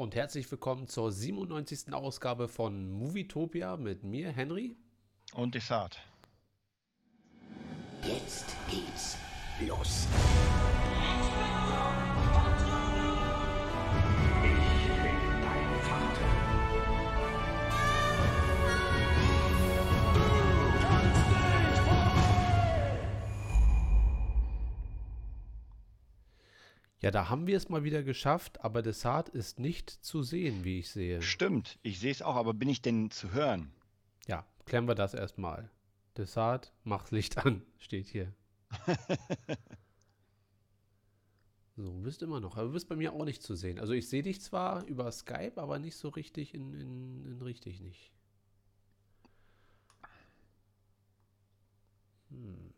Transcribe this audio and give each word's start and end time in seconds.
und 0.00 0.14
herzlich 0.14 0.50
willkommen 0.50 0.88
zur 0.88 1.12
97. 1.12 1.92
Ausgabe 1.92 2.48
von 2.48 2.90
Movietopia 2.90 3.76
mit 3.76 4.02
mir, 4.02 4.30
Henry. 4.30 4.74
Und 5.34 5.54
Desart. 5.54 6.00
Jetzt 8.02 8.56
geht's 8.70 9.18
los. 9.68 10.08
Ja, 27.00 27.10
da 27.10 27.30
haben 27.30 27.46
wir 27.46 27.56
es 27.56 27.70
mal 27.70 27.82
wieder 27.82 28.02
geschafft, 28.02 28.62
aber 28.62 28.82
Desart 28.82 29.30
ist 29.30 29.58
nicht 29.58 29.88
zu 29.88 30.22
sehen, 30.22 30.64
wie 30.64 30.80
ich 30.80 30.90
sehe. 30.90 31.22
Stimmt, 31.22 31.78
ich 31.82 31.98
sehe 31.98 32.10
es 32.10 32.20
auch, 32.20 32.36
aber 32.36 32.52
bin 32.52 32.68
ich 32.68 32.82
denn 32.82 33.10
zu 33.10 33.32
hören? 33.32 33.72
Ja, 34.26 34.46
klären 34.66 34.86
wir 34.86 34.94
das 34.94 35.14
erstmal. 35.14 35.70
Desart, 36.18 36.74
mach 36.84 37.10
Licht 37.10 37.38
an, 37.38 37.62
steht 37.78 38.06
hier. 38.06 38.34
so, 41.76 41.84
du 41.84 42.02
bist 42.02 42.20
immer 42.22 42.40
noch, 42.40 42.58
aber 42.58 42.66
du 42.66 42.74
bist 42.74 42.88
bei 42.88 42.96
mir 42.96 43.14
auch 43.14 43.24
nicht 43.24 43.42
zu 43.42 43.54
sehen. 43.54 43.78
Also 43.78 43.94
ich 43.94 44.06
sehe 44.06 44.22
dich 44.22 44.42
zwar 44.42 44.84
über 44.84 45.10
Skype, 45.10 45.54
aber 45.56 45.78
nicht 45.78 45.96
so 45.96 46.10
richtig 46.10 46.52
in, 46.52 46.74
in, 46.74 47.24
in 47.24 47.40
richtig 47.40 47.80
nicht. 47.80 48.12
Hm. 52.28 52.74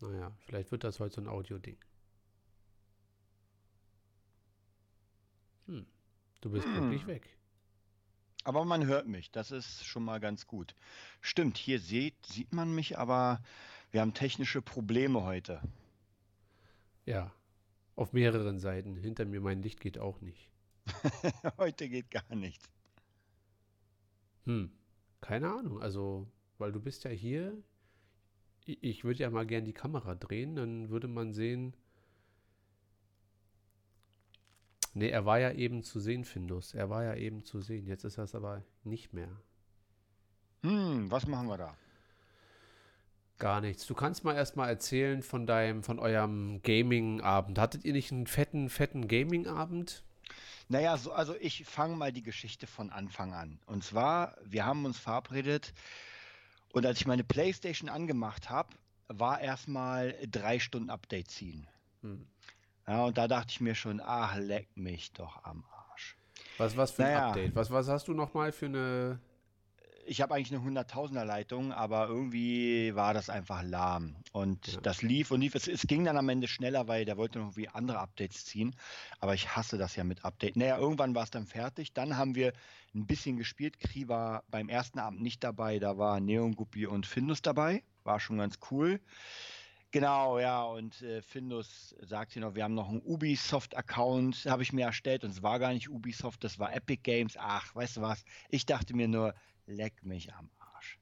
Naja, 0.00 0.30
vielleicht 0.40 0.70
wird 0.72 0.84
das 0.84 1.00
heute 1.00 1.14
so 1.14 1.20
ein 1.22 1.28
Audio-Ding. 1.28 1.78
Hm. 5.70 5.86
Du 6.40 6.50
bist 6.50 6.66
Hm. 6.66 6.74
wirklich 6.74 7.06
weg. 7.06 7.36
Aber 8.44 8.64
man 8.64 8.86
hört 8.86 9.06
mich, 9.06 9.30
das 9.30 9.50
ist 9.50 9.84
schon 9.84 10.04
mal 10.04 10.18
ganz 10.18 10.46
gut. 10.46 10.74
Stimmt, 11.20 11.58
hier 11.58 11.78
sieht, 11.78 12.14
sieht 12.24 12.52
man 12.54 12.74
mich, 12.74 12.98
aber 12.98 13.42
wir 13.90 14.00
haben 14.00 14.14
technische 14.14 14.62
Probleme 14.62 15.24
heute. 15.24 15.60
Ja. 17.04 17.32
Auf 17.96 18.12
mehreren 18.14 18.58
Seiten. 18.58 18.96
Hinter 18.96 19.26
mir 19.26 19.40
mein 19.42 19.60
Licht 19.62 19.80
geht 19.80 19.98
auch 19.98 20.20
nicht. 20.22 20.48
heute 21.58 21.88
geht 21.88 22.10
gar 22.10 22.34
nichts. 22.34 22.70
Hm. 24.46 24.72
Keine 25.20 25.52
Ahnung. 25.52 25.82
Also, 25.82 26.26
weil 26.56 26.72
du 26.72 26.80
bist 26.80 27.04
ja 27.04 27.10
hier. 27.10 27.52
Ich 28.64 29.04
würde 29.04 29.18
ja 29.20 29.30
mal 29.30 29.46
gern 29.46 29.64
die 29.64 29.72
Kamera 29.74 30.14
drehen, 30.14 30.54
dann 30.56 30.88
würde 30.88 31.08
man 31.08 31.32
sehen. 31.34 31.74
Nee, 34.92 35.08
er 35.08 35.24
war 35.24 35.38
ja 35.38 35.52
eben 35.52 35.82
zu 35.82 36.00
sehen, 36.00 36.24
Findus. 36.24 36.74
Er 36.74 36.90
war 36.90 37.04
ja 37.04 37.14
eben 37.14 37.44
zu 37.44 37.60
sehen. 37.60 37.86
Jetzt 37.86 38.04
ist 38.04 38.18
er 38.18 38.24
es 38.24 38.34
aber 38.34 38.64
nicht 38.82 39.12
mehr. 39.12 39.30
Hm, 40.62 41.10
was 41.10 41.26
machen 41.26 41.46
wir 41.46 41.56
da? 41.56 41.76
Gar 43.38 43.60
nichts. 43.62 43.86
Du 43.86 43.94
kannst 43.94 44.24
mal 44.24 44.34
erstmal 44.34 44.68
erzählen 44.68 45.22
von 45.22 45.46
deinem, 45.46 45.82
von 45.82 45.98
eurem 45.98 46.60
Gaming-Abend. 46.62 47.58
Hattet 47.58 47.84
ihr 47.84 47.92
nicht 47.92 48.12
einen 48.12 48.26
fetten, 48.26 48.68
fetten 48.68 49.08
Gaming-Abend? 49.08 50.02
Naja, 50.68 50.96
so, 50.98 51.12
also 51.12 51.34
ich 51.40 51.64
fange 51.64 51.96
mal 51.96 52.12
die 52.12 52.22
Geschichte 52.22 52.66
von 52.66 52.90
Anfang 52.90 53.32
an. 53.32 53.58
Und 53.66 53.82
zwar, 53.82 54.36
wir 54.44 54.66
haben 54.66 54.84
uns 54.84 54.98
verabredet 54.98 55.72
und 56.72 56.86
als 56.86 57.00
ich 57.00 57.06
meine 57.06 57.24
Playstation 57.24 57.88
angemacht 57.88 58.50
habe, 58.50 58.68
war 59.08 59.40
erstmal 59.40 60.14
drei 60.30 60.58
Stunden 60.60 60.90
Update 60.90 61.30
ziehen. 61.30 61.66
Hm. 62.02 62.26
Ja, 62.90 63.04
und 63.04 63.16
da 63.16 63.28
dachte 63.28 63.52
ich 63.52 63.60
mir 63.60 63.76
schon, 63.76 64.02
ach, 64.04 64.36
leck 64.36 64.66
mich 64.74 65.12
doch 65.12 65.44
am 65.44 65.62
Arsch. 65.70 66.16
Was, 66.58 66.76
was 66.76 66.90
für 66.90 67.04
ein 67.04 67.12
Naja. 67.12 67.28
Update? 67.28 67.54
Was, 67.54 67.70
was 67.70 67.86
hast 67.86 68.08
du 68.08 68.14
nochmal 68.14 68.50
für 68.50 68.66
eine. 68.66 69.20
Ich 70.06 70.20
habe 70.20 70.34
eigentlich 70.34 70.52
eine 70.52 70.80
100.000er 70.82 71.24
Leitung, 71.24 71.72
aber 71.72 72.08
irgendwie 72.08 72.92
war 72.96 73.14
das 73.14 73.30
einfach 73.30 73.62
lahm. 73.62 74.16
Und 74.32 74.66
Ja. 74.66 74.80
das 74.80 75.02
lief 75.02 75.30
und 75.30 75.40
lief. 75.40 75.54
Es, 75.54 75.68
es 75.68 75.82
ging 75.86 76.04
dann 76.04 76.16
am 76.16 76.28
Ende 76.28 76.48
schneller, 76.48 76.88
weil 76.88 77.04
der 77.04 77.16
wollte 77.16 77.38
noch 77.38 77.44
irgendwie 77.56 77.68
andere 77.68 78.00
Updates 78.00 78.44
ziehen. 78.44 78.74
Aber 79.20 79.34
ich 79.34 79.54
hasse 79.54 79.78
das 79.78 79.94
ja 79.94 80.02
mit 80.02 80.24
Update. 80.24 80.56
Naja, 80.56 80.76
irgendwann 80.76 81.14
war 81.14 81.22
es 81.22 81.30
dann 81.30 81.46
fertig. 81.46 81.92
Dann 81.92 82.16
haben 82.16 82.34
wir 82.34 82.52
ein 82.92 83.06
bisschen 83.06 83.36
gespielt. 83.36 83.78
Kri 83.78 84.08
war 84.08 84.42
beim 84.48 84.68
ersten 84.68 84.98
Abend 84.98 85.22
nicht 85.22 85.44
dabei. 85.44 85.78
Da 85.78 85.96
war 85.96 86.18
Neon 86.18 86.56
Guppy 86.56 86.86
und 86.86 87.06
Findus 87.06 87.40
dabei. 87.40 87.84
War 88.02 88.18
schon 88.18 88.38
ganz 88.38 88.58
cool. 88.72 88.98
Genau, 89.92 90.38
ja, 90.38 90.62
und 90.64 91.02
äh, 91.02 91.20
Findus 91.20 91.96
sagt 92.00 92.32
hier 92.32 92.42
noch, 92.42 92.54
wir 92.54 92.62
haben 92.62 92.74
noch 92.74 92.88
einen 92.88 93.00
Ubisoft-Account, 93.02 94.46
habe 94.46 94.62
ich 94.62 94.72
mir 94.72 94.84
erstellt 94.86 95.24
und 95.24 95.30
es 95.30 95.42
war 95.42 95.58
gar 95.58 95.72
nicht 95.72 95.88
Ubisoft, 95.90 96.44
das 96.44 96.58
war 96.60 96.72
Epic 96.74 97.00
Games. 97.02 97.34
Ach, 97.38 97.74
weißt 97.74 97.96
du 97.96 98.00
was? 98.02 98.24
Ich 98.50 98.66
dachte 98.66 98.94
mir 98.94 99.08
nur, 99.08 99.34
leck 99.66 100.04
mich 100.04 100.32
am 100.32 100.48
Arsch. 100.58 100.98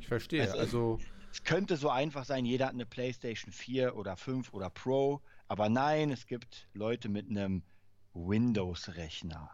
Ich 0.00 0.06
verstehe. 0.08 0.42
Also- 0.42 0.58
Also, 0.58 0.98
Es 1.30 1.44
könnte 1.44 1.76
so 1.76 1.88
einfach 1.90 2.24
sein, 2.24 2.44
jeder 2.46 2.66
hat 2.66 2.72
eine 2.74 2.86
PlayStation 2.86 3.52
4 3.52 3.96
oder 3.96 4.16
5 4.16 4.52
oder 4.54 4.70
Pro, 4.70 5.20
aber 5.46 5.68
nein, 5.68 6.10
es 6.10 6.26
gibt 6.26 6.68
Leute 6.74 7.08
mit 7.10 7.28
einem 7.30 7.62
Windows-Rechner. 8.14 9.50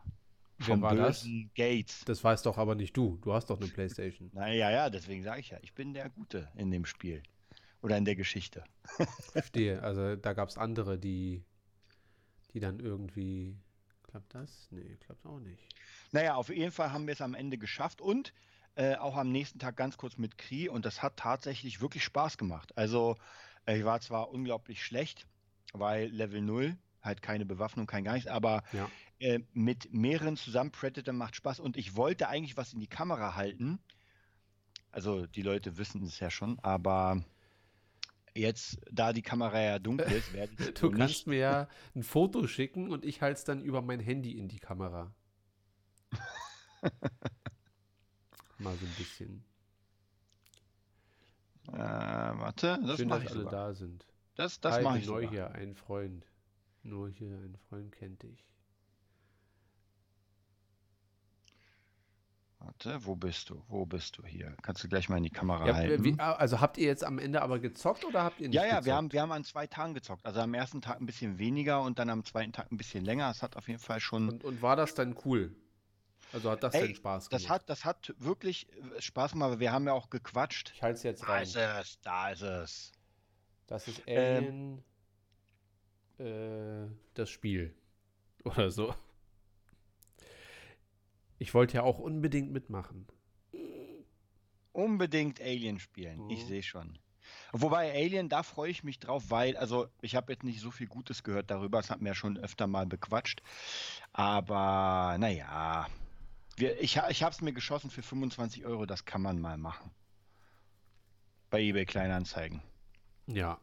Vom 0.61 0.81
war 0.83 0.95
das? 0.95 1.27
Gates. 1.57 2.05
das 2.07 2.23
weißt 2.23 2.47
doch 2.47 2.59
aber 2.59 2.75
nicht 2.77 2.97
du. 2.97 3.19
Du 3.23 3.33
hast 3.33 3.51
doch 3.51 3.61
eine 3.61 3.69
Playstation. 3.69 4.31
Naja, 4.33 4.71
ja, 4.71 4.89
deswegen 4.89 5.23
sage 5.25 5.41
ich 5.41 5.51
ja, 5.51 5.59
ich 5.63 5.75
bin 5.75 5.93
der 5.95 6.09
Gute 6.11 6.49
in 6.57 6.71
dem 6.71 6.85
Spiel. 6.85 7.23
Oder 7.85 7.99
in 7.99 8.07
der 8.07 8.17
Geschichte. 8.17 8.65
Verstehe. 9.33 9.83
Also 9.83 10.17
da 10.17 10.33
gab 10.33 10.49
es 10.49 10.57
andere, 10.57 10.99
die, 10.99 11.45
die 12.55 12.59
dann 12.59 12.81
irgendwie. 12.81 13.59
Klappt 14.05 14.35
das? 14.35 14.69
Nee, 14.71 14.97
klappt 15.01 15.27
auch 15.27 15.39
nicht. 15.39 15.63
Naja, 16.11 16.37
auf 16.37 16.49
jeden 16.49 16.73
Fall 16.73 16.93
haben 16.93 17.07
wir 17.07 17.13
es 17.13 17.21
am 17.21 17.35
Ende 17.35 17.59
geschafft 17.59 18.01
und 18.01 18.33
äh, 18.77 18.97
auch 18.97 19.17
am 19.17 19.31
nächsten 19.31 19.59
Tag 19.59 19.77
ganz 19.77 19.99
kurz 19.99 20.17
mit 20.17 20.39
Kri 20.39 20.71
und 20.71 20.87
das 20.87 21.03
hat 21.03 21.19
tatsächlich 21.19 21.83
wirklich 21.83 22.05
Spaß 22.05 22.39
gemacht. 22.39 22.75
Also 22.79 23.17
äh, 23.67 23.77
ich 23.77 23.85
war 23.85 24.01
zwar 24.01 24.31
unglaublich 24.31 24.83
schlecht, 24.83 25.27
weil 25.75 26.09
Level 26.09 26.41
0, 26.41 26.79
halt 27.03 27.21
keine 27.21 27.45
Bewaffnung, 27.45 27.87
kein 27.87 28.05
gar 28.05 28.15
nichts, 28.15 28.31
aber 28.31 28.63
Ja. 28.73 28.89
äh, 29.19 29.41
mit 29.53 29.93
mehreren 29.93 30.39
zusammen 30.39 30.71
Predator 30.73 31.13
macht 31.13 31.37
Spaß 31.37 31.61
und 31.61 31.77
ich 31.77 31.97
wollte 31.97 32.29
eigentlich 32.29 32.57
was 32.57 32.73
in 32.73 32.81
die 32.81 32.87
Kamera 32.87 33.35
halten. 33.35 33.79
Also 34.91 35.27
die 35.27 35.43
Leute 35.43 35.77
wissen 35.77 36.03
es 36.05 36.19
ja 36.19 36.31
schon, 36.31 36.59
aber 36.61 37.23
jetzt, 38.35 38.81
da 38.91 39.13
die 39.13 39.23
Kamera 39.23 39.61
ja 39.61 39.79
dunkel 39.79 40.11
ist, 40.13 40.33
werde 40.33 40.53
ich 40.59 40.75
Du 40.75 40.89
so 40.89 40.91
kannst 40.91 41.27
mir 41.27 41.39
ja 41.39 41.69
ein 41.95 42.03
Foto 42.03 42.47
schicken 42.47 42.91
und 42.91 43.05
ich 43.05 43.23
halte 43.23 43.39
es 43.39 43.45
dann 43.45 43.63
über 43.63 43.83
mein 43.83 44.01
Handy 44.01 44.37
in 44.39 44.49
die 44.49 44.59
Kamera. 44.59 45.15
Mal 48.59 48.77
so 48.77 48.87
ein 48.87 48.95
bisschen. 48.97 49.45
Äh, 51.69 51.79
warte, 51.79 52.79
das 52.87 52.97
Schön, 52.99 53.09
dass 53.09 53.23
ich 53.23 53.31
alle 53.31 53.41
sogar. 53.41 53.53
da 53.53 53.75
sind. 53.75 54.07
Das, 54.35 54.61
das 54.61 54.83
mache 54.83 54.99
ich 54.99 55.07
sogar. 55.07 55.31
hier, 55.31 55.53
ein 55.53 55.75
Freund. 55.75 56.27
Nur 56.83 57.09
hier, 57.09 57.37
ein 57.37 57.57
Freund 57.69 57.93
kennt 57.93 58.23
dich. 58.23 58.45
Warte, 62.65 63.05
wo 63.05 63.15
bist 63.15 63.51
du? 63.51 63.63
Wo 63.69 63.85
bist 63.85 64.17
du 64.19 64.25
hier? 64.25 64.57
Kannst 64.63 64.83
du 64.83 64.89
gleich 64.89 65.09
mal 65.09 65.19
in 65.19 65.23
die 65.25 65.31
Kamera 65.31 65.67
Ja, 65.67 65.75
halten? 65.75 66.03
wie, 66.05 66.19
also 66.19 66.61
habt 66.61 66.79
ihr 66.79 66.87
jetzt 66.87 67.05
am 67.05 67.19
Ende 67.19 67.43
aber 67.43 67.59
gezockt 67.59 68.05
oder 68.05 68.23
habt 68.25 68.41
ihr 68.41 68.49
nicht 68.49 68.57
ja, 68.57 68.63
ja, 68.63 68.69
gezockt? 68.71 68.87
wir 68.87 68.95
haben, 68.95 69.13
wir 69.13 69.21
haben 69.23 69.33
an 69.33 69.45
zwei 69.45 69.67
Tagen 69.67 69.93
gezockt. 69.95 70.25
Also 70.25 70.41
am 70.41 70.55
ersten 70.55 70.81
Tag 70.81 71.01
ein 71.01 71.07
bisschen 71.07 71.39
weniger 71.39 71.83
und 71.83 71.99
dann 71.99 72.09
am 72.11 72.25
zweiten 72.25 72.53
Tag 72.53 72.73
ein 72.73 72.77
bisschen 72.77 73.05
länger. 73.05 73.31
Es 73.31 73.43
hat 73.43 73.57
auf 73.57 73.69
jeden 73.69 73.81
Fall 73.81 74.01
schon. 74.01 74.29
Und, 74.29 74.45
und 74.45 74.63
war 74.63 74.77
das 74.77 74.95
dann 74.95 75.15
cool? 75.25 75.55
Also 76.33 76.51
hat 76.51 76.63
das 76.63 76.75
Ey, 76.75 76.87
denn 76.89 76.95
Spaß 76.97 77.29
das 77.29 77.43
gemacht? 77.43 77.61
hat, 77.61 77.71
das 77.71 77.85
hat 77.85 78.15
wirklich 78.19 78.67
äh, 78.97 79.01
Spaß 79.01 79.33
gemacht. 79.33 79.61
Wir 79.61 79.71
haben 79.71 79.87
ja 79.87 79.93
auch 79.93 80.11
gequatscht. 80.11 80.73
Ich 80.75 80.83
halte 80.83 80.97
es 80.97 81.03
jetzt 81.03 81.23
Da 81.23 81.27
rein. 81.27 81.43
ist 81.45 81.57
es, 81.57 82.01
da 82.01 82.31
ist 82.31 82.43
es. 82.43 82.93
Das 83.67 83.87
ist 83.89 84.03
Ähm. 84.07 84.83
Alien, 86.19 86.87
äh, 86.89 86.91
das 87.15 87.31
Spiel. 87.31 87.75
Oder 88.45 88.71
so. 88.71 88.95
Ich 91.45 91.53
wollte 91.53 91.75
ja 91.75 91.83
auch 91.83 91.99
unbedingt 91.99 92.51
mitmachen. 92.53 93.07
Unbedingt 94.73 95.43
Alien 95.43 95.79
spielen. 95.79 96.31
Ich 96.31 96.43
Mhm. 96.45 96.49
sehe 96.49 96.63
schon. 96.63 96.99
Wobei 97.53 97.93
Alien, 97.93 98.31
da 98.31 98.43
freue 98.43 98.71
ich 98.71 98.83
mich 98.83 98.99
drauf, 98.99 99.25
weil, 99.29 99.55
also 99.59 99.89
ich 100.01 100.17
habe 100.17 100.33
jetzt 100.33 100.43
nicht 100.43 100.61
so 100.61 100.71
viel 100.71 100.87
Gutes 100.87 101.23
gehört 101.23 101.51
darüber. 101.51 101.79
Es 101.81 101.91
hat 101.91 102.01
mir 102.01 102.09
ja 102.09 102.15
schon 102.15 102.39
öfter 102.39 102.67
mal 102.67 102.87
bequatscht. 102.87 103.43
Aber 104.15 105.17
naja, 105.19 105.87
wir, 106.57 106.81
ich, 106.81 106.99
ich 107.11 107.23
habe 107.23 107.35
es 107.35 107.43
mir 107.43 107.53
geschossen 107.53 107.91
für 107.91 108.03
25 108.03 108.65
Euro. 108.65 108.87
Das 108.87 109.05
kann 109.05 109.21
man 109.21 109.39
mal 109.39 109.59
machen. 109.59 109.91
Bei 111.51 111.61
eBay 111.61 111.85
Kleinanzeigen. 111.85 112.63
Ja. 113.27 113.59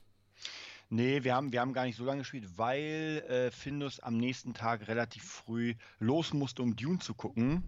Nee, 0.91 1.25
wir 1.25 1.35
haben, 1.35 1.53
wir 1.53 1.61
haben 1.61 1.73
gar 1.73 1.85
nicht 1.87 1.97
so 1.97 2.05
lange 2.05 2.19
gespielt, 2.19 2.59
weil 2.59 3.25
äh, 3.29 3.51
Findus 3.51 4.01
am 4.01 4.19
nächsten 4.19 4.53
Tag 4.53 4.89
relativ 4.89 5.25
früh 5.25 5.75
los 6.01 6.35
musste, 6.35 6.63
um 6.63 6.77
Dune 6.77 6.99
zu 6.99 7.15
gucken. 7.15 7.63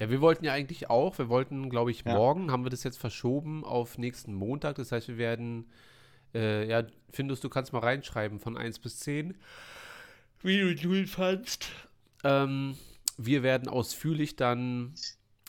Ja, 0.00 0.10
wir 0.10 0.20
wollten 0.20 0.44
ja 0.44 0.52
eigentlich 0.52 0.90
auch, 0.90 1.16
wir 1.18 1.28
wollten, 1.28 1.70
glaube 1.70 1.92
ich, 1.92 2.04
Ja. 2.04 2.14
morgen, 2.14 2.50
haben 2.50 2.64
wir 2.64 2.70
das 2.70 2.82
jetzt 2.82 2.98
verschoben 2.98 3.64
auf 3.64 3.96
nächsten 3.96 4.34
Montag. 4.34 4.74
Das 4.74 4.90
heißt, 4.90 5.06
wir 5.06 5.18
werden, 5.18 5.70
äh, 6.34 6.68
ja, 6.68 6.82
Findus, 7.12 7.40
du 7.40 7.48
kannst 7.48 7.72
mal 7.72 7.78
reinschreiben 7.78 8.40
von 8.40 8.56
1 8.56 8.80
bis 8.80 8.98
10, 8.98 9.36
wie 10.42 10.58
du 10.58 10.74
Dune 10.74 11.06
fandst. 11.06 11.68
Ähm, 12.24 12.76
wir 13.16 13.42
werden 13.42 13.68
ausführlich 13.68 14.36
dann 14.36 14.94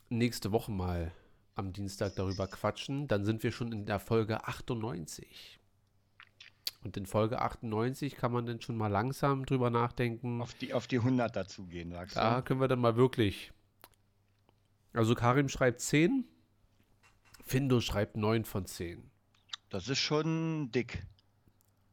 nächste 0.10 0.52
Woche 0.52 0.72
mal 0.72 1.12
am 1.56 1.74
Dienstag 1.74 2.16
darüber 2.16 2.48
quatschen. 2.48 3.08
Dann 3.08 3.26
sind 3.26 3.44
wir 3.44 3.52
schon 3.52 3.72
in 3.72 3.86
der 3.86 4.00
Folge 4.00 4.46
98. 4.48 5.60
Und 6.84 6.98
in 6.98 7.06
Folge 7.08 7.42
98 7.42 8.16
kann 8.16 8.32
man 8.32 8.46
dann 8.46 8.62
schon 8.62 8.78
mal 8.78 8.90
langsam 8.90 9.46
drüber 9.46 9.70
nachdenken. 9.72 10.42
Auf 10.42 10.54
die, 10.54 10.74
auf 10.74 10.86
die 10.86 11.00
100 11.00 11.36
dazugehen, 11.36 11.92
sagst 11.92 12.16
Da 12.16 12.38
du? 12.38 12.44
können 12.44 12.60
wir 12.62 12.68
dann 12.68 12.80
mal 12.80 12.96
wirklich. 12.96 13.52
Also 14.94 15.16
Karim 15.16 15.50
schreibt 15.50 15.82
10, 15.82 16.26
Findo 17.44 17.82
schreibt 17.82 18.18
9 18.18 18.46
von 18.46 18.66
10. 18.66 19.10
Das 19.70 19.90
ist 19.90 19.98
schon 20.00 20.72
dick. 20.72 21.06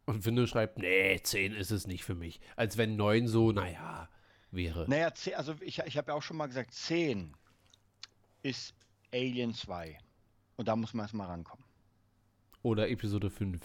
Und 0.04 0.22
Findo 0.24 0.46
schreibt, 0.46 0.78
nee, 0.78 1.18
10 1.22 1.54
ist 1.54 1.70
es 1.70 1.86
nicht 1.86 2.04
für 2.04 2.14
mich. 2.14 2.40
Als 2.56 2.76
wenn 2.76 2.96
9 2.96 3.28
so, 3.28 3.50
naja, 3.52 4.08
wäre. 4.52 4.84
Naja, 4.88 5.12
10, 5.12 5.34
also 5.34 5.54
ich, 5.60 5.78
ich 5.80 5.96
habe 5.96 6.12
ja 6.12 6.14
auch 6.16 6.22
schon 6.22 6.36
mal 6.36 6.46
gesagt, 6.46 6.72
10 6.72 7.34
ist 8.42 8.74
Alien 9.12 9.54
2. 9.54 9.98
Und 10.56 10.68
da 10.68 10.76
muss 10.76 10.94
man 10.94 11.04
erstmal 11.04 11.28
rankommen. 11.28 11.64
Oder 12.62 12.88
Episode 12.88 13.30
5. 13.30 13.60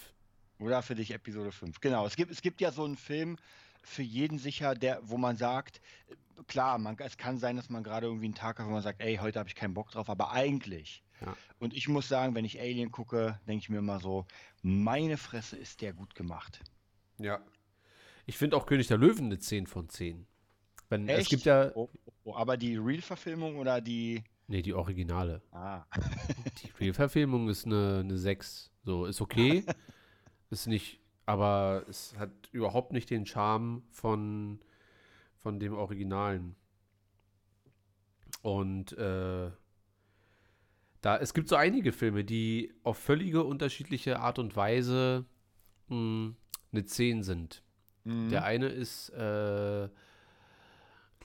Oder 0.58 0.82
für 0.82 0.94
dich 0.94 1.12
Episode 1.12 1.52
5. 1.52 1.80
Genau, 1.80 2.06
es 2.06 2.16
gibt, 2.16 2.32
es 2.32 2.42
gibt 2.42 2.60
ja 2.60 2.72
so 2.72 2.84
einen 2.84 2.96
Film 2.96 3.36
für 3.82 4.02
jeden 4.02 4.38
sicher, 4.38 4.74
der, 4.74 5.00
wo 5.02 5.16
man 5.16 5.36
sagt, 5.36 5.80
klar, 6.46 6.78
man, 6.78 6.96
es 6.98 7.16
kann 7.16 7.38
sein, 7.38 7.56
dass 7.56 7.70
man 7.70 7.82
gerade 7.84 8.06
irgendwie 8.06 8.26
einen 8.26 8.34
Tag 8.34 8.58
hat, 8.58 8.66
wo 8.66 8.70
man 8.70 8.82
sagt, 8.82 9.00
ey, 9.00 9.16
heute 9.16 9.38
habe 9.38 9.48
ich 9.48 9.54
keinen 9.54 9.74
Bock 9.74 9.90
drauf, 9.90 10.10
aber 10.10 10.32
eigentlich. 10.32 11.04
Ja. 11.20 11.36
Und 11.58 11.74
ich 11.74 11.88
muss 11.88 12.08
sagen, 12.08 12.34
wenn 12.34 12.44
ich 12.44 12.60
Alien 12.60 12.90
gucke, 12.90 13.40
denke 13.46 13.62
ich 13.62 13.68
mir 13.68 13.78
immer 13.78 14.00
so, 14.00 14.26
meine 14.62 15.16
Fresse 15.16 15.56
ist 15.56 15.80
der 15.80 15.92
gut 15.92 16.14
gemacht. 16.14 16.60
Ja. 17.18 17.40
Ich 18.26 18.36
finde 18.36 18.56
auch 18.56 18.66
König 18.66 18.88
der 18.88 18.98
Löwen 18.98 19.26
eine 19.26 19.38
10 19.38 19.66
von 19.66 19.88
10. 19.88 20.26
Wenn, 20.88 21.08
es 21.08 21.20
Echt? 21.20 21.30
gibt 21.30 21.44
ja, 21.44 21.70
Oh, 21.74 21.88
oh, 22.24 22.34
aber 22.34 22.56
die 22.56 22.76
Real-Verfilmung 22.76 23.56
oder 23.56 23.80
die. 23.80 24.22
nee, 24.46 24.62
die 24.62 24.72
Originale. 24.74 25.42
Ah, 25.52 25.84
Die 26.62 26.70
Real-Verfilmung 26.80 27.48
ist 27.48 27.66
eine, 27.66 28.00
eine 28.00 28.16
6. 28.16 28.70
So, 28.84 29.04
ist 29.06 29.20
okay. 29.20 29.64
ist 30.50 30.66
nicht, 30.66 31.00
aber 31.26 31.84
es 31.88 32.14
hat 32.18 32.30
überhaupt 32.52 32.92
nicht 32.92 33.10
den 33.10 33.26
Charme 33.26 33.82
von, 33.90 34.60
von 35.38 35.58
dem 35.60 35.74
Originalen. 35.74 36.56
Und 38.42 38.92
äh, 38.96 39.50
da, 41.00 41.16
es 41.18 41.34
gibt 41.34 41.48
so 41.48 41.56
einige 41.56 41.92
Filme, 41.92 42.24
die 42.24 42.72
auf 42.82 42.98
völlige 42.98 43.44
unterschiedliche 43.44 44.20
Art 44.20 44.38
und 44.38 44.56
Weise 44.56 45.26
mh, 45.88 46.34
eine 46.72 46.84
10 46.84 47.22
sind. 47.22 47.62
mhm. 48.04 48.30
Der 48.30 48.44
eine 48.44 48.68
ist 48.68 49.10
äh, 49.10 49.88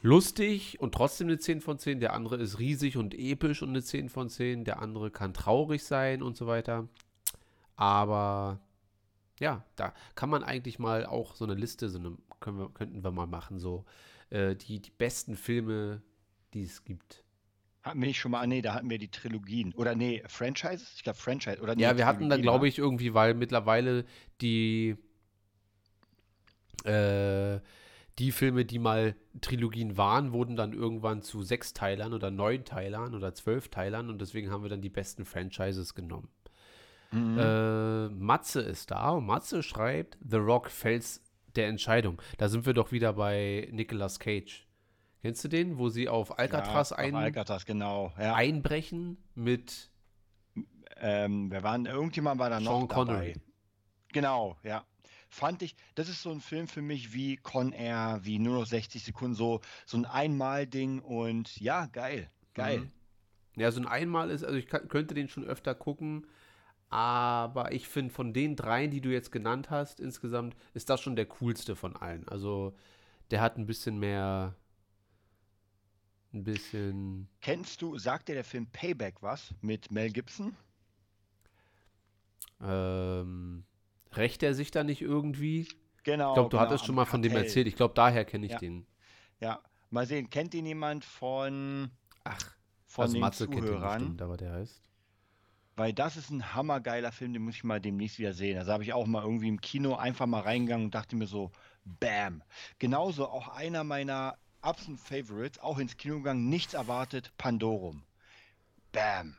lustig 0.04 0.80
und 0.80 0.94
trotzdem 0.94 1.28
eine 1.28 1.40
10 1.40 1.62
von 1.62 1.80
10. 1.80 2.00
Der 2.00 2.14
andere 2.14 2.38
ist 2.38 2.60
riesig 2.60 2.98
und 2.98 3.16
episch 3.16 3.64
und 3.64 3.70
eine 3.70 3.82
10 3.82 4.10
von 4.10 4.30
10. 4.30 4.66
Der 4.66 4.80
andere 4.80 5.10
kann 5.10 5.34
traurig 5.34 5.84
sein 5.84 6.22
und 6.22 6.38
so 6.38 6.46
weiter. 6.46 6.88
Aber 7.76 8.60
ja, 9.40 9.66
da 9.76 9.94
kann 10.14 10.30
man 10.30 10.44
eigentlich 10.44 10.78
mal 10.78 11.06
auch 11.06 11.34
so 11.36 11.46
eine 11.46 11.56
Liste, 11.56 11.90
so 11.90 11.98
eine, 11.98 12.18
können 12.40 12.60
wir, 12.60 12.70
könnten 12.70 13.04
wir 13.04 13.12
mal 13.12 13.26
machen, 13.26 13.60
so 13.60 13.86
äh, 14.30 14.56
die, 14.56 14.80
die 14.80 14.92
besten 14.92 15.36
Filme, 15.36 16.02
die 16.54 16.64
es 16.64 16.84
gibt. 16.84 17.24
hatten 17.82 18.00
wir 18.00 18.08
nicht 18.08 18.20
schon 18.20 18.32
mal, 18.32 18.42
ah, 18.42 18.48
nee, 18.48 18.62
da 18.62 18.74
hatten 18.74 18.90
wir 18.90 19.00
die 19.00 19.10
Trilogien. 19.10 19.74
Oder 19.74 19.96
nee, 19.96 20.22
Franchises? 20.28 20.94
Ich 20.98 21.04
glaube 21.04 21.18
Franchise. 21.18 21.62
Oder 21.62 21.76
nee, 21.76 21.84
Ja, 21.84 21.98
wir 21.98 22.06
hatten 22.06 22.30
da, 22.30 22.36
Trilogien, 22.36 22.42
glaube 22.44 22.68
ich, 22.68 22.78
irgendwie, 22.78 23.14
weil 23.14 23.34
mittlerweile 23.34 24.06
die, 24.42 24.98
äh, 26.84 27.60
die 28.19 28.31
Filme, 28.31 28.65
die 28.65 28.80
mal 28.80 29.15
Trilogien 29.42 29.98
waren, 29.98 30.31
wurden 30.31 30.56
dann 30.56 30.74
irgendwann 30.74 31.21
zu 31.21 31.42
Sechsteilern 31.42 32.13
oder 32.13 32.30
Neunteilern 32.31 33.15
oder 33.15 33.33
Zwölfteilern 33.33 34.10
und 34.10 34.21
deswegen 34.21 34.51
haben 34.51 34.63
wir 34.63 34.69
dann 34.69 34.81
die 34.81 34.89
besten 34.89 35.25
Franchises 35.25 35.95
genommen. 35.95 36.30
Mhm. 37.12 37.38
Äh, 37.39 38.10
Matze 38.10 38.62
ist 38.62 38.92
da 38.92 39.12
und 39.12 39.25
Matze 39.25 39.63
schreibt, 39.63 40.18
The 40.27 40.38
Rock 40.38 40.69
Fels 40.69 41.21
der 41.56 41.68
Entscheidung. 41.68 42.21
Da 42.38 42.50
sind 42.50 42.65
wir 42.65 42.74
doch 42.74 42.92
wieder 42.92 43.13
bei 43.13 43.68
Nicolas 43.71 44.19
Cage. 44.19 44.68
Kennst 45.21 45.44
du 45.44 45.48
den, 45.48 45.77
wo 45.77 45.89
sie 45.89 46.10
auf 46.10 46.38
Alcatraz 46.38 46.89
ja, 46.89 46.98
ein, 46.98 47.15
auf 47.15 47.21
Alcatraz, 47.21 47.65
genau. 47.65 48.12
Ja. 48.19 48.36
einbrechen 48.36 49.18
mit 49.36 49.89
Ähm, 50.98 51.50
wer 51.51 51.63
war 51.63 51.77
denn, 51.77 51.86
irgendjemand 51.86 52.39
war 52.39 52.50
da 52.50 52.60
noch 52.60 52.80
Sean 52.80 52.88
dabei. 52.88 52.95
Connery? 52.95 53.33
Genau, 54.12 54.57
ja. 54.63 54.86
Fand 55.34 55.64
ich, 55.64 55.76
das 55.96 56.10
ist 56.10 56.22
so 56.22 56.30
ein 56.30 56.42
Film 56.42 56.68
für 56.68 56.84
mich 56.84 57.12
wie 57.12 57.38
Con 57.38 57.72
Air, 57.72 58.20
wie 58.22 58.38
nur 58.38 58.60
noch 58.60 58.68
60 58.68 59.04
Sekunden, 59.04 59.34
so, 59.34 59.62
so 59.88 59.98
ein 59.98 60.06
Einmal-Ding 60.06 61.00
und 61.00 61.60
ja, 61.60 61.88
geil, 61.88 62.30
geil. 62.54 62.82
Mhm. 62.82 62.92
Ja, 63.56 63.72
so 63.72 63.82
ein 63.82 63.88
Einmal 63.88 64.30
ist, 64.30 64.44
also 64.44 64.56
ich 64.56 64.68
kann, 64.68 64.88
könnte 64.90 65.16
den 65.16 65.28
schon 65.30 65.44
öfter 65.44 65.74
gucken, 65.74 66.28
aber 66.90 67.72
ich 67.72 67.88
finde 67.88 68.14
von 68.14 68.32
den 68.32 68.56
dreien, 68.56 68.92
die 68.92 69.02
du 69.02 69.10
jetzt 69.10 69.32
genannt 69.32 69.72
hast, 69.72 70.00
insgesamt 70.00 70.56
ist 70.76 70.92
das 70.92 71.02
schon 71.02 71.16
der 71.16 71.26
coolste 71.26 71.76
von 71.76 71.96
allen. 71.96 72.28
Also 72.28 72.76
der 73.32 73.42
hat 73.42 73.58
ein 73.58 73.66
bisschen 73.66 73.98
mehr, 73.98 74.56
ein 76.32 76.44
bisschen, 76.44 77.28
Kennst 77.42 77.82
du, 77.82 77.98
sagt 77.98 78.30
dir 78.30 78.36
der 78.36 78.44
Film 78.44 78.68
Payback 78.68 79.24
was 79.24 79.56
mit 79.62 79.92
Mel 79.92 80.12
Gibson? 80.12 80.56
ähm, 82.62 83.66
rächt 84.17 84.43
er 84.43 84.53
sich 84.53 84.72
da 84.72 84.84
nicht 84.84 85.01
irgendwie? 85.01 85.67
Genau. 86.03 86.29
Ich 86.32 86.34
glaube, 86.36 86.50
du 86.50 86.58
genau, 86.58 86.62
hattest 86.62 86.86
schon 86.86 86.96
mal 86.96 87.05
von 87.05 87.22
dem 87.22 87.32
Kartell. 87.32 87.46
erzählt. 87.48 87.67
Ich 87.67 87.75
glaube, 87.75 87.93
daher 87.93 88.25
kenne 88.25 88.46
ich 88.46 88.51
Ja. 88.53 88.58
den. 88.60 88.86
Ja, 89.39 89.62
mal 89.89 90.05
sehen, 90.08 90.29
kennt 90.29 90.53
ihn 90.53 90.65
jemand 90.65 91.05
von, 91.05 91.91
Ach, 92.24 92.55
von 92.86 93.03
also 93.03 93.15
den 93.15 93.22
Matze 93.22 93.48
kennt 93.48 93.65
Zuhörern? 93.65 93.98
bestimmt, 94.00 94.22
aber 94.22 94.38
der 94.38 94.53
heißt. 94.53 94.89
Weil 95.75 95.91
das 95.93 96.17
ist 96.17 96.29
ein 96.29 96.53
hammergeiler 96.53 97.12
Film, 97.12 97.34
den 97.34 97.41
muss 97.43 97.55
ich 97.55 97.63
mal 97.63 97.82
demnächst 97.82 98.20
wieder 98.20 98.34
sehen. 98.34 98.58
Also 98.60 98.72
habe 98.72 98.84
ich 98.84 98.93
auch 98.93 99.08
mal 99.08 99.24
irgendwie 99.24 99.48
im 99.48 99.60
Kino 99.60 99.96
einfach 99.96 100.27
mal 100.27 100.41
reingegangen 100.41 100.86
und 100.86 100.96
dachte 100.96 101.15
mir 101.15 101.25
so, 101.27 101.51
bam. 101.84 102.43
Genauso 102.79 103.27
auch 103.27 103.48
einer 103.48 103.84
meiner 103.84 104.38
absoluten 104.62 105.00
Favorites, 105.00 105.60
auch 105.60 105.79
ins 105.79 105.98
Kino 105.98 106.17
gegangen, 106.17 106.48
nichts 106.48 106.74
erwartet, 106.75 107.32
Pandorum. 107.38 108.03
Bam. 108.91 109.36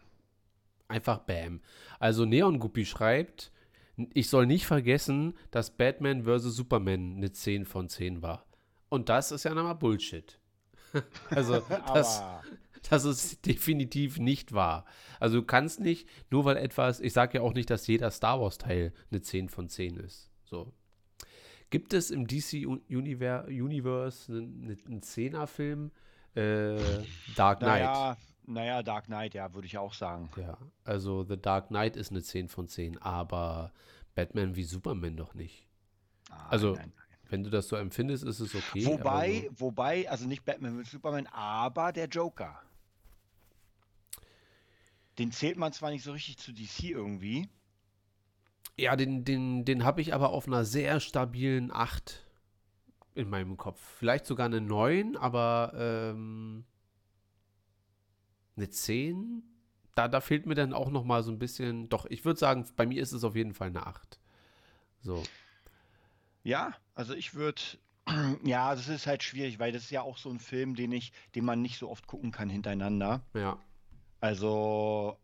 Einfach 0.88 1.18
Bam. 1.18 1.60
Also 1.98 2.24
Neon 2.24 2.58
Guppy 2.58 2.84
schreibt, 2.84 3.52
ich 4.12 4.28
soll 4.28 4.46
nicht 4.46 4.66
vergessen, 4.66 5.34
dass 5.50 5.76
Batman 5.76 6.24
vs. 6.24 6.56
Superman 6.56 7.16
eine 7.16 7.32
10 7.32 7.64
von 7.64 7.88
10 7.88 8.22
war. 8.22 8.46
Und 8.88 9.08
das 9.08 9.32
ist 9.32 9.44
ja 9.44 9.54
nochmal 9.54 9.76
Bullshit. 9.76 10.38
also 11.30 11.60
das, 11.94 12.22
das 12.88 13.04
ist 13.04 13.46
definitiv 13.46 14.18
nicht 14.18 14.52
wahr. 14.52 14.84
Also 15.20 15.40
du 15.40 15.46
kannst 15.46 15.80
nicht, 15.80 16.08
nur 16.30 16.44
weil 16.44 16.56
etwas, 16.56 17.00
ich 17.00 17.12
sage 17.12 17.38
ja 17.38 17.44
auch 17.44 17.54
nicht, 17.54 17.70
dass 17.70 17.86
jeder 17.86 18.10
Star 18.10 18.40
Wars 18.40 18.58
Teil 18.58 18.92
eine 19.10 19.22
10 19.22 19.48
von 19.48 19.68
10 19.68 19.96
ist. 19.96 20.30
So. 20.44 20.72
Gibt 21.70 21.92
es 21.92 22.10
im 22.10 22.26
DC 22.26 22.66
Univer 22.66 23.46
Universe 23.46 24.30
einen, 24.32 24.76
einen 24.86 25.00
10er 25.00 25.46
Film? 25.46 25.90
Äh, 26.34 26.76
Dark 27.36 27.60
Knight. 27.60 27.82
naja, 27.82 28.16
naja, 28.46 28.82
Dark 28.82 29.06
Knight, 29.06 29.34
ja, 29.34 29.52
würde 29.54 29.66
ich 29.66 29.78
auch 29.78 29.94
sagen. 29.94 30.30
Ja, 30.36 30.58
also 30.84 31.24
The 31.24 31.36
Dark 31.40 31.68
Knight 31.68 31.96
ist 31.96 32.10
eine 32.10 32.22
10 32.22 32.48
von 32.48 32.68
10, 32.68 32.98
aber 33.00 33.72
Batman 34.14 34.56
wie 34.56 34.64
Superman 34.64 35.16
doch 35.16 35.34
nicht. 35.34 35.66
Ah, 36.30 36.48
Also, 36.50 36.74
nein, 36.74 36.92
nein. 36.96 37.04
Wenn 37.30 37.42
du 37.42 37.50
das 37.50 37.68
so 37.68 37.76
empfindest, 37.76 38.22
ist 38.22 38.38
es 38.40 38.54
okay. 38.54 38.84
Wobei, 38.86 39.44
aber 39.48 39.60
wobei, 39.60 40.10
also 40.10 40.26
nicht 40.26 40.44
Batman 40.44 40.76
mit 40.76 40.86
Superman, 40.86 41.26
aber 41.28 41.90
der 41.92 42.06
Joker. 42.06 42.60
Den 45.18 45.32
zählt 45.32 45.56
man 45.56 45.72
zwar 45.72 45.90
nicht 45.90 46.04
so 46.04 46.12
richtig 46.12 46.38
zu 46.38 46.52
DC 46.52 46.90
irgendwie. 46.90 47.48
Ja, 48.76 48.94
den, 48.96 49.24
den, 49.24 49.64
den 49.64 49.84
habe 49.84 50.00
ich 50.00 50.12
aber 50.12 50.30
auf 50.30 50.46
einer 50.46 50.64
sehr 50.64 51.00
stabilen 51.00 51.70
8 51.72 52.24
in 53.14 53.30
meinem 53.30 53.56
Kopf. 53.56 53.80
Vielleicht 53.98 54.26
sogar 54.26 54.46
eine 54.46 54.60
9, 54.60 55.16
aber 55.16 55.72
ähm, 55.76 56.64
eine 58.56 58.70
10? 58.70 59.42
Da, 59.94 60.08
da 60.08 60.20
fehlt 60.20 60.46
mir 60.46 60.54
dann 60.54 60.72
auch 60.72 60.90
noch 60.90 61.04
mal 61.04 61.22
so 61.22 61.30
ein 61.30 61.38
bisschen. 61.38 61.88
Doch, 61.88 62.06
ich 62.06 62.24
würde 62.24 62.38
sagen, 62.38 62.66
bei 62.76 62.86
mir 62.86 63.00
ist 63.00 63.12
es 63.12 63.24
auf 63.24 63.36
jeden 63.36 63.54
Fall 63.54 63.68
eine 63.68 63.86
8. 63.86 64.18
So. 65.02 65.22
Ja, 66.42 66.74
also 66.94 67.14
ich 67.14 67.34
würde, 67.34 67.62
ja, 68.44 68.74
das 68.74 68.88
ist 68.88 69.06
halt 69.06 69.22
schwierig, 69.22 69.58
weil 69.58 69.72
das 69.72 69.84
ist 69.84 69.90
ja 69.90 70.02
auch 70.02 70.18
so 70.18 70.30
ein 70.30 70.40
Film, 70.40 70.74
den 70.74 70.92
ich, 70.92 71.12
den 71.34 71.44
man 71.44 71.62
nicht 71.62 71.78
so 71.78 71.90
oft 71.90 72.06
gucken 72.06 72.32
kann 72.32 72.48
hintereinander. 72.48 73.22
Ja. 73.34 73.58
Also, 74.20 75.18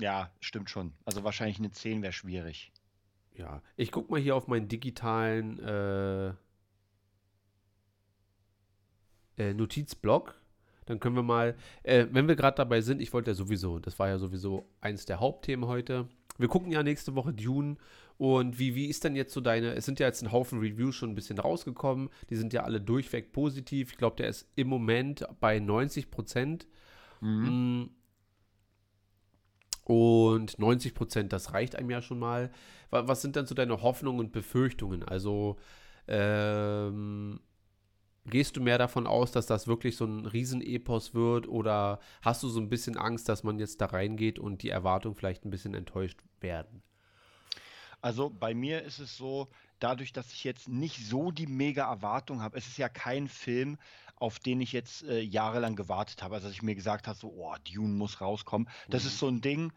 ja, 0.00 0.30
stimmt 0.40 0.70
schon. 0.70 0.92
Also 1.04 1.24
wahrscheinlich 1.24 1.58
eine 1.58 1.70
10 1.70 2.02
wäre 2.02 2.12
schwierig. 2.12 2.72
Ja. 3.34 3.62
Ich 3.76 3.92
gucke 3.92 4.10
mal 4.10 4.20
hier 4.20 4.34
auf 4.36 4.48
meinen 4.48 4.68
digitalen 4.68 5.58
äh, 5.60 6.28
äh, 9.38 9.54
Notizblock. 9.54 10.39
Dann 10.90 10.98
können 10.98 11.14
wir 11.14 11.22
mal, 11.22 11.54
äh, 11.84 12.06
wenn 12.10 12.26
wir 12.26 12.34
gerade 12.34 12.56
dabei 12.56 12.80
sind, 12.80 13.00
ich 13.00 13.12
wollte 13.12 13.30
ja 13.30 13.34
sowieso, 13.36 13.78
das 13.78 13.96
war 14.00 14.08
ja 14.08 14.18
sowieso 14.18 14.68
eins 14.80 15.06
der 15.06 15.20
Hauptthemen 15.20 15.68
heute. 15.68 16.08
Wir 16.36 16.48
gucken 16.48 16.72
ja 16.72 16.82
nächste 16.82 17.14
Woche 17.14 17.32
Dune 17.32 17.76
und 18.18 18.58
wie, 18.58 18.74
wie 18.74 18.86
ist 18.86 19.04
denn 19.04 19.14
jetzt 19.14 19.32
so 19.32 19.40
deine, 19.40 19.74
es 19.74 19.84
sind 19.84 20.00
ja 20.00 20.08
jetzt 20.08 20.20
ein 20.20 20.32
Haufen 20.32 20.58
Reviews 20.58 20.96
schon 20.96 21.10
ein 21.10 21.14
bisschen 21.14 21.38
rausgekommen, 21.38 22.10
die 22.28 22.34
sind 22.34 22.52
ja 22.52 22.64
alle 22.64 22.80
durchweg 22.80 23.30
positiv. 23.30 23.92
Ich 23.92 23.98
glaube, 23.98 24.16
der 24.16 24.30
ist 24.30 24.48
im 24.56 24.66
Moment 24.66 25.24
bei 25.38 25.60
90 25.60 26.10
Prozent. 26.10 26.66
Mhm. 27.20 27.90
Und 29.84 30.58
90 30.58 30.94
Prozent, 30.94 31.32
das 31.32 31.52
reicht 31.52 31.76
einem 31.76 31.90
ja 31.90 32.02
schon 32.02 32.18
mal. 32.18 32.50
Was 32.90 33.22
sind 33.22 33.36
dann 33.36 33.46
so 33.46 33.54
deine 33.54 33.80
Hoffnungen 33.80 34.18
und 34.18 34.32
Befürchtungen? 34.32 35.04
Also, 35.04 35.56
ähm, 36.08 37.38
Gehst 38.26 38.56
du 38.56 38.60
mehr 38.60 38.78
davon 38.78 39.06
aus, 39.06 39.32
dass 39.32 39.46
das 39.46 39.66
wirklich 39.66 39.96
so 39.96 40.04
ein 40.04 40.26
Riesenepos 40.26 41.14
wird 41.14 41.48
oder 41.48 42.00
hast 42.22 42.42
du 42.42 42.48
so 42.48 42.60
ein 42.60 42.68
bisschen 42.68 42.96
Angst, 42.96 43.28
dass 43.28 43.42
man 43.42 43.58
jetzt 43.58 43.80
da 43.80 43.86
reingeht 43.86 44.38
und 44.38 44.62
die 44.62 44.68
Erwartungen 44.68 45.14
vielleicht 45.14 45.44
ein 45.44 45.50
bisschen 45.50 45.74
enttäuscht 45.74 46.18
werden? 46.40 46.82
Also 48.02 48.30
bei 48.30 48.54
mir 48.54 48.82
ist 48.82 48.98
es 48.98 49.16
so, 49.16 49.48
dadurch, 49.78 50.12
dass 50.12 50.32
ich 50.32 50.44
jetzt 50.44 50.68
nicht 50.68 51.04
so 51.06 51.30
die 51.30 51.46
mega 51.46 51.90
Erwartung 51.90 52.42
habe, 52.42 52.56
es 52.56 52.66
ist 52.66 52.78
ja 52.78 52.88
kein 52.88 53.28
Film, 53.28 53.78
auf 54.16 54.38
den 54.38 54.60
ich 54.60 54.72
jetzt 54.72 55.02
äh, 55.04 55.20
jahrelang 55.20 55.76
gewartet 55.76 56.22
habe. 56.22 56.34
Also 56.34 56.48
dass 56.48 56.54
ich 56.54 56.62
mir 56.62 56.74
gesagt 56.74 57.08
habe, 57.08 57.18
so, 57.18 57.28
oh, 57.28 57.54
Dune 57.72 57.94
muss 57.94 58.20
rauskommen. 58.20 58.68
Das 58.88 59.04
ist 59.04 59.18
so 59.18 59.28
ein 59.28 59.40
Ding, 59.40 59.72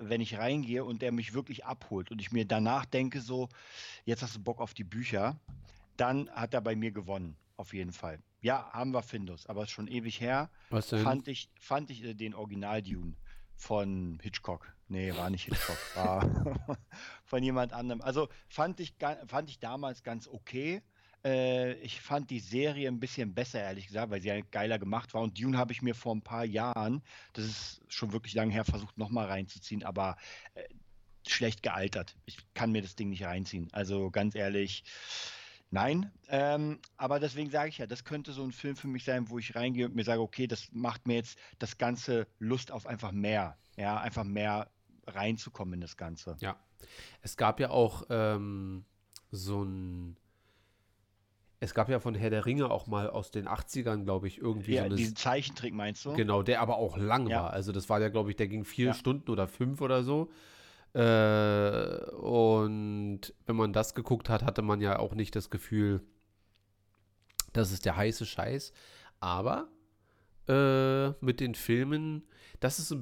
wenn 0.00 0.20
ich 0.20 0.36
reingehe 0.38 0.84
und 0.84 1.02
der 1.02 1.12
mich 1.12 1.34
wirklich 1.34 1.64
abholt 1.64 2.10
und 2.10 2.20
ich 2.20 2.32
mir 2.32 2.44
danach 2.44 2.84
denke, 2.84 3.20
so, 3.20 3.48
jetzt 4.04 4.22
hast 4.22 4.36
du 4.36 4.42
Bock 4.42 4.60
auf 4.60 4.74
die 4.74 4.84
Bücher, 4.84 5.36
dann 5.96 6.28
hat 6.30 6.54
er 6.54 6.60
bei 6.60 6.74
mir 6.74 6.90
gewonnen. 6.90 7.36
Auf 7.56 7.72
jeden 7.72 7.92
Fall. 7.92 8.20
Ja, 8.40 8.70
haben 8.72 8.92
wir 8.92 9.02
Findus, 9.02 9.46
aber 9.46 9.66
schon 9.66 9.88
ewig 9.88 10.20
her. 10.20 10.50
Was 10.70 10.88
denn? 10.88 11.00
Fand 11.00 11.28
ich, 11.28 11.50
fand 11.58 11.90
ich 11.90 12.04
äh, 12.04 12.14
den 12.14 12.34
Original-Dune 12.34 13.14
von 13.56 14.18
Hitchcock. 14.22 14.74
Nee, 14.88 15.14
war 15.14 15.30
nicht 15.30 15.44
Hitchcock, 15.44 15.78
war 15.94 16.78
von 17.24 17.42
jemand 17.42 17.72
anderem. 17.72 18.02
Also 18.02 18.28
fand 18.48 18.80
ich, 18.80 18.94
fand 19.26 19.48
ich 19.48 19.60
damals 19.60 20.02
ganz 20.02 20.28
okay. 20.28 20.82
Äh, 21.24 21.74
ich 21.74 22.00
fand 22.00 22.30
die 22.30 22.40
Serie 22.40 22.88
ein 22.88 23.00
bisschen 23.00 23.34
besser, 23.34 23.60
ehrlich 23.60 23.86
gesagt, 23.86 24.10
weil 24.10 24.20
sie 24.20 24.28
ja 24.28 24.40
geiler 24.40 24.78
gemacht 24.78 25.14
war. 25.14 25.22
Und 25.22 25.40
Dune 25.40 25.56
habe 25.56 25.72
ich 25.72 25.80
mir 25.80 25.94
vor 25.94 26.14
ein 26.14 26.22
paar 26.22 26.44
Jahren, 26.44 27.02
das 27.32 27.44
ist 27.46 27.82
schon 27.88 28.12
wirklich 28.12 28.34
lange 28.34 28.52
her, 28.52 28.64
versucht 28.64 28.98
nochmal 28.98 29.26
reinzuziehen, 29.26 29.84
aber 29.84 30.16
äh, 30.54 30.64
schlecht 31.26 31.62
gealtert. 31.62 32.16
Ich 32.26 32.36
kann 32.52 32.72
mir 32.72 32.82
das 32.82 32.96
Ding 32.96 33.08
nicht 33.10 33.24
reinziehen. 33.24 33.68
Also 33.72 34.10
ganz 34.10 34.34
ehrlich, 34.34 34.84
Nein, 35.74 36.12
ähm, 36.28 36.78
aber 36.96 37.18
deswegen 37.18 37.50
sage 37.50 37.68
ich 37.68 37.78
ja, 37.78 37.86
das 37.86 38.04
könnte 38.04 38.32
so 38.32 38.44
ein 38.44 38.52
Film 38.52 38.76
für 38.76 38.86
mich 38.86 39.04
sein, 39.04 39.28
wo 39.28 39.38
ich 39.38 39.56
reingehe 39.56 39.86
und 39.86 39.94
mir 39.96 40.04
sage, 40.04 40.20
okay, 40.22 40.46
das 40.46 40.68
macht 40.72 41.06
mir 41.08 41.16
jetzt 41.16 41.36
das 41.58 41.78
Ganze 41.78 42.28
Lust 42.38 42.70
auf 42.70 42.86
einfach 42.86 43.10
mehr, 43.10 43.58
ja, 43.76 43.98
einfach 43.98 44.22
mehr 44.22 44.70
reinzukommen 45.06 45.74
in 45.74 45.80
das 45.80 45.96
Ganze. 45.96 46.36
Ja, 46.40 46.56
es 47.22 47.36
gab 47.36 47.58
ja 47.58 47.70
auch 47.70 48.04
ähm, 48.08 48.84
so 49.32 49.64
ein, 49.64 50.16
es 51.58 51.74
gab 51.74 51.88
ja 51.88 51.98
von 51.98 52.14
Herr 52.14 52.30
der 52.30 52.46
Ringe 52.46 52.70
auch 52.70 52.86
mal 52.86 53.10
aus 53.10 53.32
den 53.32 53.48
80ern, 53.48 54.04
glaube 54.04 54.28
ich, 54.28 54.38
irgendwie 54.38 54.74
ja, 54.74 54.82
so 54.82 54.86
eine, 54.86 54.94
diesen 54.94 55.16
Zeichentrick 55.16 55.74
meinst 55.74 56.04
du? 56.04 56.12
Genau, 56.12 56.42
der 56.42 56.60
aber 56.60 56.76
auch 56.76 56.96
lang 56.96 57.28
Ja. 57.28 57.42
war. 57.42 57.50
Also 57.52 57.72
das 57.72 57.88
war 57.88 58.00
ja, 58.00 58.10
glaube 58.10 58.30
ich, 58.30 58.36
der 58.36 58.46
ging 58.46 58.64
vier 58.64 58.88
Ja. 58.88 58.94
Stunden 58.94 59.30
oder 59.30 59.48
fünf 59.48 59.80
oder 59.80 60.04
so. 60.04 60.30
Äh, 60.94 62.10
und 62.12 63.20
wenn 63.46 63.56
man 63.56 63.72
das 63.72 63.94
geguckt 63.94 64.28
hat, 64.28 64.42
hatte 64.42 64.62
man 64.62 64.80
ja 64.80 64.98
auch 64.98 65.14
nicht 65.14 65.34
das 65.36 65.50
Gefühl, 65.50 66.00
das 67.52 67.72
ist 67.72 67.84
der 67.84 67.96
heiße 67.96 68.26
Scheiß. 68.26 68.72
Aber 69.20 69.68
äh, 70.48 71.10
mit 71.24 71.40
den 71.40 71.54
Filmen, 71.54 72.24
das 72.60 72.78
ist 72.78 72.94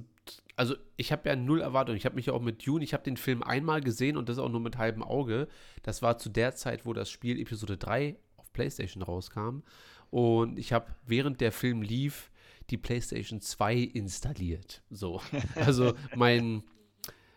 also 0.56 0.76
ich 0.96 1.12
habe 1.12 1.28
ja 1.28 1.36
null 1.36 1.60
Erwartung. 1.60 1.96
Ich 1.96 2.04
habe 2.04 2.14
mich 2.14 2.26
ja 2.26 2.32
auch 2.32 2.42
mit 2.42 2.66
Dune, 2.66 2.84
ich 2.84 2.94
habe 2.94 3.02
den 3.02 3.16
Film 3.16 3.42
einmal 3.42 3.80
gesehen 3.80 4.16
und 4.16 4.28
das 4.28 4.38
auch 4.38 4.48
nur 4.48 4.60
mit 4.60 4.78
halbem 4.78 5.02
Auge. 5.02 5.48
Das 5.82 6.02
war 6.02 6.18
zu 6.18 6.28
der 6.28 6.54
Zeit, 6.54 6.84
wo 6.86 6.92
das 6.92 7.10
Spiel 7.10 7.40
Episode 7.40 7.76
3 7.76 8.16
auf 8.36 8.52
PlayStation 8.52 9.02
rauskam. 9.02 9.62
Und 10.10 10.58
ich 10.58 10.72
habe, 10.72 10.94
während 11.06 11.40
der 11.40 11.52
Film 11.52 11.82
lief, 11.82 12.30
die 12.70 12.76
PlayStation 12.76 13.40
2 13.40 13.76
installiert. 13.76 14.82
So. 14.90 15.20
Also 15.56 15.94
mein, 16.14 16.62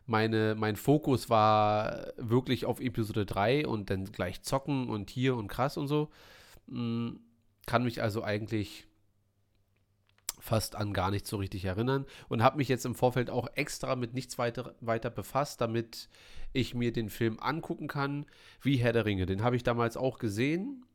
meine, 0.06 0.56
mein 0.56 0.76
Fokus 0.76 1.30
war 1.30 2.14
wirklich 2.18 2.66
auf 2.66 2.80
Episode 2.80 3.26
3 3.26 3.68
und 3.68 3.90
dann 3.90 4.06
gleich 4.06 4.42
zocken 4.42 4.90
und 4.90 5.10
hier 5.10 5.36
und 5.36 5.48
krass 5.48 5.78
und 5.78 5.88
so. 5.88 6.10
Mm, 6.68 7.18
Kann 7.66 7.84
mich 7.84 8.02
also 8.02 8.24
eigentlich 8.24 8.88
fast 10.40 10.76
an 10.76 10.94
gar 10.94 11.10
nichts 11.10 11.30
so 11.30 11.38
richtig 11.38 11.66
erinnern 11.66 12.06
und 12.30 12.44
habe 12.44 12.58
mich 12.58 12.68
jetzt 12.68 12.86
im 12.86 12.94
Vorfeld 12.94 13.32
auch 13.32 13.48
extra 13.56 13.96
mit 13.96 14.14
nichts 14.14 14.38
weiter, 14.38 14.76
weiter 14.80 15.10
befasst, 15.10 15.60
damit 15.60 16.08
ich 16.54 16.76
mir 16.76 16.94
den 16.94 17.10
Film 17.10 17.40
angucken 17.40 17.88
kann, 17.88 18.28
wie 18.62 18.78
Herr 18.78 18.94
der 18.94 19.06
Ringe. 19.06 19.26
Den 19.26 19.44
habe 19.44 19.56
ich 19.56 19.64
damals 19.64 19.98
auch 19.98 20.20
gesehen 20.20 20.86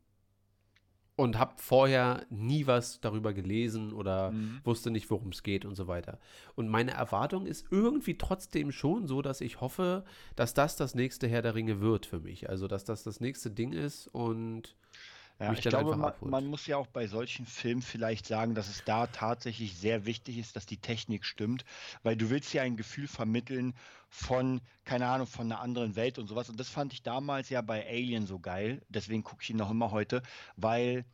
und 1.20 1.38
habe 1.38 1.52
vorher 1.56 2.24
nie 2.30 2.66
was 2.66 3.00
darüber 3.00 3.32
gelesen 3.32 3.92
oder 3.92 4.32
Mhm. 4.32 4.60
wusste 4.64 4.90
nicht, 4.90 5.10
worum 5.10 5.28
es 5.28 5.42
geht 5.42 5.64
und 5.64 5.74
so 5.74 5.86
weiter. 5.86 6.18
Und 6.56 6.68
meine 6.68 6.92
Erwartung 6.92 7.46
ist 7.46 7.66
irgendwie 7.70 8.16
trotzdem 8.16 8.72
schon 8.72 9.06
so, 9.06 9.22
dass 9.22 9.40
ich 9.40 9.60
hoffe, 9.60 10.04
dass 10.36 10.54
das 10.54 10.76
das 10.76 10.94
nächste 10.94 11.28
Herr 11.28 11.42
der 11.42 11.54
Ringe 11.54 11.80
wird 11.80 12.06
für 12.06 12.20
mich. 12.20 12.48
Also, 12.48 12.66
dass 12.68 12.84
das 12.84 13.02
das 13.04 13.20
nächste 13.20 13.50
Ding 13.50 13.72
ist 13.72 14.06
und 14.08 14.74
Ja, 15.40 15.54
ich 15.54 15.62
glaube, 15.62 15.96
man, 15.96 16.12
man 16.20 16.46
muss 16.46 16.66
ja 16.66 16.76
auch 16.76 16.86
bei 16.86 17.06
solchen 17.06 17.46
Filmen 17.46 17.80
vielleicht 17.80 18.26
sagen, 18.26 18.54
dass 18.54 18.68
es 18.68 18.84
da 18.84 19.06
tatsächlich 19.06 19.74
sehr 19.74 20.04
wichtig 20.04 20.36
ist, 20.36 20.54
dass 20.54 20.66
die 20.66 20.76
Technik 20.76 21.24
stimmt, 21.24 21.64
weil 22.02 22.14
du 22.14 22.28
willst 22.28 22.52
ja 22.52 22.62
ein 22.62 22.76
Gefühl 22.76 23.08
vermitteln 23.08 23.74
von, 24.10 24.60
keine 24.84 25.06
Ahnung, 25.06 25.26
von 25.26 25.50
einer 25.50 25.62
anderen 25.62 25.96
Welt 25.96 26.18
und 26.18 26.26
sowas. 26.26 26.50
Und 26.50 26.60
das 26.60 26.68
fand 26.68 26.92
ich 26.92 27.02
damals 27.02 27.48
ja 27.48 27.62
bei 27.62 27.88
Alien 27.88 28.26
so 28.26 28.38
geil. 28.38 28.82
Deswegen 28.90 29.24
gucke 29.24 29.42
ich 29.42 29.48
ihn 29.48 29.56
noch 29.56 29.70
immer 29.70 29.90
heute, 29.90 30.22
weil 30.56 31.06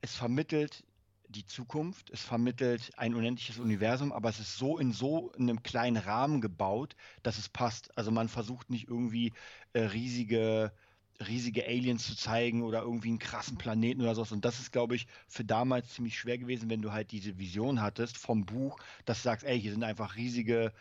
es 0.00 0.14
vermittelt 0.14 0.84
die 1.28 1.46
Zukunft, 1.46 2.10
es 2.10 2.22
vermittelt 2.22 2.92
ein 2.96 3.14
unendliches 3.14 3.58
Universum, 3.58 4.12
aber 4.12 4.28
es 4.28 4.40
ist 4.40 4.58
so 4.58 4.78
in 4.78 4.92
so 4.92 5.32
einem 5.32 5.62
kleinen 5.62 5.96
Rahmen 5.96 6.40
gebaut, 6.40 6.94
dass 7.22 7.38
es 7.38 7.48
passt. 7.48 7.96
Also 7.96 8.10
man 8.12 8.28
versucht 8.28 8.70
nicht 8.70 8.88
irgendwie 8.88 9.32
äh, 9.72 9.80
riesige 9.82 10.72
riesige 11.20 11.64
Aliens 11.66 12.06
zu 12.06 12.16
zeigen 12.16 12.62
oder 12.62 12.82
irgendwie 12.82 13.08
einen 13.08 13.18
krassen 13.18 13.58
Planeten 13.58 14.00
oder 14.02 14.14
sowas. 14.14 14.32
Und 14.32 14.44
das 14.44 14.58
ist, 14.60 14.72
glaube 14.72 14.96
ich, 14.96 15.06
für 15.28 15.44
damals 15.44 15.90
ziemlich 15.90 16.18
schwer 16.18 16.38
gewesen, 16.38 16.70
wenn 16.70 16.82
du 16.82 16.92
halt 16.92 17.12
diese 17.12 17.38
Vision 17.38 17.82
hattest 17.82 18.16
vom 18.18 18.46
Buch, 18.46 18.78
dass 19.04 19.18
du 19.18 19.24
sagst, 19.24 19.44
ey, 19.46 19.60
hier 19.60 19.72
sind 19.72 19.84
einfach 19.84 20.16
riesige 20.16 20.72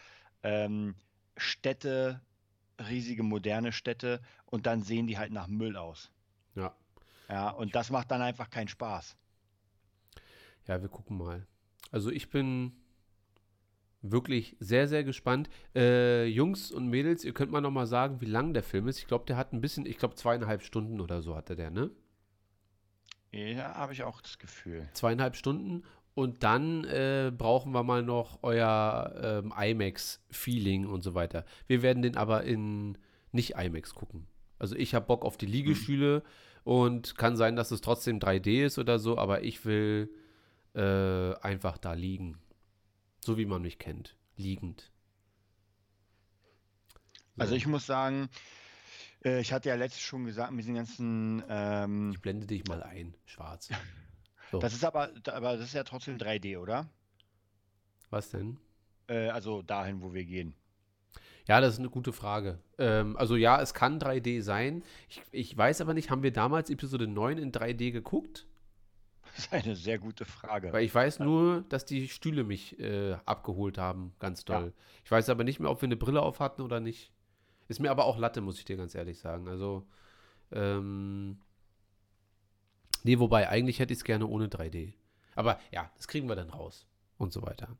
ähm, 0.43 0.96
Städte, 1.38 2.22
riesige 2.89 3.24
moderne 3.24 3.72
Städte 3.72 4.22
und 4.46 4.65
dann 4.65 4.84
sehen 4.84 5.08
die 5.08 5.17
halt 5.17 5.31
nach 5.31 5.48
Müll 5.48 5.75
aus. 5.77 6.12
ja. 6.55 6.74
Ja, 7.29 7.50
und 7.51 7.75
das 7.75 7.91
macht 7.91 8.12
dann 8.12 8.22
einfach 8.22 8.50
keinen 8.50 8.67
Spaß. 8.69 9.15
Ja, 10.67 10.81
wir 10.81 10.89
gucken 10.89 11.17
mal. 11.17 11.46
Also 11.91 12.12
ich 12.12 12.29
bin 12.29 12.74
wirklich 14.01 14.55
sehr, 14.59 14.87
sehr 14.87 15.03
gespannt. 15.03 15.49
Äh, 15.75 16.25
Jungs 16.25 16.71
und 16.71 16.87
Mädels, 16.87 17.23
ihr 17.23 17.33
könnt 17.33 17.51
mal 17.51 17.61
noch 17.61 17.71
mal 17.71 17.87
sagen, 17.87 18.21
wie 18.21 18.25
lang 18.25 18.53
der 18.53 18.63
Film 18.63 18.87
ist. 18.87 18.99
Ich 18.99 19.07
glaube, 19.07 19.25
der 19.25 19.37
hat 19.37 19.53
ein 19.53 19.61
bisschen, 19.61 19.85
ich 19.85 19.97
glaube 19.97 20.15
zweieinhalb 20.15 20.61
Stunden 20.63 21.01
oder 21.01 21.21
so 21.21 21.35
hatte 21.35 21.55
der, 21.55 21.69
ne? 21.69 21.91
Ja, 23.31 23.75
habe 23.75 23.93
ich 23.93 24.03
auch 24.03 24.21
das 24.21 24.39
Gefühl. 24.39 24.87
Zweieinhalb 24.93 25.35
Stunden. 25.35 25.83
Und 26.15 26.43
dann 26.43 26.83
äh, 26.85 27.31
brauchen 27.35 27.73
wir 27.73 27.83
mal 27.83 28.03
noch 28.03 28.39
euer 28.41 29.41
ähm, 29.45 29.53
IMAX-Feeling 29.57 30.85
und 30.87 31.03
so 31.03 31.13
weiter. 31.13 31.45
Wir 31.67 31.81
werden 31.81 32.01
den 32.01 32.17
aber 32.17 32.43
in 32.43 32.97
nicht 33.31 33.55
IMAX 33.55 33.93
gucken. 33.93 34.27
Also 34.57 34.75
ich 34.75 34.95
habe 34.95 35.05
Bock 35.05 35.23
auf 35.23 35.37
die 35.37 35.45
Liegestühle 35.45 36.23
und 36.63 37.15
kann 37.17 37.37
sein, 37.37 37.55
dass 37.55 37.71
es 37.71 37.81
trotzdem 37.81 38.19
3D 38.19 38.65
ist 38.65 38.79
oder 38.79 38.99
so, 38.99 39.17
aber 39.17 39.43
ich 39.43 39.65
will 39.65 40.09
äh, 40.75 41.33
einfach 41.35 41.77
da 41.77 41.93
liegen. 41.93 42.37
So 43.29 43.38
wie 43.38 43.45
man 43.45 43.62
mich 43.62 43.77
kennt. 43.77 44.15
liegend. 44.38 44.91
Also 47.38 47.51
So, 47.51 47.57
ich 47.57 47.67
muss 47.67 47.86
sagen, 47.86 48.27
äh, 49.24 49.39
ich 49.39 49.53
hatte 49.53 49.69
ja 49.69 49.75
letztes 49.75 50.01
schon 50.01 50.25
gesagt, 50.25 50.51
mit 50.51 50.62
diesen 50.62 50.74
ganzen, 50.74 51.43
ähm, 51.48 52.09
ich 52.12 52.21
blende 52.21 52.48
dich 52.48 52.65
mal 52.65 52.81
ein, 52.81 53.13
schwarz. 53.25 53.69
So, 54.51 54.57
das 54.57 54.74
ist 54.74 54.83
aber, 54.83 55.12
aber 55.25 55.57
das 55.57 55.67
ist 55.67 55.74
ja 55.75 55.83
trotzdem 55.83 56.17
3D, 56.17 56.57
oder? 56.57 56.89
was 58.09 58.31
denn? 58.31 58.57
Äh, 59.07 59.27
also 59.27 59.62
dahin, 59.62 60.01
wo 60.01 60.12
wir 60.12 60.25
gehen. 60.25 60.55
Ja, 61.48 61.62
das 61.62 61.74
ist 61.74 61.79
eine 61.79 61.91
gute 61.91 62.13
Frage. 62.13 62.57
Ähm, 62.79 63.15
also 63.15 63.36
ja, 63.36 63.62
es 63.62 63.75
kann 63.75 64.00
3D 64.00 64.41
sein. 64.41 64.81
Ich, 65.07 65.21
ich 65.31 65.55
weiß 65.55 65.81
aber 65.81 65.93
nicht, 65.93 66.09
haben 66.09 66.24
wir 66.24 66.33
damals 66.33 66.71
Episode 66.71 67.05
9 67.05 67.38
in 67.38 67.51
3D 67.51 67.91
geguckt? 67.91 68.48
Das 69.39 69.46
ist 69.46 69.53
eine 69.65 69.75
sehr 69.75 70.00
gute 70.00 70.25
Frage. 70.25 70.74
Weil 70.74 70.84
ich 70.84 70.93
weiß 70.93 71.19
nur, 71.19 71.63
dass 71.69 71.86
die 71.86 72.10
Stühle 72.10 72.43
mich 72.43 72.77
äh, 72.79 73.13
abgeholt 73.25 73.77
haben, 73.77 74.13
ganz 74.19 74.43
doll. 74.43 74.74
Ich 75.05 75.12
weiß 75.12 75.29
aber 75.29 75.46
nicht 75.46 75.60
mehr, 75.62 75.72
ob 75.72 75.81
wir 75.81 75.88
eine 75.88 75.96
Brille 75.96 76.22
auf 76.22 76.39
hatten 76.41 76.62
oder 76.62 76.79
nicht. 76.81 77.13
Ist 77.69 77.79
mir 77.79 77.89
aber 77.91 78.05
auch 78.05 78.17
Latte, 78.17 78.41
muss 78.41 78.58
ich 78.60 78.65
dir 78.65 78.75
ganz 78.75 78.96
ehrlich 78.96 79.19
sagen. 79.19 79.48
Also, 79.48 79.88
ähm, 80.51 81.39
nee, 83.03 83.17
wobei, 83.19 83.48
eigentlich 83.48 83.79
hätte 83.79 83.93
ich 83.93 84.00
es 84.00 84.03
gerne 84.03 84.27
ohne 84.27 84.48
3D. 84.48 84.93
Aber 85.36 85.60
ja, 85.72 85.89
das 85.96 86.08
kriegen 86.08 86.27
wir 86.27 86.36
dann 86.36 86.50
raus 86.50 86.86
und 87.17 87.31
so 87.31 87.41
weiter. 87.41 87.77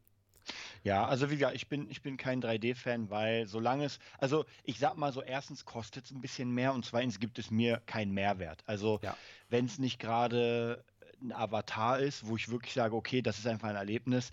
Ja, 0.84 1.06
also 1.06 1.30
wie 1.30 1.36
gesagt, 1.36 1.56
ich 1.56 1.68
bin, 1.68 1.90
ich 1.90 2.02
bin 2.02 2.16
kein 2.18 2.42
3D-Fan, 2.42 3.10
weil 3.10 3.48
solange 3.48 3.84
es, 3.86 4.00
also 4.18 4.46
ich 4.64 4.80
sag 4.80 4.96
mal 4.98 5.12
so, 5.12 5.22
erstens 5.22 5.66
kostet 5.66 6.06
es 6.06 6.12
ein 6.12 6.22
bisschen 6.22 6.52
mehr 6.52 6.74
und 6.74 6.86
zweitens 6.86 7.20
gibt 7.20 7.38
es 7.38 7.52
mir 7.52 7.82
keinen 7.86 8.14
Mehrwert. 8.14 8.64
Also 8.66 9.00
Ja. 9.04 9.16
wenn 9.50 9.66
es 9.66 9.78
nicht 9.78 10.00
gerade 10.00 10.84
ein 11.22 11.32
Avatar 11.32 12.00
ist, 12.00 12.28
wo 12.28 12.36
ich 12.36 12.50
wirklich 12.50 12.74
sage, 12.74 12.96
okay, 12.96 13.22
das 13.22 13.40
ist 13.40 13.48
einfach 13.48 13.70
ein 13.70 13.76
Erlebnis. 13.76 14.32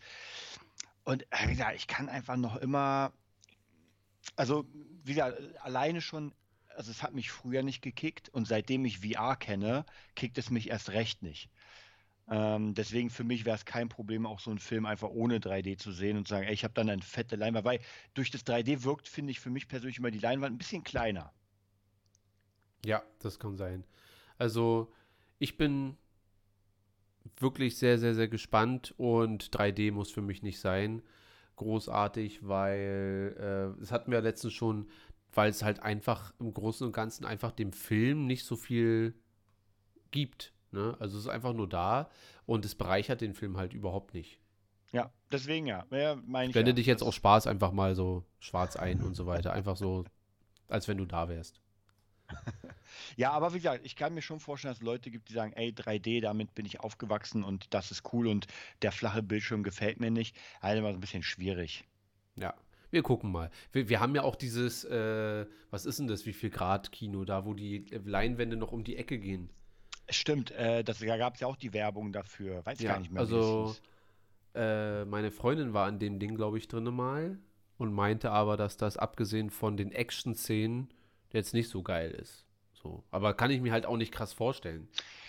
Und 1.05 1.23
äh, 1.31 1.47
wie 1.47 1.53
gesagt, 1.53 1.77
ich 1.77 1.87
kann 1.87 2.09
einfach 2.09 2.37
noch 2.37 2.57
immer, 2.57 3.13
also 4.37 4.67
wie 5.05 5.15
gesagt, 5.15 5.39
alleine 5.61 6.01
schon, 6.01 6.35
also 6.75 6.91
es 6.91 7.03
hat 7.03 7.15
mich 7.15 7.31
früher 7.31 7.63
nicht 7.63 7.83
gekickt 7.83 8.29
und 8.29 8.47
seitdem 8.47 8.85
ich 8.85 8.99
VR 8.99 9.37
kenne, 9.37 9.87
kickt 10.15 10.37
es 10.39 10.51
mich 10.51 10.69
erst 10.69 10.91
recht 10.91 11.23
nicht. 11.23 11.49
Ähm, 12.29 12.75
deswegen 12.75 13.09
für 13.09 13.23
mich 13.23 13.45
wäre 13.45 13.57
es 13.57 13.65
kein 13.65 13.89
Problem, 13.89 14.27
auch 14.27 14.41
so 14.41 14.51
einen 14.51 14.59
Film 14.59 14.85
einfach 14.85 15.09
ohne 15.09 15.39
3D 15.39 15.79
zu 15.79 15.93
sehen 15.93 16.17
und 16.17 16.27
zu 16.27 16.35
sagen, 16.35 16.47
ey, 16.47 16.55
ich 16.55 16.65
habe 16.65 16.75
dann 16.75 16.91
eine 16.91 17.03
fette 17.03 17.37
Leinwand, 17.37 17.65
weil 17.65 17.81
durch 18.15 18.33
das 18.33 18.45
3D 18.45 18.83
wirkt, 18.83 19.07
finde 19.07 19.31
ich, 19.31 19.39
für 19.39 19.51
mich 19.51 19.69
persönlich 19.69 19.99
immer 19.99 20.11
die 20.11 20.19
Leinwand 20.19 20.55
ein 20.55 20.59
bisschen 20.59 20.83
kleiner. 20.83 21.33
Ja, 22.85 23.03
das 23.21 23.39
kann 23.39 23.57
sein. 23.57 23.85
Also, 24.39 24.93
ich 25.39 25.57
bin 25.57 25.97
wirklich 27.39 27.77
sehr, 27.79 27.99
sehr, 27.99 28.15
sehr 28.15 28.29
gespannt 28.29 28.95
und 28.97 29.51
3D 29.51 29.93
muss 29.93 30.11
für 30.11 30.23
mich 30.23 30.43
nicht 30.43 30.61
sein. 30.61 31.03
Großartig, 31.57 32.47
weil 32.47 33.35
äh, 33.77 33.81
das 33.81 33.91
hatten 33.91 34.11
wir 34.11 34.21
letztens 34.21 34.53
schon, 34.53 34.89
weil 35.33 35.51
es 35.51 35.63
halt 35.63 35.81
einfach 35.81 36.35
im 36.39 36.53
Großen 36.53 36.87
und 36.87 36.93
Ganzen 36.93 37.25
einfach 37.25 37.53
dem 37.53 37.73
Film 37.73 38.27
nicht 38.27 38.45
so 38.45 38.57
viel 38.57 39.15
gibt. 40.11 40.53
Ne? 40.73 40.97
Also 40.99 41.17
es 41.19 41.25
ist 41.25 41.31
einfach 41.31 41.55
nur 41.55 41.69
da 41.69 42.11
und 42.45 42.65
es 42.65 42.75
bereichert 42.75 43.21
den 43.21 43.35
Film 43.35 43.57
halt 43.57 43.73
überhaupt 43.73 44.15
nicht. 44.15 44.41
Ja, 44.93 45.11
deswegen 45.33 45.67
ja. 45.67 45.85
ja 45.91 46.17
meine 46.27 46.49
ich 46.49 46.53
Blende 46.53 46.71
ja. 46.71 46.77
dich 46.77 46.87
jetzt 46.87 47.03
aus 47.03 47.15
Spaß 47.15 47.47
einfach 47.47 47.73
mal 47.73 47.95
so 47.95 48.25
schwarz 48.39 48.77
ein 48.77 49.03
und 49.03 49.15
so 49.15 49.27
weiter. 49.27 49.53
Einfach 49.53 49.77
so, 49.77 50.05
als 50.69 50.89
wenn 50.89 50.99
du 50.99 51.05
da 51.05 51.29
wärst. 51.29 51.61
Ja, 53.17 53.31
aber 53.33 53.53
wie 53.53 53.59
gesagt, 53.59 53.85
ich 53.85 53.97
kann 53.97 54.15
mir 54.15 54.23
schon 54.23 54.41
vorstellen, 54.41 54.73
dass 54.73 54.79
es 54.79 54.85
Leute 54.85 55.11
gibt, 55.11 55.29
die 55.29 55.33
sagen, 55.33 55.53
ey, 55.55 55.71
3D, 55.71 56.21
damit 56.21 56.55
bin 56.55 56.67
ich 56.67 56.81
aufgewachsen 56.81 57.45
und 57.45 57.73
das 57.73 57.91
ist 57.91 58.13
cool 58.13 58.27
und 58.27 58.47
der 58.83 58.93
flache 58.93 59.23
Bildschirm 59.23 59.63
gefällt 59.63 60.01
mir 60.01 60.11
nicht. 60.11 60.37
Also 60.61 60.79
immer 60.79 60.91
so 60.91 60.99
ein 60.99 61.01
bisschen 61.01 61.23
schwierig. 61.23 61.85
Ja, 62.37 62.55
wir 62.91 63.03
gucken 63.03 63.33
mal. 63.33 63.51
Wir, 63.73 63.89
wir 63.89 64.01
haben 64.01 64.15
ja 64.15 64.23
auch 64.23 64.37
dieses, 64.37 64.85
äh, 64.85 65.47
was 65.71 65.87
ist 65.87 65.99
denn 65.99 66.09
das, 66.09 66.27
wie 66.27 66.33
viel 66.33 66.51
Grad 66.51 66.93
Kino, 66.93 67.25
da 67.25 67.45
wo 67.45 67.55
die 67.55 67.87
Leinwände 68.05 68.57
noch 68.57 68.73
um 68.73 68.85
die 68.85 68.97
Ecke 68.97 69.19
gehen. 69.19 69.51
Stimmt, 70.09 70.51
äh, 70.53 70.85
das, 70.85 70.99
da 70.99 71.17
gab 71.17 71.35
es 71.35 71.41
ja 71.41 71.47
auch 71.47 71.57
die 71.57 71.73
Werbung 71.73 72.13
dafür. 72.13 72.65
Weiß 72.65 72.81
Ja, 72.81 72.93
gar 72.93 73.01
nicht 73.01 73.13
mehr, 73.13 73.21
also-. 73.21 73.77
Äh, 74.55 75.05
meine 75.05 75.31
Freundin 75.31 75.75
war 75.75 75.87
an 75.87 75.99
dem 75.99 76.19
Ding, 76.19 76.35
glaube 76.35 76.57
ich, 76.57 76.67
drinne 76.67 76.91
mal 76.91 77.39
und 77.77 77.93
meinte 77.93 78.31
aber, 78.31 78.57
dass 78.57 78.79
das 78.79 78.97
abgesehen 78.97 79.51
von 79.51 79.77
den 79.77 79.93
Action-Szenen 79.93 80.89
jetzt 81.37 81.55
nicht 81.55 81.69
so 81.69 81.83
geil 81.83 82.11
ist. 82.11 82.45
So. 82.73 83.05
Aber 83.11 83.35
kann 83.35 83.51
ich 83.51 83.61
mir 83.61 83.73
halt 83.73 83.87
auch 83.87 83.97
nicht 83.97 84.13
krass 84.13 84.33
vorstellen. 84.33 84.89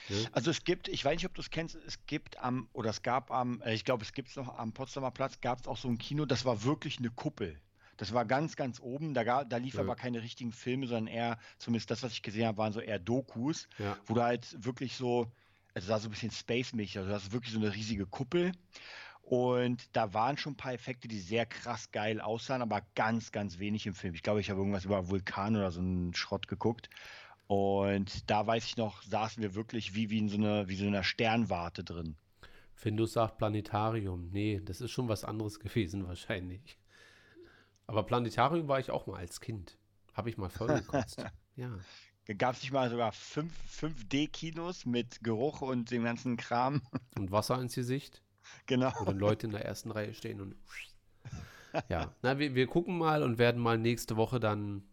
Ne? 0.09 0.25
Also 0.31 0.51
es 0.51 0.63
gibt, 0.63 0.87
ich 0.87 1.03
weiß 1.03 1.15
nicht, 1.15 1.25
ob 1.25 1.33
du 1.33 1.41
es 1.41 1.49
kennst, 1.49 1.75
es 1.75 2.05
gibt 2.05 2.37
am, 2.39 2.69
oder 2.73 2.89
es 2.89 3.01
gab 3.01 3.31
am, 3.31 3.61
äh, 3.61 3.73
ich 3.73 3.83
glaube, 3.85 4.03
es 4.03 4.13
gibt 4.13 4.29
es 4.29 4.35
noch 4.35 4.57
am 4.57 4.73
Potsdamer 4.73 5.11
Platz, 5.11 5.39
gab 5.41 5.59
es 5.59 5.67
auch 5.67 5.77
so 5.77 5.87
ein 5.87 5.97
Kino, 5.97 6.25
das 6.25 6.45
war 6.45 6.63
wirklich 6.63 6.99
eine 6.99 7.09
Kuppel. 7.09 7.59
Das 7.97 8.13
war 8.13 8.25
ganz, 8.25 8.55
ganz 8.55 8.79
oben. 8.79 9.13
Da, 9.15 9.43
da 9.43 9.57
lief 9.57 9.73
Ja. 9.73 9.81
aber 9.81 9.95
keine 9.95 10.21
richtigen 10.21 10.51
Filme, 10.51 10.85
sondern 10.87 11.07
eher, 11.13 11.39
zumindest 11.57 11.89
das, 11.89 12.03
was 12.03 12.11
ich 12.13 12.21
gesehen 12.21 12.45
habe, 12.45 12.57
waren 12.59 12.71
so 12.73 12.79
eher 12.79 12.99
Dokus, 12.99 13.67
Ja. 13.79 13.97
wo 14.05 14.13
du 14.13 14.21
halt 14.21 14.63
wirklich 14.63 14.95
so, 14.95 15.31
also 15.73 15.87
sah 15.87 15.97
so 15.99 16.07
ein 16.07 16.11
bisschen 16.11 16.31
Space-mäßig, 16.31 16.99
also 16.99 17.09
das 17.09 17.23
ist 17.23 17.31
wirklich 17.31 17.53
so 17.53 17.59
eine 17.59 17.73
riesige 17.73 18.05
Kuppel. 18.05 18.51
Und 19.29 19.93
da 19.93 20.13
waren 20.13 20.37
schon 20.37 20.53
ein 20.53 20.57
paar 20.57 20.71
Effekte, 20.71 21.09
die 21.09 21.19
sehr 21.19 21.45
krass 21.45 21.91
geil 21.91 22.21
aussahen, 22.21 22.61
aber 22.61 22.81
ganz, 22.95 23.33
ganz 23.33 23.59
wenig 23.59 23.85
im 23.85 23.93
Film. 23.93 24.13
Ich 24.13 24.23
glaube, 24.23 24.39
ich 24.39 24.49
habe 24.49 24.61
irgendwas 24.61 24.85
über 24.85 25.09
Vulkan 25.09 25.57
oder 25.57 25.69
so 25.69 25.81
einen 25.81 26.13
Schrott 26.13 26.47
geguckt. 26.47 26.89
Und 27.47 28.29
da 28.29 28.47
weiß 28.47 28.63
ich 28.63 28.77
noch, 28.77 29.03
saßen 29.03 29.43
wir 29.43 29.53
wirklich 29.53 29.93
wie, 29.93 30.09
wie 30.09 30.19
in 30.19 30.29
so 30.29 30.37
einer, 30.37 30.69
wie 30.69 30.77
so 30.77 30.87
einer 30.87 31.03
Sternwarte 31.03 31.83
drin. 31.83 32.15
Findus 32.73 33.13
sagt 33.13 33.37
Planetarium. 33.37 34.29
Nee, 34.31 34.61
das 34.63 34.79
ist 34.79 34.91
schon 34.91 35.09
was 35.09 35.25
anderes 35.25 35.59
gewesen 35.59 36.07
wahrscheinlich. 36.07 36.77
Aber 37.85 38.03
Planetarium 38.03 38.69
war 38.69 38.79
ich 38.79 38.91
auch 38.91 39.07
mal 39.07 39.17
als 39.17 39.41
Kind. 39.41 39.77
Habe 40.13 40.29
ich 40.29 40.37
mal 40.37 40.49
voll 40.49 40.69
gekotzt. 40.69 41.21
ja. 41.57 41.77
Gab 42.37 42.55
es 42.55 42.61
nicht 42.61 42.71
mal 42.71 42.89
sogar 42.89 43.11
5, 43.11 43.53
5D-Kinos 43.81 44.85
mit 44.85 45.21
Geruch 45.21 45.61
und 45.61 45.91
dem 45.91 46.05
ganzen 46.05 46.37
Kram? 46.37 46.81
Und 47.17 47.31
Wasser 47.31 47.59
ins 47.59 47.75
Gesicht. 47.75 48.21
genau. 48.65 48.91
wo 48.99 49.05
dann 49.05 49.19
Leute 49.19 49.47
in 49.47 49.51
der 49.51 49.65
ersten 49.65 49.91
Reihe 49.91 50.13
stehen 50.13 50.41
und 50.41 50.55
ja, 51.89 52.13
na, 52.21 52.39
wir, 52.39 52.55
wir 52.55 52.67
gucken 52.67 52.97
mal 52.97 53.23
und 53.23 53.37
werden 53.37 53.61
mal 53.61 53.77
nächste 53.77 54.17
Woche 54.17 54.39
dann 54.39 54.83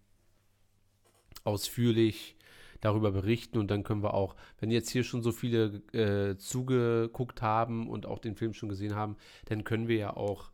ausführlich 1.45 2.37
darüber 2.81 3.13
berichten 3.13 3.59
und 3.59 3.71
dann 3.71 3.83
können 3.83 4.03
wir 4.03 4.15
auch, 4.15 4.37
wenn 4.59 4.71
jetzt 4.71 4.91
hier 4.91 5.05
schon 5.05 5.23
so 5.23 5.33
viele 5.33 5.83
äh, 5.93 6.37
zugeguckt 6.37 7.41
haben 7.41 7.89
und 7.89 8.07
auch 8.07 8.19
den 8.19 8.37
Film 8.37 8.53
schon 8.53 8.69
gesehen 8.69 8.95
haben, 8.95 9.17
dann 9.47 9.65
können 9.65 9.89
wir 9.89 9.97
ja 9.97 10.17
auch 10.17 10.51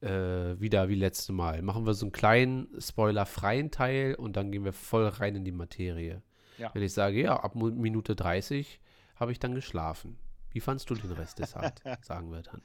äh, 0.00 0.60
wieder 0.60 0.88
wie 0.88 0.94
letzte 0.94 1.32
Mal. 1.32 1.62
Machen 1.62 1.86
wir 1.86 1.94
so 1.94 2.06
einen 2.06 2.12
kleinen 2.12 2.68
spoilerfreien 2.78 3.70
Teil 3.70 4.14
und 4.14 4.36
dann 4.36 4.52
gehen 4.52 4.64
wir 4.64 4.72
voll 4.72 5.06
rein 5.06 5.34
in 5.36 5.44
die 5.44 5.52
Materie. 5.52 6.22
Ja. 6.58 6.70
Wenn 6.74 6.82
ich 6.82 6.92
sage, 6.92 7.20
ja, 7.20 7.36
ab 7.36 7.54
Minute 7.56 8.14
30 8.14 8.80
habe 9.16 9.32
ich 9.32 9.38
dann 9.38 9.54
geschlafen. 9.54 10.18
Wie 10.52 10.60
fandst 10.60 10.88
du 10.90 10.94
den 10.94 11.12
Rest 11.12 11.38
des 11.38 11.54
Hart? 11.54 11.82
Sagen 12.02 12.30
wir 12.30 12.42
dann. 12.42 12.62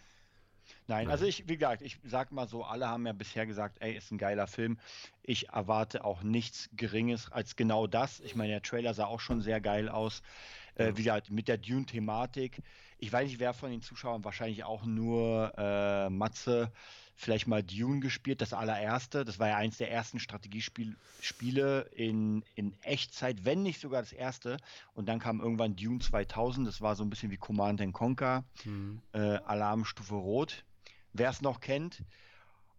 Nein, 0.87 1.05
Nein. 1.05 1.09
also 1.09 1.25
ich, 1.25 1.47
wie 1.47 1.55
gesagt, 1.55 1.81
ich 1.81 1.97
sag 2.03 2.31
mal 2.31 2.47
so, 2.47 2.63
alle 2.63 2.87
haben 2.87 3.05
ja 3.05 3.13
bisher 3.13 3.45
gesagt, 3.45 3.77
ey, 3.79 3.95
ist 3.95 4.11
ein 4.11 4.17
geiler 4.17 4.47
Film. 4.47 4.77
Ich 5.23 5.49
erwarte 5.49 6.03
auch 6.03 6.23
nichts 6.23 6.69
Geringes 6.73 7.31
als 7.31 7.55
genau 7.55 7.87
das. 7.87 8.19
Ich 8.19 8.35
meine, 8.35 8.51
der 8.53 8.61
Trailer 8.61 8.93
sah 8.93 9.05
auch 9.05 9.19
schon 9.19 9.41
sehr 9.41 9.61
geil 9.61 9.89
aus. 9.89 10.21
Äh, 10.75 10.93
wie 10.95 11.03
gesagt, 11.03 11.31
mit 11.31 11.47
der 11.47 11.57
Dune-Thematik. 11.57 12.61
Ich 12.99 13.11
weiß 13.11 13.27
nicht, 13.27 13.39
wer 13.39 13.53
von 13.53 13.71
den 13.71 13.81
Zuschauern 13.81 14.23
wahrscheinlich 14.23 14.63
auch 14.63 14.85
nur 14.85 15.53
äh, 15.57 16.09
Matze 16.09 16.71
vielleicht 17.17 17.47
mal 17.47 17.63
Dune 17.63 17.99
gespielt, 17.99 18.41
das 18.41 18.53
allererste. 18.53 19.25
Das 19.25 19.39
war 19.39 19.49
ja 19.49 19.57
eins 19.57 19.77
der 19.77 19.91
ersten 19.91 20.19
Strategiespiele 20.19 20.95
Spiele 21.19 21.89
in, 21.95 22.43
in 22.55 22.73
Echtzeit, 22.83 23.43
wenn 23.43 23.63
nicht 23.63 23.81
sogar 23.81 24.01
das 24.01 24.13
erste. 24.13 24.57
Und 24.93 25.09
dann 25.09 25.19
kam 25.19 25.41
irgendwann 25.41 25.75
Dune 25.75 25.99
2000. 25.99 26.67
Das 26.67 26.79
war 26.79 26.95
so 26.95 27.03
ein 27.03 27.09
bisschen 27.09 27.31
wie 27.31 27.37
Command 27.37 27.81
and 27.81 27.93
Conquer 27.93 28.45
Hm. 28.63 29.01
äh, 29.13 29.19
Alarmstufe 29.19 30.13
Rot, 30.13 30.63
wer 31.11 31.31
es 31.31 31.41
noch 31.41 31.59
kennt. 31.59 32.03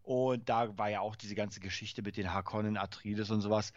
Und 0.05 0.49
da 0.49 0.79
war 0.79 0.89
ja 0.89 1.01
auch 1.01 1.17
diese 1.17 1.35
ganze 1.35 1.59
Geschichte 1.59 2.03
mit 2.03 2.17
den 2.17 2.33
Harkonnen, 2.33 2.77
Atreides 2.77 3.31
und 3.31 3.41
sowas. 3.41 3.73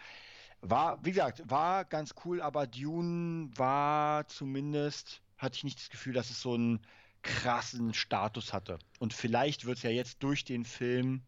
War, 0.61 1.03
wie 1.03 1.11
gesagt, 1.11 1.41
war 1.49 1.85
ganz 1.85 2.13
cool, 2.23 2.39
aber 2.39 2.67
Dune 2.67 3.49
war 3.55 4.27
zumindest, 4.27 5.21
hatte 5.39 5.55
ich 5.55 5.63
nicht 5.63 5.79
das 5.79 5.89
Gefühl, 5.89 6.13
dass 6.13 6.29
es 6.29 6.39
so 6.39 6.53
einen 6.53 6.81
krassen 7.21 7.93
Status 7.93 8.53
hatte. 8.53 8.79
Und 8.99 9.13
vielleicht 9.13 9.65
wird 9.65 9.77
es 9.77 9.83
ja 9.83 9.89
jetzt 9.89 10.23
durch 10.23 10.43
den 10.43 10.65
Film 10.65 11.21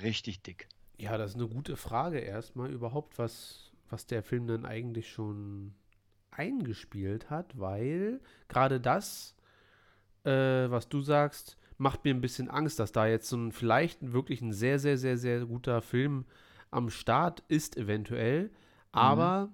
richtig 0.00 0.42
dick. 0.42 0.68
Ja, 0.96 1.18
das 1.18 1.32
ist 1.32 1.36
eine 1.36 1.48
gute 1.48 1.76
Frage 1.76 2.18
erstmal 2.18 2.70
überhaupt, 2.70 3.18
was, 3.18 3.72
was 3.90 4.06
der 4.06 4.22
Film 4.22 4.46
dann 4.46 4.64
eigentlich 4.64 5.10
schon 5.12 5.74
eingespielt 6.30 7.30
hat, 7.30 7.58
weil 7.58 8.20
gerade 8.48 8.80
das, 8.80 9.34
äh, 10.24 10.30
was 10.30 10.88
du 10.88 11.00
sagst, 11.00 11.56
macht 11.78 12.04
mir 12.04 12.14
ein 12.14 12.20
bisschen 12.20 12.48
Angst, 12.48 12.78
dass 12.78 12.92
da 12.92 13.06
jetzt 13.06 13.28
so 13.28 13.36
ein 13.36 13.52
vielleicht 13.52 14.12
wirklich 14.12 14.40
ein 14.40 14.52
sehr, 14.52 14.78
sehr, 14.78 14.98
sehr, 14.98 15.18
sehr 15.18 15.44
guter 15.46 15.82
Film 15.82 16.24
am 16.70 16.90
Start 16.90 17.42
ist, 17.48 17.76
eventuell. 17.76 18.50
Aber 18.92 19.50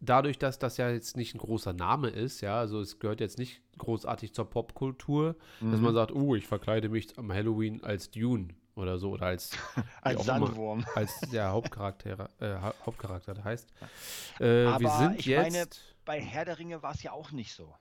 dadurch, 0.00 0.38
dass 0.38 0.58
das 0.58 0.76
ja 0.76 0.90
jetzt 0.90 1.16
nicht 1.16 1.34
ein 1.34 1.38
großer 1.38 1.72
Name 1.72 2.08
ist, 2.08 2.40
ja, 2.40 2.58
also 2.58 2.80
es 2.80 2.98
gehört 2.98 3.20
jetzt 3.20 3.38
nicht 3.38 3.60
großartig 3.78 4.32
zur 4.34 4.48
Popkultur, 4.48 5.36
dass 5.60 5.80
man 5.80 5.94
sagt, 5.94 6.12
oh, 6.12 6.34
ich 6.34 6.46
verkleide 6.46 6.88
mich 6.88 7.16
am 7.18 7.32
Halloween 7.32 7.82
als 7.84 8.10
Dune 8.10 8.48
oder 8.74 8.98
so 8.98 9.10
oder 9.12 9.26
als 9.26 9.50
Als 10.02 10.18
auch 10.28 10.36
immer, 10.36 10.46
Sandwurm. 10.46 10.84
als 10.94 11.18
der 11.32 11.50
Hauptcharakter, 11.50 12.28
äh, 12.40 12.46
Ha- 12.60 12.74
Hauptcharakter 12.84 13.34
das 13.34 13.44
heißt. 13.44 13.68
Äh, 14.38 14.44
wir 14.44 14.68
Aber 14.68 14.98
sind 14.98 15.18
ich 15.20 15.26
jetzt. 15.26 15.52
meine, 15.52 15.66
bei 16.04 16.20
Herr 16.20 16.44
der 16.44 16.58
Ringe 16.58 16.82
war 16.82 16.92
es 16.94 17.02
ja 17.02 17.12
auch 17.12 17.32
nicht 17.32 17.52
so. 17.54 17.74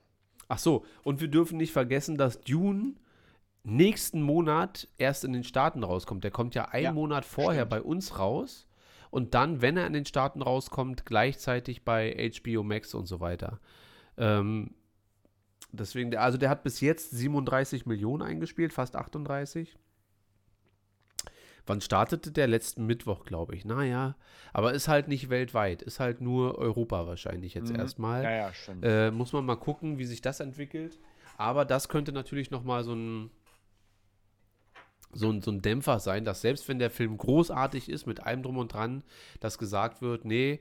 Ach 0.47 0.59
so, 0.59 0.85
und 1.03 1.19
wir 1.21 1.27
dürfen 1.27 1.57
nicht 1.57 1.71
vergessen, 1.73 2.17
dass 2.17 2.39
Dune 2.41 2.93
nächsten 3.63 4.21
Monat 4.21 4.87
erst 4.97 5.23
in 5.23 5.33
den 5.33 5.43
Staaten 5.43 5.83
rauskommt. 5.83 6.23
Der 6.23 6.31
kommt 6.31 6.55
ja 6.55 6.65
einen 6.65 6.83
Ja, 6.83 6.93
Monat 6.93 7.25
vorher 7.25 7.61
stimmt. 7.61 7.69
bei 7.71 7.81
uns 7.81 8.19
raus 8.19 8.67
und 9.15 9.33
dann, 9.33 9.61
wenn 9.61 9.77
er 9.77 9.87
in 9.87 9.93
den 9.93 10.05
Staaten 10.05 10.41
rauskommt, 10.41 11.05
gleichzeitig 11.05 11.83
bei 11.85 12.31
HBO 12.43 12.63
Max 12.63 12.93
und 12.93 13.05
so 13.05 13.21
weiter. 13.21 13.59
Ähm, 14.17 14.75
deswegen, 15.71 16.15
also 16.17 16.37
der 16.37 16.49
hat 16.49 16.63
bis 16.63 16.81
jetzt 16.81 17.11
37 17.11 17.85
Millionen 17.85 18.21
eingespielt, 18.21 18.73
fast 18.73 18.95
38. 18.95 19.77
Wann 21.67 21.81
startete 21.81 22.31
der? 22.31 22.47
Letzten 22.47 22.85
Mittwoch, 22.85 23.25
glaube 23.25 23.55
ich. 23.55 23.65
Naja, 23.65 24.15
aber 24.53 24.73
ist 24.73 24.87
halt 24.87 25.07
nicht 25.07 25.29
weltweit, 25.29 25.81
ist 25.81 25.99
halt 25.99 26.21
nur 26.21 26.57
Europa 26.59 27.07
wahrscheinlich 27.07 27.55
jetzt 27.55 27.71
Mhm. 27.71 27.79
erstmal. 27.79 28.23
Ja, 28.23 28.31
ja, 28.31 28.53
stimmt. 28.53 28.83
Äh, 28.85 29.09
muss 29.11 29.33
man 29.33 29.45
mal 29.45 29.55
gucken, 29.55 29.97
wie 29.97 30.05
sich 30.05 30.21
das 30.21 30.41
entwickelt. 30.41 30.99
Aber 31.37 31.65
das 31.65 31.89
könnte 31.89 32.11
natürlich 32.11 32.51
noch 32.51 32.63
mal 32.63 32.83
so 32.83 32.93
ein, 32.93 33.31
so 35.15 35.31
ein, 35.31 35.41
so 35.41 35.49
ein 35.51 35.61
Dämpfer 35.61 35.99
sein, 35.99 36.25
dass 36.25 36.41
selbst 36.41 36.67
wenn 36.67 36.77
der 36.77 36.91
Film 36.91 37.17
großartig 37.17 37.89
ist, 37.89 38.05
mit 38.05 38.21
allem 38.21 38.43
drum 38.43 38.57
und 38.57 38.73
dran, 38.73 39.03
dass 39.39 39.57
gesagt 39.57 40.01
wird, 40.01 40.25
nee, 40.25 40.59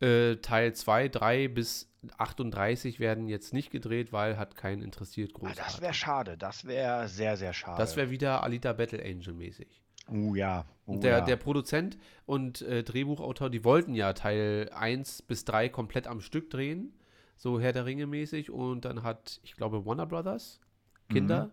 äh, 0.00 0.36
Teil 0.36 0.74
2, 0.74 1.08
3 1.08 1.48
bis 1.48 1.90
38 2.18 3.00
werden 3.00 3.26
jetzt 3.28 3.52
nicht 3.52 3.70
gedreht, 3.70 4.12
weil 4.12 4.38
hat 4.38 4.54
keinen 4.54 4.82
interessiert 4.82 5.32
Ah, 5.34 5.38
großartig. 5.38 5.64
das 5.64 5.80
wäre 5.80 5.94
schade. 5.94 6.38
Das 6.38 6.64
wäre 6.64 7.08
sehr, 7.08 7.36
sehr 7.36 7.52
schade. 7.52 7.78
Das 7.78 7.96
wäre 7.96 8.10
wieder 8.10 8.42
Alita 8.42 8.72
Battle 8.72 9.02
Angel 9.02 9.34
mäßig. 9.34 9.82
Oh 10.08 10.34
ja. 10.36 10.64
Oh, 10.86 10.92
Und 10.92 11.02
der, 11.02 11.18
ja. 11.18 11.24
der 11.24 11.36
Produzent 11.36 11.98
und 12.26 12.62
äh, 12.62 12.84
Drehbuchautor, 12.84 13.50
die 13.50 13.64
wollten 13.64 13.94
ja 13.94 14.12
Teil 14.12 14.70
1 14.72 15.22
bis 15.22 15.44
3 15.44 15.68
komplett 15.68 16.06
am 16.06 16.20
Stück 16.20 16.48
drehen, 16.50 16.94
so 17.36 17.58
Herr 17.58 17.72
der 17.72 17.86
Ringe 17.86 18.06
mäßig. 18.06 18.50
Und 18.50 18.84
dann 18.84 19.02
hat, 19.02 19.40
ich 19.42 19.56
glaube, 19.56 19.84
Warner 19.84 20.06
Brothers, 20.06 20.60
Kinder, 21.08 21.50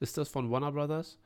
ist 0.00 0.18
das 0.18 0.28
von 0.28 0.50
Warner 0.50 0.72
Brothers, 0.72 1.18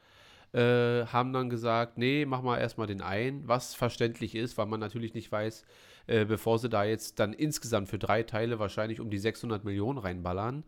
äh, 0.53 1.07
haben 1.07 1.33
dann 1.33 1.49
gesagt, 1.51 1.99
nee, 1.99 2.27
mach 2.27 2.43
mal 2.43 2.59
erstmal 2.59 2.87
den 2.87 3.01
einen, 3.01 3.49
was 3.49 3.75
verständlich 3.75 4.35
ist, 4.35 4.59
weil 4.59 4.67
man 4.67 4.81
natürlich 4.81 5.15
nicht 5.15 5.33
weiß, 5.33 5.65
äh, 6.07 6.25
bevor 6.25 6.59
sie 6.59 6.69
da 6.69 6.85
jetzt 6.85 7.19
dann 7.19 7.33
insgesamt 7.33 7.88
für 7.88 7.99
drei 7.99 8.23
Teile 8.23 8.59
wahrscheinlich 8.59 9.01
um 9.01 9.11
die 9.11 9.19
600 9.19 9.65
Millionen 9.65 9.99
reinballern, 9.99 10.65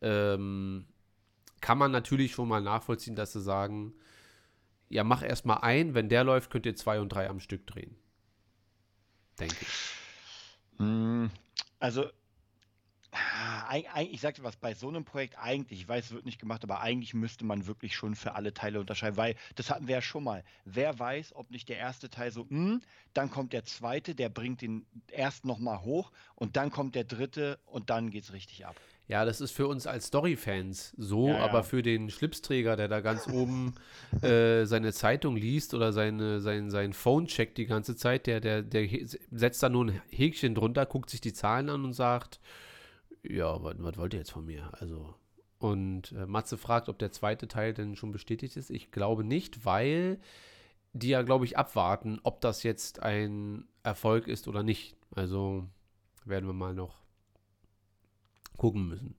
ähm, 0.00 0.86
kann 1.60 1.78
man 1.78 1.90
natürlich 1.90 2.32
schon 2.32 2.48
mal 2.48 2.60
nachvollziehen, 2.62 3.16
dass 3.16 3.32
sie 3.32 3.40
sagen, 3.40 3.94
ja, 4.88 5.04
mach 5.04 5.22
erstmal 5.22 5.58
ein, 5.58 5.94
wenn 5.94 6.08
der 6.08 6.24
läuft, 6.24 6.50
könnt 6.50 6.66
ihr 6.66 6.76
zwei 6.76 7.00
und 7.00 7.10
drei 7.10 7.28
am 7.28 7.40
Stück 7.40 7.66
drehen. 7.66 7.96
Denke 9.38 9.56
ich. 9.60 9.68
Hm, 10.78 11.30
Also, 11.80 12.06
ich 14.10 14.20
sagte 14.20 14.42
was, 14.42 14.56
bei 14.56 14.74
so 14.74 14.88
einem 14.88 15.04
Projekt 15.04 15.38
eigentlich, 15.38 15.80
ich 15.80 15.88
weiß, 15.88 16.06
es 16.06 16.12
wird 16.12 16.26
nicht 16.26 16.38
gemacht, 16.38 16.62
aber 16.62 16.80
eigentlich 16.80 17.14
müsste 17.14 17.44
man 17.44 17.66
wirklich 17.66 17.94
schon 17.94 18.14
für 18.14 18.34
alle 18.34 18.52
Teile 18.52 18.80
unterschreiben, 18.80 19.16
weil 19.16 19.34
das 19.56 19.70
hatten 19.70 19.88
wir 19.88 19.96
ja 19.96 20.02
schon 20.02 20.24
mal. 20.24 20.44
Wer 20.64 20.98
weiß, 20.98 21.34
ob 21.34 21.50
nicht 21.50 21.68
der 21.68 21.78
erste 21.78 22.10
Teil 22.10 22.30
so, 22.30 22.46
hm, 22.48 22.80
dann 23.14 23.30
kommt 23.30 23.52
der 23.52 23.64
zweite, 23.64 24.14
der 24.14 24.28
bringt 24.28 24.62
den 24.62 24.86
ersten 25.10 25.48
nochmal 25.48 25.82
hoch 25.82 26.12
und 26.34 26.56
dann 26.56 26.70
kommt 26.70 26.94
der 26.94 27.04
dritte 27.04 27.58
und 27.66 27.90
dann 27.90 28.10
geht's 28.10 28.32
richtig 28.32 28.66
ab. 28.66 28.76
Ja, 29.08 29.24
das 29.24 29.40
ist 29.40 29.52
für 29.52 29.66
uns 29.66 29.86
als 29.86 30.08
Story-Fans 30.08 30.92
so, 30.98 31.28
Ja, 31.28 31.38
ja. 31.38 31.44
aber 31.44 31.64
für 31.64 31.82
den 31.82 32.10
Schlipsträger, 32.10 32.76
der 32.76 32.88
da 32.88 33.00
ganz 33.00 33.26
oben 33.26 33.74
äh, 34.22 34.66
seine 34.66 34.92
Zeitung 34.92 35.34
liest 35.34 35.72
oder 35.72 35.94
seine, 35.94 36.40
sein, 36.40 36.70
sein 36.70 36.92
Phone 36.92 37.26
checkt 37.26 37.56
die 37.56 37.64
ganze 37.64 37.96
Zeit, 37.96 38.26
der, 38.26 38.40
der, 38.40 38.62
der 38.62 38.86
setzt 39.30 39.62
da 39.62 39.70
nur 39.70 39.86
ein 39.86 40.02
Häkchen 40.10 40.54
drunter, 40.54 40.84
guckt 40.84 41.08
sich 41.08 41.22
die 41.22 41.32
Zahlen 41.32 41.70
an 41.70 41.86
und 41.86 41.94
sagt, 41.94 42.38
ja, 43.22 43.62
was, 43.62 43.96
wollt 43.96 44.14
ihr 44.14 44.20
jetzt 44.20 44.32
von 44.32 44.44
mir? 44.44 44.70
Also, 44.80 45.14
und 45.58 46.12
äh, 46.12 46.26
Matze 46.26 46.56
fragt, 46.56 46.88
ob 46.88 46.98
der 46.98 47.12
zweite 47.12 47.48
Teil 47.48 47.74
denn 47.74 47.96
schon 47.96 48.12
bestätigt 48.12 48.56
ist. 48.56 48.70
Ich 48.70 48.90
glaube 48.90 49.24
nicht, 49.24 49.64
weil 49.64 50.20
die 50.92 51.08
ja, 51.08 51.22
glaube 51.22 51.44
ich, 51.44 51.58
abwarten, 51.58 52.20
ob 52.22 52.40
das 52.40 52.62
jetzt 52.62 53.02
ein 53.02 53.66
Erfolg 53.82 54.28
ist 54.28 54.48
oder 54.48 54.62
nicht. 54.62 54.96
Also 55.14 55.66
werden 56.24 56.46
wir 56.46 56.52
mal 56.54 56.74
noch 56.74 57.02
gucken 58.56 58.88
müssen. 58.88 59.14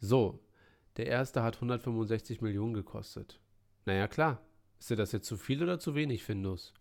So, 0.00 0.40
der 0.96 1.06
erste 1.06 1.42
hat 1.42 1.56
165 1.56 2.40
Millionen 2.40 2.74
gekostet. 2.74 3.40
Naja, 3.84 4.08
klar. 4.08 4.40
Ist 4.78 4.90
dir 4.90 4.96
das 4.96 5.12
jetzt 5.12 5.26
zu 5.26 5.36
viel 5.36 5.62
oder 5.62 5.78
zu 5.78 5.94
wenig, 5.94 6.22
Findus? 6.22 6.74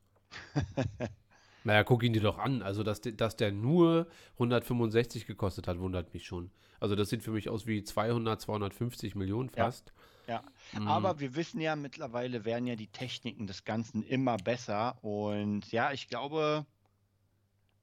naja, 1.65 1.83
guck 1.83 2.03
ihn 2.03 2.13
dir 2.13 2.21
doch 2.21 2.37
an. 2.39 2.61
Also, 2.61 2.83
dass, 2.83 3.01
dass 3.01 3.35
der 3.35 3.51
nur 3.51 4.07
165 4.33 5.25
gekostet 5.27 5.67
hat, 5.67 5.79
wundert 5.79 6.13
mich 6.13 6.25
schon. 6.25 6.51
Also, 6.79 6.95
das 6.95 7.09
sieht 7.09 7.23
für 7.23 7.31
mich 7.31 7.49
aus 7.49 7.65
wie 7.67 7.83
200, 7.83 8.39
250 8.39 9.15
Millionen 9.15 9.49
Ja. 9.55 9.65
fast. 9.65 9.93
Ja, 10.27 10.41
Mhm. 10.73 10.87
aber 10.87 11.19
wir 11.19 11.35
wissen 11.35 11.61
ja, 11.61 11.75
mittlerweile 11.75 12.45
werden 12.45 12.65
ja 12.65 12.75
die 12.75 12.87
Techniken 12.87 13.45
des 13.45 13.63
Ganzen 13.63 14.01
immer 14.01 14.37
besser 14.37 14.97
und 15.03 15.71
ja, 15.71 15.91
ich 15.91 16.07
glaube, 16.07 16.65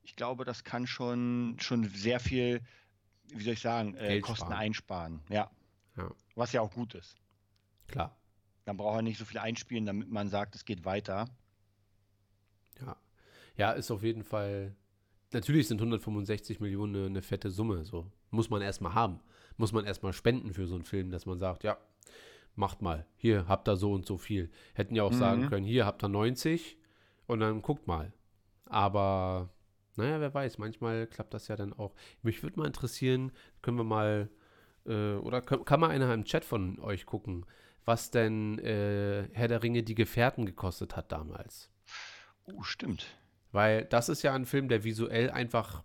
ich 0.02 0.16
glaube, 0.16 0.44
das 0.44 0.64
kann 0.64 0.88
schon, 0.88 1.56
schon 1.60 1.84
sehr 1.88 2.18
viel, 2.18 2.60
wie 3.28 3.44
soll 3.44 3.52
ich 3.52 3.60
sagen, 3.60 3.94
äh, 3.94 4.18
Kosten 4.20 4.46
sparen. 4.46 4.52
einsparen. 4.58 5.20
Ja. 5.28 5.50
Ja. 5.96 6.10
Was 6.34 6.52
ja 6.52 6.60
auch 6.62 6.72
gut 6.72 6.94
ist. 6.96 7.16
Klar. 7.86 8.16
Dann 8.64 8.76
braucht 8.76 8.96
er 8.96 9.02
nicht 9.02 9.18
so 9.18 9.24
viel 9.24 9.38
einspielen, 9.38 9.86
damit 9.86 10.10
man 10.10 10.28
sagt, 10.28 10.56
es 10.56 10.64
geht 10.64 10.84
weiter. 10.84 11.28
Ja. 13.56 13.72
Ist 13.72 13.90
auf 13.90 14.02
jeden 14.02 14.22
Fall. 14.24 14.74
Natürlich 15.32 15.68
sind 15.68 15.80
165 15.80 16.60
Millionen 16.60 16.94
eine, 16.96 17.06
eine 17.06 17.22
fette 17.22 17.50
Summe. 17.50 17.84
So. 17.84 18.06
Muss 18.30 18.50
man 18.50 18.62
erstmal 18.62 18.94
haben. 18.94 19.20
Muss 19.56 19.72
man 19.72 19.84
erstmal 19.84 20.12
spenden 20.12 20.52
für 20.52 20.66
so 20.66 20.74
einen 20.74 20.84
Film, 20.84 21.10
dass 21.10 21.26
man 21.26 21.38
sagt, 21.38 21.64
ja, 21.64 21.78
macht 22.54 22.82
mal. 22.82 23.06
Hier 23.16 23.46
habt 23.48 23.68
ihr 23.68 23.76
so 23.76 23.92
und 23.92 24.06
so 24.06 24.18
viel. 24.18 24.50
Hätten 24.74 24.94
ja 24.94 25.02
auch 25.04 25.12
sagen 25.12 25.42
Mhm. 25.42 25.48
können, 25.48 25.64
hier 25.66 25.86
habt 25.86 26.02
ihr 26.04 26.08
90 26.08 26.76
und 27.26 27.40
dann 27.40 27.62
guckt 27.62 27.86
mal. 27.86 28.12
Aber, 28.66 29.50
naja, 29.96 30.20
wer 30.20 30.32
weiß, 30.34 30.58
manchmal 30.58 31.06
klappt 31.06 31.34
das 31.34 31.48
ja 31.48 31.56
dann 31.56 31.72
auch. 31.72 31.94
Mich 32.22 32.42
würde 32.42 32.58
mal 32.58 32.66
interessieren, 32.66 33.32
können 33.60 33.76
wir 33.78 33.84
mal, 33.84 34.28
äh, 34.86 35.14
oder 35.16 35.40
kann, 35.42 35.64
kann 35.64 35.80
mal 35.80 35.90
einer 35.90 36.12
im 36.12 36.24
Chat 36.24 36.44
von 36.44 36.78
euch 36.80 37.06
gucken, 37.06 37.46
was 37.84 38.10
denn 38.10 38.58
äh, 38.58 39.28
Herr 39.32 39.48
der 39.48 39.62
Ringe 39.62 39.82
die 39.82 39.94
Gefährten 39.94 40.46
gekostet 40.46 40.96
hat 40.96 41.10
damals. 41.12 41.70
Uh, 42.46 42.62
stimmt. 42.62 43.06
Weil 43.52 43.84
das 43.84 44.08
ist 44.08 44.22
ja 44.22 44.34
ein 44.34 44.46
Film, 44.46 44.68
der 44.68 44.84
visuell 44.84 45.30
einfach 45.30 45.82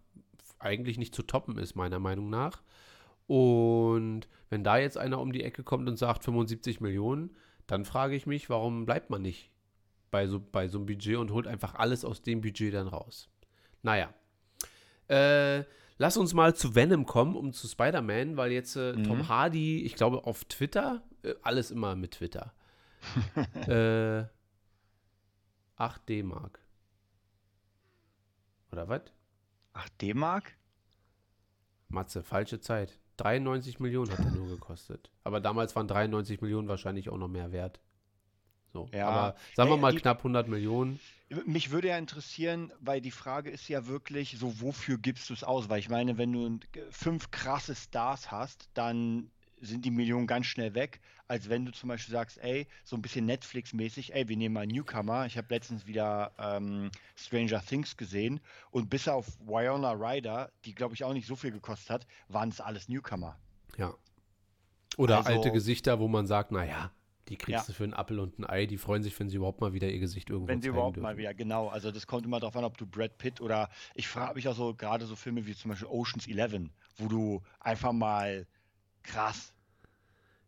eigentlich 0.59 0.97
nicht 0.97 1.13
zu 1.13 1.23
toppen 1.23 1.57
ist, 1.57 1.75
meiner 1.75 1.99
Meinung 1.99 2.29
nach. 2.29 2.63
Und 3.27 4.27
wenn 4.49 4.63
da 4.63 4.77
jetzt 4.77 4.97
einer 4.97 5.19
um 5.19 5.33
die 5.33 5.43
Ecke 5.43 5.63
kommt 5.63 5.87
und 5.87 5.97
sagt 5.97 6.23
75 6.23 6.79
Millionen, 6.79 7.35
dann 7.67 7.83
frage 7.83 8.15
ich 8.15 8.25
mich, 8.25 8.49
warum 8.49 8.85
bleibt 8.85 9.09
man 9.09 9.21
nicht 9.21 9.51
bei 10.09 10.27
so, 10.27 10.39
bei 10.39 10.69
so 10.69 10.77
einem 10.77 10.85
Budget 10.85 11.17
und 11.17 11.31
holt 11.31 11.47
einfach 11.47 11.75
alles 11.75 12.05
aus 12.05 12.21
dem 12.21 12.39
Budget 12.41 12.73
dann 12.73 12.87
raus. 12.87 13.29
Naja. 13.83 14.13
Äh, 15.09 15.65
lass 15.97 16.15
uns 16.15 16.33
mal 16.33 16.55
zu 16.55 16.75
Venom 16.75 17.05
kommen, 17.05 17.35
um 17.35 17.51
zu 17.51 17.67
Spider-Man, 17.67 18.37
weil 18.37 18.53
jetzt 18.53 18.77
äh, 18.77 18.93
Tom 19.03 19.19
Mhm. 19.19 19.27
Hardy, 19.27 19.81
ich 19.83 19.95
glaube 19.95 20.25
auf 20.25 20.45
Twitter, 20.45 21.03
äh, 21.23 21.33
alles 21.41 21.71
immer 21.71 21.95
mit 21.95 22.11
Twitter. 22.11 22.53
äh, 23.67 24.25
8 25.75 26.09
D-Mark. 26.09 26.61
Oder 28.77 28.89
was? 28.89 29.01
8 29.73 30.01
D-Mark? 30.01 30.55
Matze, 31.89 32.21
falsche 32.21 32.59
Zeit. 32.59 32.99
93 33.17 33.79
Millionen 33.79 34.11
hat 34.11 34.19
er 34.19 34.29
nur 34.31 34.47
gekostet. 34.49 35.09
Aber 35.23 35.39
damals 35.39 35.75
waren 35.75 35.87
93 35.87 36.41
Millionen 36.41 36.67
wahrscheinlich 36.67 37.09
auch 37.09 37.17
noch 37.17 37.27
mehr 37.27 37.51
wert. 37.51 37.79
So, 38.73 38.87
Ja. 38.93 39.07
aber 39.09 39.35
sagen 39.55 39.71
wir 39.71 39.77
mal 39.77 39.93
die- 39.93 39.97
knapp 39.99 40.23
100 40.23 40.47
Millionen. 40.47 40.99
Mich 41.45 41.71
würde 41.71 41.87
ja 41.87 41.97
interessieren, 41.97 42.71
weil 42.79 43.01
die 43.01 43.09
Frage 43.11 43.49
ist 43.49 43.67
ja 43.67 43.87
wirklich 43.87 44.37
so, 44.37 44.61
wofür 44.61 44.99
gibst 44.99 45.29
du 45.31 45.33
es 45.33 45.43
aus? 45.43 45.69
Weil 45.69 45.79
ich 45.79 45.89
meine, 45.89 46.19
wenn 46.19 46.31
du 46.33 46.59
fünf 46.91 47.31
krasse 47.31 47.73
Stars 47.75 48.29
hast, 48.29 48.69
dann 48.75 49.31
sind 49.59 49.85
die 49.85 49.91
Millionen 49.91 50.27
ganz 50.27 50.45
schnell 50.45 50.73
weg, 50.75 50.99
als 51.27 51.49
wenn 51.49 51.65
du 51.65 51.71
zum 51.71 51.89
Beispiel 51.89 52.11
sagst, 52.13 52.37
ey, 52.39 52.67
so 52.83 52.95
ein 52.95 53.01
bisschen 53.01 53.25
Netflix-mäßig, 53.25 54.13
ey, 54.13 54.27
wir 54.27 54.37
nehmen 54.37 54.53
mal 54.53 54.67
Newcomer. 54.67 55.25
Ich 55.25 55.37
habe 55.37 55.47
letztens 55.49 55.85
wieder 55.87 56.31
ähm, 56.37 56.89
Stranger 57.15 57.61
Things 57.65 57.97
gesehen 57.97 58.39
und 58.71 58.89
bis 58.89 59.07
auf 59.07 59.25
Wyona 59.45 59.91
Ryder, 59.93 60.51
die 60.65 60.73
glaube 60.75 60.93
ich 60.95 61.03
auch 61.03 61.13
nicht 61.13 61.27
so 61.27 61.35
viel 61.35 61.51
gekostet 61.51 61.89
hat, 61.89 62.07
waren 62.29 62.49
es 62.49 62.61
alles 62.61 62.87
Newcomer. 62.87 63.37
Ja. 63.77 63.93
Oder 64.97 65.17
Also- 65.17 65.29
alte 65.29 65.51
Gesichter, 65.51 65.99
wo 65.99 66.07
man 66.07 66.27
sagt, 66.27 66.51
naja, 66.51 66.91
Die 67.29 67.35
kriegst 67.35 67.63
Ja. 67.63 67.65
du 67.67 67.73
für 67.73 67.83
einen 67.83 67.93
Apfel 67.93 68.19
und 68.21 68.39
ein 68.39 68.45
Ei. 68.49 68.65
Die 68.67 68.77
freuen 68.77 69.03
sich, 69.03 69.19
wenn 69.19 69.27
sie 69.27 69.35
überhaupt 69.35 69.59
mal 69.59 69.73
wieder 69.73 69.89
ihr 69.89 69.99
Gesicht 69.99 70.29
irgendwo 70.29 70.47
Wenn 70.47 70.61
sie 70.61 70.69
überhaupt 70.69 70.95
dürfen. 70.95 71.03
mal 71.03 71.17
wieder, 71.17 71.33
genau. 71.33 71.67
Also 71.67 71.91
das 71.91 72.07
kommt 72.07 72.25
immer 72.25 72.39
darauf 72.39 72.55
an, 72.55 72.63
ob 72.63 72.77
du 72.77 72.85
Brad 72.85 73.17
Pitt 73.17 73.41
oder 73.41 73.69
ich 73.95 74.07
frage 74.07 74.35
mich 74.35 74.47
auch 74.47 74.55
so, 74.55 74.73
gerade 74.73 75.05
so 75.05 75.17
Filme 75.17 75.45
wie 75.45 75.53
zum 75.53 75.67
Beispiel 75.71 75.89
Oceans 75.89 76.25
11, 76.25 76.69
wo 76.95 77.09
du 77.09 77.41
einfach 77.59 77.91
mal 77.91 78.47
krass. 79.07 79.53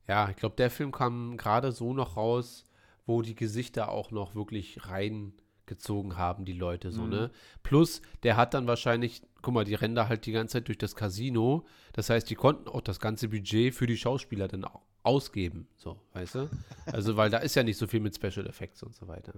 Ja, 0.07 0.29
ich 0.29 0.35
glaube, 0.37 0.55
der 0.55 0.69
Film 0.71 0.91
kam 0.91 1.37
gerade 1.37 1.71
so 1.71 1.93
noch 1.93 2.17
raus, 2.17 2.65
wo 3.05 3.21
die 3.21 3.35
Gesichter 3.35 3.89
auch 3.89 4.11
noch 4.11 4.33
wirklich 4.35 4.87
reingezogen 4.87 6.17
haben, 6.17 6.45
die 6.45 6.53
Leute 6.53 6.91
so, 6.91 7.03
Mhm. 7.03 7.09
ne? 7.09 7.31
Plus, 7.63 8.01
der 8.23 8.35
hat 8.37 8.53
dann 8.53 8.67
wahrscheinlich, 8.67 9.21
guck 9.41 9.53
mal, 9.53 9.65
die 9.65 9.75
rennen 9.75 9.95
da 9.95 10.07
halt 10.07 10.25
die 10.25 10.31
ganze 10.31 10.53
Zeit 10.53 10.67
durch 10.67 10.77
das 10.79 10.95
Casino. 10.95 11.65
Das 11.93 12.09
heißt, 12.09 12.29
die 12.29 12.35
konnten 12.35 12.67
auch 12.67 12.81
das 12.81 12.99
ganze 12.99 13.27
Budget 13.29 13.73
für 13.75 13.85
die 13.87 13.97
Schauspieler 13.97 14.47
dann 14.47 14.65
au- 14.65 14.81
ausgeben, 15.03 15.67
so, 15.75 15.99
weißt 16.13 16.35
du? 16.35 16.49
Also, 16.87 17.15
weil 17.17 17.29
da 17.29 17.37
ist 17.37 17.55
ja 17.55 17.63
nicht 17.63 17.77
so 17.77 17.85
viel 17.87 17.99
mit 17.99 18.15
Special 18.15 18.47
Effects 18.47 18.81
und 18.83 18.95
so 18.95 19.07
weiter. 19.07 19.33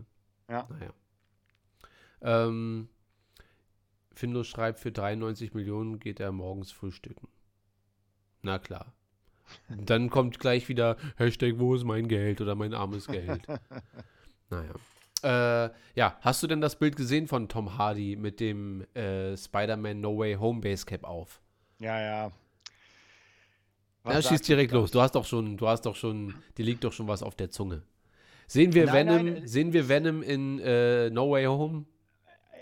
Ja. 0.49 0.67
Naja. 0.69 0.93
Ähm, 2.21 2.87
Findus 4.13 4.47
schreibt, 4.47 4.79
für 4.79 4.91
93 4.91 5.53
Millionen 5.53 5.99
geht 5.99 6.19
er 6.19 6.31
morgens 6.31 6.71
frühstücken. 6.71 7.27
Na 8.41 8.59
klar. 8.59 8.93
Dann 9.69 10.09
kommt 10.09 10.39
gleich 10.39 10.69
wieder 10.69 10.97
Hashtag, 11.17 11.55
wo 11.57 11.75
ist 11.75 11.83
mein 11.83 12.07
Geld 12.07 12.41
oder 12.41 12.55
mein 12.55 12.73
armes 12.73 13.07
Geld. 13.07 13.41
naja. 14.49 14.73
Äh, 15.23 15.69
ja, 15.95 16.17
hast 16.21 16.41
du 16.41 16.47
denn 16.47 16.61
das 16.61 16.77
Bild 16.77 16.95
gesehen 16.95 17.27
von 17.27 17.47
Tom 17.47 17.77
Hardy 17.77 18.15
mit 18.15 18.39
dem 18.39 18.81
äh, 18.95 19.37
Spider-Man 19.37 20.01
No 20.01 20.17
Way 20.17 20.35
Home 20.35 20.61
Basecap 20.61 21.03
auf? 21.03 21.41
Ja, 21.79 21.99
ja. 21.99 22.23
Ja, 22.23 22.31
Was 24.03 24.15
schieß 24.15 24.29
sagst 24.29 24.49
du 24.49 24.53
direkt 24.53 24.71
los. 24.71 24.89
Du 24.89 24.99
hast 24.99 25.13
doch 25.13 25.25
schon, 25.25 25.57
du 25.57 25.67
hast 25.67 25.85
doch 25.85 25.95
schon, 25.95 26.33
dir 26.57 26.65
liegt 26.65 26.83
doch 26.83 26.91
schon 26.91 27.07
was 27.07 27.21
auf 27.21 27.35
der 27.35 27.51
Zunge. 27.51 27.83
Sehen 28.47 28.73
wir 28.73 28.87
Nein, 28.87 29.07
Venom, 29.07 29.25
nein, 29.25 29.43
äh, 29.43 29.47
sehen 29.47 29.73
wir 29.73 29.87
Venom 29.87 30.23
in 30.23 30.59
äh, 30.59 31.09
No 31.11 31.31
Way 31.31 31.45
Home? 31.45 31.85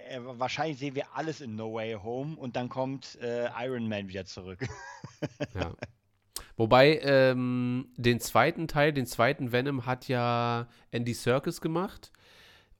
Äh, 0.09 0.19
wahrscheinlich 0.21 0.77
sehen 0.79 0.95
wir 0.95 1.05
alles 1.15 1.39
in 1.39 1.55
No 1.55 1.73
Way 1.73 1.93
Home 2.03 2.35
und 2.35 2.57
dann 2.57 2.67
kommt 2.67 3.17
äh, 3.21 3.49
Iron 3.65 3.87
Man 3.87 4.09
wieder 4.09 4.25
zurück. 4.25 4.67
Ja. 5.55 5.73
Wobei, 6.59 6.99
ähm, 7.03 7.87
den 7.95 8.19
zweiten 8.19 8.67
Teil, 8.67 8.91
den 8.91 9.05
zweiten 9.05 9.53
Venom 9.53 9.85
hat 9.85 10.09
ja 10.09 10.67
Andy 10.91 11.13
Serkis 11.13 11.61
gemacht. 11.61 12.11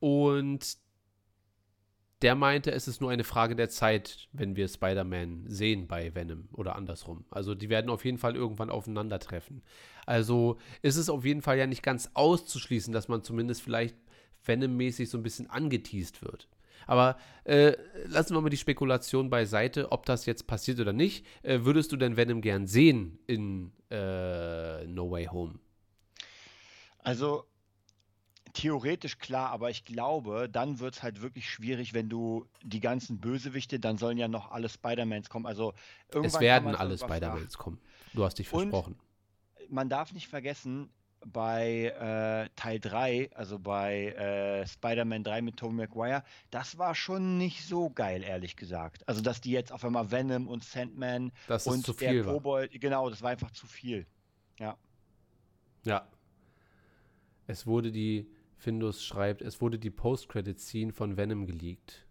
Und 0.01 0.77
der 2.21 2.35
meinte, 2.35 2.73
es 2.73 2.89
ist 2.89 2.99
nur 2.99 3.09
eine 3.09 3.23
Frage 3.23 3.55
der 3.55 3.69
Zeit, 3.69 4.27
wenn 4.33 4.57
wir 4.57 4.67
Spider-Man 4.67 5.45
sehen 5.47 5.87
bei 5.87 6.13
Venom 6.13 6.49
oder 6.51 6.75
andersrum. 6.75 7.23
Also 7.31 7.55
die 7.55 7.69
werden 7.69 7.89
auf 7.89 8.03
jeden 8.03 8.17
Fall 8.17 8.35
irgendwann 8.35 8.69
aufeinandertreffen. 8.69 9.63
Also 10.05 10.57
ist 10.81 10.97
es 10.97 11.09
auf 11.09 11.23
jeden 11.23 11.41
Fall 11.41 11.57
ja 11.57 11.65
nicht 11.65 11.81
ganz 11.81 12.11
auszuschließen, 12.15 12.91
dass 12.91 13.07
man 13.07 13.23
zumindest 13.23 13.61
vielleicht 13.61 13.95
Venom-mäßig 14.43 15.09
so 15.09 15.17
ein 15.17 15.23
bisschen 15.23 15.49
angeteased 15.49 16.21
wird. 16.21 16.49
Aber 16.89 17.17
äh, 17.43 17.73
lassen 18.07 18.33
wir 18.33 18.41
mal 18.41 18.49
die 18.49 18.57
Spekulation 18.57 19.29
beiseite, 19.29 19.91
ob 19.91 20.07
das 20.07 20.25
jetzt 20.25 20.47
passiert 20.47 20.79
oder 20.79 20.91
nicht. 20.91 21.23
Äh, 21.43 21.59
würdest 21.61 21.91
du 21.91 21.97
denn 21.97 22.17
Venom 22.17 22.41
gern 22.41 22.65
sehen 22.65 23.19
in 23.27 23.71
äh, 23.91 24.87
No 24.87 25.11
Way 25.11 25.25
Home? 25.27 25.59
Also 26.97 27.43
theoretisch 28.53 29.19
klar, 29.19 29.51
aber 29.51 29.69
ich 29.69 29.85
glaube, 29.85 30.49
dann 30.49 30.79
wird 30.79 30.95
es 30.95 31.03
halt 31.03 31.21
wirklich 31.21 31.47
schwierig, 31.47 31.93
wenn 31.93 32.09
du 32.09 32.47
die 32.63 32.79
ganzen 32.79 33.19
Bösewichte, 33.19 33.79
dann 33.79 33.99
sollen 33.99 34.17
ja 34.17 34.27
noch 34.27 34.49
alle 34.49 34.67
Spider-Mans 34.67 35.29
kommen. 35.29 35.45
Also 35.45 35.73
irgendwann 36.11 36.25
Es 36.25 36.39
werden 36.39 36.75
alle 36.75 36.97
Spider-Mans 36.97 37.55
kommen. 37.59 37.79
Du 38.15 38.25
hast 38.25 38.39
dich 38.39 38.51
Und- 38.51 38.71
versprochen. 38.71 38.97
Man 39.69 39.89
darf 39.89 40.11
nicht 40.13 40.27
vergessen, 40.27 40.89
bei 41.25 41.85
äh, 41.85 42.49
Teil 42.55 42.79
3, 42.79 43.31
also 43.35 43.59
bei 43.59 44.07
äh, 44.13 44.67
Spider-Man 44.67 45.23
3 45.23 45.41
mit 45.41 45.57
Tobey 45.57 45.75
Maguire, 45.75 46.23
das 46.51 46.77
war 46.77 46.95
schon 46.95 47.37
nicht 47.37 47.65
so 47.65 47.89
geil, 47.89 48.23
ehrlich 48.23 48.55
gesagt. 48.55 49.07
Also, 49.07 49.21
dass 49.21 49.41
die 49.41 49.51
jetzt 49.51 49.71
auf 49.71 49.83
einmal 49.83 50.11
Venom 50.11 50.47
und 50.47 50.63
Sandman 50.63 51.31
Dass 51.47 51.65
es 51.65 51.73
und 51.73 51.85
zu 51.85 51.93
der 51.93 52.11
viel 52.11 52.25
war. 52.25 52.33
Kobold, 52.33 52.79
genau, 52.79 53.09
das 53.09 53.21
war 53.21 53.31
einfach 53.31 53.51
zu 53.51 53.67
viel. 53.67 54.05
Ja. 55.83 56.07
Es 57.47 57.65
wurde 57.65 57.91
die, 57.91 58.29
Findus 58.59 59.03
schreibt, 59.03 59.41
es 59.41 59.61
wurde 59.61 59.79
die 59.79 59.89
Post-Credit-Scene 59.89 60.91
von 60.91 61.15
Venom 61.15 61.45
geleakt. 61.45 62.05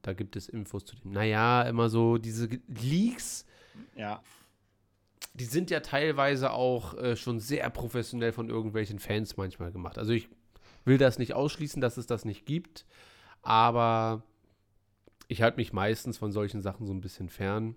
Da 0.00 0.12
gibt 0.12 0.36
es 0.36 0.48
Infos 0.48 0.84
zu 0.84 0.96
dem. 0.96 1.10
Naja, 1.12 1.62
immer 1.62 1.88
so 1.88 2.16
diese 2.16 2.48
Leaks, 2.68 3.44
Ja, 3.96 4.22
die 5.34 5.44
sind 5.44 5.70
ja 5.70 5.80
teilweise 5.80 6.52
auch 6.52 6.94
äh, 6.94 7.16
schon 7.16 7.40
sehr 7.40 7.68
professionell 7.70 8.32
von 8.32 8.48
irgendwelchen 8.48 8.98
Fans 8.98 9.36
manchmal 9.36 9.72
gemacht. 9.72 9.98
Also 9.98 10.12
ich 10.12 10.28
will 10.84 10.98
das 10.98 11.18
nicht 11.18 11.34
ausschließen, 11.34 11.80
dass 11.80 11.96
es 11.96 12.06
das 12.06 12.24
nicht 12.24 12.44
gibt, 12.44 12.84
aber 13.42 14.22
ich 15.28 15.42
halte 15.42 15.56
mich 15.56 15.72
meistens 15.72 16.18
von 16.18 16.32
solchen 16.32 16.60
Sachen 16.60 16.86
so 16.86 16.92
ein 16.92 17.00
bisschen 17.00 17.28
fern, 17.28 17.76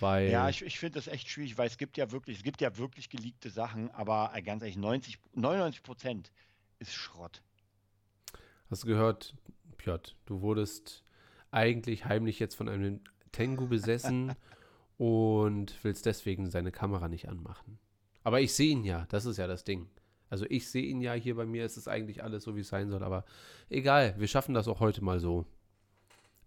weil 0.00 0.30
Ja, 0.30 0.48
ich, 0.48 0.62
ich 0.64 0.78
finde 0.78 0.98
das 0.98 1.08
echt 1.08 1.28
schwierig, 1.28 1.58
weil 1.58 1.66
es 1.66 1.76
gibt 1.76 1.96
ja 1.98 2.10
wirklich, 2.10 2.38
es 2.38 2.42
gibt 2.42 2.60
ja 2.60 2.76
wirklich 2.78 3.10
geleakte 3.10 3.50
Sachen, 3.50 3.90
aber 3.90 4.30
äh, 4.34 4.42
ganz 4.42 4.62
ehrlich, 4.62 4.78
90, 4.78 5.18
99 5.34 5.82
Prozent 5.82 6.32
ist 6.78 6.94
Schrott. 6.94 7.42
hast 8.70 8.84
du 8.84 8.86
gehört, 8.88 9.34
Piotr, 9.76 10.12
du 10.26 10.40
wurdest 10.40 11.04
eigentlich 11.50 12.06
heimlich 12.06 12.38
jetzt 12.38 12.54
von 12.54 12.68
einem 12.68 13.00
Tengu 13.32 13.68
besessen 13.68 14.34
und 14.96 15.82
willst 15.82 16.06
deswegen 16.06 16.50
seine 16.50 16.72
Kamera 16.72 17.08
nicht 17.08 17.28
anmachen. 17.28 17.78
Aber 18.22 18.40
ich 18.40 18.54
sehe 18.54 18.70
ihn 18.70 18.84
ja, 18.84 19.06
das 19.10 19.26
ist 19.26 19.36
ja 19.36 19.46
das 19.46 19.64
Ding. 19.64 19.88
Also 20.30 20.46
ich 20.48 20.70
sehe 20.70 20.84
ihn 20.84 21.00
ja 21.00 21.12
hier 21.12 21.36
bei 21.36 21.46
mir, 21.46 21.64
ist 21.64 21.76
es 21.76 21.88
eigentlich 21.88 22.24
alles 22.24 22.44
so, 22.44 22.56
wie 22.56 22.60
es 22.60 22.68
sein 22.68 22.90
soll, 22.90 23.02
aber 23.02 23.24
egal, 23.68 24.14
wir 24.18 24.26
schaffen 24.26 24.54
das 24.54 24.68
auch 24.68 24.80
heute 24.80 25.04
mal 25.04 25.20
so. 25.20 25.46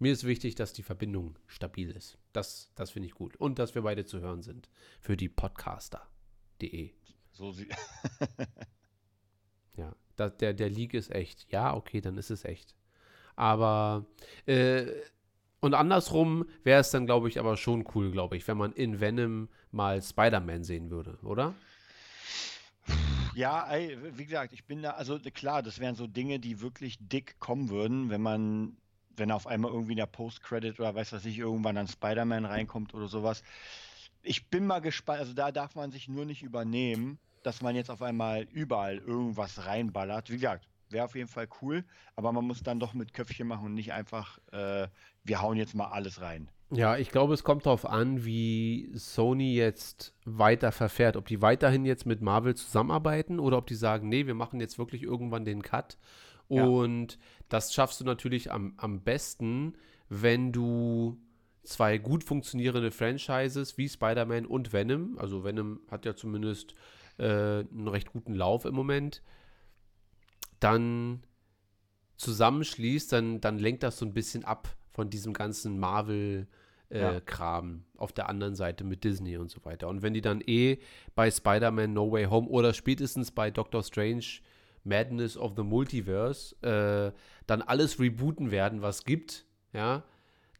Mir 0.00 0.12
ist 0.12 0.24
wichtig, 0.24 0.54
dass 0.54 0.72
die 0.72 0.82
Verbindung 0.82 1.38
stabil 1.46 1.90
ist. 1.90 2.18
Das, 2.32 2.70
das 2.76 2.90
finde 2.90 3.08
ich 3.08 3.14
gut. 3.14 3.36
Und 3.36 3.58
dass 3.58 3.74
wir 3.74 3.82
beide 3.82 4.04
zu 4.04 4.20
hören 4.20 4.42
sind. 4.42 4.68
Für 5.00 5.16
die 5.16 5.28
Podcaster.de. 5.28 6.92
So 7.32 7.50
sie 7.50 7.68
Ja, 9.76 9.94
da, 10.16 10.28
der, 10.28 10.54
der 10.54 10.70
Leak 10.70 10.94
ist 10.94 11.10
echt. 11.10 11.50
Ja, 11.50 11.74
okay, 11.74 12.00
dann 12.00 12.16
ist 12.16 12.30
es 12.30 12.44
echt. 12.44 12.76
Aber, 13.34 14.06
äh, 14.46 14.86
und 15.60 15.74
andersrum 15.74 16.46
wäre 16.62 16.80
es 16.80 16.90
dann, 16.90 17.06
glaube 17.06 17.28
ich, 17.28 17.38
aber 17.38 17.56
schon 17.56 17.84
cool, 17.94 18.10
glaube 18.10 18.36
ich, 18.36 18.46
wenn 18.46 18.56
man 18.56 18.72
in 18.72 19.00
Venom 19.00 19.48
mal 19.72 20.00
Spider-Man 20.00 20.64
sehen 20.64 20.90
würde, 20.90 21.18
oder? 21.22 21.54
Ja, 23.34 23.70
ey, 23.70 23.96
wie 24.16 24.24
gesagt, 24.24 24.52
ich 24.52 24.64
bin 24.64 24.82
da, 24.82 24.90
also 24.90 25.18
klar, 25.32 25.62
das 25.62 25.78
wären 25.78 25.94
so 25.94 26.06
Dinge, 26.06 26.40
die 26.40 26.60
wirklich 26.60 26.98
dick 27.00 27.38
kommen 27.38 27.70
würden, 27.70 28.10
wenn 28.10 28.20
man, 28.20 28.76
wenn 29.16 29.30
auf 29.30 29.46
einmal 29.46 29.72
irgendwie 29.72 29.94
der 29.94 30.06
Post-Credit 30.06 30.78
oder 30.80 30.94
weiß 30.94 31.12
was 31.12 31.24
ich, 31.24 31.38
irgendwann 31.38 31.76
dann 31.76 31.88
Spider-Man 31.88 32.44
reinkommt 32.44 32.94
oder 32.94 33.08
sowas. 33.08 33.42
Ich 34.22 34.48
bin 34.48 34.66
mal 34.66 34.80
gespannt, 34.80 35.20
also 35.20 35.34
da 35.34 35.52
darf 35.52 35.74
man 35.74 35.90
sich 35.90 36.08
nur 36.08 36.24
nicht 36.24 36.42
übernehmen, 36.42 37.18
dass 37.42 37.62
man 37.62 37.76
jetzt 37.76 37.90
auf 37.90 38.02
einmal 38.02 38.42
überall 38.42 38.98
irgendwas 38.98 39.64
reinballert. 39.64 40.30
Wie 40.30 40.34
gesagt, 40.34 40.68
wäre 40.90 41.04
auf 41.04 41.14
jeden 41.14 41.28
Fall 41.28 41.48
cool, 41.62 41.84
aber 42.16 42.32
man 42.32 42.44
muss 42.44 42.62
dann 42.62 42.80
doch 42.80 42.94
mit 42.94 43.14
Köpfchen 43.14 43.46
machen 43.46 43.66
und 43.66 43.74
nicht 43.74 43.92
einfach, 43.92 44.38
äh, 44.52 44.88
wir 45.28 45.40
hauen 45.40 45.56
jetzt 45.56 45.74
mal 45.74 45.86
alles 45.86 46.20
rein. 46.20 46.50
Ja, 46.70 46.98
ich 46.98 47.10
glaube, 47.10 47.32
es 47.32 47.44
kommt 47.44 47.64
darauf 47.64 47.86
an, 47.86 48.26
wie 48.26 48.90
Sony 48.92 49.54
jetzt 49.54 50.14
weiter 50.26 50.70
verfährt. 50.70 51.16
Ob 51.16 51.26
die 51.26 51.40
weiterhin 51.40 51.86
jetzt 51.86 52.04
mit 52.04 52.20
Marvel 52.20 52.54
zusammenarbeiten 52.56 53.38
oder 53.38 53.56
ob 53.56 53.66
die 53.66 53.74
sagen, 53.74 54.08
nee, 54.08 54.26
wir 54.26 54.34
machen 54.34 54.60
jetzt 54.60 54.78
wirklich 54.78 55.02
irgendwann 55.02 55.46
den 55.46 55.62
Cut. 55.62 55.96
Ja. 56.50 56.64
Und 56.64 57.18
das 57.48 57.72
schaffst 57.72 58.00
du 58.00 58.04
natürlich 58.04 58.52
am, 58.52 58.74
am 58.76 59.00
besten, 59.00 59.74
wenn 60.10 60.52
du 60.52 61.18
zwei 61.62 61.98
gut 61.98 62.24
funktionierende 62.24 62.90
Franchises 62.90 63.78
wie 63.78 63.88
Spider-Man 63.88 64.46
und 64.46 64.72
Venom, 64.72 65.18
also 65.18 65.44
Venom 65.44 65.80
hat 65.90 66.04
ja 66.04 66.14
zumindest 66.14 66.74
äh, 67.18 67.24
einen 67.60 67.88
recht 67.88 68.12
guten 68.12 68.34
Lauf 68.34 68.66
im 68.66 68.74
Moment, 68.74 69.22
dann 70.60 71.22
zusammenschließt, 72.16 73.12
dann, 73.12 73.40
dann 73.40 73.58
lenkt 73.58 73.82
das 73.82 73.98
so 73.98 74.06
ein 74.06 74.14
bisschen 74.14 74.44
ab 74.44 74.76
von 74.98 75.10
diesem 75.10 75.32
ganzen 75.32 75.78
Marvel-Kram 75.78 77.70
Ja. 77.70 78.00
auf 78.00 78.12
der 78.12 78.28
anderen 78.28 78.56
Seite 78.56 78.82
mit 78.82 79.04
Disney 79.04 79.36
und 79.36 79.48
so 79.48 79.64
weiter. 79.64 79.86
Und 79.86 80.02
wenn 80.02 80.12
die 80.12 80.20
dann 80.20 80.40
eh 80.44 80.78
bei 81.14 81.30
Spider-Man 81.30 81.92
No 81.92 82.10
Way 82.10 82.24
Home 82.24 82.48
oder 82.48 82.74
spätestens 82.74 83.30
bei 83.30 83.52
Doctor 83.52 83.84
Strange 83.84 84.24
Madness 84.82 85.36
of 85.36 85.52
the 85.56 85.62
Multiverse 85.62 86.56
äh, 86.62 87.12
dann 87.46 87.62
alles 87.62 88.00
rebooten 88.00 88.50
werden, 88.50 88.82
was 88.82 89.04
gibt, 89.04 89.44
ja, 89.72 90.02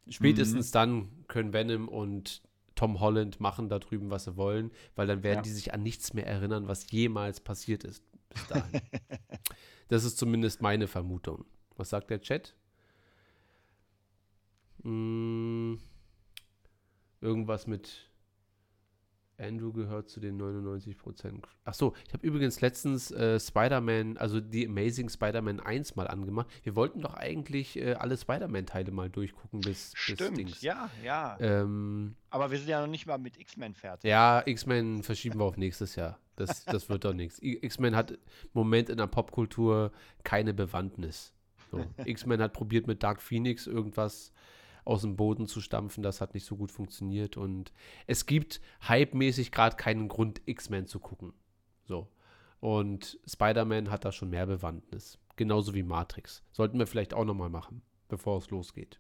spätestens 0.08 0.70
dann 0.70 1.08
können 1.26 1.52
Venom 1.52 1.88
und 1.88 2.42
Tom 2.76 3.00
Holland 3.00 3.40
machen 3.40 3.68
da 3.68 3.80
drüben, 3.80 4.08
was 4.10 4.24
sie 4.24 4.36
wollen, 4.36 4.70
weil 4.94 5.08
dann 5.08 5.24
werden 5.24 5.38
Ja. 5.38 5.42
die 5.42 5.50
sich 5.50 5.74
an 5.74 5.82
nichts 5.82 6.14
mehr 6.14 6.28
erinnern, 6.28 6.68
was 6.68 6.88
jemals 6.92 7.40
passiert 7.40 7.82
ist 7.82 8.04
bis 8.28 8.46
dahin. 8.46 8.80
das 9.88 10.04
ist 10.04 10.16
zumindest 10.16 10.62
meine 10.62 10.86
Vermutung. 10.86 11.44
Was 11.76 11.88
sagt 11.90 12.10
der 12.10 12.20
Chat? 12.20 12.54
Hm, 14.82 15.78
irgendwas 17.20 17.66
mit 17.66 18.08
Andrew 19.40 19.72
gehört 19.72 20.08
zu 20.08 20.18
den 20.18 20.36
99 20.36 20.98
Prozent. 20.98 21.46
Ach 21.64 21.74
so, 21.74 21.94
ich 22.06 22.12
habe 22.12 22.26
übrigens 22.26 22.60
letztens 22.60 23.10
äh, 23.12 23.38
Spider-Man, 23.38 24.16
also 24.16 24.40
die 24.40 24.66
Amazing 24.66 25.08
Spider-Man 25.08 25.60
1 25.60 25.94
mal 25.94 26.08
angemacht. 26.08 26.48
Wir 26.64 26.74
wollten 26.74 27.02
doch 27.02 27.14
eigentlich 27.14 27.76
äh, 27.78 27.94
alle 27.94 28.16
Spider-Man-Teile 28.16 28.90
mal 28.90 29.08
durchgucken 29.08 29.60
bis, 29.60 29.92
bis 29.92 30.16
Stimmt, 30.16 30.38
Dings. 30.38 30.62
ja, 30.62 30.90
ja. 31.04 31.36
Ähm, 31.40 32.16
Aber 32.30 32.50
wir 32.50 32.58
sind 32.58 32.68
ja 32.68 32.80
noch 32.80 32.88
nicht 32.88 33.06
mal 33.06 33.18
mit 33.18 33.38
X-Men 33.38 33.74
fertig. 33.74 34.08
ja, 34.10 34.42
X-Men 34.44 35.04
verschieben 35.04 35.38
wir 35.38 35.44
auf 35.44 35.56
nächstes 35.56 35.94
Jahr. 35.94 36.18
Das, 36.34 36.64
das 36.64 36.88
wird 36.88 37.04
doch 37.04 37.14
nichts. 37.14 37.38
X-Men 37.40 37.94
hat 37.94 38.12
im 38.12 38.18
Moment 38.54 38.88
in 38.90 38.96
der 38.96 39.06
Popkultur 39.06 39.92
keine 40.24 40.52
Bewandtnis. 40.52 41.32
So. 41.70 41.84
X-Men 42.04 42.40
hat 42.40 42.52
probiert 42.54 42.86
mit 42.88 43.02
Dark 43.02 43.20
Phoenix 43.22 43.66
irgendwas 43.66 44.32
aus 44.88 45.02
dem 45.02 45.16
Boden 45.16 45.46
zu 45.46 45.60
stampfen. 45.60 46.02
Das 46.02 46.22
hat 46.22 46.32
nicht 46.32 46.46
so 46.46 46.56
gut 46.56 46.72
funktioniert. 46.72 47.36
Und 47.36 47.72
es 48.06 48.24
gibt 48.24 48.62
hypemäßig 48.88 49.52
gerade 49.52 49.76
keinen 49.76 50.08
Grund, 50.08 50.40
X-Men 50.46 50.86
zu 50.86 50.98
gucken. 50.98 51.34
So. 51.84 52.08
Und 52.60 53.18
Spider-Man 53.26 53.90
hat 53.90 54.06
da 54.06 54.12
schon 54.12 54.30
mehr 54.30 54.46
Bewandtnis. 54.46 55.18
Genauso 55.36 55.74
wie 55.74 55.82
Matrix. 55.82 56.42
Sollten 56.52 56.78
wir 56.78 56.86
vielleicht 56.86 57.12
auch 57.12 57.26
nochmal 57.26 57.50
machen, 57.50 57.82
bevor 58.08 58.38
es 58.38 58.48
losgeht. 58.50 58.98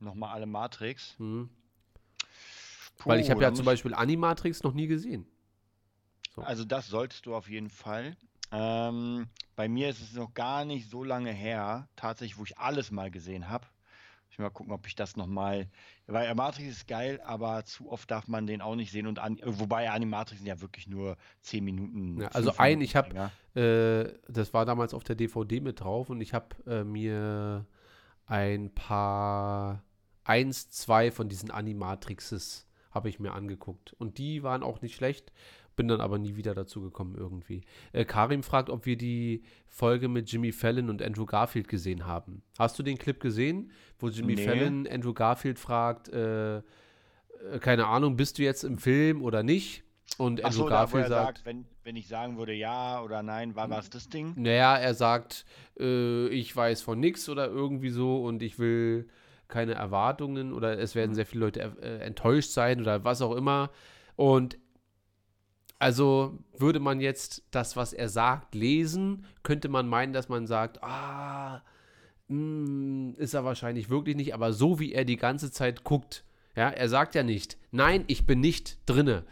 Nochmal 0.00 0.32
alle 0.32 0.46
Matrix. 0.46 1.14
Mhm. 1.18 1.50
Weil 3.04 3.20
ich 3.20 3.26
Puh, 3.26 3.32
habe 3.32 3.42
ja 3.42 3.52
zum 3.52 3.66
Beispiel 3.66 3.92
Animatrix 3.92 4.62
noch 4.62 4.72
nie 4.72 4.86
gesehen. 4.86 5.26
So. 6.34 6.40
Also 6.40 6.64
das 6.64 6.88
solltest 6.88 7.26
du 7.26 7.34
auf 7.34 7.48
jeden 7.48 7.68
Fall. 7.68 8.16
Ähm, 8.52 9.26
bei 9.54 9.68
mir 9.68 9.90
ist 9.90 10.00
es 10.00 10.14
noch 10.14 10.32
gar 10.32 10.64
nicht 10.64 10.88
so 10.88 11.04
lange 11.04 11.30
her, 11.30 11.88
tatsächlich, 11.94 12.38
wo 12.38 12.44
ich 12.44 12.58
alles 12.58 12.90
mal 12.90 13.10
gesehen 13.10 13.50
habe. 13.50 13.66
Ich 14.30 14.38
mal 14.38 14.50
gucken, 14.50 14.72
ob 14.72 14.86
ich 14.86 14.94
das 14.94 15.16
nochmal. 15.16 15.68
Weil 16.06 16.26
Animatrix 16.26 16.68
ist 16.68 16.88
geil, 16.88 17.20
aber 17.24 17.64
zu 17.64 17.90
oft 17.90 18.10
darf 18.10 18.28
man 18.28 18.46
den 18.46 18.60
auch 18.60 18.74
nicht 18.74 18.92
sehen. 18.92 19.06
Und 19.06 19.18
an, 19.18 19.40
wobei 19.44 19.90
Animatrix 19.90 20.38
sind 20.40 20.46
ja 20.46 20.60
wirklich 20.60 20.86
nur 20.88 21.16
10 21.40 21.64
Minuten. 21.64 22.20
Ja, 22.20 22.28
also 22.28 22.50
ein, 22.58 22.78
Minuten 22.78 22.82
ich 22.84 22.96
hab- 22.96 23.08
Dinger. 23.10 23.30
Äh, 23.54 24.12
das 24.28 24.52
war 24.52 24.66
damals 24.66 24.92
auf 24.92 25.04
der 25.04 25.16
DVD 25.16 25.60
mit 25.60 25.80
drauf 25.80 26.10
und 26.10 26.20
ich 26.20 26.34
habe 26.34 26.48
äh, 26.66 26.84
mir 26.84 27.66
ein 28.26 28.74
paar, 28.74 29.82
eins, 30.24 30.68
zwei 30.70 31.10
von 31.10 31.28
diesen 31.28 31.50
Animatrixes 31.50 32.66
habe 32.90 33.08
ich 33.08 33.20
mir 33.20 33.32
angeguckt. 33.32 33.92
Und 33.94 34.18
die 34.18 34.42
waren 34.42 34.62
auch 34.62 34.80
nicht 34.82 34.94
schlecht, 34.96 35.32
bin 35.76 35.88
dann 35.88 36.00
aber 36.00 36.18
nie 36.18 36.36
wieder 36.36 36.54
dazu 36.54 36.80
gekommen 36.80 37.14
irgendwie. 37.16 37.60
Äh, 37.92 38.04
Karim 38.04 38.42
fragt, 38.42 38.70
ob 38.70 38.86
wir 38.86 38.96
die 38.96 39.44
Folge 39.68 40.08
mit 40.08 40.30
Jimmy 40.32 40.52
Fallon 40.52 40.90
und 40.90 41.02
Andrew 41.02 41.26
Garfield 41.26 41.68
gesehen 41.68 42.06
haben. 42.06 42.42
Hast 42.58 42.78
du 42.78 42.82
den 42.82 42.98
Clip 42.98 43.20
gesehen, 43.20 43.70
wo 43.98 44.08
Jimmy 44.08 44.34
Nee. 44.34 44.44
Fallon 44.46 44.88
Andrew 44.88 45.12
Garfield 45.12 45.58
fragt, 45.58 46.08
äh, 46.08 46.58
äh, 46.58 46.62
keine 47.60 47.86
Ahnung, 47.86 48.16
bist 48.16 48.38
du 48.38 48.42
jetzt 48.42 48.64
im 48.64 48.78
Film 48.78 49.22
oder 49.22 49.42
nicht? 49.42 49.84
Und 50.18 50.42
Andrew 50.44 50.62
so, 50.62 50.66
Garfield 50.66 51.08
sagt, 51.08 51.38
sagt, 51.38 51.46
wenn, 51.46 51.66
wenn 51.84 51.96
ich 51.96 52.08
sagen 52.08 52.38
würde 52.38 52.54
ja 52.54 53.02
oder 53.02 53.22
nein, 53.22 53.54
war 53.54 53.68
was 53.68 53.90
das 53.90 54.08
Ding? 54.08 54.32
Naja, 54.36 54.76
er 54.76 54.94
sagt, 54.94 55.44
äh, 55.78 56.28
ich 56.28 56.54
weiß 56.54 56.82
von 56.82 56.98
nichts 56.98 57.28
oder 57.28 57.48
irgendwie 57.48 57.90
so 57.90 58.24
und 58.24 58.42
ich 58.42 58.58
will 58.58 59.08
keine 59.48 59.74
Erwartungen 59.74 60.52
oder 60.52 60.78
es 60.78 60.94
werden 60.94 61.14
sehr 61.14 61.26
viele 61.26 61.44
Leute 61.44 61.60
äh, 61.82 61.98
enttäuscht 61.98 62.50
sein 62.50 62.80
oder 62.80 63.04
was 63.04 63.20
auch 63.20 63.34
immer. 63.34 63.70
Und 64.16 64.58
also 65.78 66.38
würde 66.56 66.80
man 66.80 67.00
jetzt 67.00 67.44
das, 67.50 67.76
was 67.76 67.92
er 67.92 68.08
sagt, 68.08 68.54
lesen, 68.54 69.26
könnte 69.42 69.68
man 69.68 69.88
meinen, 69.88 70.12
dass 70.12 70.28
man 70.28 70.46
sagt, 70.46 70.82
ah, 70.82 71.62
mh, 72.28 73.14
ist 73.18 73.34
er 73.34 73.44
wahrscheinlich 73.44 73.90
wirklich 73.90 74.16
nicht, 74.16 74.34
aber 74.34 74.52
so 74.52 74.78
wie 74.78 74.92
er 74.92 75.04
die 75.04 75.16
ganze 75.16 75.50
Zeit 75.50 75.84
guckt, 75.84 76.24
ja, 76.56 76.70
er 76.70 76.88
sagt 76.88 77.14
ja 77.14 77.22
nicht, 77.22 77.58
nein, 77.70 78.04
ich 78.06 78.26
bin 78.26 78.40
nicht 78.40 78.78
drinne. 78.86 79.24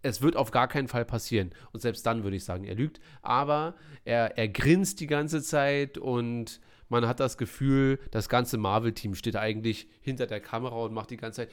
Es 0.00 0.22
wird 0.22 0.36
auf 0.36 0.50
gar 0.50 0.68
keinen 0.68 0.88
Fall 0.88 1.04
passieren. 1.04 1.50
Und 1.72 1.80
selbst 1.80 2.04
dann 2.06 2.24
würde 2.24 2.36
ich 2.36 2.44
sagen, 2.44 2.64
er 2.64 2.74
lügt. 2.74 3.00
Aber 3.22 3.74
er, 4.04 4.36
er 4.36 4.48
grinst 4.48 5.00
die 5.00 5.06
ganze 5.06 5.42
Zeit 5.42 5.98
und 5.98 6.60
man 6.88 7.06
hat 7.06 7.20
das 7.20 7.38
Gefühl, 7.38 7.98
das 8.10 8.28
ganze 8.28 8.58
Marvel-Team 8.58 9.14
steht 9.14 9.36
eigentlich 9.36 9.88
hinter 10.00 10.26
der 10.26 10.40
Kamera 10.40 10.76
und 10.76 10.92
macht 10.92 11.10
die 11.10 11.16
ganze 11.16 11.42
Zeit. 11.42 11.50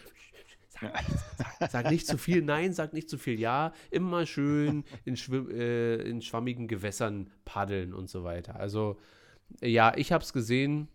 Sag, 1.70 1.90
nicht 1.92 2.08
zu 2.08 2.18
viel, 2.18 2.42
nein, 2.42 2.74
sag 2.74 2.94
nicht 2.94 3.10
zu 3.10 3.18
viel, 3.18 3.40
ja. 3.40 3.74
Immer 3.92 4.26
schön 4.26 4.84
in, 5.06 5.16
Schwimm, 5.16 5.50
äh, 5.52 5.96
in 5.96 6.22
schwammigen 6.22 6.68
Gewässern 6.68 7.30
paddeln 7.46 7.94
und 7.94 8.10
so 8.10 8.24
weiter. 8.24 8.60
Also, 8.60 8.98
ja, 9.62 9.94
ich 9.96 10.12
habe 10.12 10.24
es 10.24 10.34
gesehen. 10.34 10.88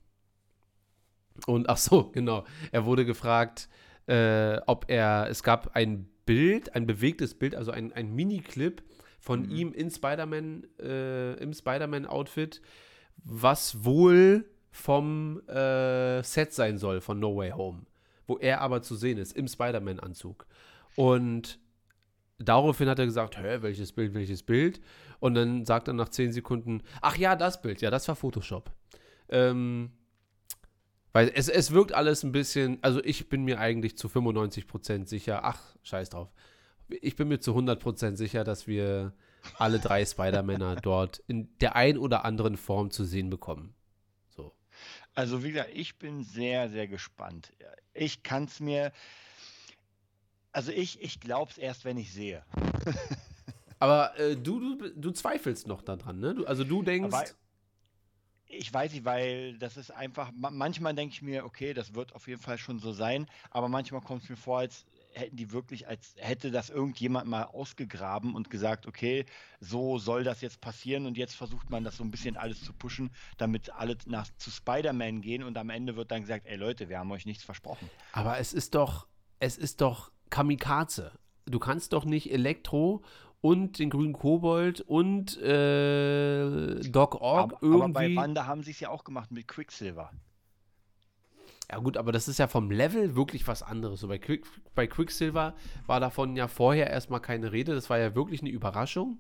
Und 1.47 1.69
ach 1.69 1.77
so, 1.77 2.11
genau. 2.11 2.45
Er 2.73 2.85
wurde 2.85 3.05
gefragt, 3.05 3.69
äh, 4.07 4.59
ob 4.67 4.87
er, 4.89 5.29
es 5.31 5.43
gab 5.43 5.77
ein 5.77 6.09
Bild, 6.25 6.75
ein 6.75 6.87
bewegtes 6.87 7.35
Bild, 7.35 7.55
also 7.55 7.71
ein, 7.71 7.93
ein 7.93 8.15
Mini-Clip 8.15 8.83
von 9.21 9.43
Mhm. 9.43 9.51
ihm 9.51 9.73
in 9.73 9.91
Spider-Man, 9.91 10.67
äh, 10.81 11.35
im 11.35 11.53
Spider-Man-Outfit, 11.53 12.61
was 13.25 13.85
wohl 13.85 14.45
vom 14.71 15.41
äh, 15.49 16.23
Set 16.23 16.53
sein 16.53 16.79
soll 16.79 17.01
von 17.01 17.19
No 17.19 17.37
Way 17.37 17.51
Home, 17.53 17.83
wo 18.27 18.39
er 18.39 18.61
aber 18.61 18.83
zu 18.83 18.97
sehen 18.97 19.19
ist, 19.19 19.33
im 19.33 19.49
Spider-Man-Anzug. 19.49 20.47
Und 20.97 21.59
daraufhin 22.39 22.89
hat 22.89 22.99
er 22.99 23.07
gesagt, 23.07 23.39
hä, 23.39 23.59
welches 23.61 23.93
Bild, 23.93 24.15
welches 24.15 24.43
Bild? 24.43 24.81
Und 25.21 25.35
dann 25.35 25.65
sagt 25.65 25.89
er 25.89 25.95
nach 25.95 26.09
10 26.09 26.33
Sekunden, 26.33 26.83
ach 27.01 27.17
ja, 27.17 27.37
das 27.37 27.63
Bild, 27.63 27.81
ja, 27.81 27.91
das 27.91 28.09
war 28.09 28.17
Photoshop. 28.17 28.71
Ähm, 29.29 29.91
weil 31.13 31.33
es, 31.35 31.49
es 31.49 31.71
wirkt 31.71 31.95
alles 31.95 32.23
ein 32.25 32.33
bisschen, 32.33 32.79
also 32.83 33.03
ich 33.03 33.29
bin 33.29 33.45
mir 33.45 33.59
eigentlich 33.59 33.97
zu 33.97 34.09
95% 34.09 35.07
sicher, 35.07 35.45
ach, 35.45 35.75
scheiß 35.83 36.11
drauf. 36.11 36.29
Ich 36.89 37.17
bin 37.17 37.29
mir 37.29 37.41
zu 37.41 37.53
100% 37.57 38.17
sicher, 38.17 38.45
dass 38.45 38.67
wir 38.67 39.15
alle 39.59 39.79
drei 39.79 40.05
Spider-Männer 40.05 40.77
dort 40.77 41.23
in 41.27 41.49
der 41.61 41.75
ein 41.75 41.99
oder 41.99 42.25
anderen 42.25 42.57
Form 42.57 42.91
zu 42.91 43.05
sehen 43.05 43.31
bekommen. 43.31 43.76
So. 45.17 45.21
Also 45.21 45.43
wie 45.43 45.53
gesagt, 45.53 45.71
ich 45.73 45.97
bin 45.99 46.23
sehr, 46.23 46.69
sehr 46.69 46.87
gespannt. 46.89 47.53
Ich 47.95 48.23
kann 48.23 48.45
es 48.45 48.61
mir, 48.61 48.93
also 50.53 50.71
ich, 50.73 51.01
ich 51.03 51.21
glaube 51.21 51.51
es 51.51 51.59
erst, 51.59 51.85
wenn 51.85 51.97
ich 51.97 52.13
sehe. 52.13 52.45
Aber 53.79 54.19
äh, 54.19 54.37
du, 54.37 54.77
du, 54.77 54.91
du 54.91 55.11
zweifelst 55.11 55.67
noch 55.67 55.83
daran, 55.83 56.19
ne? 56.21 56.35
Du, 56.35 56.47
also 56.47 56.65
du 56.65 56.83
denkst, 56.83 57.15
Aber 57.15 57.25
ich 58.47 58.73
weiß 58.73 58.93
nicht, 58.93 59.05
weil 59.05 59.59
das 59.59 59.77
ist 59.77 59.91
einfach, 59.91 60.31
ma- 60.33 60.51
manchmal 60.51 60.95
denke 60.95 61.13
ich 61.15 61.21
mir, 61.23 61.45
okay, 61.45 61.75
das 61.75 61.95
wird 61.95 62.15
auf 62.15 62.27
jeden 62.29 62.41
Fall 62.41 62.59
schon 62.59 62.79
so 62.79 62.93
sein, 62.93 63.27
aber 63.51 63.69
manchmal 63.69 64.01
kommt 64.01 64.23
es 64.23 64.29
mir 64.31 64.37
vor, 64.37 64.61
als 64.61 64.87
hätten 65.17 65.37
die 65.37 65.53
wirklich, 65.53 65.89
als 65.89 66.15
hätte 66.19 66.51
das 66.51 66.71
irgendjemand 66.71 67.27
mal 67.27 67.45
ausgegraben 67.45 68.35
und 68.35 68.51
gesagt, 68.51 68.87
okay, 68.87 69.25
so 69.61 69.99
soll 69.99 70.25
das 70.25 70.41
jetzt 70.41 70.61
passieren 70.61 71.07
und 71.07 71.17
jetzt 71.17 71.35
versucht 71.35 71.71
man 71.71 71.85
das 71.85 71.97
so 71.97 72.05
ein 72.05 72.11
bisschen 72.11 72.37
alles 72.37 72.63
zu 72.63 72.73
pushen, 72.73 73.11
damit 73.39 73.71
alle 73.71 73.97
nach, 74.07 74.29
zu 74.37 74.51
Spider-Man 74.51 75.23
gehen 75.23 75.43
und 75.43 75.57
am 75.57 75.71
Ende 75.71 75.97
wird 75.97 76.11
dann 76.11 76.21
gesagt, 76.23 76.47
ey 76.47 76.57
Leute, 76.57 76.89
wir 76.89 76.99
haben 76.99 77.11
euch 77.11 77.27
nichts 77.27 77.45
versprochen. 77.45 77.89
aber 78.13 78.39
es 78.39 78.53
ist 78.53 78.75
doch, 78.75 79.07
es 79.41 79.57
ist 79.57 79.81
doch 79.81 80.13
Kamikaze. 80.31 81.13
Du 81.47 81.59
kannst 81.59 81.93
doch 81.93 82.05
nicht 82.05 82.33
Elektro 82.33 83.03
und 83.41 83.79
den 83.79 83.91
grünen 83.91 84.13
Kobold 84.13 84.81
und 84.81 85.41
äh, 85.41 86.81
Doc 86.91 87.15
Ock 87.15 87.23
Aber, 87.23 87.59
irgendwie. 87.63 87.85
aber 87.85 87.93
bei 87.93 88.17
Wanda 88.17 88.47
haben 88.47 88.63
sie 88.63 88.73
es 88.73 88.81
ja 88.81 88.91
auch 88.91 89.05
gemacht 89.05 89.31
mit 89.31 89.47
Quicksilver. 89.47 90.11
Ja 91.71 91.79
gut, 91.79 91.97
aber 91.97 92.13
das 92.13 92.29
ist 92.29 92.39
ja 92.39 92.47
vom 92.47 92.71
Level 92.71 93.17
wirklich 93.17 93.47
was 93.49 93.63
anderes. 93.63 94.01
So 94.01 94.09
bei, 94.09 94.19
Quick, 94.19 94.45
bei 94.75 94.87
Quicksilver 94.87 95.55
war 95.87 95.99
davon 96.01 96.37
ja 96.37 96.47
vorher 96.49 96.91
erstmal 96.91 97.21
keine 97.21 97.51
Rede. 97.53 97.75
Das 97.75 97.91
war 97.91 97.99
ja 97.99 98.15
wirklich 98.15 98.41
eine 98.41 98.51
Überraschung. 98.51 99.19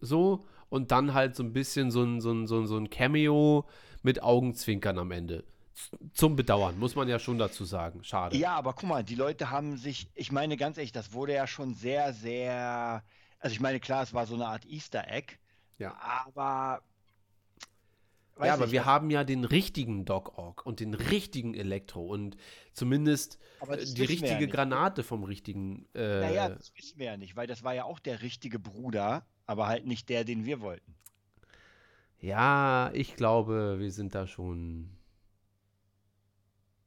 So. 0.00 0.46
Und 0.68 0.90
dann 0.90 1.14
halt 1.14 1.34
so 1.36 1.42
ein 1.42 1.52
bisschen 1.52 1.90
so 1.90 2.02
ein, 2.02 2.20
so 2.20 2.32
ein, 2.32 2.46
so 2.46 2.58
ein, 2.60 2.66
so 2.66 2.76
ein 2.76 2.90
Cameo 2.90 3.66
mit 4.02 4.22
Augenzwinkern 4.22 4.98
am 4.98 5.10
Ende. 5.12 5.44
Zum 6.12 6.36
Bedauern, 6.36 6.78
muss 6.78 6.94
man 6.96 7.08
ja 7.08 7.18
schon 7.18 7.38
dazu 7.38 7.64
sagen. 7.64 8.02
Schade. 8.02 8.36
Ja, 8.36 8.54
aber 8.56 8.72
guck 8.72 8.88
mal, 8.88 9.04
die 9.04 9.14
Leute 9.14 9.50
haben 9.50 9.76
sich, 9.76 10.08
ich 10.14 10.32
meine 10.32 10.56
ganz 10.56 10.76
ehrlich, 10.78 10.92
das 10.92 11.12
wurde 11.12 11.34
ja 11.34 11.46
schon 11.46 11.74
sehr, 11.74 12.12
sehr, 12.14 13.02
also 13.40 13.52
ich 13.54 13.60
meine, 13.60 13.78
klar, 13.78 14.02
es 14.02 14.12
war 14.14 14.26
so 14.26 14.34
eine 14.34 14.46
Art 14.46 14.64
Easter 14.66 15.06
Egg, 15.08 15.34
Ja. 15.78 15.94
aber 16.00 16.80
weiß 18.36 18.46
Ja, 18.48 18.54
aber 18.54 18.64
nicht, 18.64 18.72
wir 18.72 18.80
das- 18.80 18.86
haben 18.86 19.10
ja 19.10 19.24
den 19.24 19.44
richtigen 19.44 20.04
Doc 20.04 20.38
Ock 20.38 20.64
und 20.66 20.80
den 20.80 20.94
richtigen 20.94 21.54
Elektro 21.54 22.04
und 22.06 22.36
zumindest 22.72 23.38
äh, 23.68 23.76
die 23.78 23.96
wir 23.96 24.04
ja 24.04 24.10
richtige 24.10 24.40
nicht. 24.46 24.52
Granate 24.54 25.02
vom 25.02 25.24
richtigen. 25.24 25.86
Äh, 25.94 26.20
Naja, 26.20 26.48
das 26.50 26.72
wissen 26.76 26.98
wir 26.98 27.06
ja 27.06 27.16
nicht, 27.16 27.36
weil 27.36 27.46
das 27.46 27.62
war 27.64 27.74
ja 27.74 27.84
auch 27.84 27.98
der 27.98 28.22
richtige 28.22 28.58
Bruder, 28.58 29.26
aber 29.46 29.66
halt 29.66 29.86
nicht 29.86 30.08
der, 30.08 30.24
den 30.24 30.44
wir 30.44 30.60
wollten. 30.60 30.94
Ja, 32.20 32.90
ich 32.94 33.14
glaube, 33.16 33.76
wir 33.78 33.90
sind 33.92 34.14
da 34.14 34.26
schon. 34.26 34.90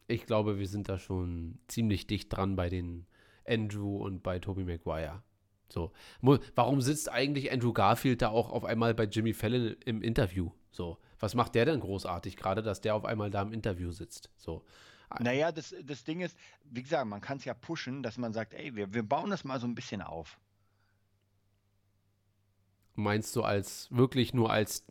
Ich 0.07 0.25
glaube, 0.25 0.57
wir 0.57 0.67
sind 0.67 0.89
da 0.89 0.97
schon 0.97 1.59
ziemlich 1.67 2.07
dicht 2.07 2.35
dran 2.35 2.55
bei 2.55 2.69
den 2.69 3.05
Andrew 3.47 3.97
und 4.03 4.23
bei 4.23 4.39
Tobey 4.39 4.63
Maguire. 4.63 5.21
So. 5.71 5.91
Warum 6.55 6.81
sitzt 6.81 7.11
eigentlich 7.11 7.51
Andrew 7.51 7.73
Garfield 7.73 8.23
da 8.23 8.29
auch 8.29 8.49
auf 8.51 8.65
einmal 8.65 8.95
bei 8.95 9.03
Jimmy 9.03 9.33
Fallon 9.33 9.75
im 9.85 10.01
Interview? 10.01 10.49
So. 10.71 10.97
Was 11.19 11.35
macht 11.35 11.55
der 11.55 11.65
denn 11.65 11.79
großartig, 11.79 12.37
gerade, 12.37 12.63
dass 12.63 12.81
der 12.81 12.95
auf 12.95 13.05
einmal 13.05 13.29
da 13.29 13.41
im 13.41 13.53
Interview 13.53 13.91
sitzt? 13.91 14.29
So. 14.37 14.63
Naja, 15.19 15.51
das, 15.51 15.75
das 15.83 16.03
Ding 16.03 16.21
ist, 16.21 16.37
wie 16.63 16.83
gesagt, 16.83 17.07
man 17.07 17.19
kann 17.19 17.37
es 17.37 17.45
ja 17.45 17.53
pushen, 17.53 18.03
dass 18.03 18.17
man 18.17 18.31
sagt, 18.31 18.53
ey, 18.53 18.75
wir, 18.75 18.93
wir 18.93 19.03
bauen 19.03 19.29
das 19.29 19.43
mal 19.43 19.59
so 19.59 19.67
ein 19.67 19.75
bisschen 19.75 20.01
auf. 20.01 20.39
Meinst 22.93 23.35
du 23.35 23.43
als 23.43 23.87
wirklich 23.91 24.33
nur 24.33 24.51
als 24.51 24.85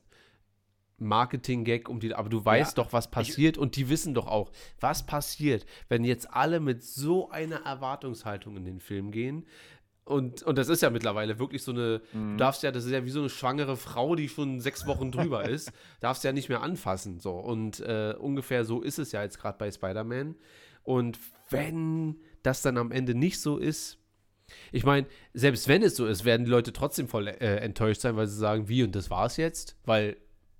Marketing-Gag, 0.99 1.89
um 1.89 2.01
die, 2.01 2.15
aber 2.15 2.29
du 2.29 2.45
weißt 2.45 2.77
Ja, 2.77 2.83
doch, 2.83 2.93
was 2.93 3.11
passiert 3.11 3.57
und 3.57 3.77
die 3.77 3.89
wissen 3.89 4.15
doch 4.15 4.27
auch, 4.27 4.51
was 4.81 5.07
passiert, 5.07 5.65
wenn 5.89 6.05
jetzt 6.05 6.33
alle 6.33 6.59
mit 6.59 6.83
so 6.83 7.31
einer 7.31 7.65
Erwartungshaltung 7.65 8.57
in 8.57 8.65
den 8.65 8.81
Film 8.81 9.13
gehen. 9.13 9.47
Und, 10.09 10.43
und 10.43 10.57
das 10.57 10.69
ist 10.69 10.81
ja 10.83 10.91
mittlerweile 10.91 11.39
wirklich 11.39 11.63
so 11.63 11.71
eine, 11.73 12.01
du 12.13 12.37
darfst 12.37 12.63
ja, 12.63 12.71
das 12.73 12.85
ist 12.87 12.93
ja 12.93 13.05
wie 13.05 13.11
so 13.11 13.21
eine 13.21 13.29
schwangere 13.29 13.77
Frau, 13.77 14.15
die 14.15 14.29
schon 14.29 14.61
sechs 14.61 14.87
Wochen 14.87 15.13
drüber 15.13 15.49
ist, 15.49 15.71
darfst 16.01 16.25
ja 16.25 16.33
nicht 16.33 16.49
mehr 16.49 16.63
anfassen. 16.63 17.21
So. 17.21 17.33
Und 17.33 17.81
äh, 17.81 18.15
ungefähr 18.19 18.65
so 18.65 18.81
ist 18.81 18.99
es 18.99 19.13
ja 19.13 19.23
jetzt 19.23 19.39
gerade 19.39 19.59
bei 19.59 19.71
Spider-Man. 19.71 20.35
Und 20.83 21.19
wenn 21.51 22.17
das 22.43 22.63
dann 22.63 22.79
am 22.79 22.91
Ende 22.91 23.15
nicht 23.15 23.41
so 23.41 23.59
ist, 23.59 23.99
ich 24.73 24.85
meine, 24.85 25.07
selbst 25.35 25.69
wenn 25.69 25.83
es 25.83 25.95
so 25.95 26.07
ist, 26.07 26.25
werden 26.25 26.47
die 26.47 26.51
Leute 26.51 26.73
trotzdem 26.73 27.07
voll 27.07 27.29
äh, 27.29 27.57
enttäuscht 27.57 28.01
sein, 28.01 28.17
weil 28.17 28.27
sie 28.27 28.39
sagen, 28.39 28.67
wie 28.69 28.83
und 28.83 28.95
das 28.97 29.11
war's 29.11 29.37
jetzt, 29.37 29.77
weil 29.85 30.17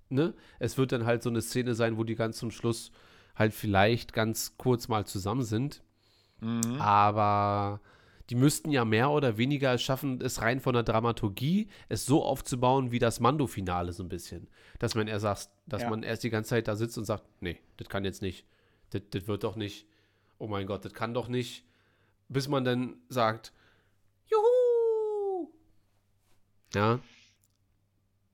ne, 0.09 0.35
es 0.59 0.77
wird 0.77 0.91
dann 0.91 1.05
halt 1.07 1.23
so 1.23 1.29
eine 1.31 1.41
Szene 1.41 1.73
sein, 1.73 1.97
wo 1.97 2.03
die 2.03 2.13
ganz 2.13 2.37
zum 2.37 2.51
Schluss 2.51 2.91
halt 3.35 3.53
vielleicht 3.55 4.13
ganz 4.13 4.57
kurz 4.57 4.87
mal 4.87 5.05
zusammen 5.05 5.43
sind, 5.43 5.81
Mhm. 6.41 6.79
aber 6.79 7.81
die 8.29 8.35
müssten 8.35 8.71
ja 8.71 8.85
mehr 8.85 9.09
oder 9.09 9.37
weniger 9.37 9.73
es 9.73 9.81
schaffen, 9.81 10.21
es 10.21 10.41
rein 10.41 10.59
von 10.59 10.73
der 10.73 10.83
Dramaturgie, 10.83 11.67
es 11.87 12.05
so 12.05 12.23
aufzubauen 12.23 12.91
wie 12.91 12.99
das 12.99 13.19
Mando-Finale 13.19 13.91
so 13.93 14.03
ein 14.03 14.09
bisschen, 14.09 14.47
dass 14.77 14.93
man 14.95 15.07
erst 15.07 15.23
sagt, 15.23 15.49
dass 15.65 15.81
Ja. 15.81 15.89
man 15.89 16.03
erst 16.03 16.23
die 16.23 16.29
ganze 16.29 16.51
Zeit 16.51 16.67
da 16.67 16.75
sitzt 16.75 16.97
und 16.97 17.05
sagt, 17.05 17.23
nee, 17.41 17.57
das 17.77 17.89
kann 17.89 18.05
jetzt 18.05 18.21
nicht, 18.21 18.45
das, 18.91 19.01
das 19.09 19.27
wird 19.27 19.43
doch 19.43 19.55
nicht, 19.55 19.87
oh 20.37 20.47
mein 20.47 20.67
Gott, 20.67 20.85
das 20.85 20.93
kann 20.93 21.13
doch 21.13 21.27
nicht, 21.27 21.65
bis 22.27 22.47
man 22.47 22.63
dann 22.63 22.97
sagt, 23.09 23.51
juhu, 24.27 25.51
ja, 26.75 26.99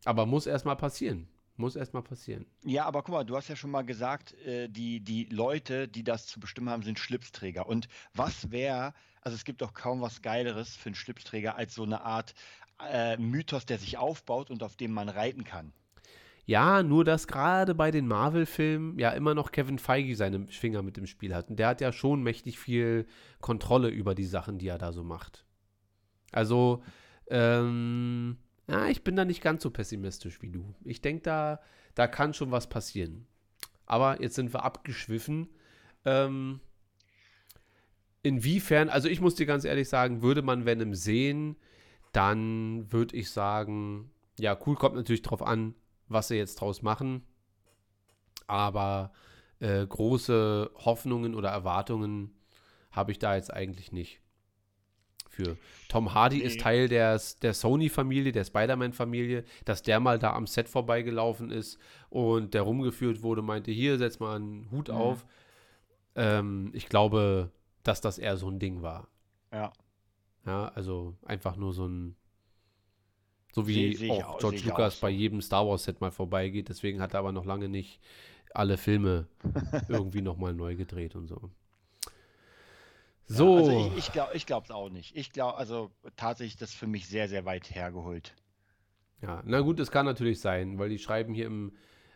aber 0.03 0.25
muss 0.25 0.45
erstmal 0.45 0.75
passieren, 0.75 1.27
muss 1.55 1.75
erstmal 1.75 2.03
passieren. 2.03 2.45
Ja, 2.65 2.85
aber 2.85 3.01
guck 3.01 3.13
mal, 3.13 3.23
du 3.23 3.35
hast 3.37 3.47
ja 3.47 3.55
schon 3.55 3.71
mal 3.71 3.83
gesagt, 3.85 4.33
äh, 4.45 4.67
die, 4.67 4.99
die 4.99 5.25
Leute, 5.25 5.87
die 5.87 6.03
das 6.03 6.27
zu 6.27 6.39
bestimmen 6.39 6.69
haben, 6.69 6.83
sind 6.83 6.99
Schlipsträger. 6.99 7.65
Und 7.65 7.87
was 8.13 8.51
wäre, 8.51 8.93
also 9.25 9.35
es 9.35 9.43
gibt 9.43 9.61
doch 9.61 9.73
kaum 9.73 10.01
was 10.01 10.21
Geileres 10.21 10.75
für 10.75 10.87
einen 10.87 10.95
Schlipsträger 10.95 11.57
als 11.57 11.73
so 11.73 11.83
eine 11.83 12.01
Art 12.01 12.35
äh, 12.79 13.17
Mythos, 13.17 13.65
der 13.65 13.79
sich 13.79 13.97
aufbaut 13.97 14.51
und 14.51 14.61
auf 14.61 14.75
dem 14.75 14.91
man 14.91 15.09
reiten 15.09 15.43
kann. 15.43 15.73
Ja, 16.45 16.83
nur 16.83 17.03
dass 17.03 17.27
gerade 17.27 17.73
bei 17.73 17.89
den 17.89 18.07
Marvel-Filmen 18.07 18.99
ja 18.99 19.09
immer 19.09 19.33
noch 19.33 19.51
Kevin 19.51 19.79
Feige 19.79 20.15
seine 20.15 20.47
Finger 20.47 20.83
mit 20.83 20.99
im 20.99 21.07
Spiel 21.07 21.33
hat. 21.33 21.49
Und 21.49 21.57
der 21.57 21.69
hat 21.69 21.81
ja 21.81 21.91
schon 21.91 22.21
mächtig 22.21 22.59
viel 22.59 23.07
Kontrolle 23.41 23.89
über 23.89 24.13
die 24.13 24.25
Sachen, 24.25 24.59
die 24.59 24.67
er 24.67 24.77
da 24.77 24.91
so 24.91 25.03
macht. 25.03 25.43
Also, 26.31 26.83
ähm, 27.27 28.37
ja, 28.69 28.87
ich 28.87 29.03
bin 29.03 29.15
da 29.15 29.25
nicht 29.25 29.41
ganz 29.41 29.63
so 29.63 29.71
pessimistisch 29.71 30.39
wie 30.43 30.51
du. 30.51 30.75
Ich 30.83 31.01
denke, 31.01 31.23
da, 31.23 31.61
da 31.95 32.05
kann 32.05 32.35
schon 32.35 32.51
was 32.51 32.69
passieren. 32.69 33.25
Aber 33.87 34.21
jetzt 34.21 34.35
sind 34.35 34.53
wir 34.53 34.63
abgeschwiffen. 34.63 35.49
Ähm, 36.03 36.59
inwiefern, 38.25 38.89
also 38.89 39.07
ich 39.07 39.21
muss 39.21 39.35
dir 39.35 39.45
ganz 39.45 39.65
ehrlich 39.65 39.89
sagen, 39.89 40.21
würde 40.21 40.41
man 40.41 40.65
Venom 40.65 40.93
sehen, 40.95 41.55
dann 42.11 42.91
würde 42.91 43.15
ich 43.15 43.29
sagen, 43.29 44.11
ja, 44.39 44.57
cool, 44.65 44.75
kommt 44.75 44.95
natürlich 44.95 45.21
drauf 45.21 45.41
an, 45.41 45.75
was 46.07 46.27
sie 46.29 46.35
jetzt 46.35 46.55
draus 46.61 46.81
machen. 46.81 47.23
Aber 48.47 49.11
äh, 49.59 49.85
große 49.85 50.71
Hoffnungen 50.75 51.35
oder 51.35 51.49
Erwartungen 51.49 52.31
habe 52.91 53.11
ich 53.11 53.19
da 53.19 53.35
jetzt 53.35 53.53
eigentlich 53.53 53.91
nicht. 53.91 54.21
Für 55.29 55.57
Tom 55.89 56.13
Hardy 56.13 56.39
ist 56.39 56.55
Nee. 56.55 56.61
Teil 56.61 56.87
der, 56.87 57.19
der 57.41 57.53
Sony-Familie, 57.53 58.31
der 58.31 58.45
Spider-Man-Familie, 58.45 59.43
dass 59.65 59.83
der 59.83 59.99
mal 59.99 60.17
da 60.17 60.33
am 60.33 60.47
Set 60.47 60.69
vorbeigelaufen 60.69 61.51
ist 61.51 61.77
und 62.09 62.53
der 62.53 62.61
rumgeführt 62.61 63.21
wurde, 63.21 63.41
meinte, 63.41 63.71
hier, 63.71 63.97
setz 63.97 64.19
mal 64.19 64.37
einen 64.37 64.71
Hut 64.71 64.87
Mhm. 64.87 64.95
auf. 64.95 65.25
Ähm, 66.15 66.69
ich 66.73 66.87
glaube, 66.87 67.51
dass 67.87 68.01
das 68.01 68.17
eher 68.17 68.37
so 68.37 68.49
ein 68.49 68.59
Ding 68.59 68.81
war. 68.81 69.07
Ja. 69.51 69.71
Ja, 70.45 70.67
also 70.75 71.15
einfach 71.25 71.55
nur 71.55 71.73
so 71.73 71.87
ein. 71.87 72.15
So 73.53 73.67
wie 73.67 73.93
ich 73.95 74.11
auch 74.11 74.35
au- 74.35 74.37
George 74.39 74.61
Lucas 74.65 74.97
auch 74.97 75.01
bei 75.01 75.09
jedem 75.09 75.41
Star 75.41 75.65
Wars-Set 75.67 76.01
mal 76.01 76.11
vorbeigeht. 76.11 76.69
Deswegen 76.69 77.01
hat 77.01 77.13
er 77.13 77.21
aber 77.21 77.31
noch 77.31 77.45
lange 77.45 77.69
nicht 77.69 78.01
alle 78.53 78.77
Filme 78.77 79.27
irgendwie 79.87 80.21
nochmal 80.21 80.53
neu 80.53 80.75
gedreht 80.75 81.15
und 81.15 81.27
so. 81.27 81.51
So, 83.27 83.55
Ja, 83.55 83.59
also 83.61 83.71
ich, 83.71 83.97
ich 83.97 84.11
glaube 84.11 84.35
ich 84.35 84.45
es 84.49 84.71
auch 84.71 84.89
nicht. 84.89 85.15
Ich 85.15 85.31
glaube, 85.31 85.57
also 85.57 85.91
tatsächlich, 86.15 86.57
das 86.57 86.71
ist 86.71 86.75
für 86.75 86.87
mich 86.87 87.07
sehr, 87.07 87.27
sehr 87.27 87.45
weit 87.45 87.73
hergeholt. 87.73 88.35
ja, 89.21 89.41
na 89.45 89.61
gut, 89.61 89.79
es 89.79 89.91
kann 89.91 90.05
natürlich 90.05 90.39
sein, 90.39 90.77
weil 90.77 90.89
die 90.89 90.99
schreiben 90.99 91.33
hier 91.33 91.47
im, 91.47 91.73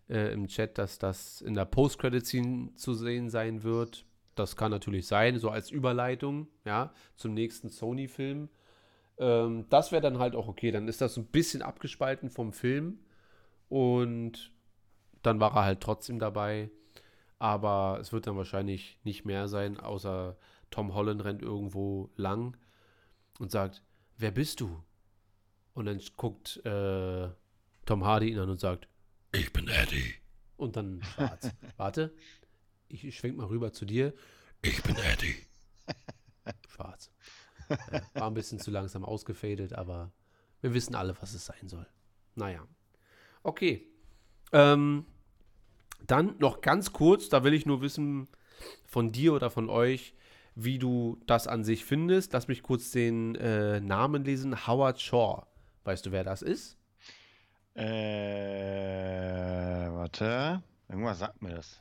äh, 0.10 0.32
im 0.34 0.48
Chat, 0.48 0.78
dass 0.78 1.00
das 1.00 1.42
in 1.42 1.54
der 1.56 1.66
Post-Credit-Scene 1.66 2.76
zu 2.76 2.94
sehen 2.94 3.30
sein 3.30 3.64
wird. 3.64 4.06
Das 4.40 4.56
kann 4.56 4.72
natürlich 4.72 5.06
sein, 5.06 5.38
so 5.38 5.50
als 5.50 5.70
Überleitung, 5.70 6.48
ja, 6.64 6.94
zum 7.18 7.34
nächsten 7.34 7.70
Sony-Film. 7.70 8.50
Ähm, 9.18 9.66
das 9.70 9.92
wäre 9.92 10.02
dann 10.02 10.18
halt 10.18 10.36
auch 10.36 10.48
okay. 10.48 10.72
Dann 10.72 10.88
ist 10.88 11.02
das 11.02 11.16
so 11.16 11.22
ein 11.22 11.28
bisschen 11.28 11.62
abgespalten 11.62 12.30
vom 12.30 12.54
Film 12.54 13.00
und 13.68 14.52
dann 15.22 15.42
war 15.42 15.56
er 15.56 15.66
halt 15.66 15.82
trotzdem 15.82 16.20
dabei. 16.20 16.72
Aber 17.38 17.98
es 18.00 18.14
wird 18.14 18.28
dann 18.28 18.38
wahrscheinlich 18.38 19.00
nicht 19.04 19.26
mehr 19.26 19.48
sein, 19.48 19.78
außer 19.78 20.38
Tom 20.72 20.94
Holland 20.94 21.24
rennt 21.24 21.42
irgendwo 21.42 22.10
lang 22.16 22.58
und 23.40 23.52
sagt, 23.52 23.84
wer 24.18 24.32
bist 24.32 24.62
du? 24.62 24.84
Und 25.74 25.86
dann 25.86 26.02
guckt 26.18 26.58
äh, 26.66 27.30
Tom 27.86 28.06
Hardy 28.06 28.30
ihn 28.30 28.40
an 28.40 28.50
und 28.50 28.60
sagt, 28.60 28.88
ich 29.34 29.52
bin 29.52 29.68
Eddie. 29.68 30.16
Und 30.58 30.76
dann 30.76 31.02
schwarz. 31.04 31.52
Warte, 31.78 32.14
ich 32.90 33.18
schwenk 33.18 33.38
mal 33.38 33.48
rüber 33.48 33.72
zu 33.72 33.86
dir. 33.86 34.14
Ich 34.62 34.84
bin 34.84 34.96
Eddie. 34.98 35.36
Schwarz. 36.70 37.12
War 38.14 38.28
ein 38.28 38.34
bisschen 38.34 38.60
zu 38.60 38.72
langsam 38.72 39.06
ausgefadet, 39.06 39.74
aber 39.74 40.12
wir 40.62 40.74
wissen 40.74 40.96
alle, 40.96 41.16
was 41.22 41.34
es 41.34 41.46
sein 41.46 41.68
soll. 41.68 41.86
Naja. 42.36 42.68
Okay. 43.44 43.88
Ähm, 44.52 45.06
dann 46.06 46.36
noch 46.40 46.62
ganz 46.62 46.92
kurz, 46.92 47.30
da 47.30 47.44
will 47.44 47.54
ich 47.54 47.66
nur 47.66 47.82
wissen 47.82 48.28
von 48.86 49.12
dir 49.12 49.34
oder 49.34 49.50
von 49.50 49.70
euch, 49.70 50.16
wie 50.56 50.80
du 50.80 51.22
das 51.26 51.48
an 51.48 51.64
sich 51.64 51.86
findest. 51.86 52.34
Lass 52.34 52.48
mich 52.48 52.64
kurz 52.64 52.92
den 52.92 53.36
äh, 53.36 53.80
Namen 53.80 54.26
lesen. 54.26 54.68
Howard 54.68 55.00
Shaw. 55.00 55.46
Weißt 55.84 56.06
du, 56.06 56.12
wer 56.12 56.24
das 56.24 56.42
ist? 56.42 56.78
Äh, 57.76 57.84
warte. 59.92 60.64
Irgendwas 60.90 61.20
sagt 61.20 61.42
mir 61.42 61.52
das. 61.56 61.80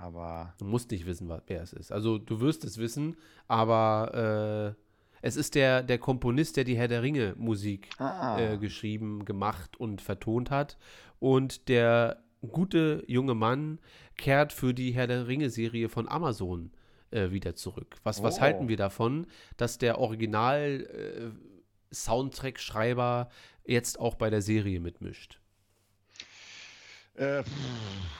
Aber 0.00 0.54
Du 0.58 0.64
musst 0.64 0.90
nicht 0.90 1.06
wissen, 1.06 1.28
wer 1.46 1.60
es 1.62 1.72
ist. 1.72 1.92
Also 1.92 2.18
du 2.18 2.40
wirst 2.40 2.64
es 2.64 2.78
wissen, 2.78 3.16
aber 3.48 4.74
äh, 4.76 4.80
es 5.22 5.36
ist 5.36 5.54
der, 5.54 5.82
der 5.82 5.98
Komponist, 5.98 6.56
der 6.56 6.64
die 6.64 6.76
Herr 6.76 6.88
der 6.88 7.02
Ringe 7.02 7.34
Musik 7.36 7.90
Ah. 7.98 8.38
äh, 8.40 8.56
geschrieben, 8.58 9.24
gemacht 9.26 9.78
und 9.78 10.00
vertont 10.00 10.50
hat. 10.50 10.78
Und 11.18 11.68
der 11.68 12.22
gute 12.50 13.04
junge 13.06 13.34
Mann 13.34 13.78
kehrt 14.16 14.52
für 14.54 14.72
die 14.72 14.92
Herr 14.92 15.06
der 15.06 15.28
Ringe 15.28 15.50
Serie 15.50 15.90
von 15.90 16.08
Amazon 16.08 16.70
äh, 17.10 17.30
wieder 17.30 17.54
zurück. 17.54 17.96
Was, 18.02 18.22
was 18.22 18.38
Oh. 18.38 18.40
halten 18.40 18.68
wir 18.68 18.78
davon, 18.78 19.26
dass 19.58 19.76
der 19.76 19.98
Original 19.98 20.86
äh, 20.90 21.94
Soundtrack-Schreiber 21.94 23.28
jetzt 23.64 23.98
auch 24.00 24.14
bei 24.14 24.30
der 24.30 24.42
Serie 24.42 24.80
mitmischt? 24.80 25.39
Äh, 27.14 27.42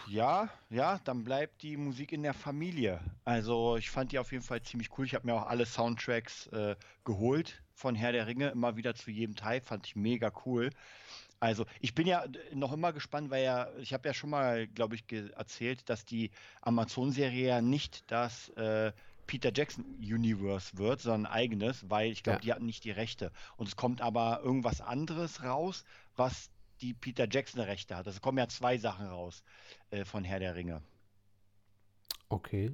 ja, 0.08 0.48
ja, 0.68 0.98
dann 1.04 1.24
bleibt 1.24 1.62
die 1.62 1.76
Musik 1.76 2.12
in 2.12 2.22
der 2.22 2.34
Familie. 2.34 3.00
Also 3.24 3.76
ich 3.76 3.88
fand 3.90 4.12
die 4.12 4.18
auf 4.18 4.32
jeden 4.32 4.42
Fall 4.44 4.62
ziemlich 4.62 4.90
cool. 4.98 5.06
Ich 5.06 5.14
habe 5.14 5.26
mir 5.26 5.34
auch 5.34 5.46
alle 5.46 5.64
Soundtracks 5.66 6.48
äh, 6.48 6.76
geholt 7.04 7.62
von 7.72 7.94
Herr 7.94 8.12
der 8.12 8.26
Ringe, 8.26 8.48
immer 8.48 8.76
wieder 8.76 8.94
zu 8.94 9.10
jedem 9.10 9.36
Teil. 9.36 9.60
Fand 9.60 9.86
ich 9.86 9.96
mega 9.96 10.32
cool. 10.44 10.70
Also 11.38 11.64
ich 11.80 11.94
bin 11.94 12.06
ja 12.06 12.24
äh, 12.24 12.54
noch 12.54 12.72
immer 12.72 12.92
gespannt, 12.92 13.30
weil 13.30 13.44
ja, 13.44 13.68
ich 13.78 13.94
habe 13.94 14.06
ja 14.08 14.12
schon 14.12 14.30
mal, 14.30 14.66
glaube 14.66 14.96
ich, 14.96 15.04
erzählt, 15.34 15.88
dass 15.88 16.04
die 16.04 16.30
Amazon-Serie 16.60 17.46
ja 17.48 17.60
nicht 17.62 18.10
das 18.10 18.50
äh, 18.50 18.92
Peter 19.26 19.52
Jackson 19.54 19.84
Universe 20.00 20.76
wird, 20.76 21.00
sondern 21.00 21.32
eigenes, 21.32 21.88
weil 21.88 22.10
ich 22.10 22.24
glaube, 22.24 22.38
Ja. 22.40 22.42
die 22.42 22.52
hatten 22.52 22.66
nicht 22.66 22.84
die 22.84 22.90
Rechte. 22.90 23.30
Und 23.56 23.68
es 23.68 23.76
kommt 23.76 24.00
aber 24.02 24.40
irgendwas 24.42 24.80
anderes 24.80 25.44
raus, 25.44 25.84
was 26.16 26.50
die 26.80 26.94
Peter 26.94 27.26
Jackson 27.30 27.60
Rechte 27.60 27.96
hat. 27.96 28.06
Es 28.06 28.20
kommen 28.20 28.38
ja 28.38 28.48
zwei 28.48 28.78
Sachen 28.78 29.06
raus 29.06 29.42
äh, 29.90 30.04
von 30.04 30.24
Herr 30.24 30.40
der 30.40 30.54
Ringe. 30.54 30.82
Okay. 32.28 32.72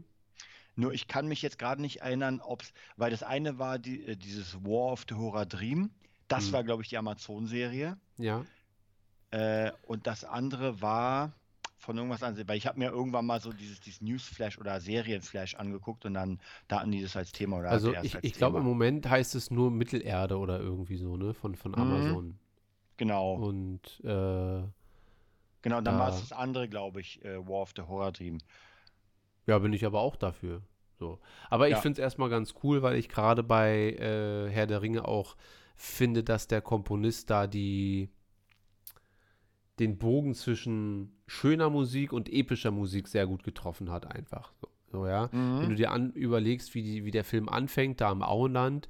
Nur 0.75 0.93
ich 0.93 1.09
kann 1.09 1.27
mich 1.29 1.41
jetzt 1.43 1.59
gerade 1.59 1.81
nicht 1.81 2.03
erinnern, 2.03 2.41
ob 2.41 2.63
es, 2.63 2.73
weil 2.97 3.11
das 3.11 3.23
eine 3.23 3.59
war 3.59 3.79
die, 3.79 4.07
äh, 4.07 4.17
dieses 4.17 4.55
War 4.63 4.93
of 4.93 5.07
the 5.09 5.15
Horadrim. 5.15 5.91
Das 6.29 6.47
Hm. 6.47 6.53
war, 6.53 6.65
glaube 6.65 6.83
ich, 6.83 6.89
die 6.91 6.99
Amazon-Serie. 6.99 7.97
Ja. 8.19 8.45
Äh, 9.31 9.73
und 9.87 10.07
das 10.07 10.25
andere 10.25 10.81
war 10.83 11.33
von 11.79 11.97
irgendwas 11.97 12.23
ansehen, 12.23 12.49
weil 12.49 12.57
ich 12.59 12.67
habe 12.67 12.79
mir 12.79 12.91
irgendwann 12.91 13.27
mal 13.27 13.41
so 13.41 13.53
dieses, 13.53 13.81
dieses 13.81 14.01
Newsflash 14.01 14.59
oder 14.59 14.81
Serienflash 14.81 15.55
angeguckt 15.55 16.05
und 16.05 16.15
dann 16.15 16.41
da 16.69 16.81
hatten 16.81 16.91
die 16.91 17.03
das 17.03 17.17
als 17.17 17.33
Thema 17.33 17.59
oder 17.59 17.71
Also 17.71 17.95
ich, 18.03 18.17
ich 18.23 18.35
glaube, 18.35 18.59
im. 18.59 18.65
Moment 18.65 19.09
heißt 19.09 19.35
es 19.35 19.51
nur 19.51 19.71
Mittelerde 19.71 20.39
oder 20.39 20.59
irgendwie 20.59 20.97
so, 20.97 21.17
ne? 21.17 21.33
Von, 21.33 21.55
von 21.55 21.73
Mhm. 21.73 22.39
Genau, 22.97 23.34
Und 23.34 23.82
äh, 24.05 24.62
genau, 25.62 25.80
dann 25.82 25.99
war 25.99 26.09
da- 26.11 26.14
es 26.14 26.20
das 26.20 26.32
andere, 26.32 26.68
glaube 26.68 27.01
ich, 27.01 27.24
äh, 27.24 27.36
War 27.47 27.62
of 27.62 27.72
the 27.76 27.82
Horror 27.82 28.12
Dream. 28.12 28.38
ja, 29.47 29.59
bin 29.59 29.72
ich 29.72 29.84
aber 29.84 30.01
auch 30.01 30.16
dafür. 30.16 30.62
So. 30.99 31.18
Aber 31.51 31.68
ich 31.68 31.72
Ja. 31.74 31.80
finde 31.82 32.01
es 32.01 32.05
erstmal 32.05 32.30
ganz 32.30 32.55
cool, 32.62 32.80
weil 32.82 32.97
ich 32.97 33.09
gerade 33.11 33.42
bei 33.42 33.92
äh, 33.92 34.49
Herr 34.51 34.66
der 34.66 34.80
Ringe 34.80 35.07
auch 35.07 35.36
finde, 35.76 36.24
dass 36.24 36.49
der 36.49 36.62
Komponist 36.62 37.28
da 37.28 37.47
die 37.47 38.09
den 39.78 39.99
Bogen 39.99 40.34
zwischen 40.34 41.12
schöner 41.26 41.68
Musik 41.68 42.14
und 42.14 42.32
epischer 42.32 42.70
Musik 42.70 43.09
sehr 43.09 43.26
gut 43.26 43.42
getroffen 43.44 43.90
hat, 43.90 44.07
einfach. 44.07 44.55
So, 44.62 44.68
so 44.90 45.07
ja. 45.07 45.28
Mhm. 45.32 45.61
Wenn 45.61 45.68
du 45.68 45.74
dir 45.74 45.90
an, 45.92 46.12
überlegst, 46.12 46.74
wie, 46.74 46.82
die, 46.82 47.05
wie 47.05 47.11
der 47.11 47.24
Film 47.24 47.51
anfängt, 47.51 48.01
da 48.01 48.11
im 48.11 48.22
Auenland, 48.22 48.88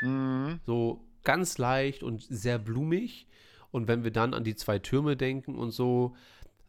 Mhm. 0.00 0.60
so 0.66 1.03
ganz 1.24 1.58
leicht 1.58 2.02
und 2.02 2.22
sehr 2.22 2.58
blumig. 2.58 3.26
Und 3.70 3.88
wenn 3.88 4.04
wir 4.04 4.12
dann 4.12 4.34
an 4.34 4.44
die 4.44 4.54
zwei 4.54 4.78
Türme 4.78 5.16
denken 5.16 5.56
und 5.56 5.72
so, 5.72 6.14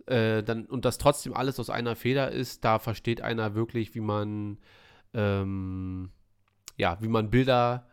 äh, 0.08 0.44
dann, 0.44 0.66
und 0.66 0.86
das 0.86 0.98
trotzdem 0.98 1.34
alles 1.34 1.60
aus 1.60 1.70
einer 1.70 1.96
Feder 1.96 2.32
ist, 2.32 2.64
da 2.64 2.80
versteht 2.80 3.22
einer 3.22 3.56
wirklich, 3.56 3.96
wie 3.96 4.02
man, 4.02 4.58
ähm, 5.14 6.10
ja, 6.78 6.98
wie 7.02 7.08
man 7.08 7.30
Bilder 7.30 7.88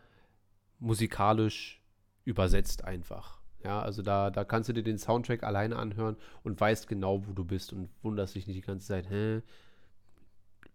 musikalisch 0.79 1.83
übersetzt 2.25 2.85
einfach. 2.85 3.41
Ja, 3.65 3.81
also 3.81 4.03
da, 4.03 4.31
da 4.31 4.45
kannst 4.45 4.69
du 4.69 4.73
dir 4.73 4.83
den 4.83 4.99
Soundtrack 4.99 5.45
alleine 5.45 5.77
anhören 5.77 6.17
und 6.43 6.61
weißt 6.61 6.89
genau, 6.89 7.27
wo 7.27 7.33
du 7.33 7.45
bist 7.45 7.73
und 7.73 7.89
wunderst 8.03 8.35
dich 8.35 8.47
nicht 8.47 8.57
die 8.57 8.67
ganze 8.67 8.89
Zeit, 8.89 9.09
hä, 9.09 9.43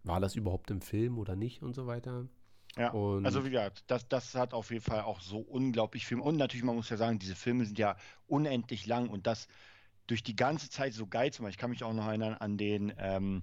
war 0.04 0.20
das 0.20 0.36
überhaupt 0.36 0.70
im 0.70 0.80
Film 0.80 1.18
oder 1.18 1.36
nicht 1.36 1.62
und 1.62 1.74
so 1.74 1.86
weiter. 1.86 2.26
Ja, 2.78 2.90
Und 2.90 3.26
also 3.26 3.44
wie 3.44 3.50
gesagt, 3.50 3.84
das, 3.88 4.08
das 4.08 4.34
hat 4.34 4.54
auf 4.54 4.70
jeden 4.70 4.84
Fall 4.84 5.00
auch 5.02 5.20
so 5.20 5.38
unglaublich 5.38 6.06
viel. 6.06 6.20
Und 6.20 6.36
natürlich, 6.36 6.64
man 6.64 6.76
muss 6.76 6.90
ja 6.90 6.96
sagen, 6.96 7.18
diese 7.18 7.34
Filme 7.34 7.64
sind 7.64 7.78
ja 7.78 7.96
unendlich 8.26 8.86
lang 8.86 9.08
und 9.08 9.26
das 9.26 9.48
durch 10.06 10.22
die 10.22 10.36
ganze 10.36 10.70
Zeit 10.70 10.94
so 10.94 11.06
geil 11.06 11.32
zu 11.32 11.42
machen. 11.42 11.50
Ich 11.50 11.58
kann 11.58 11.70
mich 11.70 11.84
auch 11.84 11.92
noch 11.92 12.06
erinnern 12.06 12.34
an 12.34 12.56
den, 12.56 12.92
ähm, 12.98 13.42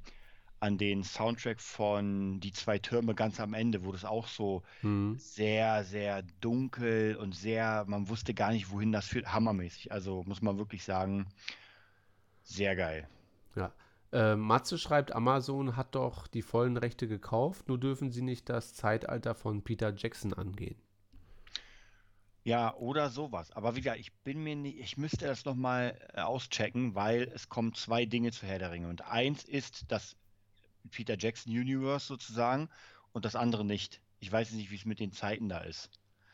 an 0.59 0.77
den 0.77 1.03
Soundtrack 1.03 1.61
von 1.61 2.39
Die 2.39 2.51
zwei 2.51 2.79
Türme 2.79 3.13
ganz 3.13 3.39
am 3.39 3.53
Ende, 3.53 3.86
wo 3.86 3.91
das 3.91 4.05
auch 4.05 4.27
so 4.27 4.63
hm. 4.81 5.15
sehr, 5.19 5.83
sehr 5.83 6.23
dunkel 6.41 7.17
und 7.17 7.36
sehr, 7.36 7.86
man 7.88 8.09
wusste 8.09 8.33
gar 8.33 8.51
nicht, 8.51 8.71
wohin 8.71 8.91
das 8.91 9.05
führt. 9.05 9.31
Hammermäßig. 9.31 9.91
Also 9.91 10.23
muss 10.25 10.41
man 10.41 10.57
wirklich 10.57 10.83
sagen, 10.83 11.27
sehr 12.43 12.75
geil. 12.75 13.07
Ja. 13.55 13.71
Äh, 14.16 14.38
Matze 14.38 14.78
schreibt, 14.78 15.11
Amazon 15.13 15.76
hat 15.76 15.93
doch 15.93 16.28
die 16.28 16.41
vollen 16.41 16.78
Rechte 16.78 17.05
gekauft, 17.05 17.68
nur 17.68 17.78
dürfen 17.78 18.11
sie 18.11 18.22
nicht 18.22 18.47
das 18.47 18.74
Zeitalter 18.74 19.36
von 19.36 19.61
Peter 19.61 19.93
Jackson 19.93 20.34
angehen. 20.34 20.78
Ja, 22.45 22.74
oder 22.76 23.09
sowas. 23.09 23.51
Aber 23.51 23.76
wie 23.76 23.82
gesagt, 23.82 23.99
ich 23.99 24.13
bin 24.20 24.41
mir 24.41 24.55
nicht, 24.55 24.80
ich 24.80 24.95
müsste 24.95 25.26
das 25.26 25.43
nochmal 25.43 25.99
äh, 26.13 26.22
auschecken, 26.22 26.95
weil 26.95 27.24
es 27.36 27.49
kommen 27.49 27.74
zwei 27.74 28.05
Dinge 28.05 28.32
zu 28.32 28.47
Herr 28.47 28.59
der 28.59 28.72
Ringe. 28.72 28.88
Und 28.88 29.01
eins 29.01 29.43
ist 29.43 29.91
das 29.91 30.16
Peter 30.91 31.18
Jackson 31.18 31.51
Universe 31.51 32.05
sozusagen 32.05 32.70
und 33.11 33.26
das 33.26 33.36
andere 33.36 33.66
nicht. 33.66 33.99
Ich 34.22 34.32
weiß 34.32 34.53
nicht, 34.53 34.72
wie 34.72 34.76
es 34.76 34.86
mit 34.86 35.01
den 35.01 35.11
Zeiten 35.11 35.49
da 35.49 35.57
ist. 35.57 35.89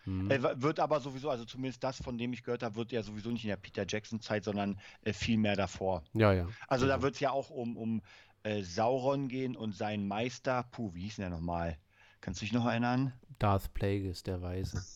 Hm. 0.05 0.31
Äh, 0.31 0.61
wird 0.61 0.79
aber 0.79 0.99
sowieso, 0.99 1.29
also 1.29 1.45
zumindest 1.45 1.83
das, 1.83 2.01
von 2.01 2.17
dem 2.17 2.33
ich 2.33 2.43
gehört 2.43 2.63
habe, 2.63 2.75
wird 2.75 2.91
ja 2.91 3.03
sowieso 3.03 3.29
nicht 3.29 3.43
in 3.43 3.49
der 3.49 3.57
Peter 3.57 3.85
Jackson-Zeit, 3.87 4.43
sondern 4.43 4.79
äh, 5.03 5.13
viel 5.13 5.37
mehr 5.37 5.55
davor. 5.55 6.03
Ja, 6.13 6.33
ja. 6.33 6.47
Also 6.67 6.87
da 6.87 7.01
wird 7.01 7.15
es 7.15 7.19
ja 7.19 7.31
auch 7.31 7.49
um, 7.49 7.77
um 7.77 8.01
äh, 8.43 8.63
Sauron 8.63 9.27
gehen 9.27 9.55
und 9.55 9.75
seinen 9.75 10.07
Meister. 10.07 10.63
Puh, 10.71 10.93
wie 10.93 11.01
hieß 11.01 11.17
denn 11.17 11.29
der 11.29 11.37
nochmal? 11.37 11.77
Kannst 12.19 12.41
du 12.41 12.45
dich 12.45 12.53
noch 12.53 12.65
erinnern? 12.65 13.13
Darth 13.39 13.73
Plagueis, 13.73 14.23
der 14.23 14.41
Weise. 14.41 14.83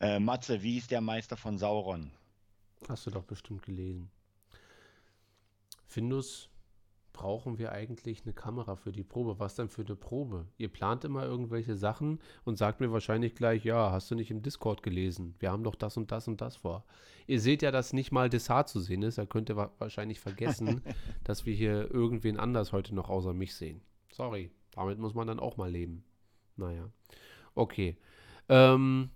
Äh, 0.00 0.18
Matze, 0.18 0.64
wie 0.64 0.72
hieß 0.72 0.88
der 0.88 1.00
Meister 1.00 1.36
von 1.36 1.58
Sauron? 1.58 2.10
Hast 2.88 3.06
du 3.06 3.10
doch 3.12 3.22
bestimmt 3.22 3.62
gelesen. 3.62 4.10
Findus, 5.86 6.48
brauchen 7.12 7.58
wir 7.58 7.72
eigentlich 7.72 8.22
eine 8.24 8.32
Kamera 8.32 8.76
für 8.76 8.92
die 8.92 9.02
Probe? 9.02 9.38
Was 9.38 9.54
denn 9.54 9.68
für 9.68 9.82
eine 9.82 9.96
Probe? 9.96 10.46
Ihr 10.58 10.68
plant 10.68 11.04
immer 11.04 11.24
irgendwelche 11.24 11.76
Sachen 11.76 12.18
und 12.44 12.56
sagt 12.56 12.80
mir 12.80 12.92
wahrscheinlich 12.92 13.34
gleich, 13.34 13.64
ja, 13.64 13.90
hast 13.92 14.10
du 14.10 14.14
nicht 14.14 14.30
im 14.30 14.42
Discord 14.42 14.82
gelesen? 14.82 15.34
Wir 15.38 15.50
haben 15.50 15.64
doch 15.64 15.74
das 15.74 15.96
und 15.96 16.10
das 16.10 16.28
und 16.28 16.40
das 16.40 16.56
vor. 16.56 16.84
Ihr 17.26 17.40
seht 17.40 17.62
ja, 17.62 17.70
dass 17.70 17.92
nicht 17.92 18.12
mal 18.12 18.28
Dessert 18.28 18.68
zu 18.68 18.80
sehen 18.80 19.02
ist. 19.02 19.18
Da 19.18 19.26
könnt 19.26 19.50
ihr 19.50 19.56
wa 19.56 19.70
wahrscheinlich 19.78 20.20
vergessen, 20.20 20.82
dass 21.24 21.46
wir 21.46 21.54
hier 21.54 21.90
irgendwen 21.90 22.38
anders 22.38 22.72
heute 22.72 22.94
noch 22.94 23.08
außer 23.08 23.34
mich 23.34 23.54
sehen. 23.54 23.82
Sorry, 24.12 24.50
damit 24.72 24.98
muss 24.98 25.14
man 25.14 25.26
dann 25.26 25.40
auch 25.40 25.56
mal 25.56 25.70
leben. 25.70 26.04
Naja, 26.56 26.88
okay. 27.54 27.96
Ähm, 28.48 29.10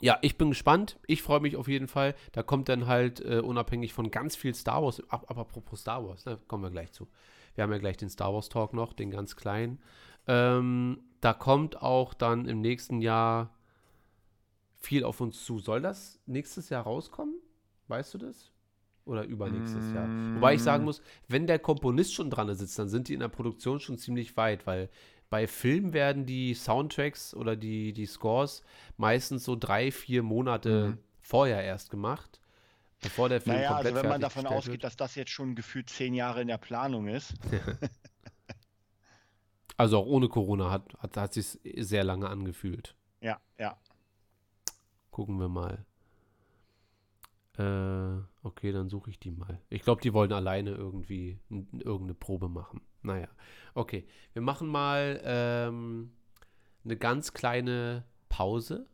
ja, 0.00 0.18
ich 0.22 0.38
bin 0.38 0.50
gespannt. 0.50 0.98
Ich 1.06 1.22
freue 1.22 1.40
mich 1.40 1.56
auf 1.56 1.68
jeden 1.68 1.88
Fall. 1.88 2.14
Da 2.32 2.42
kommt 2.42 2.68
dann 2.68 2.86
halt 2.86 3.20
äh, 3.20 3.40
unabhängig 3.40 3.92
von 3.92 4.10
ganz 4.10 4.36
viel 4.36 4.54
Star 4.54 4.82
Wars, 4.82 5.02
ab, 5.08 5.26
aber 5.28 5.42
apropos 5.42 5.80
Star 5.80 6.06
Wars, 6.06 6.24
da 6.24 6.38
kommen 6.46 6.62
wir 6.62 6.70
gleich 6.70 6.92
zu. 6.92 7.08
Wir 7.54 7.64
haben 7.64 7.72
ja 7.72 7.78
gleich 7.78 7.96
den 7.96 8.08
Star 8.08 8.32
Wars 8.32 8.48
Talk 8.48 8.72
noch, 8.72 8.92
den 8.92 9.10
ganz 9.10 9.34
kleinen. 9.34 9.80
Ähm, 10.26 11.00
da 11.20 11.32
kommt 11.32 11.82
auch 11.82 12.14
dann 12.14 12.46
im 12.46 12.60
nächsten 12.60 13.00
Jahr 13.00 13.54
viel 14.76 15.02
auf 15.04 15.20
uns 15.20 15.44
zu. 15.44 15.58
Soll 15.58 15.82
das 15.82 16.20
nächstes 16.26 16.68
Jahr 16.68 16.84
rauskommen? 16.84 17.34
Weißt 17.88 18.14
du 18.14 18.18
das? 18.18 18.52
Oder 19.04 19.24
übernächstes 19.24 19.92
Jahr? 19.92 20.06
Wobei 20.34 20.54
ich 20.54 20.62
sagen 20.62 20.84
muss, 20.84 21.00
wenn 21.28 21.46
der 21.46 21.58
Komponist 21.58 22.12
schon 22.12 22.30
dran 22.30 22.54
sitzt, 22.54 22.78
dann 22.78 22.88
sind 22.88 23.08
die 23.08 23.14
in 23.14 23.20
der 23.20 23.28
Produktion 23.28 23.80
schon 23.80 23.96
ziemlich 23.96 24.36
weit, 24.36 24.66
weil 24.66 24.90
bei 25.30 25.46
Filmen 25.46 25.92
werden 25.92 26.26
die 26.26 26.54
Soundtracks 26.54 27.34
oder 27.34 27.56
die, 27.56 27.92
die 27.92 28.06
Scores 28.06 28.62
meistens 28.96 29.44
so 29.44 29.56
drei, 29.56 29.90
vier 29.92 30.22
Monate 30.22 30.94
Mhm. 30.96 30.98
vorher 31.20 31.62
erst 31.62 31.90
gemacht, 31.90 32.40
bevor 33.02 33.28
der 33.28 33.40
Film 33.40 33.56
Naja, 33.56 33.70
also 33.70 33.88
komplett 33.88 34.02
wenn 34.04 34.10
man 34.10 34.20
davon 34.20 34.46
ausgeht, 34.46 34.84
dass 34.84 34.96
das 34.96 35.14
jetzt 35.14 35.30
schon 35.30 35.54
gefühlt 35.54 35.90
zehn 35.90 36.14
Jahre 36.14 36.40
in 36.40 36.48
der 36.48 36.58
Planung 36.58 37.08
ist. 37.08 37.34
wird. 37.50 37.78
Also 39.80 39.98
auch 39.98 40.06
ohne 40.06 40.28
Corona 40.28 40.72
hat, 40.72 40.92
hat, 40.98 41.16
hat 41.16 41.32
sich 41.32 41.56
sehr 41.76 42.02
lange 42.02 42.28
angefühlt. 42.28 42.96
Ja, 43.20 43.40
ja. 43.58 43.78
Gucken 45.12 45.38
wir 45.38 45.48
mal. 45.48 45.84
Äh, 47.58 48.22
okay, 48.42 48.70
dann 48.70 48.88
suche 48.88 49.10
ich 49.10 49.18
die 49.18 49.32
mal. 49.32 49.60
Ich 49.68 49.82
glaube, 49.82 50.00
die 50.00 50.12
wollen 50.12 50.32
alleine 50.32 50.70
irgendwie 50.70 51.40
irgendeine 51.50 52.14
Probe 52.14 52.48
machen. 52.48 52.82
Naja, 53.02 53.28
okay. 53.74 54.06
Wir 54.32 54.42
machen 54.42 54.68
mal 54.68 55.20
ähm, 55.24 56.12
eine 56.84 56.96
ganz 56.96 57.32
kleine 57.32 58.04
Pause 58.28 58.86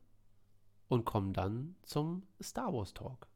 und 0.88 1.04
kommen 1.04 1.34
dann 1.34 1.76
zum 1.82 2.22
Star 2.42 2.72
Wars 2.72 2.94
Talk. 2.94 3.28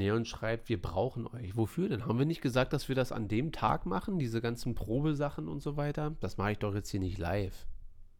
Neon 0.00 0.24
schreibt, 0.24 0.68
wir 0.68 0.80
brauchen 0.80 1.26
euch. 1.26 1.56
Wofür 1.56 1.88
denn? 1.88 2.06
Haben 2.06 2.18
wir 2.18 2.26
nicht 2.26 2.40
gesagt, 2.40 2.72
dass 2.72 2.88
wir 2.88 2.96
das 2.96 3.12
an 3.12 3.28
dem 3.28 3.52
Tag 3.52 3.86
machen? 3.86 4.18
Diese 4.18 4.40
ganzen 4.40 4.74
Probesachen 4.74 5.46
und 5.46 5.60
so 5.60 5.76
weiter? 5.76 6.16
Das 6.20 6.38
mache 6.38 6.52
ich 6.52 6.58
doch 6.58 6.74
jetzt 6.74 6.90
hier 6.90 7.00
nicht 7.00 7.18
live. 7.18 7.66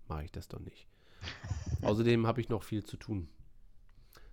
Mache 0.07 0.24
ich 0.24 0.33
das 0.33 0.49
doch 0.49 0.61
nicht. 0.61 0.87
Außerdem 1.83 2.26
habe 2.26 2.41
ich 2.41 2.49
noch 2.49 2.62
viel 2.62 2.85
zu 2.85 2.97
tun. 2.97 3.28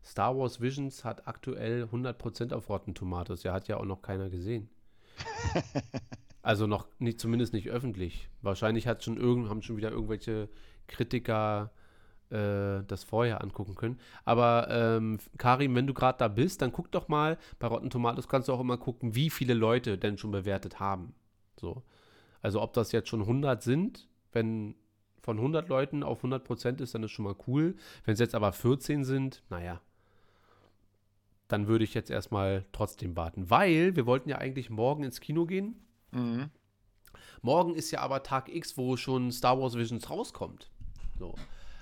Star 0.04 0.38
Wars 0.38 0.62
Visions 0.62 1.06
hat 1.06 1.28
aktuell 1.28 1.86
100% 1.86 2.54
auf 2.54 2.70
Rotten 2.70 2.94
Tomatoes. 2.94 3.44
Ja, 3.44 3.54
hat 3.54 3.68
ja 3.68 3.78
auch 3.78 3.86
noch 3.86 4.02
keiner 4.02 4.30
gesehen. 4.30 4.70
Also 6.48 6.66
noch 6.66 6.88
nicht, 6.98 7.20
zumindest 7.20 7.52
nicht 7.52 7.70
öffentlich. 7.70 8.30
Wahrscheinlich 8.42 8.88
hat 8.88 9.04
schon 9.04 9.18
irgend, 9.18 9.50
haben 9.50 9.62
schon 9.62 9.76
wieder 9.76 9.92
irgendwelche 9.92 10.48
Kritiker 10.88 11.74
äh, 12.30 12.84
das 12.88 13.04
vorher 13.04 13.42
angucken 13.42 13.76
können. 13.76 14.00
Aber 14.26 14.68
ähm, 14.70 15.20
Karim, 15.38 15.76
wenn 15.76 15.88
du 15.88 15.94
gerade 15.94 16.18
da 16.18 16.28
bist, 16.28 16.62
dann 16.62 16.72
guck 16.72 16.92
doch 16.92 17.08
mal. 17.08 17.38
Bei 17.60 17.68
Rotten 17.68 17.90
Tomatoes 17.90 18.28
kannst 18.28 18.48
du 18.48 18.54
auch 18.54 18.60
immer 18.60 18.78
gucken, 18.78 19.16
wie 19.16 19.30
viele 19.30 19.54
Leute 19.54 19.98
denn 19.98 20.18
schon 20.18 20.32
bewertet 20.32 20.80
haben. 20.80 21.14
So. 21.60 21.84
Also 22.42 22.62
ob 22.62 22.74
das 22.74 22.92
jetzt 22.92 23.10
schon 23.10 23.22
100 23.22 23.64
sind, 23.64 24.08
wenn 24.32 24.76
von 25.22 25.38
100 25.38 25.68
Leuten 25.68 26.04
auf 26.04 26.20
100 26.20 26.44
Prozent 26.44 26.82
ist, 26.82 26.96
dann 26.96 27.04
ist 27.04 27.12
schon 27.12 27.26
mal 27.26 27.36
cool. 27.48 27.76
Wenn 28.06 28.14
es 28.14 28.20
jetzt 28.20 28.36
aber 28.36 28.54
14 28.54 29.04
sind, 29.04 29.44
naja, 29.50 29.82
dann 31.48 31.68
würde 31.68 31.84
ich 31.84 31.94
jetzt 31.94 32.10
erstmal 32.10 32.66
trotzdem 32.72 33.16
warten. 33.16 33.50
Weil 33.50 33.96
wir 33.96 34.06
wollten 34.06 34.30
ja 34.30 34.38
eigentlich 34.38 34.70
morgen 34.70 35.04
ins 35.04 35.20
Kino 35.20 35.46
gehen. 35.46 35.76
Mhm. 36.12 36.50
Morgen 37.42 37.76
ist 37.76 37.92
ja 37.92 38.00
aber 38.00 38.24
Tag 38.24 38.54
X, 38.54 38.78
wo 38.78 38.98
schon 38.98 39.32
Star 39.32 39.60
Wars 39.60 39.76
Visions 39.76 40.10
rauskommt. 40.10 40.70
So. 41.20 41.36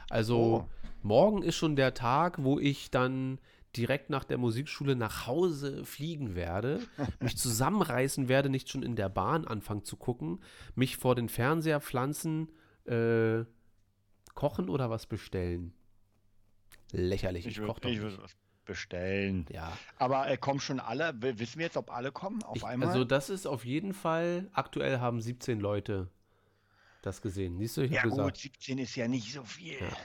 Also 0.10 0.38
Oh. 0.38 0.70
morgen 1.04 1.42
ist 1.44 1.56
schon 1.56 1.76
der 1.76 1.94
Tag, 1.94 2.44
wo 2.44 2.60
ich 2.60 2.92
dann 2.92 3.40
direkt 3.76 4.10
nach 4.10 4.24
der 4.24 4.38
Musikschule 4.38 4.96
nach 4.96 5.28
Hause 5.28 5.84
fliegen 5.84 6.34
werde, 6.36 6.80
mich 7.20 7.38
zusammenreißen 7.38 8.30
werde, 8.30 8.50
nicht 8.50 8.70
schon 8.70 8.84
in 8.84 8.96
der 8.96 9.10
Bahn 9.10 9.46
anfangen 9.46 9.84
zu 9.84 9.98
gucken, 9.98 10.42
mich 10.76 10.96
vor 10.98 11.16
den 11.16 11.28
Fernseher 11.30 11.82
pflanzen, 11.82 12.52
äh, 12.86 13.44
kochen 14.34 14.70
oder 14.70 14.90
was 14.90 15.06
bestellen. 15.08 15.74
Lächerlich, 16.92 17.46
ich, 17.48 17.58
Ich 17.58 17.66
koche 17.66 17.84
würde 17.84 17.96
doch 17.96 18.02
würd 18.04 18.12
nicht. 18.14 18.24
was 18.24 18.36
bestellen. 18.64 19.46
Ja, 19.52 19.78
Aber 19.98 20.28
äh, 20.30 20.38
kommen 20.38 20.60
schon 20.60 20.80
alle? 20.80 21.14
Wissen 21.22 21.60
wir 21.60 21.66
jetzt, 21.66 21.78
ob 21.78 21.92
alle 21.92 22.12
kommen 22.12 22.42
auf 22.44 22.56
ich, 22.58 22.64
einmal? 22.66 22.88
also 22.90 23.04
das 23.04 23.30
ist 23.30 23.46
auf 23.46 23.64
jeden 23.66 23.94
Fall, 23.94 24.50
aktuell 24.54 25.00
haben 25.00 25.22
17 25.22 25.60
Leute 25.60 26.10
das 27.06 27.22
gesehen. 27.22 27.58
Siehst 27.58 27.78
du, 27.78 27.82
ich 27.82 27.92
ja 27.92 28.00
habe 28.00 28.10
gut, 28.10 28.18
gesagt. 28.18 28.38
17 28.38 28.78
ist 28.80 28.96
ja 28.96 29.08
nicht 29.08 29.32
so 29.32 29.44
viel. 29.44 29.74
Ja. 29.80 29.98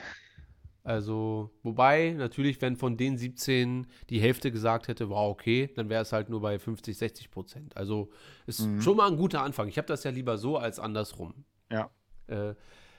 Also, 0.83 1.51
wobei, 1.63 2.15
natürlich, 2.17 2.61
wenn 2.63 2.75
von 2.75 2.97
den 2.97 3.19
17 3.19 3.87
die 4.09 4.19
Hälfte 4.21 4.51
gesagt 4.51 4.89
hätte, 4.89 5.11
wow, 5.11 5.31
okay, 5.31 5.71
dann 5.77 5.91
wäre 5.91 6.03
es 6.03 6.13
halt 6.13 6.31
nur 6.31 6.41
bei 6.41 6.59
50, 6.59 6.97
60 6.97 7.31
Prozent. 7.31 7.77
Also, 7.77 8.11
ist 8.47 8.61
Mhm. 8.61 8.81
schon 8.81 8.97
mal 8.97 9.11
ein 9.11 9.17
guter 9.19 9.43
Anfang. 9.43 9.69
Ich 9.69 9.77
habe 9.77 9.87
das 9.87 10.05
ja 10.05 10.11
lieber 10.11 10.39
so 10.39 10.57
als 10.57 10.79
andersrum. 10.81 11.45
Ja. 11.71 11.91
Äh, 12.29 12.55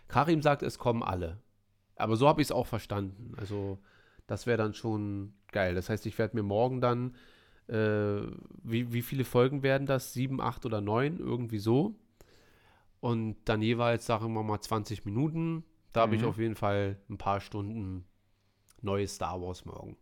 Karim 0.07 0.41
sagt, 0.43 0.61
es 0.61 0.77
kommen 0.77 1.01
alle. 1.01 1.41
Aber 1.95 2.17
so 2.17 2.27
habe 2.27 2.41
ich 2.41 2.47
es 2.47 2.51
auch 2.51 2.67
verstanden. 2.67 3.33
Also, 3.37 3.79
das 4.27 4.45
wäre 4.45 4.57
dann 4.57 4.75
schon 4.75 5.33
geil. 5.51 5.73
Das 5.73 5.89
heißt, 5.89 6.05
ich 6.05 6.17
werde 6.19 6.35
mir 6.37 6.43
morgen 6.43 6.81
dann, 6.81 7.15
äh, 7.67 8.27
wie, 8.63 8.93
wie 8.93 9.01
viele 9.01 9.23
Folgen 9.25 9.63
werden 9.63 9.87
das? 9.87 10.13
Sieben, 10.13 10.39
acht 10.39 10.65
oder 10.67 10.81
neun? 10.81 11.17
Irgendwie 11.17 11.59
so. 11.59 11.95
Und 13.01 13.35
dann 13.45 13.61
jeweils, 13.61 14.05
sagen 14.05 14.31
wir 14.33 14.43
mal, 14.43 14.61
20 14.61 15.03
Minuten. 15.05 15.65
Da 15.91 16.01
habe 16.01 16.15
ich 16.15 16.21
Mhm. 16.21 16.27
auf 16.29 16.37
jeden 16.37 16.55
Fall 16.55 16.97
ein 17.09 17.17
paar 17.17 17.41
Stunden 17.41 18.05
neues 18.81 19.15
Star 19.15 19.41
Wars 19.41 19.65
morgen. 19.65 19.97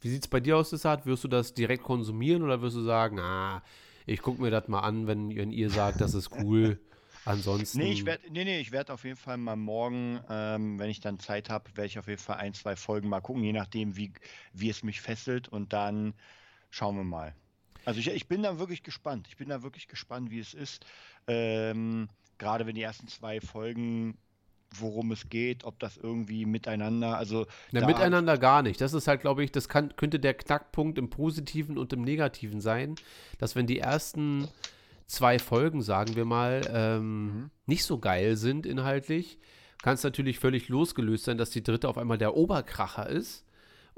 Wie 0.00 0.08
sieht 0.08 0.22
es 0.22 0.28
bei 0.28 0.40
dir 0.40 0.56
aus, 0.56 0.70
Desart? 0.70 1.04
Wirst 1.06 1.24
du 1.24 1.28
das 1.28 1.52
direkt 1.52 1.82
konsumieren 1.82 2.42
oder 2.42 2.62
wirst 2.62 2.76
du 2.76 2.82
sagen, 2.82 3.18
ah, 3.18 3.62
ich 4.06 4.22
gucke 4.22 4.40
mir 4.40 4.50
das 4.50 4.68
mal 4.68 4.80
an, 4.80 5.06
wenn, 5.06 5.34
wenn 5.36 5.52
ihr 5.52 5.70
sagt, 5.70 6.00
das 6.00 6.14
ist 6.14 6.30
cool. 6.32 6.78
Ansonsten. 7.26 7.78
Nee, 7.78 7.92
ich 7.92 8.06
werde 8.06 8.32
nee, 8.32 8.44
nee, 8.44 8.60
ich 8.60 8.72
werd 8.72 8.90
auf 8.90 9.04
jeden 9.04 9.16
Fall 9.16 9.36
mal 9.36 9.56
morgen, 9.56 10.20
ähm, 10.30 10.78
wenn 10.78 10.88
ich 10.88 11.00
dann 11.00 11.18
Zeit 11.18 11.50
habe, 11.50 11.68
werde 11.76 11.86
ich 11.86 11.98
auf 11.98 12.08
jeden 12.08 12.20
Fall 12.20 12.36
ein, 12.36 12.54
zwei 12.54 12.76
Folgen 12.76 13.10
mal 13.10 13.20
gucken, 13.20 13.42
je 13.44 13.52
nachdem, 13.52 13.96
wie, 13.96 14.12
wie 14.54 14.70
es 14.70 14.82
mich 14.82 15.02
fesselt 15.02 15.48
und 15.48 15.74
dann 15.74 16.14
schauen 16.70 16.96
wir 16.96 17.04
mal. 17.04 17.34
Also 17.84 18.00
ich, 18.00 18.08
ich 18.08 18.28
bin 18.28 18.42
da 18.42 18.58
wirklich 18.58 18.82
gespannt. 18.82 19.26
Ich 19.28 19.36
bin 19.36 19.48
da 19.48 19.62
wirklich 19.62 19.88
gespannt, 19.88 20.30
wie 20.30 20.40
es 20.40 20.54
ist. 20.54 20.84
Ähm, 21.26 22.08
gerade 22.38 22.66
wenn 22.66 22.74
die 22.74 22.82
ersten 22.82 23.08
zwei 23.08 23.40
Folgen, 23.40 24.16
worum 24.76 25.10
es 25.12 25.28
geht, 25.28 25.64
ob 25.64 25.78
das 25.80 25.96
irgendwie 25.96 26.46
miteinander, 26.46 27.16
also 27.18 27.46
Na, 27.72 27.84
miteinander 27.86 28.38
gar 28.38 28.62
nicht. 28.62 28.80
Das 28.80 28.92
ist 28.92 29.08
halt, 29.08 29.20
glaube 29.20 29.42
ich, 29.42 29.50
das 29.50 29.68
kann, 29.68 29.94
könnte 29.96 30.20
der 30.20 30.34
Knackpunkt 30.34 30.96
im 30.98 31.10
Positiven 31.10 31.76
und 31.76 31.92
im 31.92 32.02
Negativen 32.02 32.60
sein, 32.60 32.94
dass 33.38 33.56
wenn 33.56 33.66
die 33.66 33.80
ersten 33.80 34.46
zwei 35.06 35.40
Folgen, 35.40 35.82
sagen 35.82 36.14
wir 36.14 36.24
mal, 36.24 36.62
ähm, 36.72 37.24
Mhm. 37.24 37.50
nicht 37.66 37.84
so 37.84 37.98
geil 37.98 38.36
sind 38.36 38.64
inhaltlich, 38.64 39.38
kann 39.82 39.94
es 39.94 40.04
natürlich 40.04 40.38
völlig 40.38 40.68
losgelöst 40.68 41.24
sein, 41.24 41.36
dass 41.38 41.50
die 41.50 41.64
dritte 41.64 41.88
auf 41.88 41.98
einmal 41.98 42.18
der 42.18 42.36
Oberkracher 42.36 43.08
ist 43.08 43.44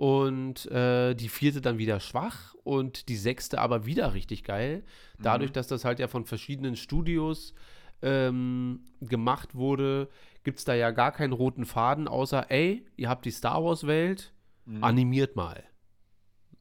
und 0.02 0.66
äh, 0.66 1.14
die 1.14 1.28
vierte 1.28 1.60
dann 1.60 1.78
wieder 1.78 2.00
schwach 2.00 2.54
und 2.64 3.08
die 3.08 3.16
sechste 3.16 3.60
aber 3.60 3.86
wieder 3.86 4.14
richtig 4.14 4.42
geil. 4.42 4.82
Dadurch, 5.22 5.50
Mhm. 5.50 5.54
dass 5.54 5.68
das 5.68 5.84
halt 5.84 6.00
ja 6.00 6.08
von 6.08 6.24
verschiedenen 6.24 6.74
Studios 6.74 7.54
ähm, 8.02 8.84
gemacht 9.00 9.54
wurde, 9.54 10.08
gibt 10.42 10.58
es 10.58 10.64
da 10.64 10.74
ja 10.74 10.90
gar 10.90 11.12
keinen 11.12 11.32
roten 11.32 11.64
Faden, 11.64 12.08
außer, 12.08 12.50
ey, 12.50 12.84
ihr 12.96 13.08
habt 13.08 13.24
die 13.26 13.30
Star 13.30 13.62
Wars-Welt, 13.62 14.32
Mhm. 14.64 14.82
animiert 14.82 15.36
mal. 15.36 15.62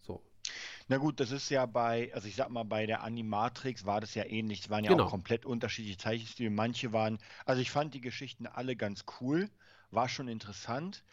So. 0.01 0.21
Na 0.87 0.97
gut, 0.97 1.19
das 1.19 1.31
ist 1.31 1.49
ja 1.49 1.65
bei, 1.65 2.11
also 2.13 2.27
ich 2.27 2.35
sag 2.35 2.49
mal, 2.49 2.63
bei 2.63 2.85
der 2.85 3.01
Animatrix 3.03 3.85
war 3.85 4.01
das 4.01 4.13
ja 4.15 4.25
ähnlich. 4.25 4.61
Es 4.61 4.69
waren 4.69 4.83
ja 4.83 4.91
Genau. 4.91 5.05
auch 5.05 5.09
komplett 5.09 5.47
unterschiedliche 5.47 5.97
Zeichenstile. 5.97 6.51
Manche 6.51 6.93
waren, 6.93 7.17
also 7.45 7.61
ich 7.61 7.71
fand 7.71 7.93
die 7.95 8.01
Geschichten 8.01 8.45
alle 8.45 8.75
ganz 8.75 9.05
cool, 9.19 9.49
war 9.89 10.09
schon 10.09 10.27
interessant. 10.27 11.03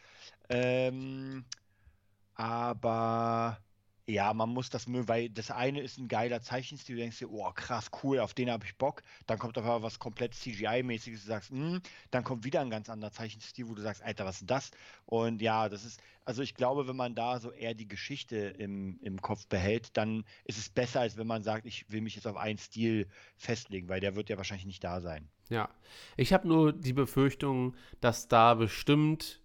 Ähm, 0.50 1.44
aber 2.38 3.58
ja, 4.06 4.32
man 4.32 4.48
muss 4.48 4.70
das 4.70 4.86
mögen, 4.86 5.06
weil 5.06 5.28
das 5.28 5.50
eine 5.50 5.80
ist 5.80 5.98
ein 5.98 6.08
geiler 6.08 6.40
Zeichenstil, 6.40 6.96
du 6.96 7.02
denkst 7.02 7.18
dir, 7.18 7.30
oh 7.30 7.50
krass, 7.52 7.90
cool, 8.02 8.20
auf 8.20 8.32
den 8.32 8.50
habe 8.50 8.64
ich 8.64 8.76
Bock. 8.76 9.02
Dann 9.26 9.38
kommt 9.38 9.58
einmal 9.58 9.82
was 9.82 9.98
komplett 9.98 10.32
CGI-mäßiges, 10.34 11.20
du 11.20 11.26
sagst, 11.26 11.50
hm, 11.50 11.82
dann 12.10 12.24
kommt 12.24 12.44
wieder 12.44 12.60
ein 12.60 12.70
ganz 12.70 12.88
anderer 12.88 13.12
Zeichenstil, 13.12 13.68
wo 13.68 13.74
du 13.74 13.82
sagst, 13.82 14.02
Alter, 14.02 14.24
was 14.24 14.36
ist 14.36 14.40
denn 14.42 14.46
das? 14.46 14.70
Und 15.04 15.42
ja, 15.42 15.68
das 15.68 15.84
ist, 15.84 16.00
also 16.24 16.40
ich 16.40 16.54
glaube, 16.54 16.88
wenn 16.88 16.96
man 16.96 17.14
da 17.14 17.38
so 17.38 17.50
eher 17.50 17.74
die 17.74 17.88
Geschichte 17.88 18.36
im, 18.36 18.98
im 19.02 19.20
Kopf 19.20 19.46
behält, 19.48 19.94
dann 19.96 20.24
ist 20.44 20.58
es 20.58 20.70
besser, 20.70 21.00
als 21.00 21.18
wenn 21.18 21.26
man 21.26 21.42
sagt, 21.42 21.66
ich 21.66 21.90
will 21.90 22.00
mich 22.00 22.14
jetzt 22.14 22.26
auf 22.26 22.36
einen 22.36 22.58
Stil 22.58 23.08
festlegen, 23.36 23.88
weil 23.88 24.00
der 24.00 24.16
wird 24.16 24.30
ja 24.30 24.38
wahrscheinlich 24.38 24.66
nicht 24.66 24.84
da 24.84 25.02
sein. 25.02 25.28
Ja. 25.50 25.68
Ich 26.16 26.32
habe 26.32 26.48
nur 26.48 26.72
die 26.72 26.94
Befürchtung, 26.94 27.74
dass 28.00 28.28
da 28.28 28.54
bestimmt 28.54 29.40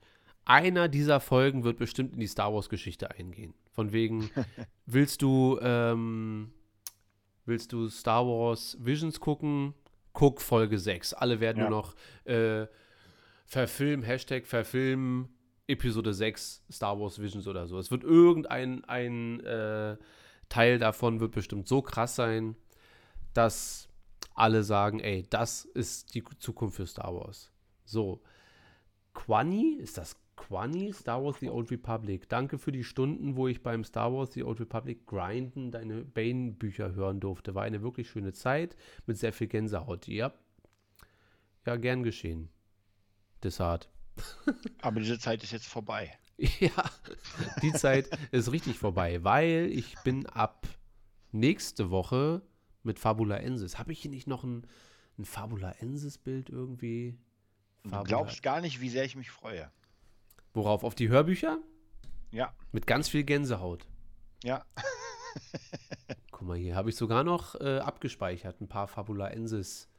einer 0.46 0.88
dieser 0.88 1.20
Folgen 1.20 1.64
wird 1.64 1.78
bestimmt 1.78 2.14
in 2.14 2.20
die 2.20 2.28
Star 2.28 2.54
Wars-Geschichte 2.54 3.12
eingehen. 3.12 3.54
Von 3.72 3.92
wegen, 3.92 4.30
willst 4.86 5.22
du, 5.22 5.60
ähm, 5.62 6.52
willst 7.46 7.72
du 7.74 7.90
Star 7.90 8.26
Wars 8.26 8.78
Visions 8.80 9.20
gucken? 9.20 9.74
Guck 10.14 10.42
Folge 10.42 10.78
6. 10.78 11.14
Alle 11.14 11.40
werden 11.40 11.60
Ja. 11.60 11.70
nur 11.70 11.80
noch 11.82 11.96
äh, 12.26 12.68
verfilmen, 13.46 14.06
Hashtag 14.06 14.46
verfilmen, 14.46 15.30
Episode 15.68 16.14
6 16.14 16.64
Star 16.72 17.00
Wars 17.00 17.20
Visions 17.22 17.48
oder 17.48 17.66
so. 17.68 17.80
Es 17.80 17.90
wird 17.90 18.04
irgendein 18.04 18.84
ein, 18.86 19.40
äh, 19.42 19.98
Teil 20.50 20.78
davon 20.78 21.20
wird 21.20 21.32
bestimmt 21.32 21.68
so 21.68 21.82
krass 21.82 22.16
sein, 22.16 22.56
dass 23.34 23.88
alle 24.36 24.62
sagen, 24.64 25.00
ey, 25.00 25.26
das 25.30 25.66
ist 25.66 26.14
die 26.14 26.24
Zukunft 26.38 26.76
für 26.76 26.86
Star 26.86 27.16
Wars. 27.16 27.52
So. 27.86 28.22
Quani, 29.16 29.78
ist 29.80 29.98
das 29.98 30.16
Quani? 30.36 30.92
Star 30.94 31.24
Wars 31.24 31.38
The 31.40 31.50
Old 31.50 31.70
Republic. 31.72 32.28
Danke 32.30 32.58
für 32.58 32.72
die 32.72 32.84
Stunden, 32.84 33.36
wo 33.38 33.48
ich 33.48 33.62
beim 33.64 33.84
Star 33.84 34.12
Wars 34.14 34.34
The 34.34 34.44
Old 34.44 34.60
Republic 34.60 35.06
grinden 35.06 35.72
deine 35.72 36.04
Bane-Bücher 36.04 36.94
hören 36.94 37.20
durfte. 37.20 37.54
War 37.56 37.64
eine 37.64 37.82
wirklich 37.82 38.10
schöne 38.10 38.34
Zeit 38.34 38.76
mit 39.06 39.18
sehr 39.18 39.32
viel 39.34 39.48
Gänsehaut. 39.48 40.08
Ja, 40.08 40.34
ja 41.66 41.76
gern 41.76 42.04
geschehen. 42.04 42.50
Desart. 43.44 43.90
Aber 44.82 45.00
diese 45.00 45.20
Zeit 45.20 45.44
ist 45.44 45.52
jetzt 45.52 45.68
vorbei. 45.68 46.12
Ja, 46.60 46.72
die 47.62 47.72
Zeit 47.74 48.10
ist 48.32 48.52
richtig 48.52 48.80
vorbei, 48.80 49.24
weil 49.24 49.70
ich 49.72 49.96
bin 50.04 50.26
ab 50.26 50.68
nächste 51.32 51.92
Woche 51.92 52.42
mit 52.82 52.98
Fabula 53.00 53.38
Ensis. 53.38 53.78
Habe 53.78 53.92
ich 53.92 54.00
hier 54.02 54.10
nicht 54.12 54.28
noch 54.28 54.44
ein, 54.44 54.66
ein 55.20 55.26
Fabula 55.26 55.72
Ensis-Bild 55.74 56.50
irgendwie? 56.50 57.18
Und 57.84 57.92
Du 57.92 57.98
Fabula- 57.98 58.04
glaubst 58.08 58.42
gar 58.44 58.62
nicht, 58.62 58.82
wie 58.82 58.90
sehr 58.90 59.06
ich 59.06 59.16
mich 59.16 59.30
freue. 59.30 59.72
Worauf? 60.54 60.84
Auf 60.84 60.96
die 60.96 61.10
Hörbücher? 61.10 61.60
Ja, 62.32 62.54
Mit 62.72 62.88
ganz 62.88 63.10
viel 63.10 63.24
Gänsehaut. 63.24 63.86
ja. 64.44 64.66
Guck 66.32 66.44
mal 66.44 66.58
hier, 66.58 66.76
habe 66.76 66.90
ich 66.90 66.96
sogar 66.96 67.24
noch 67.24 67.60
äh, 67.60 67.80
abgespeichert. 67.80 68.62
Ein 68.62 68.68
paar 68.68 68.88
Fabula 68.88 69.30
Ensis 69.30 69.90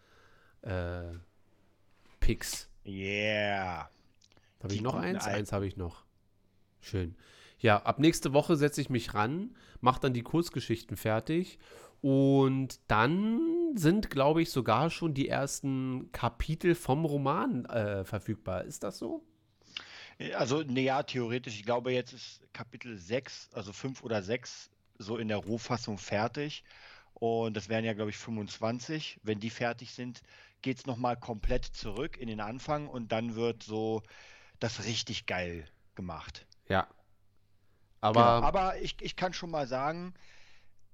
äh, 0.63 1.13
Picks. 2.21 2.69
Yeah. 2.87 3.89
Habe 4.63 4.75
ich 4.75 4.81
noch 4.81 4.95
eins? 4.95 5.25
Alten. 5.25 5.39
Eins 5.39 5.53
habe 5.53 5.67
ich 5.67 5.77
noch. 5.77 6.05
Schön. 6.81 7.17
Ja, 7.59 7.83
ab 7.83 7.99
nächste 7.99 8.33
Woche 8.33 8.57
setze 8.57 8.81
ich 8.81 8.91
mich 8.91 9.15
ran, 9.15 9.57
mache 9.81 10.01
dann 10.01 10.13
die 10.13 10.23
Kurzgeschichten 10.23 10.97
fertig 10.97 11.59
und 12.01 12.79
dann 12.89 13.73
sind, 13.75 14.11
glaube 14.11 14.43
ich, 14.43 14.51
sogar 14.51 14.91
schon 14.91 15.15
die 15.15 15.29
ersten 15.29 16.13
Kapitel 16.13 16.75
vom 16.75 17.05
Roman 17.05 17.65
äh, 17.67 18.05
verfügbar. 18.05 18.65
Ist 18.65 18.83
das 18.85 18.99
so? 18.99 19.25
Also, 20.35 20.62
naja, 20.62 21.03
theoretisch, 21.03 21.57
ich 21.57 21.65
glaube, 21.65 21.93
jetzt 21.93 22.12
ist 22.12 22.41
Kapitel 22.53 22.97
6, 22.99 23.51
also 23.53 23.73
5 23.73 24.03
oder 24.03 24.23
6, 24.23 24.71
so 24.99 25.19
in 25.19 25.29
der 25.29 25.39
Rohfassung 25.39 25.99
fertig. 25.99 26.65
Und 27.15 27.57
das 27.57 27.69
wären 27.69 27.85
ja, 27.85 27.95
glaube 27.95 28.11
ich, 28.11 28.17
25. 28.17 29.21
Wenn 29.23 29.41
die 29.41 29.51
fertig 29.51 29.93
sind, 29.93 30.23
geht 30.62 30.79
es 30.79 30.87
nochmal 30.87 31.17
komplett 31.17 31.65
zurück 31.65 32.17
in 32.17 32.29
den 32.29 32.41
Anfang 32.41 32.89
und 32.89 33.12
dann 33.12 33.35
wird 33.35 33.62
so 33.62 34.03
das 34.61 34.85
richtig 34.85 35.27
geil 35.27 35.69
gemacht. 35.95 36.47
Ja. 36.69 36.87
Genau. 38.03 38.21
Aber 38.21 38.43
Aber 38.43 38.81
ich, 38.81 38.97
ich 39.01 39.17
kann 39.17 39.33
schon 39.33 39.51
mal 39.51 39.67
sagen, 39.67 40.15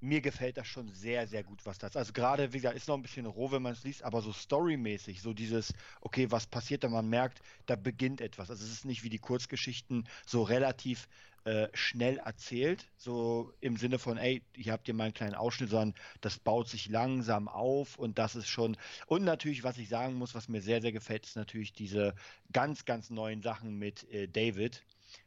mir 0.01 0.21
gefällt 0.21 0.57
das 0.57 0.67
schon 0.67 0.89
sehr, 0.89 1.27
sehr 1.27 1.45
gut, 1.45 1.65
was 1.67 1.79
das. 1.79 1.97
Also 1.97 2.13
gerade, 2.13 2.53
wie 2.53 2.59
gesagt, 2.59 2.77
ist 2.77 2.89
noch 2.89 2.97
ein 2.97 3.03
bisschen 3.03 3.27
roh, 3.27 3.53
wenn 3.53 3.63
man 3.63 3.73
es 3.73 3.85
liest, 3.85 4.03
aber 4.03 4.23
so 4.23 4.33
storymäßig, 4.33 5.21
so 5.21 5.33
dieses, 5.33 5.75
okay, 6.01 6.31
was 6.31 6.47
passiert 6.47 6.85
da? 6.85 6.89
Man 6.89 7.09
merkt, 7.09 7.43
da 7.67 7.77
beginnt 7.77 8.21
etwas. 8.21 8.51
Also 8.51 8.65
es 8.65 8.73
ist 8.73 8.85
nicht 8.85 9.05
wie 9.05 9.11
die 9.11 9.19
Kurzgeschichten 9.19 10.09
so 10.27 10.43
relativ 10.43 11.07
äh, 11.45 11.69
schnell 11.73 12.19
erzählt, 12.19 12.87
so 12.97 13.53
im 13.61 13.77
Sinne 13.77 13.99
von, 13.99 14.19
ey, 14.19 14.43
hier 14.55 14.73
habt 14.73 14.89
ihr 14.89 14.95
mal 14.95 15.05
einen 15.05 15.15
kleinen 15.15 15.35
Ausschnitt, 15.35 15.71
sondern 15.71 15.95
das 16.21 16.39
baut 16.39 16.69
sich 16.69 16.89
langsam 16.89 17.49
auf 17.49 17.97
und 17.99 18.19
das 18.19 18.37
ist 18.37 18.49
schon. 18.49 18.77
Und 19.07 19.25
natürlich, 19.25 19.65
was 19.65 19.79
ich 19.79 19.89
sagen 19.89 20.15
muss, 20.15 20.35
was 20.35 20.49
mir 20.49 20.61
sehr, 20.61 20.83
sehr 20.83 20.93
gefällt, 20.93 21.25
ist 21.27 21.37
natürlich 21.37 21.73
diese 21.73 22.15
ganz, 22.53 22.85
ganz 22.85 23.11
neuen 23.11 23.43
Sachen 23.43 23.79
mit 23.79 24.11
äh, 24.11 24.29
David, 24.29 24.85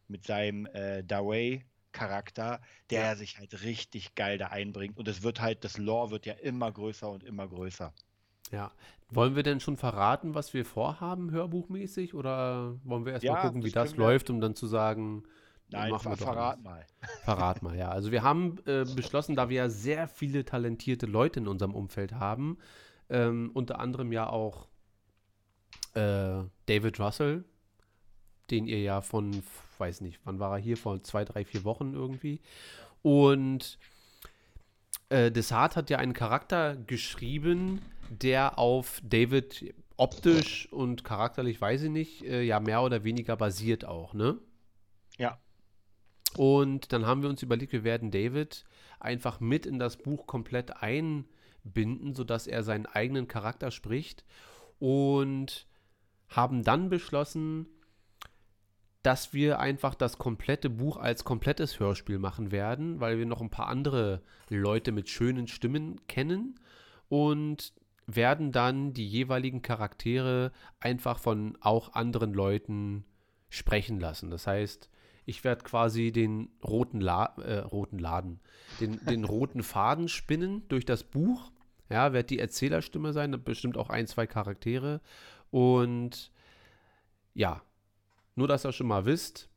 mit 0.07 0.23
seinem 0.23 0.65
äh, 0.67 1.03
Dawei 1.03 1.65
Charakter, 1.93 2.59
der 2.89 3.01
Ja. 3.03 3.15
sich 3.15 3.37
halt 3.39 3.63
richtig 3.63 4.15
geil 4.15 4.37
da 4.37 4.47
einbringt. 4.47 4.97
Und 4.97 5.07
es 5.07 5.23
wird 5.23 5.39
halt, 5.39 5.63
das 5.63 5.77
Lore 5.77 6.11
wird 6.11 6.25
ja 6.25 6.33
immer 6.33 6.71
größer 6.71 7.09
und 7.09 7.23
immer 7.23 7.47
größer. 7.47 7.93
Ja. 8.51 8.71
Wollen 9.09 9.35
wir 9.35 9.43
denn 9.43 9.59
schon 9.59 9.77
verraten, 9.77 10.33
was 10.35 10.53
wir 10.53 10.65
vorhaben, 10.65 11.31
hörbuchmäßig? 11.31 12.13
Oder 12.15 12.75
wollen 12.83 13.05
wir 13.05 13.13
erst 13.13 13.23
mal 13.25 13.33
Ja, 13.35 13.41
gucken, 13.41 13.63
wie 13.63 13.67
das 13.71 13.73
das 13.73 13.91
können 13.91 13.99
wir- 13.99 14.07
läuft, 14.07 14.29
um 14.29 14.41
dann 14.41 14.55
zu 14.55 14.67
sagen, 14.67 15.23
Nein, 15.69 15.91
machen 15.91 16.11
wir 16.11 16.17
verrat 16.17 16.55
alles. 16.55 16.63
mal. 16.63 16.85
Verrat 17.23 17.61
mal, 17.63 17.77
ja. 17.77 17.89
Also 17.89 18.11
wir 18.11 18.21
haben 18.23 18.57
äh, 18.65 18.85
beschlossen, 18.95 19.35
da 19.35 19.49
wir 19.49 19.57
ja 19.57 19.69
sehr 19.69 20.07
viele 20.07 20.45
talentierte 20.45 21.05
Leute 21.05 21.39
in 21.39 21.47
unserem 21.47 21.73
Umfeld 21.73 22.13
haben, 22.13 22.57
ähm, 23.09 23.49
unter 23.53 23.79
anderem 23.79 24.11
ja 24.11 24.27
auch 24.29 24.67
äh, 25.93 26.43
David 26.65 26.99
Russell, 26.99 27.43
den 28.51 28.65
ihr 28.65 28.81
ja 28.81 29.01
von, 29.01 29.43
weiß 29.83 30.01
nicht, 30.01 30.19
wann 30.25 30.39
war 30.39 30.51
er 30.57 30.61
hier, 30.63 30.77
vor 30.77 31.03
zwei, 31.03 31.25
drei, 31.25 31.45
vier 31.45 31.63
Wochen 31.65 31.93
irgendwie. 31.93 32.41
Und 33.03 33.77
äh, 35.09 35.31
Desart 35.31 35.75
hat 35.75 35.89
ja 35.89 35.97
einen 35.99 36.13
Charakter 36.13 36.75
geschrieben, 36.75 37.81
der 38.09 38.57
auf 38.59 39.01
David 39.03 39.73
optisch 39.97 40.71
und 40.71 41.03
charakterlich, 41.03 41.59
weiß 41.61 41.83
ich 41.83 41.91
nicht, 41.91 42.23
äh, 42.25 42.43
ja 42.43 42.59
mehr 42.59 42.81
oder 42.83 43.03
weniger 43.03 43.35
basiert 43.37 43.85
auch, 43.85 44.13
ne? 44.13 44.37
Ja, 45.17 45.39
Und 46.37 46.91
dann 46.93 47.05
haben 47.05 47.21
wir 47.21 47.29
uns 47.29 47.43
überlegt, 47.43 47.73
wir 47.73 47.83
werden 47.83 48.11
David 48.11 48.65
einfach 48.99 49.39
mit 49.39 49.65
in 49.65 49.79
das 49.79 49.97
Buch 49.97 50.25
komplett 50.25 50.81
einbinden, 50.81 52.15
sodass 52.15 52.47
er 52.47 52.63
seinen 52.63 52.85
eigenen 52.85 53.27
Charakter 53.27 53.71
spricht. 53.71 54.23
Und 54.79 55.67
haben 56.27 56.63
dann 56.63 56.89
beschlossen, 56.89 57.67
dass 59.03 59.33
wir 59.33 59.59
einfach 59.59 59.95
das 59.95 60.17
komplette 60.17 60.69
Buch 60.69 60.97
als 60.97 61.25
komplettes 61.25 61.79
Hörspiel 61.79 62.19
machen 62.19 62.51
werden, 62.51 63.01
weil 63.01 63.19
wir 63.19 63.25
noch 63.25 63.41
ein 63.41 63.49
paar 63.49 63.67
andere 63.67 64.21
Leute 64.49 64.93
mit 64.93 65.09
schönen 65.09 65.47
Stimmen 65.47 65.99
kennen 66.07 66.59
und 67.09 67.73
werden 68.07 68.51
dann 68.51 68.93
die 68.93 69.07
jeweiligen 69.07 69.61
Charaktere 69.61 70.51
einfach 70.79 71.19
von 71.19 71.57
auch 71.59 71.93
anderen 71.93 72.33
Leuten 72.33 73.05
sprechen 73.49 73.99
lassen. 73.99 74.29
Das 74.29 74.47
heißt, 74.47 74.89
ich 75.25 75.43
werde 75.43 75.63
quasi 75.63 76.11
den 76.11 76.49
roten, 76.63 77.01
La 77.01 77.35
äh, 77.37 77.59
roten 77.59 77.99
Laden, 77.99 78.39
den, 78.79 79.03
den 79.05 79.23
roten 79.25 79.63
Faden 79.63 80.07
spinnen 80.07 80.63
durch 80.69 80.85
das 80.85 81.03
Buch. 81.03 81.51
Ja, 81.89 82.13
wird 82.13 82.29
die 82.29 82.39
Erzählerstimme 82.39 83.13
sein, 83.13 83.37
bestimmt 83.43 83.77
auch 83.77 83.89
ein, 83.89 84.07
zwei 84.07 84.27
Charaktere. 84.27 85.01
Und 85.51 86.31
ja, 87.33 87.61
nur 88.35 88.47
dass 88.47 88.65
ihr 88.65 88.71
schon 88.71 88.87
mal 88.87 89.05
wisst, 89.05 89.49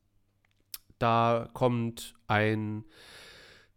da 0.98 1.48
kommt 1.52 2.14
ein. 2.26 2.84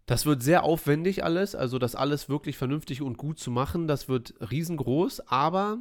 Das 0.06 0.26
wird 0.26 0.41
sehr 0.41 0.64
aufwendig 0.64 1.24
alles, 1.24 1.54
also 1.54 1.78
das 1.78 1.93
alles 1.93 2.30
wirklich 2.30 2.58
vernünftig 2.58 3.04
und 3.04 3.18
gut 3.18 3.38
zu 3.38 3.52
machen. 3.52 3.88
Das 3.88 4.10
wird 4.10 4.34
riesengroß, 4.50 5.28
aber 5.28 5.78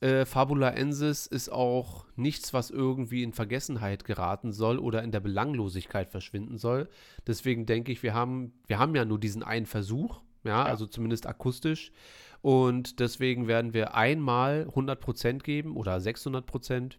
äh, 0.00 0.24
Fabula 0.24 0.70
Ensis 0.70 1.26
ist 1.26 1.50
auch 1.50 2.06
nichts, 2.16 2.54
was 2.54 2.70
irgendwie 2.70 3.22
in 3.22 3.32
Vergessenheit 3.32 4.04
geraten 4.04 4.52
soll 4.52 4.78
oder 4.78 5.02
in 5.02 5.10
der 5.10 5.20
Belanglosigkeit 5.20 6.08
verschwinden 6.08 6.56
soll. 6.56 6.88
Deswegen 7.26 7.66
denke 7.66 7.92
ich, 7.92 8.02
wir 8.02 8.14
haben, 8.14 8.52
wir 8.66 8.78
haben 8.78 8.94
ja 8.94 9.04
nur 9.04 9.18
diesen 9.18 9.42
einen 9.42 9.66
Versuch, 9.66 10.22
ja, 10.44 10.62
also 10.62 10.86
zumindest 10.86 11.26
akustisch. 11.26 11.92
Und 12.40 13.00
deswegen 13.00 13.48
werden 13.48 13.74
wir 13.74 13.94
einmal 13.94 14.68
100% 14.72 15.40
geben 15.40 15.76
oder 15.76 15.96
600% 15.96 16.94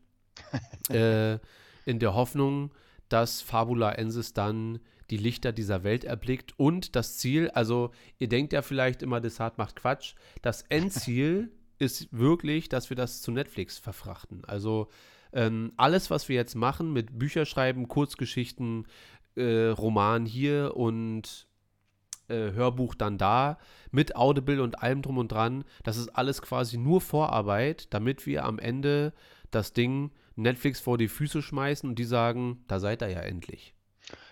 äh, 0.90 1.40
in 1.86 2.00
der 2.00 2.14
Hoffnung, 2.14 2.72
dass 3.10 3.42
Fabula 3.42 3.92
Ensis 3.94 4.34
dann 4.34 4.80
die 5.10 5.18
Lichter 5.18 5.52
dieser 5.52 5.84
Welt 5.84 6.04
erblickt 6.04 6.54
und 6.58 6.96
das 6.96 7.18
Ziel, 7.18 7.50
also 7.52 7.92
ihr 8.20 8.30
denkt 8.30 8.54
ja 8.54 8.62
vielleicht 8.62 9.02
immer, 9.02 9.20
Desart 9.20 9.58
macht 9.58 9.76
Quatsch, 9.76 10.14
das 10.42 10.62
Endziel 10.70 11.52
ist 11.80 12.10
wirklich, 12.12 12.70
dass 12.70 12.90
wir 12.90 12.98
das 12.98 13.22
zu 13.22 13.32
Netflix 13.32 13.78
verfrachten. 13.78 14.44
Also 14.46 14.90
ähm, 15.32 15.72
alles, 15.78 16.10
was 16.10 16.30
wir 16.30 16.36
jetzt 16.36 16.56
machen 16.56 16.92
mit 16.92 17.18
Bücherschreiben, 17.18 17.88
Kurzgeschichten, 17.88 18.86
äh, 19.36 19.68
Roman 19.68 20.26
hier 20.26 20.76
und 20.76 21.48
äh, 22.28 22.52
Hörbuch 22.52 22.96
dann 22.96 23.18
da, 23.18 23.58
mit 23.92 24.16
Audible 24.16 24.62
und 24.62 24.82
allem 24.84 25.02
drum 25.02 25.18
und 25.18 25.32
dran, 25.32 25.64
das 25.84 25.98
ist 25.98 26.10
alles 26.10 26.42
quasi 26.42 26.78
nur 26.78 27.02
Vorarbeit, 27.02 27.94
damit 27.94 28.26
wir 28.26 28.46
am 28.46 28.60
Ende 28.60 29.14
das 29.52 29.74
Ding 29.74 30.12
Netflix 30.42 30.80
vor 30.80 30.98
die 30.98 31.08
Füße 31.08 31.42
schmeißen 31.42 31.90
und 31.90 32.00
die 32.00 32.06
sagen, 32.06 32.64
da 32.68 32.80
seid 32.80 33.02
ihr 33.02 33.10
ja 33.10 33.22
endlich. 33.22 33.74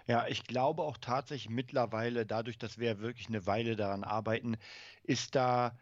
Ja, 0.07 0.25
ich 0.27 0.43
glaube 0.43 0.83
auch 0.83 0.97
tatsächlich 0.97 1.49
mittlerweile, 1.49 2.25
dadurch, 2.25 2.57
dass 2.57 2.77
wir 2.77 2.99
wirklich 2.99 3.27
eine 3.27 3.45
Weile 3.45 3.75
daran 3.75 4.03
arbeiten, 4.03 4.57
ist 5.03 5.35
da 5.35 5.77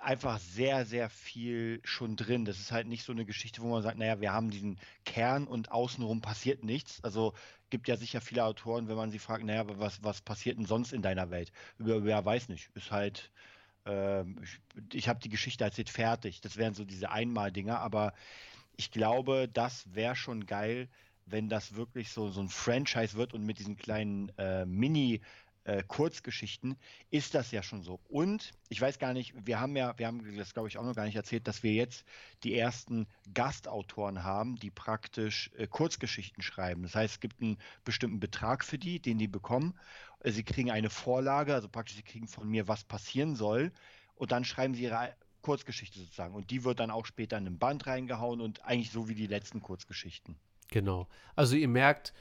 einfach 0.00 0.38
sehr, 0.38 0.84
sehr 0.84 1.08
viel 1.08 1.80
schon 1.84 2.16
drin. 2.16 2.44
Das 2.44 2.60
ist 2.60 2.72
halt 2.72 2.86
nicht 2.86 3.04
so 3.04 3.12
eine 3.12 3.24
Geschichte, 3.24 3.62
wo 3.62 3.68
man 3.68 3.82
sagt, 3.82 3.98
naja, 3.98 4.20
wir 4.20 4.32
haben 4.32 4.50
diesen 4.50 4.78
Kern 5.04 5.46
und 5.46 5.72
außenrum 5.72 6.20
passiert 6.20 6.64
nichts. 6.64 7.02
Also 7.02 7.34
gibt 7.70 7.88
ja 7.88 7.96
sicher 7.96 8.20
viele 8.20 8.44
Autoren, 8.44 8.88
wenn 8.88 8.96
man 8.96 9.10
sie 9.10 9.18
fragt, 9.18 9.44
naja, 9.44 9.64
was, 9.66 10.02
was 10.02 10.20
passiert 10.20 10.58
denn 10.58 10.66
sonst 10.66 10.92
in 10.92 11.02
deiner 11.02 11.30
Welt? 11.30 11.52
Wer 11.78 12.24
weiß 12.24 12.48
nicht. 12.48 12.70
Ist 12.74 12.90
halt, 12.90 13.30
ähm, 13.84 14.38
ich, 14.42 14.60
ich 14.94 15.08
habe 15.08 15.20
die 15.20 15.28
Geschichte 15.28 15.64
erzählt, 15.64 15.90
fertig. 15.90 16.40
Das 16.40 16.56
wären 16.56 16.74
so 16.74 16.84
diese 16.84 17.10
Einmal-Dinger, 17.10 17.78
aber 17.80 18.12
ich 18.76 18.90
glaube, 18.90 19.48
das 19.48 19.94
wäre 19.94 20.16
schon 20.16 20.46
geil, 20.46 20.88
wenn 21.24 21.48
das 21.48 21.74
wirklich 21.74 22.10
so, 22.10 22.28
so 22.28 22.40
ein 22.40 22.48
Franchise 22.48 23.14
wird 23.16 23.34
und 23.34 23.44
mit 23.44 23.58
diesen 23.58 23.76
kleinen 23.76 24.30
äh, 24.38 24.64
Mini- 24.66 25.20
äh, 25.64 25.82
Kurzgeschichten 25.82 26.76
ist 27.10 27.34
das 27.34 27.50
ja 27.50 27.60
schon 27.62 27.82
so. 27.82 28.00
Und 28.08 28.52
ich 28.68 28.80
weiß 28.80 29.00
gar 29.00 29.12
nicht, 29.12 29.34
wir 29.46 29.58
haben 29.58 29.74
ja, 29.76 29.98
wir 29.98 30.06
haben 30.06 30.36
das 30.36 30.54
glaube 30.54 30.68
ich 30.68 30.78
auch 30.78 30.84
noch 30.84 30.94
gar 30.94 31.04
nicht 31.06 31.16
erzählt, 31.16 31.48
dass 31.48 31.64
wir 31.64 31.72
jetzt 31.72 32.04
die 32.44 32.54
ersten 32.56 33.08
Gastautoren 33.34 34.22
haben, 34.22 34.56
die 34.56 34.70
praktisch 34.70 35.50
äh, 35.56 35.66
Kurzgeschichten 35.66 36.42
schreiben. 36.42 36.84
Das 36.84 36.94
heißt, 36.94 37.14
es 37.14 37.20
gibt 37.20 37.40
einen 37.42 37.58
bestimmten 37.84 38.20
Betrag 38.20 38.64
für 38.64 38.78
die, 38.78 39.00
den 39.00 39.18
die 39.18 39.26
bekommen. 39.28 39.76
Äh, 40.20 40.30
Sie 40.32 40.44
kriegen 40.44 40.70
eine 40.70 40.90
Vorlage, 40.90 41.54
also 41.54 41.68
praktisch 41.68 41.96
sie 41.96 42.02
kriegen 42.02 42.28
von 42.28 42.48
mir, 42.48 42.68
was 42.68 42.84
passieren 42.84 43.34
soll. 43.36 43.72
Und 44.14 44.32
dann 44.32 44.44
schreiben 44.44 44.74
sie 44.74 44.84
ihre 44.84 45.14
Kurzgeschichte 45.46 46.00
sozusagen. 46.00 46.34
Und 46.34 46.50
die 46.50 46.64
wird 46.64 46.80
dann 46.80 46.90
auch 46.90 47.06
später 47.06 47.38
in 47.38 47.46
ein 47.46 47.58
Band 47.58 47.86
reingehauen 47.86 48.40
und 48.40 48.64
eigentlich 48.64 48.90
so 48.90 49.08
wie 49.08 49.14
die 49.14 49.28
letzten 49.28 49.62
Kurzgeschichten. 49.62 50.34
Genau. 50.70 51.06
Also 51.36 51.54
ihr 51.54 51.68
merkt, 51.68 52.12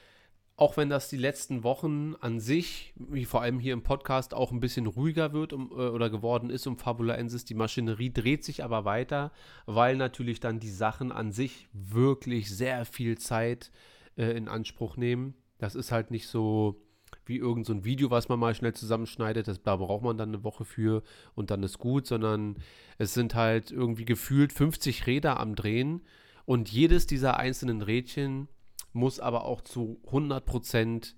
auch 0.58 0.78
wenn 0.78 0.90
das 0.90 1.10
die 1.10 1.18
letzten 1.18 1.64
Wochen 1.64 2.14
an 2.22 2.40
sich, 2.40 2.94
wie 2.98 3.26
vor 3.26 3.42
allem 3.42 3.58
hier 3.58 3.74
im 3.74 3.82
Podcast, 3.82 4.36
auch 4.36 4.52
ein 4.52 4.60
bisschen 4.60 4.86
ruhiger 4.86 5.34
wird 5.34 5.54
um, 5.54 5.72
äh, 5.72 5.90
oder 5.90 6.12
geworden 6.12 6.52
ist 6.52 6.68
um 6.68 6.78
Fabula 6.78 7.16
Ensis, 7.16 7.46
die 7.46 7.56
Maschinerie 7.56 8.14
dreht 8.14 8.44
sich 8.44 8.64
aber 8.64 8.86
weiter, 8.86 9.32
weil 9.66 9.98
natürlich 9.98 10.40
dann 10.40 10.60
die 10.60 10.70
Sachen 10.70 11.12
an 11.12 11.32
sich 11.32 11.68
wirklich 11.74 12.56
sehr 12.56 12.86
viel 12.86 13.18
Zeit 13.18 13.72
äh, 14.18 14.38
in 14.38 14.48
Anspruch 14.48 14.98
nehmen. 14.98 15.34
Das 15.58 15.74
ist 15.74 15.92
halt 15.92 16.12
nicht 16.12 16.28
so 16.28 16.85
wie 17.26 17.38
irgend 17.38 17.66
so 17.66 17.84
Video, 17.84 18.12
was 18.12 18.30
man 18.30 18.40
mal 18.40 18.56
schnell 18.56 18.74
zusammenschneidet, 18.74 19.48
das, 19.48 19.62
da 19.62 19.76
braucht 19.76 20.04
man 20.04 20.18
dann 20.18 20.30
eine 20.30 20.44
Woche 20.44 20.66
für 20.66 21.04
und 21.34 21.52
dann 21.52 21.64
ist 21.64 21.80
gut, 21.80 22.08
sondern 22.08 22.58
es 22.98 23.14
sind 23.14 23.36
halt 23.36 23.72
irgendwie 23.72 24.06
gefühlt 24.06 24.54
50 24.54 25.08
Räder 25.08 25.40
am 25.40 25.56
Drehen 25.56 26.02
und 26.46 26.72
jedes 26.72 27.08
dieser 27.08 27.38
einzelnen 27.38 27.82
Rädchen 27.82 28.48
muss 28.94 29.20
aber 29.20 29.46
auch 29.46 29.62
zu 29.62 30.00
100% 30.08 31.16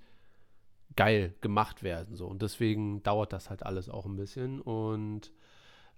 geil 0.95 1.35
gemacht 1.41 1.83
werden. 1.83 2.15
So. 2.15 2.25
Und 2.25 2.41
deswegen 2.41 3.03
dauert 3.03 3.31
das 3.31 3.49
halt 3.49 3.63
alles 3.63 3.87
auch 3.87 4.05
ein 4.05 4.15
bisschen. 4.15 4.59
Und 4.59 5.31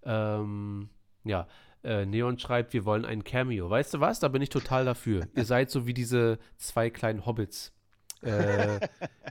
ähm, 0.03 0.89
ja, 1.23 1.47
äh, 1.83 2.05
Neon 2.05 2.37
schreibt, 2.37 2.73
wir 2.73 2.85
wollen 2.85 3.05
ein 3.05 3.23
Cameo. 3.23 3.69
Weißt 3.69 3.93
du 3.93 3.99
was? 3.99 4.19
Da 4.19 4.27
bin 4.27 4.41
ich 4.41 4.49
total 4.49 4.85
dafür. 4.85 5.27
Ihr 5.35 5.45
seid 5.45 5.71
so 5.71 5.87
wie 5.87 5.93
diese 5.93 6.37
zwei 6.57 6.89
kleinen 6.89 7.25
Hobbits. 7.25 7.73
Äh, 8.21 8.79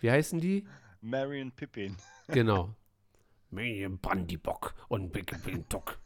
wie 0.00 0.10
heißen 0.10 0.40
die? 0.40 0.66
Marion 1.00 1.52
Pippin. 1.52 1.96
Genau. 2.28 2.74
Miriam 3.50 3.98
Brandybock 3.98 4.74
und 4.88 5.10
Big 5.12 5.42
Big 5.44 5.68
Doc. 5.70 5.98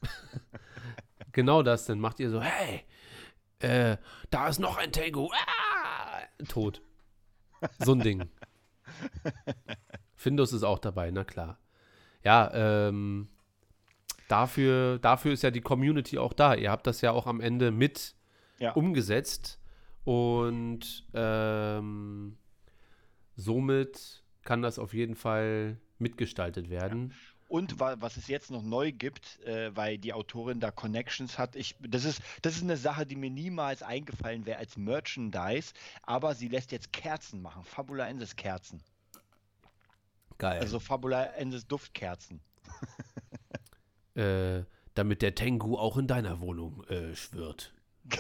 genau 1.33 1.63
das, 1.63 1.87
dann 1.87 1.99
macht 1.99 2.21
ihr 2.21 2.31
so, 2.31 2.41
hey, 2.41 2.85
äh, 3.59 3.97
da 4.31 4.49
ist 4.49 4.61
noch 4.61 4.77
ein 4.79 4.93
Tango. 4.93 5.31
Ah! 5.33 6.21
Tot. 6.49 6.83
So 7.81 7.93
ein 7.93 8.01
Ding. 8.01 8.29
Findus 10.15 10.53
ist 10.53 10.63
auch 10.63 10.79
dabei, 10.79 11.11
na 11.11 11.25
klar. 11.25 11.59
ja, 12.23 12.51
ähm, 12.55 13.29
dafür, 14.29 14.99
dafür 15.01 15.33
ist 15.33 15.43
ja 15.43 15.51
die 15.51 15.61
Community 15.61 16.19
auch 16.19 16.33
da. 16.33 16.55
Ihr 16.55 16.71
habt 16.71 16.87
das 16.87 17.01
ja 17.01 17.11
auch 17.13 17.27
am 17.27 17.41
Ende 17.41 17.71
mit 17.73 18.15
Ja. 18.59 18.73
umgesetzt 18.73 19.59
und 20.05 21.07
ähm, 21.15 22.37
somit 23.37 24.23
kann 24.43 24.63
das 24.63 24.79
auf 24.79 24.95
jeden 24.95 25.15
Fall 25.15 25.79
mitgestaltet 25.99 26.69
werden. 26.69 27.15
Und 27.49 27.79
wa 27.79 27.97
was 28.01 28.17
es 28.17 28.29
jetzt 28.29 28.51
noch 28.51 28.63
neu 28.63 28.93
gibt, 28.93 29.39
äh, 29.45 29.77
weil 29.77 29.99
die 29.99 30.15
Autorin 30.15 30.59
da 30.59 30.71
Connections 30.71 31.39
hat, 31.39 31.55
ich, 31.55 31.77
das 31.81 32.05
ist, 32.05 32.23
das 32.41 32.57
ist 32.57 32.63
eine 32.63 32.79
Sache, 32.79 33.05
die 33.05 33.15
mir 33.15 33.29
niemals 33.29 33.83
eingefallen 33.83 34.47
wäre 34.47 34.59
als 34.59 34.79
Merchandise, 34.79 35.75
aber 36.03 36.35
sie 36.35 36.49
lässt 36.49 36.73
jetzt 36.73 36.93
Kerzen 36.93 37.43
machen, 37.43 37.63
Fabula 37.65 38.09
Ensis 38.09 38.37
Kerzen. 38.37 38.83
Geil. 40.39 40.61
Also 40.61 40.81
Fabula 40.81 41.25
Ensis 41.25 41.67
Duftkerzen. 41.67 42.41
äh, 44.15 44.65
damit 44.95 45.23
der 45.23 45.35
Tengu 45.35 45.77
auch 45.77 45.99
in 45.99 46.07
deiner 46.07 46.41
Wohnung 46.41 46.85
äh, 46.85 47.15
schwirrt. 47.15 47.75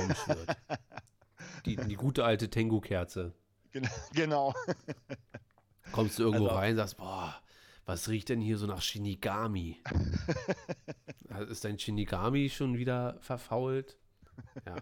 Die, 1.66 1.76
die 1.76 1.94
gute 1.96 2.24
alte 2.24 2.50
Tengu-Kerze. 2.50 3.34
Gen- 3.72 3.88
Genau. 4.14 4.54
Kommst 5.92 6.18
du 6.18 6.24
irgendwo 6.24 6.46
Also- 6.46 6.56
rein, 6.58 6.76
sagst, 6.76 6.96
boah, 6.96 7.34
was 7.86 8.08
riecht 8.08 8.28
denn 8.28 8.40
hier 8.40 8.58
so 8.58 8.66
nach 8.66 8.80
Shinigami? 8.82 9.80
ist 11.48 11.64
dein 11.64 11.78
Shinigami 11.78 12.48
schon 12.50 12.78
wieder 12.78 13.16
verfault? 13.20 13.96
Ja. 14.66 14.76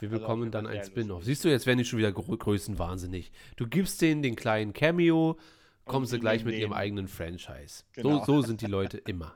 Wir 0.00 0.10
Also 0.10 0.20
bekommen 0.20 0.42
jeden 0.44 0.52
dann 0.52 0.66
ein 0.66 0.84
Spin-off. 0.84 1.24
Siehst 1.24 1.44
du, 1.44 1.48
jetzt 1.48 1.66
werden 1.66 1.78
die 1.78 1.84
schon 1.84 1.98
wieder 1.98 2.12
grö 2.12 2.36
größenwahnsinnig. 2.36 3.32
Du 3.56 3.66
gibst 3.66 4.00
denen 4.00 4.22
den 4.22 4.36
kleinen 4.36 4.72
Cameo, 4.72 5.38
kommst 5.86 6.12
du 6.12 6.18
gleich 6.20 6.40
nehmen 6.44 6.52
mit 6.52 6.60
ihrem 6.60 6.70
den. 6.72 6.78
eigenen 6.78 7.08
Franchise. 7.08 7.84
Genau. 7.92 8.24
So, 8.24 8.40
so 8.40 8.42
sind 8.42 8.60
die 8.60 8.66
Leute 8.66 8.98
immer. 8.98 9.34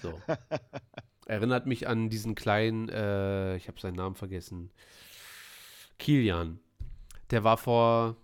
So. 0.00 0.20
Erinnert 1.26 1.66
mich 1.66 1.86
an 1.86 2.10
diesen 2.10 2.34
kleinen, 2.34 2.88
äh, 2.88 3.56
ich 3.56 3.68
habe 3.68 3.80
seinen 3.80 3.94
Namen 3.94 4.16
vergessen, 4.16 4.70
Kilian. 5.98 6.58
Der 7.32 7.44
war 7.44 7.56
vor 7.56 8.16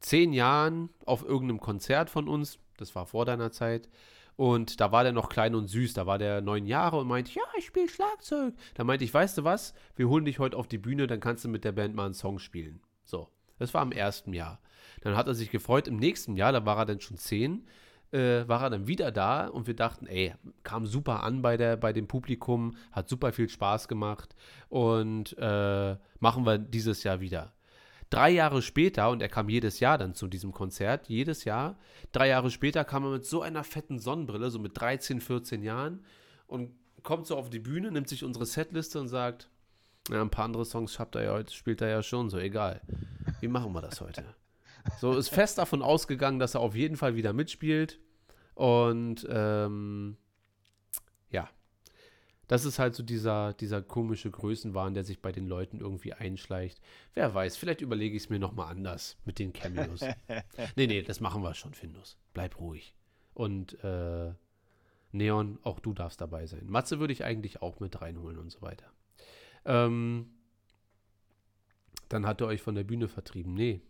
zehn 0.00 0.32
Jahren 0.32 0.90
auf 1.06 1.24
irgendeinem 1.24 1.60
Konzert 1.60 2.10
von 2.10 2.28
uns. 2.28 2.58
Das 2.76 2.94
war 2.94 3.06
vor 3.06 3.24
deiner 3.24 3.52
Zeit. 3.52 3.88
Und 4.36 4.80
da 4.80 4.90
war 4.90 5.04
der 5.04 5.12
noch 5.12 5.28
klein 5.28 5.54
und 5.54 5.68
süß. 5.68 5.94
Da 5.94 6.06
war 6.06 6.18
der 6.18 6.40
neun 6.40 6.66
Jahre 6.66 6.98
und 6.98 7.06
meinte, 7.06 7.32
ja, 7.32 7.42
ich 7.56 7.66
spiele 7.66 7.88
Schlagzeug. 7.88 8.54
Da 8.74 8.82
meinte 8.82 9.04
ich, 9.04 9.14
weißt 9.14 9.38
du 9.38 9.44
was? 9.44 9.74
Wir 9.94 10.08
holen 10.08 10.24
dich 10.24 10.40
heute 10.40 10.56
auf 10.56 10.66
die 10.66 10.78
Bühne, 10.78 11.06
dann 11.06 11.20
kannst 11.20 11.44
du 11.44 11.48
mit 11.48 11.64
der 11.64 11.72
Band 11.72 11.94
mal 11.94 12.06
einen 12.06 12.14
Song 12.14 12.38
spielen. 12.38 12.80
So. 13.04 13.28
Das 13.60 13.72
war 13.74 13.82
im 13.82 13.92
ersten 13.92 14.32
Jahr. 14.32 14.60
Dann 15.02 15.16
hat 15.16 15.28
er 15.28 15.34
sich 15.34 15.50
gefreut. 15.50 15.86
Im 15.86 15.96
nächsten 15.96 16.36
Jahr, 16.36 16.50
da 16.50 16.66
war 16.66 16.78
er 16.78 16.86
dann 16.86 17.00
schon 17.00 17.18
zehn, 17.18 17.64
äh, 18.10 18.48
war 18.48 18.62
er 18.62 18.70
dann 18.70 18.88
wieder 18.88 19.12
da 19.12 19.46
und 19.46 19.68
wir 19.68 19.76
dachten, 19.76 20.08
ey, 20.08 20.34
kam 20.64 20.84
super 20.84 21.22
an 21.22 21.42
bei, 21.42 21.56
der, 21.56 21.76
bei 21.76 21.92
dem 21.92 22.08
Publikum, 22.08 22.74
hat 22.90 23.08
super 23.08 23.32
viel 23.32 23.48
Spaß 23.48 23.86
gemacht 23.86 24.34
und 24.68 25.36
äh, 25.38 25.96
machen 26.18 26.44
wir 26.44 26.58
dieses 26.58 27.04
Jahr 27.04 27.20
wieder. 27.20 27.52
Drei 28.12 28.28
Jahre 28.28 28.60
später, 28.60 29.08
und 29.08 29.22
er 29.22 29.30
kam 29.30 29.48
jedes 29.48 29.80
Jahr 29.80 29.96
dann 29.96 30.14
zu 30.14 30.26
diesem 30.26 30.52
Konzert, 30.52 31.08
jedes 31.08 31.44
Jahr, 31.44 31.78
drei 32.12 32.28
Jahre 32.28 32.50
später 32.50 32.84
kam 32.84 33.04
er 33.04 33.10
mit 33.10 33.24
so 33.24 33.40
einer 33.40 33.64
fetten 33.64 33.98
Sonnenbrille, 33.98 34.50
so 34.50 34.58
mit 34.58 34.78
13, 34.78 35.22
14 35.22 35.62
Jahren, 35.62 36.04
und 36.46 36.72
kommt 37.02 37.26
so 37.26 37.38
auf 37.38 37.48
die 37.48 37.58
Bühne, 37.58 37.90
nimmt 37.90 38.10
sich 38.10 38.22
unsere 38.22 38.44
Setliste 38.44 39.00
und 39.00 39.08
sagt, 39.08 39.48
ja, 40.10 40.20
ein 40.20 40.28
paar 40.28 40.44
andere 40.44 40.66
Songs 40.66 40.98
habt 40.98 41.16
ihr 41.16 41.22
ja 41.22 41.32
heute, 41.32 41.54
spielt 41.54 41.80
er 41.80 41.88
ja 41.88 42.02
schon, 42.02 42.28
so 42.28 42.36
egal. 42.36 42.82
Wie 43.40 43.48
machen 43.48 43.72
wir 43.72 43.80
das 43.80 44.00
heute? 44.02 44.24
So 45.00 45.16
ist 45.16 45.28
fest 45.28 45.58
davon 45.58 45.80
ausgegangen, 45.80 46.40
dass 46.40 46.54
er 46.54 46.60
auf 46.60 46.74
jeden 46.74 46.96
Fall 46.96 47.14
wieder 47.14 47.32
mitspielt. 47.32 48.00
Und 48.56 49.24
ähm, 49.30 50.16
das 52.52 52.66
ist 52.66 52.78
halt 52.78 52.94
so 52.94 53.02
dieser, 53.02 53.54
dieser 53.54 53.80
komische 53.80 54.30
Größenwahn, 54.30 54.92
der 54.92 55.04
sich 55.04 55.22
bei 55.22 55.32
den 55.32 55.46
Leuten 55.46 55.80
irgendwie 55.80 56.12
einschleicht. 56.12 56.82
Wer 57.14 57.32
weiß, 57.32 57.56
vielleicht 57.56 57.80
überlege 57.80 58.14
ich 58.14 58.24
es 58.24 58.28
mir 58.28 58.38
nochmal 58.38 58.70
anders 58.70 59.16
mit 59.24 59.38
den 59.38 59.54
Cameos. 59.54 60.00
nee, 60.76 60.86
nee, 60.86 61.00
das 61.00 61.20
machen 61.20 61.42
wir 61.42 61.54
schon, 61.54 61.72
Findus. 61.72 62.18
Bleib 62.34 62.60
ruhig. 62.60 62.94
Und 63.32 63.82
äh, 63.82 64.34
Neon, 65.12 65.60
auch 65.62 65.80
du 65.80 65.94
darfst 65.94 66.20
dabei 66.20 66.44
sein. 66.46 66.66
Matze 66.66 67.00
würde 67.00 67.14
ich 67.14 67.24
eigentlich 67.24 67.62
auch 67.62 67.80
mit 67.80 68.02
reinholen 68.02 68.36
und 68.36 68.52
so 68.52 68.60
weiter. 68.60 68.92
Ähm, 69.64 70.28
dann 72.10 72.26
hat 72.26 72.42
er 72.42 72.48
euch 72.48 72.60
von 72.60 72.74
der 72.74 72.84
Bühne 72.84 73.08
vertrieben. 73.08 73.54
Nee, 73.54 73.80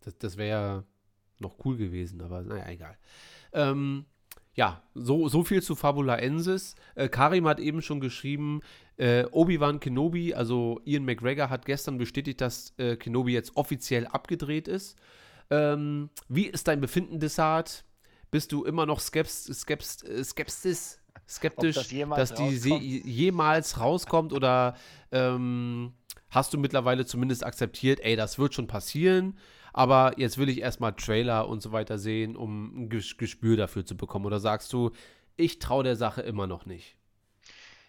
das, 0.00 0.18
das 0.18 0.36
wäre 0.36 0.48
ja 0.50 0.84
noch 1.38 1.64
cool 1.64 1.78
gewesen, 1.78 2.20
aber 2.20 2.42
naja, 2.42 2.68
egal. 2.68 2.98
Ähm, 3.54 4.04
ja, 4.56 4.82
so, 4.94 5.28
so 5.28 5.44
viel 5.44 5.62
zu 5.62 5.74
Fabulaensis. 5.74 6.74
Äh, 6.94 7.08
Karim 7.08 7.46
hat 7.46 7.60
eben 7.60 7.82
schon 7.82 8.00
geschrieben, 8.00 8.62
äh, 8.96 9.24
Obi-Wan 9.30 9.80
Kenobi, 9.80 10.34
also 10.34 10.80
Ian 10.86 11.04
McGregor 11.04 11.50
hat 11.50 11.66
gestern 11.66 11.98
bestätigt, 11.98 12.40
dass 12.40 12.72
äh, 12.78 12.96
Kenobi 12.96 13.32
jetzt 13.32 13.54
offiziell 13.56 14.06
abgedreht 14.06 14.66
ist. 14.66 14.96
Ähm, 15.50 16.08
wie 16.28 16.46
ist 16.46 16.68
dein 16.68 16.80
Befinden, 16.80 17.20
Desart? 17.20 17.84
Bist 18.30 18.50
du 18.50 18.64
immer 18.64 18.86
noch 18.86 18.98
skepst, 19.00 19.54
skepst, 19.54 20.08
äh, 20.08 20.24
skeptisch, 20.24 20.96
skeptisch 21.28 21.74
das 21.76 21.88
dass 21.88 22.34
die 22.34 22.70
rauskommt? 22.70 22.82
jemals 22.82 23.78
rauskommt 23.78 24.32
oder 24.32 24.74
ähm, 25.12 25.92
hast 26.30 26.54
du 26.54 26.58
mittlerweile 26.58 27.04
zumindest 27.04 27.44
akzeptiert, 27.44 28.00
ey, 28.00 28.16
das 28.16 28.38
wird 28.38 28.54
schon 28.54 28.66
passieren, 28.66 29.36
aber 29.76 30.18
jetzt 30.18 30.38
will 30.38 30.48
ich 30.48 30.62
erstmal 30.62 30.94
Trailer 30.94 31.48
und 31.48 31.60
so 31.60 31.70
weiter 31.70 31.98
sehen, 31.98 32.34
um 32.34 32.84
ein 32.84 32.88
Ges 32.88 33.18
Gespür 33.18 33.58
dafür 33.58 33.84
zu 33.84 33.94
bekommen? 33.94 34.24
Oder 34.24 34.40
sagst 34.40 34.72
du, 34.72 34.90
ich 35.36 35.58
traue 35.58 35.84
der 35.84 35.96
Sache 35.96 36.22
immer 36.22 36.46
noch 36.46 36.64
nicht? 36.64 36.96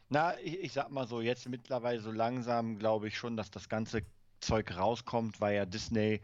Na, 0.10 0.38
ich, 0.44 0.60
ich 0.60 0.74
sag 0.74 0.92
mal 0.92 1.08
so, 1.08 1.22
jetzt 1.22 1.48
mittlerweile 1.48 2.02
so 2.02 2.12
langsam 2.12 2.78
glaube 2.78 3.08
ich 3.08 3.18
schon, 3.18 3.38
dass 3.38 3.52
das 3.52 3.70
ganze 3.70 4.02
Zeug 4.42 4.78
rauskommt, 4.78 5.40
weil 5.40 5.56
ja 5.56 5.66
Disney, 5.66 6.20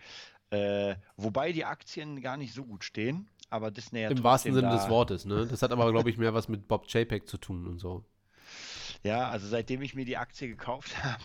äh, 0.49 0.95
wobei 1.15 1.53
die 1.53 1.63
Aktien 1.63 2.21
gar 2.21 2.35
nicht 2.35 2.53
so 2.53 2.65
gut 2.65 2.83
stehen, 2.83 3.29
aber 3.49 3.71
Disney 3.71 4.01
ja 4.01 4.09
Im 4.09 4.21
wahrsten 4.21 4.53
Sinne 4.53 4.67
da, 4.67 4.75
des 4.75 4.89
Wortes, 4.89 5.23
ne? 5.23 5.47
Das 5.47 5.61
hat 5.61 5.71
aber, 5.71 5.89
glaube 5.93 6.09
ich, 6.09 6.17
mehr 6.17 6.33
was 6.33 6.49
mit 6.49 6.67
Bob 6.67 6.87
JPEG 6.89 7.25
zu 7.25 7.37
tun 7.37 7.67
und 7.67 7.79
so. 7.79 8.03
Ja, 9.01 9.29
also 9.29 9.47
seitdem 9.47 9.81
ich 9.81 9.95
mir 9.95 10.03
die 10.03 10.17
Aktie 10.17 10.49
gekauft 10.49 10.93
habe, 11.03 11.23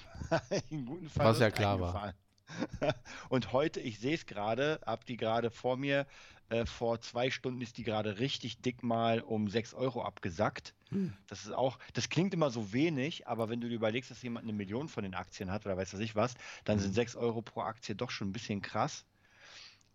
einen 0.70 0.86
guten 0.86 1.06
Was 1.06 1.12
Verlust 1.12 1.40
ja 1.40 1.50
klar 1.50 1.80
war. 1.80 2.14
Und 3.28 3.52
heute, 3.52 3.80
ich 3.80 3.98
sehe 3.98 4.14
es 4.14 4.26
gerade, 4.26 4.80
hab 4.86 5.04
die 5.04 5.16
gerade 5.16 5.50
vor 5.50 5.76
mir, 5.76 6.06
äh, 6.48 6.64
vor 6.66 7.00
zwei 7.00 7.30
Stunden 7.30 7.60
ist 7.60 7.76
die 7.76 7.82
gerade 7.84 8.18
richtig 8.18 8.60
dick 8.62 8.82
mal 8.82 9.20
um 9.20 9.48
6 9.48 9.74
Euro 9.74 10.02
abgesackt. 10.02 10.74
Hm. 10.90 11.12
Das 11.26 11.44
ist 11.44 11.52
auch, 11.52 11.78
das 11.92 12.08
klingt 12.08 12.32
immer 12.32 12.50
so 12.50 12.72
wenig, 12.72 13.26
aber 13.26 13.48
wenn 13.48 13.60
du 13.60 13.68
dir 13.68 13.74
überlegst, 13.74 14.10
dass 14.10 14.22
jemand 14.22 14.44
eine 14.44 14.54
Million 14.54 14.88
von 14.88 15.02
den 15.02 15.14
Aktien 15.14 15.50
hat 15.50 15.66
oder 15.66 15.76
weiß 15.76 15.92
was 15.92 16.00
ich 16.00 16.16
was, 16.16 16.34
dann 16.64 16.76
Hm. 16.76 16.84
sind 16.84 16.94
6 16.94 17.16
Euro 17.16 17.42
pro 17.42 17.60
Aktie 17.60 17.94
doch 17.94 18.10
schon 18.10 18.28
ein 18.28 18.32
bisschen 18.32 18.62
krass. 18.62 19.04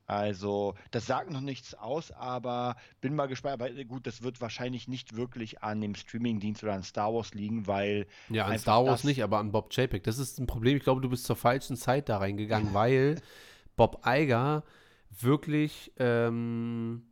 Also, 0.05 0.75
das 0.91 1.05
sagt 1.05 1.31
noch 1.31 1.39
nichts 1.41 1.73
aus, 1.75 2.11
aber 2.11 2.75
bin 3.01 3.15
mal 3.15 3.27
gespannt. 3.27 3.53
Aber 3.53 3.71
äh, 3.71 3.85
gut, 3.85 4.05
das 4.05 4.21
wird 4.21 4.41
wahrscheinlich 4.41 4.87
nicht 4.87 5.15
wirklich 5.15 5.63
an 5.63 5.79
dem 5.79 5.95
Streamingdienst 5.95 6.61
oder 6.63 6.73
an 6.73 6.83
Star 6.83 7.13
Wars 7.13 7.33
liegen, 7.33 7.67
weil 7.67 8.05
Ja, 8.29 8.45
an 8.45 8.59
Star 8.59 8.85
Wars 8.85 9.03
nicht, 9.05 9.23
aber 9.23 9.39
an 9.39 9.51
Bob 9.51 9.73
JPEG. 9.73 10.03
Das 10.03 10.17
ist 10.19 10.39
ein 10.39 10.45
Problem. 10.47 10.75
Ich 10.77 10.83
glaube, 10.83 11.01
du 11.01 11.09
bist 11.09 11.25
zur 11.25 11.35
falschen 11.37 11.77
Zeit 11.77 12.09
da 12.09 12.17
reingegangen, 12.17 12.73
weil 12.73 13.21
Bob 13.77 14.01
Iger 14.05 14.63
wirklich 15.21 15.91
ähm, 15.97 17.03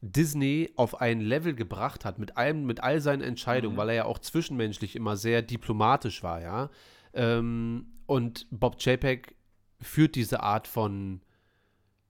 Disney 0.00 0.70
auf 0.76 1.00
ein 1.00 1.20
Level 1.20 1.54
gebracht 1.54 2.04
hat 2.04 2.18
mit 2.18 2.36
allem, 2.36 2.64
mit 2.66 2.80
all 2.82 3.00
seinen 3.00 3.22
Entscheidungen, 3.22 3.74
Mhm. 3.74 3.78
weil 3.78 3.88
er 3.90 3.94
ja 3.94 4.04
auch 4.04 4.18
zwischenmenschlich 4.18 4.94
immer 4.94 5.16
sehr 5.16 5.42
diplomatisch 5.42 6.22
war, 6.22 6.40
ja. 6.40 6.70
Ähm, 7.14 7.86
und 8.06 8.46
Bob 8.50 8.76
JPEG 8.78 9.34
führt 9.80 10.14
diese 10.14 10.42
Art 10.42 10.68
von 10.68 11.20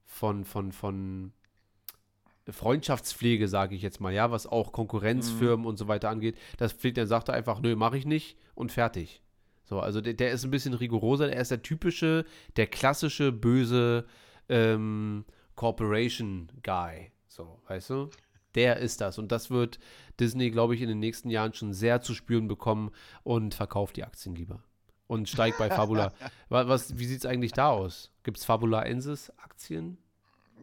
von 0.09 0.45
von 0.45 0.73
von 0.73 1.33
Freundschaftspflege, 2.51 3.47
sage 3.47 3.77
ich 3.77 3.83
jetzt 3.83 4.01
mal, 4.01 4.13
ja, 4.13 4.31
was 4.31 4.47
auch 4.47 4.73
Konkurrenzfirmen 4.73 5.67
und 5.67 5.77
so 5.77 5.87
weiter 5.87 6.09
angeht. 6.09 6.37
Das 6.57 6.73
pflegt, 6.73 6.97
dann 6.97 7.07
sagt 7.07 7.29
er 7.29 7.35
einfach, 7.35 7.61
nö, 7.61 7.77
mache 7.77 7.99
ich 7.99 8.07
nicht 8.07 8.39
und 8.55 8.73
fertig. 8.73 9.23
So, 9.65 9.81
also 9.81 10.01
der, 10.01 10.15
der 10.15 10.33
ist 10.33 10.45
ein 10.45 10.51
bisschen 10.51 10.73
rigoroser, 10.73 11.31
er 11.31 11.43
ist 11.43 11.51
der 11.51 11.63
typische, 11.63 12.25
der 12.57 12.67
klassische 12.67 13.33
böse 13.33 14.07
ähm, 14.49 15.27
Corporation 15.57 16.49
Guy. 16.63 17.13
So, 17.29 17.61
weißt 17.69 17.91
du? 17.91 18.11
Der 18.55 18.79
ist 18.79 19.03
das. 19.03 19.19
Und 19.19 19.31
das 19.31 19.51
wird 19.51 19.79
Disney, 20.19 20.51
glaube 20.51 20.75
ich, 20.75 20.81
in 20.81 20.89
den 20.89 21.01
nächsten 21.01 21.29
Jahren 21.29 21.53
schon 21.53 21.75
sehr 21.75 22.01
zu 22.01 22.15
spüren 22.15 22.49
bekommen 22.49 22.91
und 23.25 23.55
verkauft 23.55 23.97
die 23.97 24.05
Aktien 24.05 24.35
lieber. 24.35 24.63
Und 25.09 25.29
steigt 25.29 25.59
bei 25.59 25.71
Fabula. 25.71 26.13
was, 26.49 26.99
wie 26.99 27.07
sieht 27.07 27.19
es 27.19 27.27
eigentlich 27.27 27.53
da 27.53 27.71
aus? 27.71 28.13
Gibt 28.23 28.37
es 28.37 28.45
Fabula 28.45 28.83
Ensis 28.85 29.31
Aktien? 29.39 29.99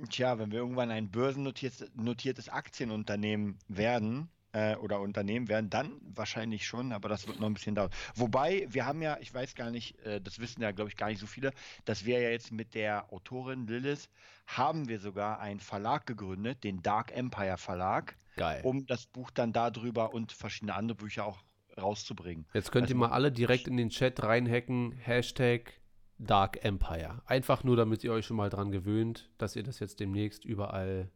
Tja, 0.10 0.38
wenn 0.40 0.52
wir 0.52 0.60
irgendwann 0.60 0.92
ein 0.92 1.10
börsennotiertes 1.10 1.92
notiertes 1.96 2.50
Aktienunternehmen 2.50 3.58
werden 3.68 4.30
äh, 4.56 4.76
oder 4.76 5.02
Unternehmen 5.02 5.48
werden, 5.48 5.70
dann 5.70 6.00
wahrscheinlich 6.14 6.66
schon, 6.66 6.92
aber 6.92 7.10
das 7.10 7.28
wird 7.28 7.40
noch 7.40 7.48
ein 7.48 7.54
bisschen 7.54 7.76
dauern. 7.76 7.90
Wobei, 8.16 8.68
wir 8.70 8.86
haben 8.86 9.02
ja, 9.02 9.18
ich 9.20 9.34
weiß 9.34 9.56
gar 9.56 9.72
nicht, 9.72 10.00
äh, 10.06 10.22
das 10.22 10.40
wissen 10.40 10.62
ja, 10.62 10.72
glaube 10.72 10.90
ich, 10.90 10.98
gar 10.98 11.10
nicht 11.10 11.20
so 11.20 11.28
viele, 11.28 11.52
dass 11.86 12.06
wir 12.06 12.20
ja 12.20 12.30
jetzt 12.30 12.52
mit 12.52 12.76
der 12.76 13.12
Autorin 13.12 13.68
Lilith 13.68 14.10
haben 14.48 14.88
wir 14.88 15.00
sogar 15.00 15.40
einen 15.40 15.60
Verlag 15.60 16.06
gegründet, 16.06 16.64
den 16.64 16.82
Dark 16.82 17.12
Empire 17.16 17.58
Verlag. 17.58 18.16
Geil. 18.38 18.60
um 18.64 18.86
das 18.86 19.06
Buch 19.06 19.32
dann 19.32 19.54
darüber 19.54 20.14
und 20.14 20.34
verschiedene 20.34 20.76
andere 20.76 20.98
Bücher 20.98 21.26
auch 21.26 21.42
rauszubringen. 21.78 22.46
Jetzt 22.54 22.72
könnt 22.72 22.86
ihr 22.90 22.96
Also- 22.96 23.00
mal 23.08 23.10
alle 23.12 23.32
direkt 23.32 23.68
in 23.68 23.78
den 23.78 23.90
Chat 23.90 24.22
reinhacken. 24.24 24.92
Hashtag 24.94 25.74
Dark 26.18 26.64
Empire. 26.64 27.22
Einfach 27.26 27.64
nur, 27.64 27.76
damit 27.76 28.04
ihr 28.04 28.14
euch 28.14 28.26
schon 28.26 28.38
mal 28.38 28.50
dran 28.50 28.72
gewöhnt, 28.72 29.30
dass 29.38 29.56
ihr 29.56 29.64
das 29.64 29.80
jetzt 29.80 30.00
demnächst 30.00 30.46
überall 30.46 31.10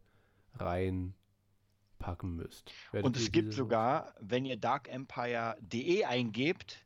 reinpacken 0.58 2.36
müsst. 2.36 2.72
Werdet 2.92 3.06
Und 3.06 3.16
ihr 3.16 3.22
es 3.22 3.32
gibt 3.32 3.52
sogar, 3.54 4.14
wenn 4.20 4.44
ihr 4.44 4.56
darkempire.de 4.56 6.04
eingebt, 6.04 6.84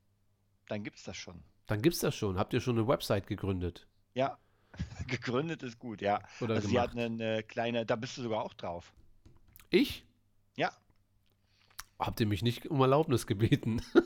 dann 0.69 0.83
gibt 0.85 0.99
es 0.99 1.05
das 1.05 1.17
schon. 1.17 1.43
Dann 1.67 1.83
gibt's 1.83 2.01
das 2.01 2.15
schon. 2.15 2.39
Habt 2.39 2.53
ihr 2.53 2.61
schon 2.61 2.79
eine 2.79 2.87
Website 2.87 3.27
gegründet? 3.27 3.87
Ja, 4.15 4.39
gegründet 5.09 5.63
ist 5.63 5.79
gut, 5.79 6.01
ja. 6.01 6.21
Oder 6.41 6.57
Also 6.57 6.69
sie 6.69 6.79
hat 6.79 6.97
eine 6.97 7.43
kleine, 7.43 7.87
da 7.87 7.97
bist 7.97 8.17
du 8.19 8.23
sogar 8.23 8.43
auch 8.45 8.55
drauf. 8.55 8.93
Ich? 9.71 10.05
Ja. 10.57 10.73
Habt 11.99 12.21
ihr 12.21 12.27
mich 12.27 12.43
nicht 12.43 12.67
um 12.67 12.81
Erlaubnis 12.81 13.27
gebeten? 13.27 13.81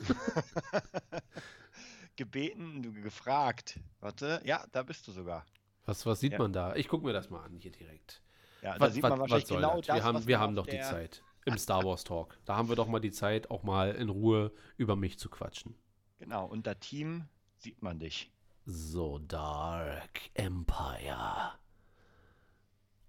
Gebeten, 2.15 2.83
du 2.83 2.91
gefragt. 2.91 3.79
Warte, 4.01 4.41
ja, 4.43 4.65
da 4.71 4.83
bist 4.83 5.07
du 5.07 5.11
sogar. 5.11 5.45
Was, 5.85 6.05
was 6.05 6.19
sieht 6.19 6.33
Ja. 6.33 6.39
man 6.39 6.53
da? 6.53 6.75
Ich 6.75 6.87
gucke 6.87 7.05
mir 7.05 7.13
das 7.13 7.29
mal 7.29 7.43
an 7.43 7.57
hier 7.57 7.71
direkt. 7.71 8.21
Ja, 8.61 8.73
da 8.73 8.79
Was, 8.81 8.93
sieht 8.93 9.03
was, 9.03 9.09
man 9.11 9.19
wahrscheinlich 9.21 9.47
genau 9.47 9.77
das? 9.77 9.87
das, 9.87 9.95
Wir 9.95 10.03
haben, 10.03 10.27
wir 10.27 10.39
haben 10.39 10.55
doch 10.55 10.67
die 10.67 10.81
Zeit 10.81 11.23
im 11.45 11.57
Star 11.57 11.83
Wars 11.85 12.03
Talk. 12.03 12.37
Da 12.45 12.57
haben 12.57 12.67
wir 12.67 12.75
doch 12.75 12.87
mal 12.87 12.99
die 12.99 13.11
Zeit, 13.11 13.49
auch 13.49 13.63
mal 13.63 13.95
in 13.95 14.09
Ruhe 14.09 14.51
über 14.75 14.95
mich 14.97 15.17
zu 15.17 15.29
quatschen. 15.29 15.75
Genau, 16.19 16.45
unter 16.45 16.77
Team 16.79 17.25
sieht 17.57 17.81
man 17.81 17.99
dich. 17.99 18.31
So 18.65 19.19
Dark 19.19 20.19
Empire. 20.33 21.53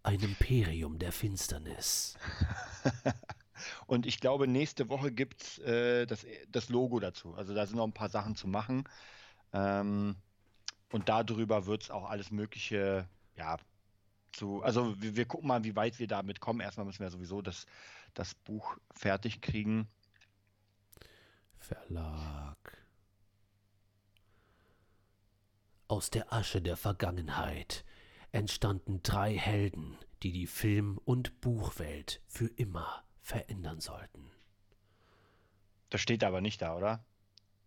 Ein 0.04 0.20
Imperium 0.20 0.98
der 0.98 1.12
Finsternis. 1.12 2.16
Und 3.86 4.06
ich 4.06 4.20
glaube, 4.20 4.46
nächste 4.46 4.88
Woche 4.88 5.12
gibt 5.12 5.42
es 5.42 5.58
äh, 5.58 6.06
das, 6.06 6.26
das 6.48 6.68
Logo 6.68 7.00
dazu. 7.00 7.34
Also 7.34 7.54
da 7.54 7.66
sind 7.66 7.76
noch 7.76 7.86
ein 7.86 7.92
paar 7.92 8.08
Sachen 8.08 8.36
zu 8.36 8.48
machen. 8.48 8.84
Ähm, 9.52 10.16
und 10.92 11.08
darüber 11.08 11.66
wird 11.66 11.82
es 11.84 11.90
auch 11.90 12.08
alles 12.08 12.30
Mögliche, 12.30 13.08
ja, 13.36 13.56
zu. 14.32 14.62
Also 14.62 15.00
wir, 15.00 15.16
wir 15.16 15.26
gucken 15.26 15.48
mal, 15.48 15.64
wie 15.64 15.76
weit 15.76 15.98
wir 15.98 16.06
damit 16.06 16.40
kommen. 16.40 16.60
Erstmal 16.60 16.86
müssen 16.86 17.00
wir 17.00 17.10
sowieso 17.10 17.42
das, 17.42 17.66
das 18.14 18.34
Buch 18.34 18.76
fertig 18.92 19.40
kriegen. 19.40 19.88
Verlag. 21.58 22.56
Aus 25.88 26.10
der 26.10 26.32
Asche 26.32 26.62
der 26.62 26.76
Vergangenheit 26.76 27.84
entstanden 28.32 29.02
drei 29.02 29.36
Helden, 29.36 29.98
die 30.22 30.32
die 30.32 30.46
Film- 30.46 30.98
und 31.04 31.40
Buchwelt 31.40 32.22
für 32.28 32.46
immer 32.46 33.02
verändern 33.20 33.80
sollten. 33.80 34.30
Das 35.90 36.00
steht 36.00 36.24
aber 36.24 36.40
nicht 36.40 36.62
da, 36.62 36.76
oder? 36.76 37.04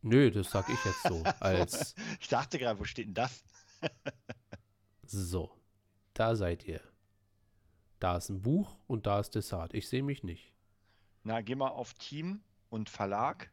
Nö, 0.02 0.32
das 0.32 0.52
sag 0.52 0.70
ich 0.70 0.84
jetzt 0.86 1.04
so. 1.04 1.24
Als 1.40 1.96
Ich 2.20 2.28
dachte 2.28 2.60
gerade, 2.60 2.80
wo 2.80 2.84
steht 2.84 3.08
denn 3.08 3.14
das? 3.14 3.44
so. 5.04 5.52
Da 6.14 6.36
seid 6.36 6.66
ihr. 6.66 6.82
Da 8.00 8.18
ist 8.18 8.30
ein 8.30 8.42
Buch 8.42 8.78
und 8.88 9.06
da 9.08 9.20
ist 9.20 9.36
Desart. 9.36 9.74
Ich 9.74 9.88
sehe 9.88 10.04
mich 10.04 10.24
nicht. 10.24 10.54
Na, 11.24 11.42
geh 11.42 11.56
mal 11.56 11.70
auf 11.70 11.94
Team 11.94 12.42
und 12.70 12.90
Verlag. 12.90 13.50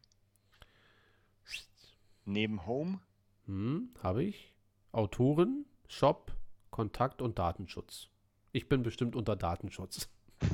Neben 2.25 2.65
Home. 2.65 2.99
Hm, 3.45 3.93
habe 4.03 4.23
ich. 4.23 4.53
Autoren, 4.91 5.65
Shop, 5.87 6.35
Kontakt 6.69 7.21
und 7.21 7.39
Datenschutz. 7.39 8.09
Ich 8.51 8.67
bin 8.67 8.83
bestimmt 8.83 9.15
unter 9.15 9.35
Datenschutz. 9.35 10.09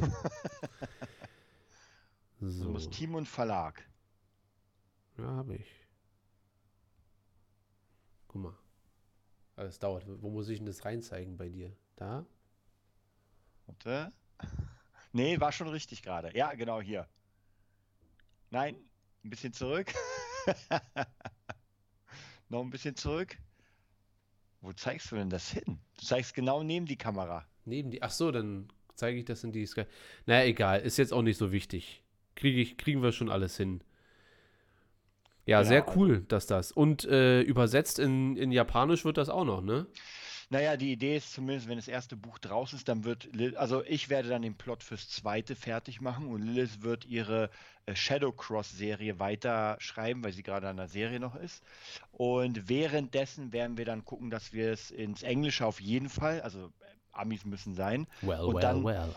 Du 2.40 2.50
so. 2.50 2.70
musst 2.70 2.92
Team 2.92 3.16
und 3.16 3.28
Verlag. 3.28 3.88
Ja, 5.18 5.26
habe 5.26 5.56
ich. 5.56 5.88
Guck 8.28 8.42
mal. 8.42 8.58
Aber 9.56 9.68
es 9.68 9.80
dauert. 9.80 10.06
Wo 10.08 10.30
muss 10.30 10.48
ich 10.50 10.60
denn 10.60 10.68
das 10.68 10.86
reinzeigen 10.86 11.38
bei 11.38 11.50
dir? 11.50 11.76
Da? 11.96 12.26
Warte. 13.66 14.12
Nee, 15.14 15.40
war 15.40 15.52
schon 15.52 15.70
richtig 15.70 16.04
gerade. 16.04 16.36
Ja, 16.38 16.54
genau 16.54 16.80
hier. 16.80 17.08
Nein, 18.52 18.76
ein 19.24 19.30
bisschen 19.32 19.52
zurück. 19.52 19.92
Noch 22.50 22.62
ein 22.62 22.70
bisschen 22.70 22.96
zurück. 22.96 23.36
Wo 24.62 24.74
zeigst 24.74 25.10
du 25.10 25.16
denn 25.16 25.30
das 25.30 25.50
hin? 25.50 25.80
Du 25.98 26.06
zeigst 26.06 26.36
genau 26.36 26.62
neben 26.62 26.86
die 26.86 26.98
Kamera. 26.98 27.48
Neben 27.66 27.90
die. 27.90 28.04
Ach 28.04 28.12
so, 28.12 28.32
dann 28.32 28.68
zeige 28.96 29.18
ich 29.18 29.26
das 29.26 29.44
in 29.44 29.52
die 29.52 29.66
Sky. 29.66 29.86
Naja, 30.28 30.46
egal. 30.46 30.82
Ist 30.82 30.98
jetzt 30.98 31.14
auch 31.14 31.24
nicht 31.24 31.38
so 31.38 31.52
wichtig. 31.52 32.04
Kriege 32.38 32.62
ich, 32.62 32.78
kriegen 32.78 33.04
wir 33.04 33.12
schon 33.12 33.30
alles 33.30 33.58
hin. 33.58 33.82
Ja, 35.46 35.60
Genau, 35.60 35.70
sehr 35.70 35.98
cool, 35.98 36.22
dass 36.28 36.46
das. 36.46 36.72
Und 36.72 37.04
äh, 37.06 37.42
übersetzt 37.42 38.00
in, 38.00 38.38
in 38.38 38.52
Japanisch 38.52 39.04
wird 39.06 39.18
das 39.18 39.28
auch 39.30 39.44
noch, 39.44 39.62
ne? 39.62 39.88
Naja, 40.50 40.78
die 40.78 40.94
Idee 40.94 41.18
ist 41.18 41.34
zumindest, 41.34 41.68
wenn 41.68 41.78
das 41.78 41.90
erste 41.90 42.16
Buch 42.16 42.38
draußen 42.40 42.78
ist, 42.78 42.88
dann 42.88 43.04
wird, 43.04 43.28
Lil 43.34 43.58
also 43.58 43.84
ich 43.84 44.10
werde 44.10 44.30
dann 44.30 44.44
den 44.44 44.56
Plot 44.56 44.82
fürs 44.84 45.10
zweite 45.10 45.56
fertig 45.56 46.00
machen 46.00 46.28
und 46.28 46.42
Lilith 46.42 46.84
wird 46.84 47.06
ihre 47.06 47.50
äh, 47.86 47.96
Shadow 47.96 48.32
Cross-Serie 48.32 49.20
weiter 49.20 49.76
schreiben, 49.80 50.24
weil 50.24 50.32
sie 50.32 50.44
gerade 50.44 50.70
an 50.70 50.78
der 50.78 50.88
Serie 50.88 51.20
noch 51.20 51.36
ist. 51.36 51.64
Und 52.12 52.70
währenddessen 52.70 53.52
werden 53.52 53.78
wir 53.78 53.84
dann 53.86 54.06
gucken, 54.06 54.30
dass 54.30 54.54
wir 54.54 54.72
es 54.72 54.92
ins 54.92 55.24
Englische 55.24 55.66
auf 55.66 55.82
jeden 55.82 56.08
Fall, 56.10 56.40
also 56.42 56.68
äh, 56.68 56.72
Amis 57.12 57.44
müssen 57.46 57.74
sein, 57.74 58.06
Well, 58.22 58.42
Und 58.42 58.56
well, 58.56 58.62
dann- 58.62 58.86
well. 58.86 59.16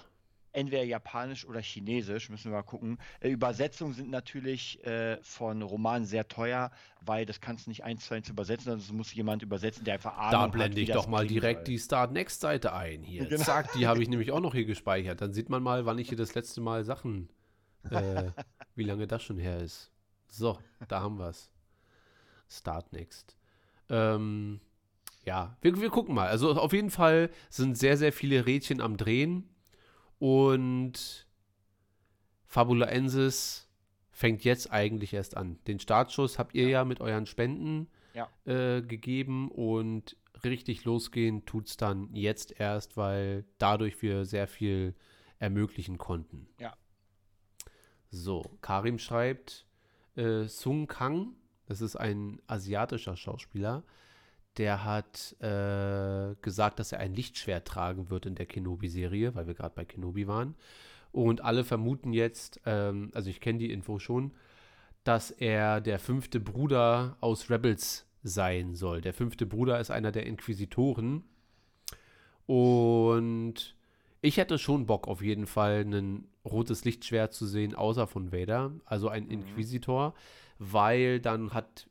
Entweder 0.53 0.83
Japanisch 0.83 1.47
oder 1.47 1.61
Chinesisch, 1.61 2.29
müssen 2.29 2.51
wir 2.51 2.59
mal 2.59 2.63
gucken. 2.63 2.99
Äh, 3.21 3.31
Übersetzungen 3.31 3.95
sind 3.95 4.11
natürlich 4.11 4.85
äh, 4.85 5.19
von 5.23 5.63
Romanen 5.63 6.05
sehr 6.05 6.29
teuer, 6.29 6.71
weil 7.01 7.27
das 7.27 7.41
kannst 7.41 7.67
du 7.67 7.71
nicht 7.71 7.85
eins 7.85 8.07
zu 8.07 8.15
eins 8.15 8.29
übersetzen, 8.29 8.65
sondern 8.65 8.81
es 8.81 8.93
muss 8.93 9.15
jemand 9.15 9.43
übersetzen, 9.43 9.85
der 9.85 9.95
einfach 9.95 10.17
Ahnung 10.17 10.31
Da 10.33 10.41
hat, 10.43 10.53
blende 10.53 10.77
wie 10.77 10.83
ich 10.83 10.91
doch 10.91 11.07
mal 11.07 11.27
direkt 11.27 11.69
die 11.69 11.79
Start 11.79 12.13
Next 12.13 12.41
Seite 12.41 12.73
ein 12.73 13.03
hier. 13.03 13.27
Genau. 13.27 13.43
Zack, 13.43 13.73
die 13.73 13.87
habe 13.87 14.03
ich 14.03 14.09
nämlich 14.11 14.33
auch 14.33 14.41
noch 14.41 14.55
hier 14.55 14.65
gespeichert. 14.65 15.21
Dann 15.21 15.33
sieht 15.33 15.49
man 15.49 15.63
mal, 15.63 15.87
wann 15.87 15.99
ich 15.99 16.09
hier 16.09 16.19
das 16.19 16.35
letzte 16.35 16.61
Mal 16.61 16.85
Sachen, 16.85 17.29
äh, 17.91 18.31
wie 18.75 18.85
lange 18.85 19.07
das 19.07 19.23
schon 19.23 19.39
her 19.39 19.59
ist. 19.59 19.91
So, 20.29 20.59
da 20.89 21.01
haben 21.01 21.19
wir 21.19 21.29
es. 21.29 21.51
Start 22.49 22.93
Next. 22.93 23.37
Ähm, 23.89 24.61
ja, 25.25 25.57
wir, 25.61 25.81
wir 25.81 25.91
gucken 25.91 26.15
mal. 26.15 26.29
Also 26.29 26.53
auf 26.53 26.73
jeden 26.73 26.91
Fall 26.91 27.31
sind 27.49 27.77
sehr, 27.77 27.97
sehr 27.97 28.13
viele 28.13 28.47
Rädchen 28.47 28.81
am 28.81 28.97
Drehen 28.97 29.49
und 30.21 31.27
Fabulaensis 32.47 33.69
fängt 34.13 34.45
jetzt 34.45 34.71
eigentlich 34.71 35.13
erst 35.15 35.37
an. 35.37 35.59
Den 35.67 35.81
Startschuss 35.81 36.39
habt 36.39 36.55
ihr 36.55 36.69
ja, 36.69 36.85
mit 36.85 37.01
euren 37.01 37.27
Spenden 37.27 37.89
Ja. 38.15 38.29
äh, 38.45 38.83
gegeben 38.83 39.51
und 39.51 40.17
richtig 40.45 40.85
losgehen 40.85 41.47
tut 41.47 41.69
es 41.69 41.77
dann 41.77 42.15
jetzt 42.15 42.61
erst, 42.61 42.97
weil 42.97 43.45
dadurch 43.59 44.01
wir 44.03 44.25
sehr 44.27 44.47
viel 44.47 44.95
ermöglichen 45.39 45.97
konnten. 45.97 46.49
Ja. 46.59 46.75
So, 48.11 48.43
Karim 48.61 48.99
schreibt, 48.99 49.67
äh, 50.17 50.45
Sung 50.45 50.87
Kang, 50.87 51.35
das 51.67 51.81
ist 51.81 51.97
ein 51.97 52.43
asiatischer 52.47 53.17
Schauspieler, 53.17 53.85
der 54.61 54.85
hat 54.85 55.37
äh, 55.41 56.35
gesagt, 56.43 56.79
dass 56.79 56.93
er 56.93 56.99
ein 56.99 57.15
Lichtschwert 57.15 57.67
tragen 57.67 58.11
wird 58.11 58.27
in 58.27 58.35
der 58.35 58.45
Kenobi-Serie, 58.45 59.35
weil 59.35 59.47
wir 59.47 59.55
gerade 59.55 59.75
bei 59.75 59.87
Kenobi 59.87 60.27
waren. 60.27 60.55
Und 61.13 61.43
alle 61.43 61.65
vermuten 61.65 62.13
jetzt, 62.13 62.61
ähm, 62.67 63.11
also 63.15 63.31
ich 63.31 63.41
kenne 63.41 63.59
die 63.59 63.73
Info 63.73 63.99
schon, 63.99 64.33
dass 65.03 65.31
er 65.31 65.81
der 65.81 65.99
fünfte 65.99 66.41
Bruder 66.41 67.17
aus 67.21 67.49
Rebels 67.49 68.05
sein 68.23 68.75
soll. 68.75 69.01
Der 69.01 69.15
fünfte 69.15 69.47
Bruder 69.47 69.81
ist 69.81 69.91
einer 69.91 70.13
der 70.13 70.27
Inquisitoren. 70.27 71.25
Und 72.45 73.77
ich 74.21 74.37
hätte 74.37 74.59
schon 74.59 74.85
Bock, 74.85 75.09
auf 75.09 75.23
jeden 75.23 75.47
Fall 75.47 75.87
ein 75.87 76.29
rotes 76.45 76.85
Lichtschwert 76.85 77.33
zu 77.33 77.47
sehen, 77.47 77.75
außer 77.75 78.07
von 78.07 78.31
Vader, 78.31 78.73
also 78.85 79.09
ein 79.09 79.27
Inquisitor, 79.31 80.13
weil 80.59 81.19
dann 81.19 81.55
hat 81.55 81.89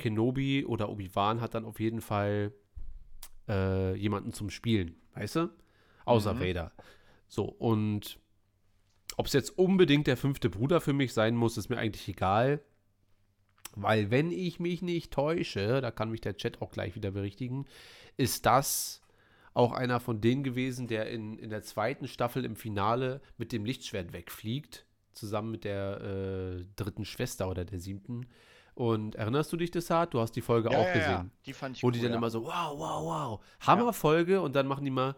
Kenobi 0.00 0.64
oder 0.64 0.88
Obi-Wan 0.88 1.40
hat 1.40 1.54
dann 1.54 1.64
auf 1.64 1.78
jeden 1.78 2.00
Fall 2.00 2.52
äh, 3.48 3.94
jemanden 3.94 4.32
zum 4.32 4.50
Spielen, 4.50 4.96
weißt 5.14 5.36
du? 5.36 5.50
Außer 6.04 6.34
Mhm. 6.34 6.40
Vader. 6.40 6.72
So, 7.28 7.44
und 7.44 8.18
ob 9.16 9.26
es 9.26 9.32
jetzt 9.34 9.58
unbedingt 9.58 10.06
der 10.06 10.16
fünfte 10.16 10.48
Bruder 10.50 10.80
für 10.80 10.92
mich 10.94 11.12
sein 11.12 11.36
muss, 11.36 11.56
ist 11.58 11.68
mir 11.68 11.78
eigentlich 11.78 12.08
egal. 12.08 12.60
Weil, 13.76 14.10
wenn 14.10 14.32
ich 14.32 14.58
mich 14.58 14.82
nicht 14.82 15.12
täusche, 15.12 15.80
da 15.80 15.90
kann 15.92 16.10
mich 16.10 16.20
der 16.20 16.36
Chat 16.36 16.60
auch 16.60 16.72
gleich 16.72 16.96
wieder 16.96 17.12
berichtigen, 17.12 17.66
ist 18.16 18.46
das 18.46 19.00
auch 19.54 19.72
einer 19.72 20.00
von 20.00 20.20
denen 20.20 20.42
gewesen, 20.42 20.88
der 20.88 21.10
in, 21.10 21.38
in 21.38 21.50
der 21.50 21.62
zweiten 21.62 22.08
Staffel 22.08 22.44
im 22.44 22.56
Finale 22.56 23.20
mit 23.36 23.52
dem 23.52 23.64
Lichtschwert 23.64 24.12
wegfliegt, 24.12 24.86
zusammen 25.12 25.50
mit 25.50 25.64
der 25.64 26.00
äh, 26.00 26.64
dritten 26.76 27.04
Schwester 27.04 27.48
oder 27.48 27.64
der 27.64 27.78
siebten. 27.78 28.26
Und 28.74 29.14
erinnerst 29.14 29.52
du 29.52 29.56
dich, 29.56 29.70
Desart? 29.70 30.14
Du 30.14 30.20
hast 30.20 30.32
die 30.32 30.40
Folge 30.40 30.70
Ja, 30.70 30.78
auch 30.78 30.86
ja, 30.86 30.92
gesehen. 30.92 31.10
ja, 31.10 31.26
die 31.46 31.52
fand 31.52 31.76
ich 31.76 31.82
Wo 31.82 31.88
cool, 31.88 31.92
die 31.92 32.00
dann 32.00 32.12
immer 32.12 32.30
so, 32.30 32.44
wow, 32.44 32.78
wow, 32.78 33.04
wow. 33.04 33.40
Hammerfolge 33.66 34.40
und 34.40 34.54
dann 34.54 34.66
machen 34.66 34.84
die 34.84 34.90
mal 34.90 35.14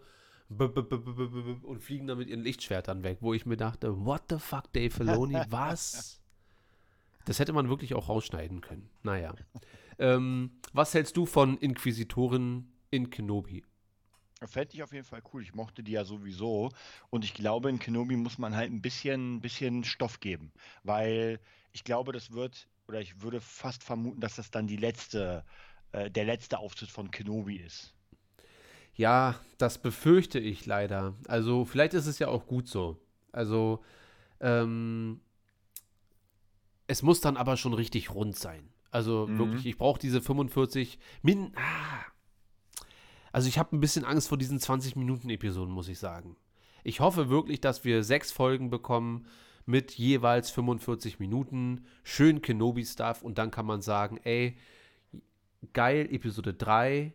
und 0.58 1.80
fliegen 1.82 2.06
dann 2.06 2.18
mit 2.18 2.28
ihren 2.28 2.42
Lichtschwertern 2.42 3.02
weg, 3.02 3.18
wo 3.20 3.32
ich 3.32 3.46
mir 3.46 3.56
dachte, 3.56 4.04
what 4.04 4.22
the 4.28 4.38
fuck, 4.38 4.70
Dave 4.72 4.90
Filoni, 4.90 5.34
was? 5.48 6.20
Das 7.24 7.38
hätte 7.38 7.52
man 7.52 7.68
wirklich 7.68 7.94
auch 7.94 8.08
rausschneiden 8.08 8.60
können. 8.60 8.90
Naja. 9.02 9.34
Ähm, 9.98 10.50
was 10.72 10.92
hältst 10.94 11.16
du 11.16 11.24
von 11.26 11.56
Inquisitorin 11.58 12.68
in 12.90 13.10
Kenobi? 13.10 13.64
Fände 14.44 14.70
ich 14.74 14.82
auf 14.82 14.92
jeden 14.92 15.04
Fall 15.04 15.22
cool. 15.32 15.42
Ich 15.42 15.54
mochte 15.54 15.84
die 15.84 15.92
ja 15.92 16.04
sowieso. 16.04 16.70
Und 17.10 17.24
ich 17.24 17.32
glaube, 17.32 17.70
in 17.70 17.78
Kenobi 17.78 18.16
muss 18.16 18.38
man 18.38 18.56
halt 18.56 18.72
ein 18.72 18.82
bisschen, 18.82 19.40
bisschen 19.40 19.84
Stoff 19.84 20.18
geben. 20.18 20.50
Weil 20.82 21.38
ich 21.72 21.84
glaube, 21.84 22.10
das 22.12 22.32
wird, 22.32 22.66
oder 22.92 23.00
ich 23.00 23.22
würde 23.22 23.40
fast 23.40 23.82
vermuten, 23.82 24.20
dass 24.20 24.36
das 24.36 24.50
dann 24.50 24.66
die 24.66 24.76
letzte, 24.76 25.44
äh, 25.92 26.10
der 26.10 26.26
letzte 26.26 26.58
Auftritt 26.58 26.90
von 26.90 27.10
Kenobi 27.10 27.56
ist. 27.56 27.94
Ja, 28.94 29.36
das 29.56 29.78
befürchte 29.80 30.38
ich 30.38 30.66
leider. 30.66 31.14
Also, 31.26 31.64
vielleicht 31.64 31.94
ist 31.94 32.06
es 32.06 32.18
ja 32.18 32.28
auch 32.28 32.46
gut 32.46 32.68
so. 32.68 32.98
Also, 33.32 33.82
ähm, 34.40 35.22
es 36.86 37.00
muss 37.02 37.22
dann 37.22 37.38
aber 37.38 37.56
schon 37.56 37.72
richtig 37.72 38.10
rund 38.10 38.36
sein. 38.36 38.68
Also 38.90 39.26
Mhm. 39.26 39.38
wirklich, 39.38 39.64
ich 39.64 39.78
brauche 39.78 39.98
diese 39.98 40.20
45 40.20 40.98
Min. 41.22 41.52
Ah. 41.56 42.04
Also, 43.32 43.48
ich 43.48 43.58
habe 43.58 43.74
ein 43.74 43.80
bisschen 43.80 44.04
Angst 44.04 44.28
vor 44.28 44.36
diesen 44.36 44.58
20-Minuten-Episoden, 44.58 45.72
muss 45.72 45.88
ich 45.88 45.98
sagen. 45.98 46.36
Ich 46.84 47.00
hoffe 47.00 47.30
wirklich, 47.30 47.62
dass 47.62 47.84
wir 47.86 48.04
sechs 48.04 48.30
Folgen 48.32 48.68
bekommen 48.68 49.26
mit 49.66 49.92
jeweils 49.92 50.50
45 50.50 51.18
Minuten, 51.20 51.86
schön 52.02 52.42
Kenobi-Stuff 52.42 53.22
und 53.22 53.38
dann 53.38 53.50
kann 53.50 53.66
man 53.66 53.80
sagen, 53.80 54.18
ey, 54.24 54.56
geil, 55.72 56.08
Episode 56.10 56.54
3, 56.54 57.12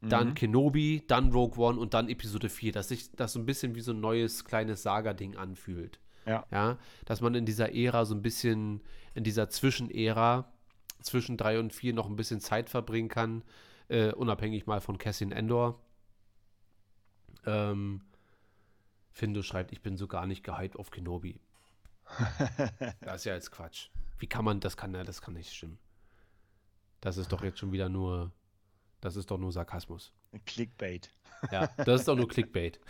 dann 0.00 0.28
Mhm. 0.28 0.34
Kenobi, 0.34 1.02
dann 1.06 1.32
Rogue 1.32 1.58
One 1.58 1.78
und 1.78 1.94
dann 1.94 2.08
Episode 2.08 2.48
4, 2.48 2.72
dass 2.72 2.88
sich 2.88 3.10
das 3.12 3.32
so 3.32 3.40
ein 3.40 3.46
bisschen 3.46 3.74
wie 3.74 3.80
so 3.80 3.92
ein 3.92 4.00
neues 4.00 4.44
kleines 4.44 4.82
Saga-Ding 4.82 5.36
anfühlt. 5.36 5.98
Ja. 6.24 6.46
Ja, 6.52 6.78
dass 7.06 7.20
man 7.20 7.34
in 7.34 7.46
dieser 7.46 7.74
Ära 7.74 8.04
so 8.04 8.14
ein 8.14 8.22
bisschen, 8.22 8.82
in 9.14 9.24
dieser 9.24 9.48
Zwischenära 9.48 10.52
zwischen 11.00 11.36
3 11.36 11.58
und 11.58 11.72
4 11.72 11.94
noch 11.94 12.06
ein 12.08 12.16
bisschen 12.16 12.40
Zeit 12.40 12.70
verbringen 12.70 13.08
kann, 13.08 13.42
äh, 13.88 14.12
unabhängig 14.12 14.66
mal 14.66 14.80
von 14.80 14.98
Cassian 14.98 15.32
Endor. 15.32 15.80
Ähm, 17.46 18.02
Findo 19.10 19.42
schreibt, 19.42 19.72
ich 19.72 19.80
bin 19.80 19.96
so 19.96 20.06
gar 20.06 20.26
nicht 20.26 20.44
gehypt 20.44 20.78
auf 20.78 20.90
Kenobi. 20.90 21.40
Das 23.00 23.16
ist 23.16 23.24
ja 23.24 23.34
jetzt 23.34 23.50
Quatsch. 23.50 23.88
Wie 24.18 24.26
kann 24.26 24.44
man, 24.44 24.60
das 24.60 24.76
kann 24.76 24.94
ja, 24.94 25.04
das 25.04 25.20
kann 25.20 25.34
nicht 25.34 25.52
stimmen. 25.52 25.78
Das 27.00 27.16
ist 27.16 27.30
doch 27.32 27.42
jetzt 27.42 27.58
schon 27.58 27.72
wieder 27.72 27.88
nur, 27.88 28.32
das 29.00 29.16
ist 29.16 29.30
doch 29.30 29.38
nur 29.38 29.52
Sarkasmus. 29.52 30.12
Clickbait. 30.46 31.10
Ja, 31.52 31.68
das 31.76 32.00
ist 32.00 32.08
doch 32.08 32.16
nur 32.16 32.28
Clickbait. 32.28 32.80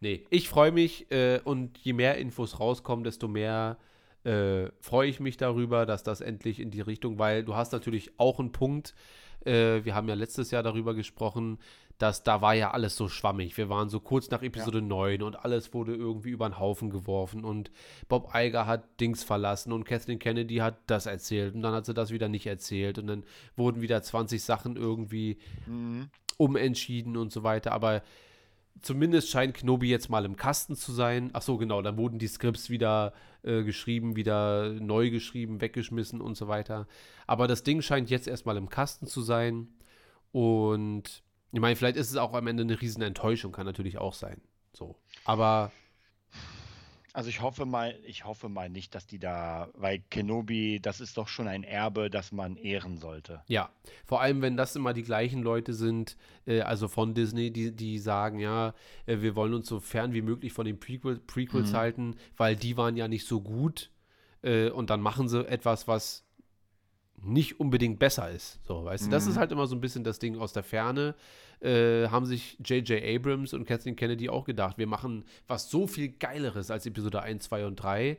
nee, 0.00 0.26
ich 0.28 0.48
freue 0.48 0.72
mich 0.72 1.10
äh, 1.10 1.40
und 1.44 1.78
je 1.78 1.94
mehr 1.94 2.18
Infos 2.18 2.60
rauskommen, 2.60 3.04
desto 3.04 3.28
mehr 3.28 3.78
äh, 4.24 4.68
freue 4.80 5.08
ich 5.08 5.18
mich 5.18 5.36
darüber, 5.36 5.86
dass 5.86 6.02
das 6.02 6.20
endlich 6.20 6.60
in 6.60 6.70
die 6.70 6.82
Richtung, 6.82 7.18
weil 7.18 7.44
du 7.44 7.56
hast 7.56 7.72
natürlich 7.72 8.18
auch 8.18 8.38
einen 8.38 8.52
Punkt, 8.52 8.90
äh, 8.90 9.21
wir 9.44 9.94
haben 9.94 10.08
ja 10.08 10.14
letztes 10.14 10.50
Jahr 10.50 10.62
darüber 10.62 10.94
gesprochen, 10.94 11.58
dass 11.98 12.24
da 12.24 12.40
war 12.40 12.54
ja 12.54 12.72
alles 12.72 12.96
so 12.96 13.08
schwammig. 13.08 13.56
Wir 13.56 13.68
waren 13.68 13.88
so 13.88 14.00
kurz 14.00 14.28
nach 14.30 14.42
Episode 14.42 14.82
9 14.82 15.22
und 15.22 15.44
alles 15.44 15.72
wurde 15.72 15.94
irgendwie 15.94 16.30
über 16.30 16.48
den 16.48 16.58
Haufen 16.58 16.90
geworfen 16.90 17.44
und 17.44 17.70
Bob 18.08 18.32
Iger 18.34 18.66
hat 18.66 19.00
Dings 19.00 19.22
verlassen 19.22 19.72
und 19.72 19.84
Kathleen 19.84 20.18
Kennedy 20.18 20.56
hat 20.56 20.78
das 20.88 21.06
erzählt 21.06 21.54
und 21.54 21.62
dann 21.62 21.74
hat 21.74 21.86
sie 21.86 21.94
das 21.94 22.10
wieder 22.10 22.28
nicht 22.28 22.46
erzählt 22.46 22.98
und 22.98 23.06
dann 23.06 23.24
wurden 23.56 23.82
wieder 23.82 24.02
20 24.02 24.42
Sachen 24.42 24.76
irgendwie 24.76 25.38
Mhm. 25.66 26.08
umentschieden 26.38 27.16
und 27.16 27.30
so 27.30 27.44
weiter, 27.44 27.70
aber 27.72 28.02
zumindest 28.80 29.30
scheint 29.30 29.54
Knobi 29.54 29.88
jetzt 29.88 30.08
mal 30.08 30.24
im 30.24 30.36
Kasten 30.36 30.76
zu 30.76 30.92
sein. 30.92 31.30
Ach 31.32 31.42
so, 31.42 31.56
genau, 31.56 31.82
dann 31.82 31.96
wurden 31.96 32.18
die 32.18 32.26
Skripts 32.26 32.70
wieder 32.70 33.12
äh, 33.42 33.62
geschrieben, 33.62 34.16
wieder 34.16 34.72
neu 34.72 35.10
geschrieben, 35.10 35.60
weggeschmissen 35.60 36.20
und 36.20 36.36
so 36.36 36.48
weiter. 36.48 36.86
Aber 37.26 37.46
das 37.46 37.62
Ding 37.62 37.82
scheint 37.82 38.10
jetzt 38.10 38.28
erstmal 38.28 38.56
im 38.56 38.68
Kasten 38.68 39.06
zu 39.06 39.20
sein 39.22 39.68
und 40.32 41.22
ich 41.52 41.60
meine, 41.60 41.76
vielleicht 41.76 41.96
ist 41.96 42.10
es 42.10 42.16
auch 42.16 42.32
am 42.32 42.46
Ende 42.46 42.62
eine 42.62 42.80
riesen 42.80 43.02
Enttäuschung, 43.02 43.52
kann 43.52 43.66
natürlich 43.66 43.98
auch 43.98 44.14
sein. 44.14 44.40
So, 44.72 44.96
aber 45.24 45.70
Also 47.14 47.28
ich 47.28 47.42
hoffe 47.42 47.66
mal, 47.66 47.94
ich 48.06 48.24
hoffe 48.24 48.48
mal 48.48 48.70
nicht, 48.70 48.94
dass 48.94 49.06
die 49.06 49.18
da, 49.18 49.68
weil 49.74 49.98
Kenobi, 50.10 50.80
das 50.80 51.00
ist 51.00 51.18
doch 51.18 51.28
schon 51.28 51.46
ein 51.46 51.62
Erbe, 51.62 52.08
das 52.08 52.32
man 52.32 52.56
ehren 52.56 52.96
sollte. 52.96 53.42
Ja, 53.48 53.70
vor 54.06 54.22
allem, 54.22 54.40
wenn 54.40 54.56
das 54.56 54.76
immer 54.76 54.94
die 54.94 55.02
gleichen 55.02 55.42
Leute 55.42 55.74
sind, 55.74 56.16
äh, 56.46 56.62
also 56.62 56.88
von 56.88 57.12
Disney, 57.12 57.50
die, 57.50 57.72
die 57.72 57.98
sagen, 57.98 58.38
ja, 58.38 58.72
äh, 59.04 59.20
wir 59.20 59.36
wollen 59.36 59.52
uns 59.52 59.68
so 59.68 59.78
fern 59.78 60.14
wie 60.14 60.22
möglich 60.22 60.54
von 60.54 60.64
den 60.64 60.80
Prequel, 60.80 61.18
Prequels 61.18 61.72
Mhm. 61.72 61.76
halten, 61.76 62.16
weil 62.38 62.56
die 62.56 62.78
waren 62.78 62.96
ja 62.96 63.08
nicht 63.08 63.26
so 63.26 63.42
gut. 63.42 63.90
Äh, 64.42 64.70
und 64.70 64.88
dann 64.88 65.02
machen 65.02 65.28
sie 65.28 65.46
etwas, 65.46 65.86
was 65.86 66.24
nicht 67.24 67.60
unbedingt 67.60 67.98
besser 67.98 68.30
ist. 68.30 68.58
So, 68.64 68.84
weißt 68.84 69.06
du, 69.06 69.10
das 69.10 69.26
Mhm. 69.26 69.32
ist 69.32 69.36
halt 69.36 69.52
immer 69.52 69.66
so 69.66 69.76
ein 69.76 69.80
bisschen 69.80 70.02
das 70.02 70.18
Ding 70.18 70.36
aus 70.38 70.52
der 70.52 70.62
Ferne. 70.64 71.14
Äh, 71.62 72.08
haben 72.08 72.26
sich 72.26 72.58
J.J. 72.64 73.02
Abrams 73.04 73.54
und 73.54 73.66
Kathleen 73.66 73.94
Kennedy 73.94 74.28
auch 74.28 74.44
gedacht, 74.44 74.78
wir 74.78 74.88
machen 74.88 75.24
was 75.46 75.70
so 75.70 75.86
viel 75.86 76.08
Geileres 76.08 76.70
als 76.72 76.86
Episode 76.86 77.22
1, 77.22 77.44
2 77.44 77.66
und 77.66 77.76
3. 77.76 78.18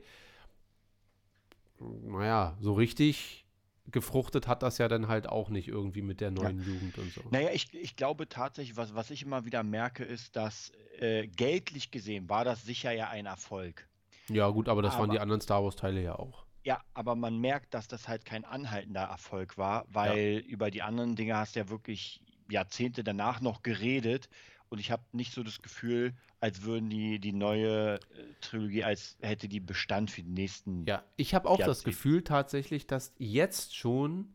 Naja, 1.79 2.55
so 2.61 2.73
richtig 2.73 3.45
gefruchtet 3.91 4.47
hat 4.47 4.63
das 4.63 4.77
ja 4.77 4.87
dann 4.87 5.09
halt 5.09 5.27
auch 5.27 5.49
nicht 5.49 5.67
irgendwie 5.67 6.01
mit 6.01 6.21
der 6.21 6.31
neuen 6.31 6.63
Jugend 6.65 6.97
und 6.97 7.11
so. 7.11 7.21
Naja, 7.31 7.49
ich, 7.51 7.73
ich 7.73 7.97
glaube 7.97 8.29
tatsächlich, 8.29 8.77
was, 8.77 8.95
was 8.95 9.11
ich 9.11 9.23
immer 9.23 9.43
wieder 9.43 9.61
merke, 9.63 10.05
ist, 10.05 10.37
dass 10.37 10.71
äh, 10.99 11.27
geldlich 11.27 11.91
gesehen 11.91 12.29
war 12.29 12.45
das 12.45 12.63
sicher 12.63 12.93
ja 12.93 13.09
ein 13.09 13.25
Erfolg. 13.25 13.87
Ja, 14.29 14.47
gut, 14.49 14.69
aber 14.69 14.81
das 14.81 14.93
waren 14.93 15.03
Aber- 15.09 15.13
die 15.13 15.19
anderen 15.19 15.41
Star 15.41 15.61
Wars-Teile 15.63 16.01
ja 16.01 16.15
auch. 16.15 16.45
Ja, 16.63 16.79
aber 16.93 17.15
man 17.15 17.39
merkt, 17.39 17.73
dass 17.73 17.89
das 17.89 18.07
halt 18.07 18.23
kein 18.23 18.45
anhaltender 18.45 19.01
Erfolg 19.01 19.57
war, 19.57 19.85
weil 19.89 20.37
über 20.47 20.71
die 20.71 20.81
anderen 20.81 21.17
Dinge 21.17 21.35
hast 21.35 21.57
du 21.57 21.59
ja 21.59 21.67
wirklich 21.67 22.21
Jahrzehnte 22.49 23.03
danach 23.03 23.41
noch 23.41 23.63
geredet 23.63 24.29
und 24.69 24.79
ich 24.79 24.89
habe 24.89 25.03
nicht 25.11 25.33
so 25.33 25.43
das 25.43 25.61
Gefühl, 25.61 26.13
als 26.39 26.63
würden 26.63 26.89
die 26.89 27.19
die 27.19 27.31
neue 27.31 27.95
äh, 27.95 27.99
Trilogie, 28.41 28.83
als 28.83 29.17
hätte 29.21 29.47
die 29.47 29.59
Bestand 29.59 30.09
für 30.09 30.23
die 30.23 30.31
nächsten. 30.31 30.85
Ja, 30.85 31.03
ich 31.15 31.35
habe 31.35 31.47
auch 31.47 31.57
das 31.57 31.67
Jahrzehnt. 31.67 31.85
Gefühl 31.85 32.23
tatsächlich, 32.23 32.87
dass 32.87 33.13
jetzt 33.17 33.75
schon 33.75 34.33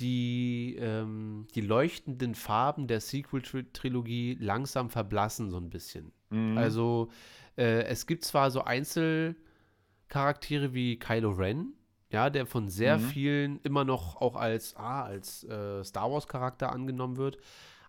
die, 0.00 0.76
ähm, 0.78 1.46
die 1.54 1.60
leuchtenden 1.60 2.34
Farben 2.34 2.86
der 2.86 3.00
Sequel-Trilogie 3.00 4.38
langsam 4.40 4.88
verblassen 4.90 5.50
so 5.50 5.58
ein 5.58 5.70
bisschen. 5.70 6.12
Mhm. 6.30 6.58
Also 6.58 7.10
äh, 7.56 7.84
es 7.84 8.06
gibt 8.06 8.24
zwar 8.24 8.50
so 8.50 8.64
Einzelcharaktere 8.64 10.72
wie 10.72 10.98
Kylo 10.98 11.32
Ren, 11.32 11.74
ja, 12.14 12.30
der 12.30 12.46
von 12.46 12.68
sehr 12.68 12.96
Mhm. 12.98 13.02
vielen 13.02 13.60
immer 13.62 13.84
noch 13.84 14.16
auch 14.20 14.36
als, 14.36 14.76
ah, 14.76 15.02
als 15.02 15.44
äh, 15.44 15.82
Star 15.84 16.10
Wars-Charakter 16.10 16.72
angenommen 16.72 17.16
wird, 17.16 17.38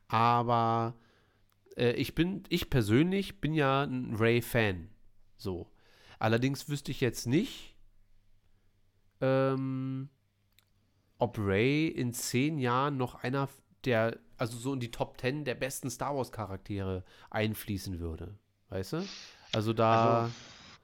aber 0.07 0.95
äh, 1.77 1.91
ich 1.91 2.15
bin, 2.15 2.43
ich 2.49 2.69
persönlich 2.69 3.39
bin 3.39 3.53
ja 3.53 3.83
ein 3.83 4.15
Ray-Fan, 4.15 4.89
so. 5.37 5.71
Allerdings 6.19 6.67
wüsste 6.69 6.91
ich 6.91 7.01
jetzt 7.01 7.27
nicht, 7.27 7.75
ähm, 9.21 10.09
ob 11.17 11.37
Ray 11.37 11.87
in 11.87 12.13
zehn 12.13 12.57
Jahren 12.57 12.97
noch 12.97 13.15
einer 13.23 13.47
der, 13.85 14.17
also 14.37 14.57
so 14.57 14.73
in 14.73 14.79
die 14.79 14.91
Top 14.91 15.19
10 15.21 15.45
der 15.45 15.55
besten 15.55 15.89
Star 15.89 16.15
Wars-Charaktere 16.15 17.03
einfließen 17.29 17.99
würde. 17.99 18.37
Weißt 18.69 18.93
du? 18.93 19.05
Also 19.51 19.73
da. 19.73 20.23
Also, 20.23 20.33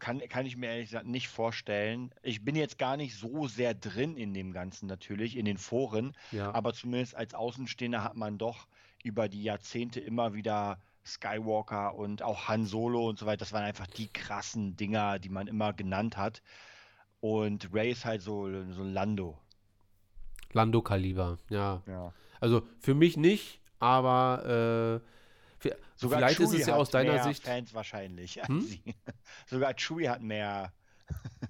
kann, 0.01 0.19
kann 0.27 0.45
ich 0.45 0.57
mir 0.57 0.67
ehrlich 0.67 0.89
gesagt 0.89 1.05
nicht 1.05 1.29
vorstellen. 1.29 2.11
Ich 2.23 2.43
bin 2.43 2.55
jetzt 2.55 2.77
gar 2.79 2.97
nicht 2.97 3.15
so 3.15 3.47
sehr 3.47 3.73
drin 3.73 4.17
in 4.17 4.33
dem 4.33 4.51
Ganzen 4.51 4.87
natürlich, 4.87 5.37
in 5.37 5.45
den 5.45 5.57
Foren, 5.57 6.13
ja. 6.31 6.51
aber 6.51 6.73
zumindest 6.73 7.15
als 7.15 7.33
Außenstehender 7.35 8.03
hat 8.03 8.15
man 8.15 8.37
doch 8.37 8.67
über 9.03 9.29
die 9.29 9.43
Jahrzehnte 9.43 9.99
immer 9.99 10.33
wieder 10.33 10.79
Skywalker 11.05 11.95
und 11.95 12.23
auch 12.23 12.47
Han 12.47 12.65
Solo 12.65 13.07
und 13.07 13.19
so 13.19 13.25
weiter. 13.27 13.37
Das 13.37 13.53
waren 13.53 13.63
einfach 13.63 13.87
die 13.87 14.07
krassen 14.07 14.75
Dinger, 14.75 15.19
die 15.19 15.29
man 15.29 15.47
immer 15.47 15.71
genannt 15.71 16.17
hat. 16.17 16.41
Und 17.19 17.69
Ray 17.71 17.91
ist 17.91 18.03
halt 18.03 18.21
so, 18.21 18.49
so 18.71 18.81
ein 18.81 18.93
Lando. 18.93 19.37
Lando-Kaliber, 20.51 21.37
ja. 21.49 21.83
Ja. 21.87 22.11
Also 22.39 22.63
für 22.79 22.95
mich 22.95 23.17
nicht, 23.17 23.61
aber 23.79 25.01
äh, 25.01 25.07
vi- 25.61 25.73
vielleicht 25.97 26.39
ist 26.39 26.49
Chewie 26.51 26.61
es 26.61 26.67
ja 26.67 26.75
aus 26.75 26.89
deiner 26.89 27.13
mehr 27.13 27.23
Sicht. 27.23 27.43
Fans 27.43 27.73
wahrscheinlich 27.73 28.41
Hm? 28.43 28.65
Sogar 29.47 29.73
Chewie 29.75 30.09
hat 30.09 30.21
mehr. 30.21 30.71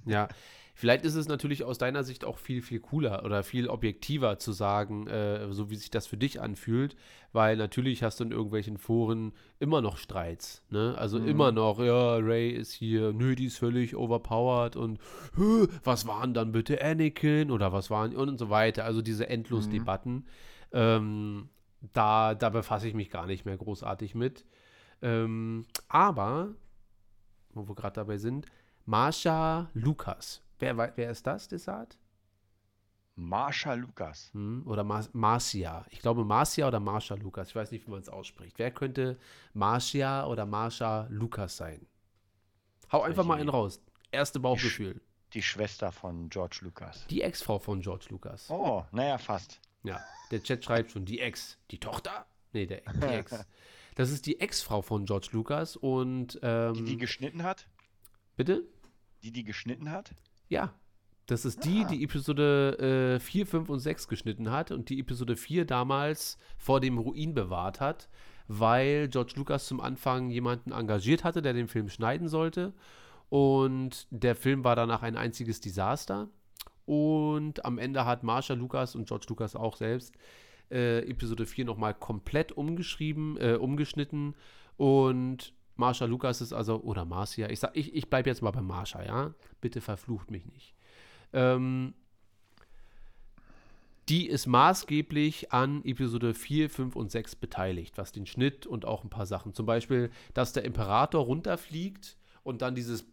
Ja, 0.06 0.28
vielleicht 0.76 1.06
ist 1.06 1.16
es 1.16 1.28
natürlich 1.28 1.64
aus 1.64 1.78
deiner 1.78 2.04
Sicht 2.04 2.26
auch 2.26 2.38
viel, 2.40 2.62
viel 2.64 2.80
cooler 2.80 3.24
oder 3.24 3.44
viel 3.44 3.68
objektiver 3.70 4.40
zu 4.40 4.52
sagen, 4.52 5.06
äh, 5.08 5.52
so 5.54 5.70
wie 5.70 5.76
sich 5.76 5.92
das 5.92 6.08
für 6.08 6.18
dich 6.18 6.42
anfühlt, 6.42 6.96
weil 7.32 7.58
natürlich 7.58 8.02
hast 8.02 8.20
du 8.20 8.24
in 8.24 8.32
irgendwelchen 8.32 8.78
Foren 8.78 9.34
immer 9.60 9.82
noch 9.82 9.98
Streits, 9.98 10.64
ne? 10.70 10.96
Also 10.98 11.20
Mhm. 11.20 11.28
immer 11.28 11.52
noch, 11.52 11.80
ja, 11.80 12.16
Ray 12.16 12.50
ist 12.50 12.74
hier, 12.74 13.14
nö, 13.14 13.36
die 13.36 13.46
ist 13.46 13.58
völlig 13.60 13.96
overpowered 13.96 14.76
und 14.76 15.00
"Hö, 15.36 15.68
was 15.84 16.08
waren 16.08 16.34
dann 16.34 16.52
bitte 16.52 16.82
Anakin 16.84 17.52
oder 17.52 17.72
was 17.72 17.90
waren 17.92 18.16
und, 18.16 18.38
so 18.40 18.50
weiter. 18.50 18.84
Also 18.86 19.02
diese 19.04 19.30
endlos 19.30 19.70
Debatten. 19.70 20.26
Ähm, 20.74 21.50
da, 21.94 22.36
da 22.36 22.50
befasse 22.50 22.88
ich 22.88 22.94
mich 22.94 23.10
gar 23.10 23.26
nicht 23.26 23.46
mehr 23.46 23.58
großartig 23.58 24.16
mit. 24.16 24.46
Ähm, 25.02 25.66
aber, 25.88 26.50
wo 27.54 27.68
wir 27.68 27.76
gerade 27.76 27.96
dabei 27.96 28.18
sind, 28.18 28.46
Marsha 28.86 29.70
Lukas. 29.74 30.42
Wer, 30.60 30.78
wer 30.78 31.10
ist 31.10 31.26
das, 31.26 31.48
Desart? 31.48 31.98
Marsha 33.16 33.74
Lukas. 33.74 34.30
Hm? 34.34 34.64
Oder 34.66 34.84
Mar 34.84 35.06
Marcia. 35.14 35.86
Ich 35.90 36.00
glaube 36.00 36.24
Marcia 36.24 36.68
oder 36.68 36.80
Marsha 36.80 37.16
Lukas. 37.16 37.50
Ich 37.50 37.56
weiß 37.56 37.72
nicht, 37.72 37.86
wie 37.86 37.92
man 37.92 38.02
es 38.02 38.10
ausspricht. 38.10 38.58
Wer 38.58 38.72
könnte 38.72 39.18
Marcia 39.54 40.26
oder 40.26 40.46
Marsha 40.46 41.08
Lukas 41.10 41.58
sein? 41.58 41.86
Hau 42.92 43.02
einfach 43.02 43.26
mal 43.26 43.40
einen 43.40 43.50
raus. 43.50 43.82
Erste 44.12 44.40
Bauchgefühl. 44.40 45.02
Die 45.34 45.42
Schwester 45.42 45.92
von 45.92 46.30
George 46.30 46.60
Lucas. 46.62 47.06
Die 47.10 47.22
Ex-Frau 47.22 47.60
von 47.60 47.82
George 47.82 48.08
Lucas. 48.10 48.50
Oh, 48.50 48.84
naja, 48.92 49.18
fast. 49.18 49.62
Ja, 49.84 50.00
der 50.32 50.44
Chat 50.44 50.64
schreibt 50.64 50.92
schon, 50.92 51.06
die 51.06 51.20
Ex. 51.20 51.58
Die 51.72 51.80
Tochter? 51.80 52.26
Nee, 52.54 52.66
der, 52.66 52.82
die 52.94 53.02
Ex. 53.08 53.46
Das 53.96 54.10
ist 54.12 54.26
die 54.26 54.40
Ex-Frau 54.40 54.82
von 54.82 55.06
George 55.06 55.30
Lucas 55.32 55.76
und 55.76 56.40
ähm, 56.44 56.74
Die, 56.74 56.84
die 56.86 56.98
geschnitten 56.98 57.44
hat? 57.44 57.68
bitte? 58.38 58.64
Die, 59.24 59.32
die 59.32 59.44
geschnitten 59.44 59.92
hat? 59.92 60.14
Ja. 60.50 60.74
Das 61.28 61.46
ist 61.46 61.64
die, 61.66 61.84
Ah. 61.86 61.88
die 61.88 62.04
Episode 62.04 63.16
äh, 63.16 63.20
4, 63.20 63.46
5 63.48 63.70
und 63.70 63.80
6 63.80 64.08
geschnitten 64.08 64.50
hat 64.52 64.72
und 64.72 64.90
die 64.90 65.00
Episode 65.00 65.36
4 65.38 65.66
damals 65.66 66.38
vor 66.58 66.80
dem 66.82 66.98
Ruin 66.98 67.34
bewahrt 67.34 67.80
hat, 67.80 68.10
weil 68.48 69.08
George 69.08 69.34
Lucas 69.36 69.68
zum 69.68 69.80
Anfang 69.80 70.30
jemanden 70.30 70.72
engagiert 70.72 71.24
hatte, 71.24 71.42
der 71.42 71.54
den 71.54 71.68
Film 71.68 71.90
schneiden 71.90 72.28
sollte. 72.28 72.74
Und 73.30 74.08
der 74.10 74.36
Film 74.36 74.64
war 74.66 74.76
danach 74.76 75.04
ein 75.04 75.16
einziges 75.16 75.62
Desaster. 75.62 76.28
Und 76.92 77.64
am 77.64 77.78
Ende 77.78 78.04
hat 78.04 78.22
Marsha 78.22 78.54
Lucas 78.54 78.96
und 78.96 79.08
George 79.08 79.28
Lucas 79.30 79.56
auch 79.56 79.78
selbst 79.78 80.14
äh, 80.70 81.10
Episode 81.10 81.46
4 81.46 81.64
nochmal 81.64 81.94
komplett 81.94 82.52
umgeschrieben, 82.52 83.38
äh, 83.38 83.54
umgeschnitten. 83.54 84.36
Und 84.76 85.54
Marsha 85.78 86.04
Lucas 86.04 86.42
ist 86.42 86.52
also, 86.52 86.82
oder 86.82 87.06
Marcia, 87.06 87.50
ich, 87.50 87.62
sag- 87.62 87.78
ich, 87.78 87.96
ich 87.96 88.10
bleibe 88.10 88.30
jetzt 88.30 88.42
mal 88.42 88.52
bei 88.52 88.60
Marsha, 88.60 89.06
ja? 89.06 89.34
Bitte 89.62 89.80
verflucht 89.80 90.32
mich 90.32 90.46
nicht. 90.46 90.74
Ähm, 91.32 91.94
die 94.10 94.28
ist 94.28 94.46
maßgeblich 94.48 95.54
an 95.54 95.86
Episode 95.86 96.34
4, 96.34 96.70
5 96.70 96.98
und 96.98 97.10
6 97.10 97.38
beteiligt, 97.38 97.98
was 97.98 98.12
den 98.12 98.26
Schnitt 98.26 98.68
und 98.68 98.84
auch 98.84 99.06
ein 99.06 99.10
paar 99.10 99.26
Sachen. 99.26 99.54
Zum 99.54 99.66
Beispiel, 99.66 100.10
dass 100.34 100.52
der 100.52 100.66
Imperator 100.66 101.24
runterfliegt 101.24 102.18
und 102.44 102.62
dann 102.62 102.76
dieses 102.76 103.06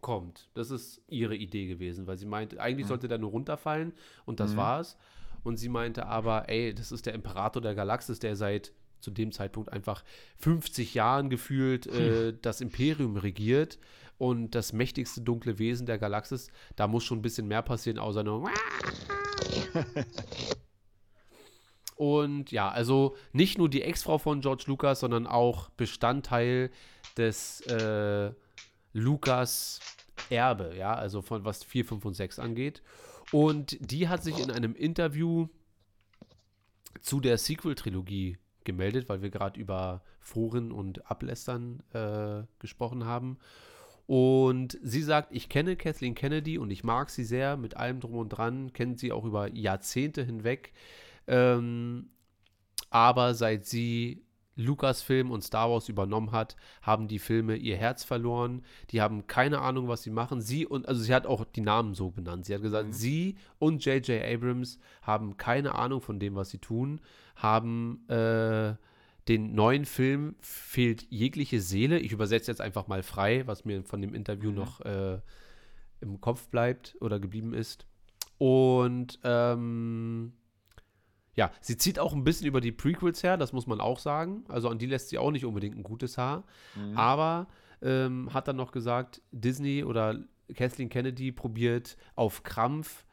kommt. 0.00 0.48
Das 0.54 0.70
ist 0.70 1.00
ihre 1.08 1.36
Idee 1.36 1.66
gewesen, 1.66 2.06
weil 2.06 2.18
sie 2.18 2.26
meinte, 2.26 2.60
eigentlich 2.60 2.86
sollte 2.86 3.08
der 3.08 3.18
nur 3.18 3.30
runterfallen 3.30 3.92
und 4.24 4.40
das 4.40 4.56
war's. 4.56 4.96
Und 5.44 5.56
sie 5.56 5.68
meinte 5.68 6.06
aber, 6.06 6.48
ey, 6.48 6.74
das 6.74 6.92
ist 6.92 7.06
der 7.06 7.14
Imperator 7.14 7.62
der 7.62 7.74
Galaxis, 7.74 8.18
der 8.18 8.36
seit 8.36 8.72
zu 9.00 9.10
dem 9.10 9.32
Zeitpunkt 9.32 9.72
einfach 9.72 10.04
50 10.38 10.94
Jahren 10.94 11.28
gefühlt 11.30 11.86
äh, 11.88 12.34
das 12.40 12.60
Imperium 12.60 13.16
regiert 13.16 13.78
und 14.18 14.54
das 14.54 14.72
mächtigste 14.72 15.20
dunkle 15.20 15.58
Wesen 15.58 15.86
der 15.86 15.98
Galaxis. 15.98 16.48
Da 16.76 16.86
muss 16.86 17.02
schon 17.04 17.18
ein 17.18 17.22
bisschen 17.22 17.48
mehr 17.48 17.62
passieren, 17.62 17.98
außer 17.98 18.22
nur. 18.22 18.48
Und 21.96 22.50
ja, 22.50 22.70
also 22.70 23.16
nicht 23.32 23.58
nur 23.58 23.68
die 23.68 23.82
Ex-Frau 23.82 24.18
von 24.18 24.40
George 24.40 24.64
Lucas, 24.66 25.00
sondern 25.00 25.26
auch 25.26 25.70
Bestandteil 25.70 26.70
des 27.16 27.60
äh, 27.62 28.32
Lucas 28.92 29.80
Erbe, 30.30 30.74
ja, 30.76 30.94
also 30.94 31.22
von 31.22 31.44
was 31.44 31.64
4, 31.64 31.84
5 31.84 32.04
und 32.04 32.14
6 32.14 32.38
angeht. 32.38 32.82
Und 33.30 33.76
die 33.80 34.08
hat 34.08 34.22
sich 34.22 34.38
in 34.38 34.50
einem 34.50 34.74
Interview 34.74 35.48
zu 37.00 37.20
der 37.20 37.38
Sequel-Trilogie 37.38 38.38
gemeldet, 38.64 39.08
weil 39.08 39.22
wir 39.22 39.30
gerade 39.30 39.58
über 39.58 40.02
Foren 40.20 40.70
und 40.70 41.10
Ablästern 41.10 41.82
äh, 41.92 42.44
gesprochen 42.58 43.04
haben. 43.04 43.38
Und 44.06 44.78
sie 44.82 45.02
sagt, 45.02 45.28
ich 45.32 45.48
kenne 45.48 45.76
Kathleen 45.76 46.14
Kennedy 46.14 46.58
und 46.58 46.70
ich 46.70 46.84
mag 46.84 47.10
sie 47.10 47.24
sehr 47.24 47.56
mit 47.56 47.76
allem 47.76 48.00
drum 48.00 48.14
und 48.16 48.28
dran, 48.28 48.72
kennt 48.72 48.98
sie 48.98 49.12
auch 49.12 49.24
über 49.24 49.52
Jahrzehnte 49.52 50.24
hinweg. 50.24 50.72
Ähm, 51.26 52.10
aber 52.90 53.34
seit 53.34 53.64
sie 53.64 54.24
Lucasfilm 54.56 55.30
und 55.30 55.42
Star 55.42 55.70
Wars 55.70 55.88
übernommen 55.88 56.32
hat, 56.32 56.56
haben 56.82 57.08
die 57.08 57.18
Filme 57.18 57.56
ihr 57.56 57.76
Herz 57.76 58.04
verloren. 58.04 58.62
Die 58.90 59.00
haben 59.00 59.26
keine 59.26 59.60
Ahnung, 59.60 59.88
was 59.88 60.02
sie 60.02 60.10
machen. 60.10 60.40
Sie 60.40 60.66
und, 60.66 60.86
also 60.88 61.00
sie 61.00 61.14
hat 61.14 61.26
auch 61.26 61.44
die 61.44 61.62
Namen 61.62 61.94
so 61.94 62.10
benannt. 62.10 62.44
Sie 62.44 62.54
hat 62.54 62.62
gesagt, 62.62 62.94
sie 62.94 63.36
und 63.58 63.84
J.J. 63.84 64.22
Abrams 64.22 64.78
haben 65.02 65.36
keine 65.36 65.74
Ahnung 65.74 66.00
von 66.00 66.18
dem, 66.20 66.34
was 66.34 66.50
sie 66.50 66.58
tun, 66.58 67.00
haben 67.36 68.06
äh, 68.08 68.74
den 69.28 69.54
neuen 69.54 69.84
Film 69.84 70.34
fehlt 70.40 71.06
jegliche 71.08 71.60
Seele. 71.60 71.98
Ich 71.98 72.12
übersetze 72.12 72.50
jetzt 72.50 72.60
einfach 72.60 72.88
mal 72.88 73.02
frei, 73.02 73.46
was 73.46 73.64
mir 73.64 73.82
von 73.84 74.02
dem 74.02 74.14
Interview 74.14 74.50
noch 74.50 74.80
äh, 74.80 75.18
im 76.00 76.20
Kopf 76.20 76.48
bleibt 76.48 76.96
oder 77.00 77.20
geblieben 77.20 77.54
ist. 77.54 77.86
Und 78.38 79.20
ähm, 79.22 80.32
ja, 81.34 81.50
sie 81.60 81.76
zieht 81.76 81.98
auch 81.98 82.12
ein 82.12 82.24
bisschen 82.24 82.46
über 82.46 82.60
die 82.60 82.72
Prequels 82.72 83.22
her, 83.22 83.36
das 83.36 83.52
muss 83.52 83.66
man 83.66 83.80
auch 83.80 83.98
sagen. 83.98 84.44
Also 84.48 84.68
an 84.68 84.78
die 84.78 84.86
lässt 84.86 85.08
sie 85.08 85.18
auch 85.18 85.30
nicht 85.30 85.44
unbedingt 85.44 85.76
ein 85.76 85.82
gutes 85.82 86.18
Haar. 86.18 86.44
Aber 86.94 87.46
ähm, 87.80 88.32
hat 88.32 88.48
dann 88.48 88.56
noch 88.56 88.72
gesagt, 88.72 89.22
Disney 89.32 89.82
oder 89.84 90.18
Kathleen 90.54 90.88
Kennedy 90.88 91.32
probiert 91.32 91.96
auf 92.14 92.42
Krampf 92.42 93.06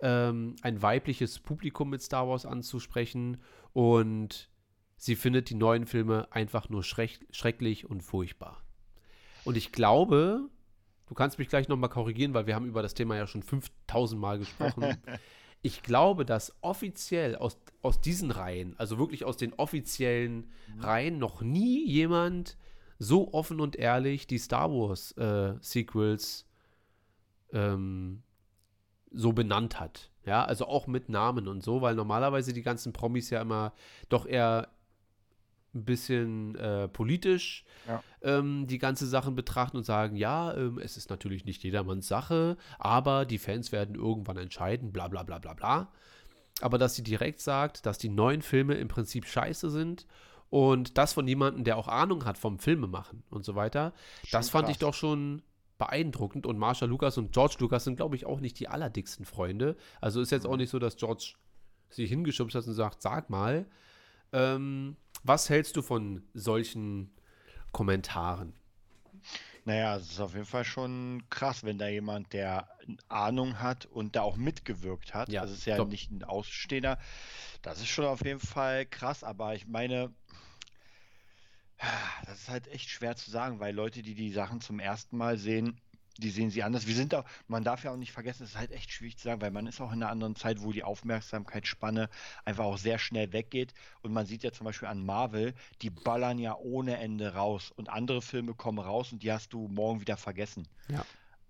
ähm, 0.00 0.56
ein 0.62 0.82
weibliches 0.82 1.38
Publikum 1.38 1.90
mit 1.90 2.02
Star 2.02 2.28
Wars 2.28 2.46
anzusprechen 2.46 3.38
und 3.72 4.50
sie 4.96 5.16
findet 5.16 5.50
die 5.50 5.54
neuen 5.54 5.86
Filme 5.86 6.28
einfach 6.30 6.68
nur 6.68 6.82
schreck 6.82 7.20
schrecklich 7.30 7.88
und 7.88 8.02
furchtbar. 8.02 8.62
Und 9.44 9.56
ich 9.56 9.72
glaube, 9.72 10.48
du 11.06 11.14
kannst 11.14 11.38
mich 11.38 11.48
gleich 11.48 11.68
nochmal 11.68 11.90
korrigieren, 11.90 12.34
weil 12.34 12.46
wir 12.46 12.54
haben 12.54 12.66
über 12.66 12.82
das 12.82 12.94
Thema 12.94 13.16
ja 13.16 13.26
schon 13.26 13.42
5000 13.42 14.20
Mal 14.20 14.38
gesprochen. 14.38 14.96
ich 15.62 15.82
glaube, 15.82 16.24
dass 16.24 16.54
offiziell 16.60 17.36
aus, 17.36 17.58
aus 17.82 18.00
diesen 18.00 18.30
Reihen, 18.30 18.74
also 18.78 18.98
wirklich 18.98 19.24
aus 19.24 19.36
den 19.36 19.52
offiziellen 19.54 20.50
Reihen, 20.78 21.18
noch 21.18 21.42
nie 21.42 21.84
jemand 21.86 22.56
so 22.98 23.32
offen 23.34 23.60
und 23.60 23.76
ehrlich 23.76 24.26
die 24.26 24.38
Star 24.38 24.70
Wars 24.70 25.12
äh, 25.12 25.54
Sequels 25.60 26.46
ähm, 27.52 28.22
so 29.10 29.32
benannt 29.32 29.80
hat. 29.80 30.10
Ja, 30.24 30.44
also 30.44 30.66
auch 30.66 30.86
mit 30.86 31.08
Namen 31.08 31.46
und 31.46 31.62
so, 31.62 31.82
weil 31.82 31.94
normalerweise 31.94 32.52
die 32.52 32.62
ganzen 32.62 32.92
Promis 32.92 33.30
ja 33.30 33.40
immer 33.40 33.72
doch 34.08 34.26
eher 34.26 34.68
ein 35.76 35.84
bisschen 35.84 36.54
äh, 36.56 36.88
politisch 36.88 37.64
Ja. 37.86 38.02
ähm, 38.22 38.66
die 38.66 38.78
ganze 38.78 39.06
Sachen 39.06 39.34
betrachten 39.34 39.76
und 39.76 39.84
sagen, 39.84 40.16
ja, 40.16 40.54
ähm, 40.54 40.78
es 40.78 40.96
ist 40.96 41.10
natürlich 41.10 41.44
nicht 41.44 41.62
jedermanns 41.62 42.08
Sache, 42.08 42.56
aber 42.78 43.24
die 43.24 43.38
Fans 43.38 43.72
werden 43.72 43.94
irgendwann 43.94 44.36
entscheiden, 44.36 44.92
bla 44.92 45.08
bla 45.08 45.22
bla 45.22 45.38
bla 45.38 45.54
bla. 45.54 45.92
Aber 46.62 46.78
dass 46.78 46.94
sie 46.94 47.02
direkt 47.02 47.40
sagt, 47.40 47.84
dass 47.86 47.98
die 47.98 48.08
neuen 48.08 48.42
Filme 48.42 48.74
im 48.74 48.88
Prinzip 48.88 49.26
scheiße 49.26 49.70
sind 49.70 50.06
und 50.48 50.96
das 50.96 51.12
von 51.12 51.28
jemandem, 51.28 51.64
der 51.64 51.76
auch 51.76 51.88
Ahnung 51.88 52.24
hat 52.24 52.38
vom 52.38 52.58
Filmemachen 52.58 53.22
und 53.30 53.44
so 53.44 53.54
weiter, 53.54 53.92
das 54.32 54.48
fand 54.48 54.68
ich 54.68 54.78
krass. 54.78 54.88
doch 54.88 54.94
schon 54.94 55.42
beeindruckend. 55.78 56.46
Und 56.46 56.58
Marsha 56.58 56.86
Lucas 56.86 57.18
und 57.18 57.32
George 57.32 57.56
Lucas 57.58 57.84
sind, 57.84 57.96
glaube 57.96 58.16
ich, 58.16 58.24
auch 58.24 58.40
nicht 58.40 58.58
die 58.58 58.68
allerdicksten 58.68 59.26
Freunde. 59.26 59.76
Also 60.00 60.20
ist 60.20 60.30
jetzt 60.30 60.46
auch 60.46 60.56
nicht 60.56 60.70
so, 60.70 60.78
dass 60.78 60.96
George 60.96 61.34
sich 61.90 62.08
hingeschubst 62.08 62.54
hat 62.56 62.66
und 62.66 62.72
sagt, 62.72 63.02
sag 63.02 63.28
mal, 63.28 63.66
ähm, 64.32 64.96
was 65.24 65.50
hältst 65.50 65.76
du 65.76 65.82
von 65.82 66.22
solchen 66.34 67.10
Kommentaren? 67.72 68.54
Naja, 69.64 69.96
es 69.96 70.12
ist 70.12 70.20
auf 70.20 70.34
jeden 70.34 70.46
Fall 70.46 70.64
schon 70.64 71.24
krass, 71.28 71.64
wenn 71.64 71.76
da 71.76 71.88
jemand, 71.88 72.32
der 72.32 72.68
Ahnung 73.08 73.60
hat 73.60 73.86
und 73.86 74.14
da 74.14 74.22
auch 74.22 74.36
mitgewirkt 74.36 75.12
hat. 75.12 75.28
Ja, 75.28 75.42
das 75.42 75.50
ist 75.50 75.66
ja 75.66 75.74
glaub- 75.74 75.88
nicht 75.88 76.10
ein 76.10 76.22
Außenstehender. 76.22 76.98
Das 77.62 77.80
ist 77.80 77.88
schon 77.88 78.04
auf 78.04 78.24
jeden 78.24 78.38
Fall 78.38 78.86
krass, 78.86 79.24
aber 79.24 79.56
ich 79.56 79.66
meine, 79.66 80.14
das 82.26 82.42
ist 82.42 82.48
halt 82.48 82.68
echt 82.68 82.88
schwer 82.90 83.16
zu 83.16 83.30
sagen, 83.30 83.58
weil 83.58 83.74
Leute, 83.74 84.02
die 84.02 84.14
die 84.14 84.32
Sachen 84.32 84.60
zum 84.60 84.78
ersten 84.78 85.16
Mal 85.16 85.36
sehen, 85.36 85.80
die 86.18 86.30
sehen 86.30 86.50
sie 86.50 86.62
anders. 86.62 86.86
Wir 86.86 86.94
sind 86.94 87.14
auch, 87.14 87.24
man 87.48 87.64
darf 87.64 87.84
ja 87.84 87.92
auch 87.92 87.96
nicht 87.96 88.12
vergessen, 88.12 88.44
es 88.44 88.50
ist 88.50 88.58
halt 88.58 88.72
echt 88.72 88.90
schwierig 88.90 89.16
zu 89.16 89.24
sagen, 89.24 89.40
weil 89.40 89.50
man 89.50 89.66
ist 89.66 89.80
auch 89.80 89.92
in 89.92 90.02
einer 90.02 90.10
anderen 90.10 90.36
Zeit, 90.36 90.62
wo 90.62 90.72
die 90.72 90.84
Aufmerksamkeitsspanne 90.84 92.08
einfach 92.44 92.64
auch 92.64 92.78
sehr 92.78 92.98
schnell 92.98 93.32
weggeht. 93.32 93.74
Und 94.02 94.12
man 94.12 94.26
sieht 94.26 94.42
ja 94.42 94.52
zum 94.52 94.64
Beispiel 94.64 94.88
an 94.88 95.04
Marvel, 95.04 95.54
die 95.82 95.90
ballern 95.90 96.38
ja 96.38 96.56
ohne 96.56 96.98
Ende 96.98 97.34
raus. 97.34 97.72
Und 97.76 97.88
andere 97.88 98.22
Filme 98.22 98.54
kommen 98.54 98.78
raus 98.78 99.12
und 99.12 99.22
die 99.22 99.32
hast 99.32 99.52
du 99.52 99.68
morgen 99.68 100.00
wieder 100.00 100.16
vergessen. 100.16 100.68
Ja. 100.88 101.04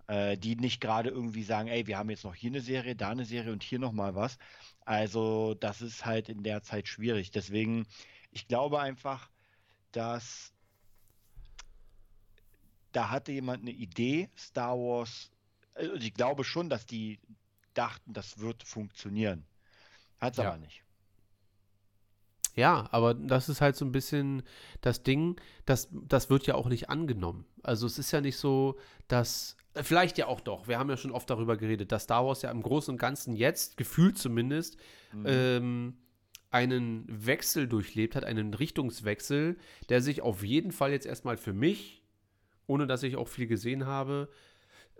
Äh, 0.07 0.37
die 0.37 0.55
nicht 0.55 0.79
gerade 0.79 1.09
irgendwie 1.09 1.43
sagen, 1.43 1.67
ey, 1.67 1.85
wir 1.87 1.97
haben 1.97 2.09
jetzt 2.09 2.23
noch 2.23 2.35
hier 2.35 2.51
eine 2.51 2.61
Serie, 2.61 2.95
da 2.95 3.09
eine 3.09 3.25
Serie 3.25 3.51
und 3.51 3.63
hier 3.63 3.79
nochmal 3.79 4.15
was. 4.15 4.37
Also 4.85 5.53
das 5.53 5.81
ist 5.81 6.05
halt 6.05 6.29
in 6.29 6.43
der 6.43 6.63
Zeit 6.63 6.87
schwierig. 6.87 7.31
Deswegen, 7.31 7.85
ich 8.31 8.47
glaube 8.47 8.79
einfach, 8.79 9.29
dass 9.91 10.53
da 12.97 13.11
hatte 13.11 13.31
jemand 13.31 13.61
eine 13.61 13.69
Idee, 13.69 14.27
Star 14.35 14.75
Wars, 14.75 15.29
also 15.75 15.93
ich 15.93 16.15
glaube 16.15 16.43
schon, 16.43 16.67
dass 16.67 16.87
die 16.87 17.19
dachten, 17.75 18.11
das 18.11 18.39
wird 18.39 18.63
funktionieren. 18.63 19.45
Hat 20.19 20.33
es 20.33 20.39
Ja. 20.39 20.47
aber 20.47 20.57
nicht. 20.57 20.81
Ja, 22.55 22.89
aber 22.89 23.13
das 23.13 23.49
ist 23.49 23.61
halt 23.61 23.75
so 23.75 23.85
ein 23.85 23.91
bisschen 23.91 24.41
das 24.81 25.03
Ding, 25.03 25.39
das, 25.67 25.89
das 25.91 26.31
wird 26.31 26.47
ja 26.47 26.55
auch 26.55 26.69
nicht 26.69 26.89
angenommen. 26.89 27.45
Also 27.61 27.85
es 27.85 27.99
ist 27.99 28.11
ja 28.11 28.19
nicht 28.19 28.37
so, 28.37 28.79
dass, 29.07 29.55
äh, 29.75 29.83
vielleicht 29.83 30.17
ja 30.17 30.25
auch 30.25 30.41
doch, 30.41 30.67
wir 30.67 30.79
haben 30.79 30.89
ja 30.89 30.97
schon 30.97 31.11
oft 31.11 31.29
darüber 31.29 31.55
geredet, 31.55 31.91
dass 31.91 32.05
Star 32.05 32.25
Wars 32.25 32.41
ja 32.41 32.49
im 32.49 32.63
Großen 32.63 32.91
und 32.91 32.97
Ganzen 32.97 33.35
jetzt, 33.35 33.77
gefühlt 33.77 34.17
zumindest, 34.17 34.77
mhm. 35.13 35.25
ähm, 35.27 35.97
einen 36.49 37.05
Wechsel 37.07 37.67
durchlebt 37.67 38.15
hat, 38.15 38.23
einen 38.23 38.55
Richtungswechsel, 38.55 39.55
der 39.89 40.01
sich 40.01 40.23
auf 40.23 40.43
jeden 40.43 40.71
Fall 40.71 40.89
jetzt 40.89 41.05
erstmal 41.05 41.37
für 41.37 41.53
mich, 41.53 42.01
ohne 42.67 42.87
dass 42.87 43.03
ich 43.03 43.15
auch 43.15 43.27
viel 43.27 43.47
gesehen 43.47 43.85
habe, 43.85 44.29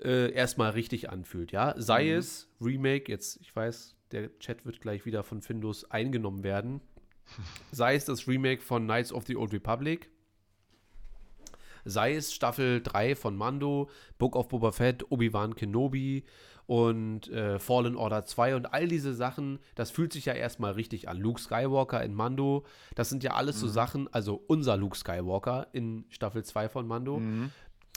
äh, 0.01 0.31
erstmal 0.31 0.71
richtig 0.71 1.09
anfühlt. 1.09 1.51
Ja, 1.51 1.73
sei 1.77 2.05
mhm. 2.05 2.17
es 2.17 2.49
Remake, 2.61 3.11
jetzt, 3.11 3.39
ich 3.41 3.55
weiß, 3.55 3.95
der 4.11 4.37
Chat 4.39 4.65
wird 4.65 4.81
gleich 4.81 5.05
wieder 5.05 5.23
von 5.23 5.41
Findus 5.41 5.89
eingenommen 5.91 6.43
werden. 6.43 6.81
sei 7.71 7.95
es 7.95 8.05
das 8.05 8.27
Remake 8.27 8.61
von 8.61 8.83
Knights 8.85 9.11
of 9.11 9.25
the 9.25 9.35
Old 9.35 9.53
Republic, 9.53 10.09
sei 11.83 12.15
es 12.15 12.33
Staffel 12.33 12.81
3 12.81 13.15
von 13.15 13.35
Mando, 13.35 13.89
Book 14.17 14.35
of 14.35 14.47
Boba 14.47 14.71
Fett, 14.71 15.09
Obi-Wan 15.11 15.55
Kenobi 15.55 16.23
und 16.67 17.29
äh, 17.29 17.59
Fallen 17.59 17.95
Order 17.95 18.25
2 18.25 18.55
und 18.57 18.73
all 18.73 18.87
diese 18.87 19.13
Sachen, 19.13 19.59
das 19.75 19.89
fühlt 19.89 20.13
sich 20.13 20.25
ja 20.25 20.33
erstmal 20.33 20.73
richtig 20.73 21.07
an. 21.07 21.17
Luke 21.17 21.41
Skywalker 21.41 22.03
in 22.03 22.13
Mando, 22.13 22.65
das 22.93 23.09
sind 23.09 23.23
ja 23.23 23.33
alles 23.33 23.55
mhm. 23.55 23.59
so 23.61 23.67
Sachen, 23.69 24.13
also 24.13 24.43
unser 24.47 24.75
Luke 24.77 24.97
Skywalker 24.97 25.67
in 25.71 26.05
Staffel 26.09 26.43
2 26.43 26.69
von 26.69 26.85
Mando. 26.85 27.19
Mhm. 27.19 27.51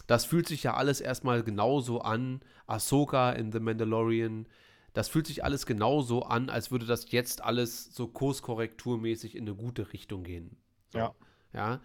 Das 0.06 0.24
fühlt 0.24 0.47
sich 0.47 0.62
ja 0.62 0.74
alles 0.74 1.01
erstmal 1.01 1.42
genauso 1.42 2.01
an. 2.01 2.40
Ahsoka 2.66 3.32
in 3.32 3.52
The 3.52 3.60
Mandalorian, 3.60 4.47
das 4.92 5.09
fühlt 5.09 5.26
sich 5.26 5.44
alles 5.44 5.66
genauso 5.66 6.22
an, 6.22 6.48
als 6.48 6.70
würde 6.70 6.86
das 6.86 7.10
jetzt 7.10 7.42
alles 7.42 7.94
so 7.94 8.06
kurskorrekturmäßig 8.06 9.36
in 9.36 9.48
eine 9.48 9.56
gute 9.56 9.92
Richtung 9.92 10.22
gehen. 10.22 10.56
So, 10.92 10.98
ja. 10.98 11.14
Ja. 11.52 11.80